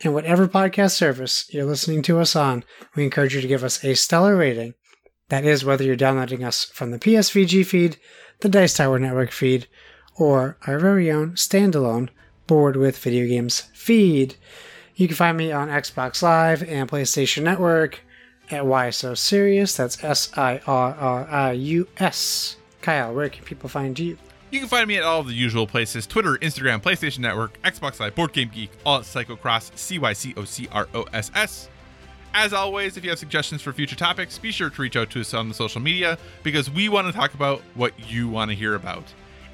And 0.00 0.14
whatever 0.14 0.46
podcast 0.46 0.92
service 0.92 1.52
you're 1.52 1.64
listening 1.64 2.02
to 2.02 2.20
us 2.20 2.36
on, 2.36 2.62
we 2.94 3.02
encourage 3.02 3.34
you 3.34 3.40
to 3.40 3.48
give 3.48 3.64
us 3.64 3.82
a 3.82 3.96
stellar 3.96 4.36
rating. 4.36 4.74
That 5.30 5.44
is 5.44 5.64
whether 5.64 5.82
you're 5.82 5.96
downloading 5.96 6.44
us 6.44 6.64
from 6.66 6.92
the 6.92 6.98
PSVG 7.00 7.66
feed, 7.66 7.96
the 8.40 8.48
Dice 8.48 8.76
Tower 8.76 9.00
Network 9.00 9.32
feed, 9.32 9.66
or 10.16 10.58
our 10.68 10.78
very 10.78 11.10
own 11.10 11.32
standalone 11.32 12.08
Board 12.46 12.76
with 12.76 12.98
Video 12.98 13.26
Games 13.26 13.62
feed. 13.74 14.36
You 14.94 15.08
can 15.08 15.16
find 15.16 15.36
me 15.36 15.50
on 15.50 15.68
Xbox 15.68 16.22
Live 16.22 16.62
and 16.62 16.88
PlayStation 16.88 17.42
Network 17.42 18.00
at 18.50 18.66
Why 18.66 18.90
So 18.90 19.14
Serious. 19.14 19.76
That's 19.76 20.02
S 20.02 20.30
I 20.36 20.60
R 20.66 20.94
R 20.94 21.28
I 21.28 21.52
U 21.52 21.88
S. 21.98 22.56
Kyle, 22.80 23.14
where 23.14 23.28
can 23.28 23.44
people 23.44 23.68
find 23.68 23.98
you? 23.98 24.16
You 24.50 24.60
can 24.60 24.68
find 24.68 24.88
me 24.88 24.96
at 24.96 25.04
all 25.04 25.22
the 25.22 25.34
usual 25.34 25.66
places 25.66 26.06
Twitter, 26.06 26.36
Instagram, 26.36 26.82
PlayStation 26.82 27.18
Network, 27.18 27.60
Xbox 27.62 28.00
Live, 28.00 28.14
Board 28.14 28.32
Game 28.32 28.50
Geek, 28.52 28.70
all 28.86 28.98
at 28.98 29.04
Cycocross, 29.04 29.76
C 29.76 29.98
Y 29.98 30.12
C 30.12 30.34
O 30.36 30.44
C 30.44 30.68
R 30.72 30.88
O 30.94 31.02
S 31.12 31.30
S. 31.34 31.68
As 32.34 32.52
always, 32.52 32.96
if 32.96 33.04
you 33.04 33.10
have 33.10 33.18
suggestions 33.18 33.62
for 33.62 33.72
future 33.72 33.96
topics, 33.96 34.38
be 34.38 34.52
sure 34.52 34.70
to 34.70 34.82
reach 34.82 34.96
out 34.96 35.10
to 35.10 35.20
us 35.20 35.34
on 35.34 35.48
the 35.48 35.54
social 35.54 35.80
media 35.80 36.18
because 36.42 36.70
we 36.70 36.88
want 36.88 37.06
to 37.06 37.12
talk 37.12 37.34
about 37.34 37.62
what 37.74 37.92
you 38.10 38.28
want 38.28 38.50
to 38.50 38.56
hear 38.56 38.74
about. 38.74 39.04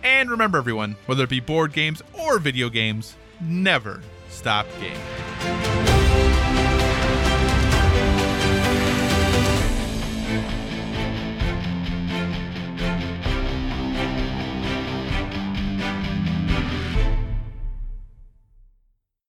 And 0.03 0.31
remember, 0.31 0.59
everyone, 0.59 0.97
whether 1.07 1.25
it 1.25 1.31
be 1.31 1.41
board 1.41 1.73
games 1.73 2.03
or 2.13 2.39
video 2.39 2.69
games, 2.69 3.17
never 3.41 4.03
stop 4.29 4.67
gaming. 4.81 5.84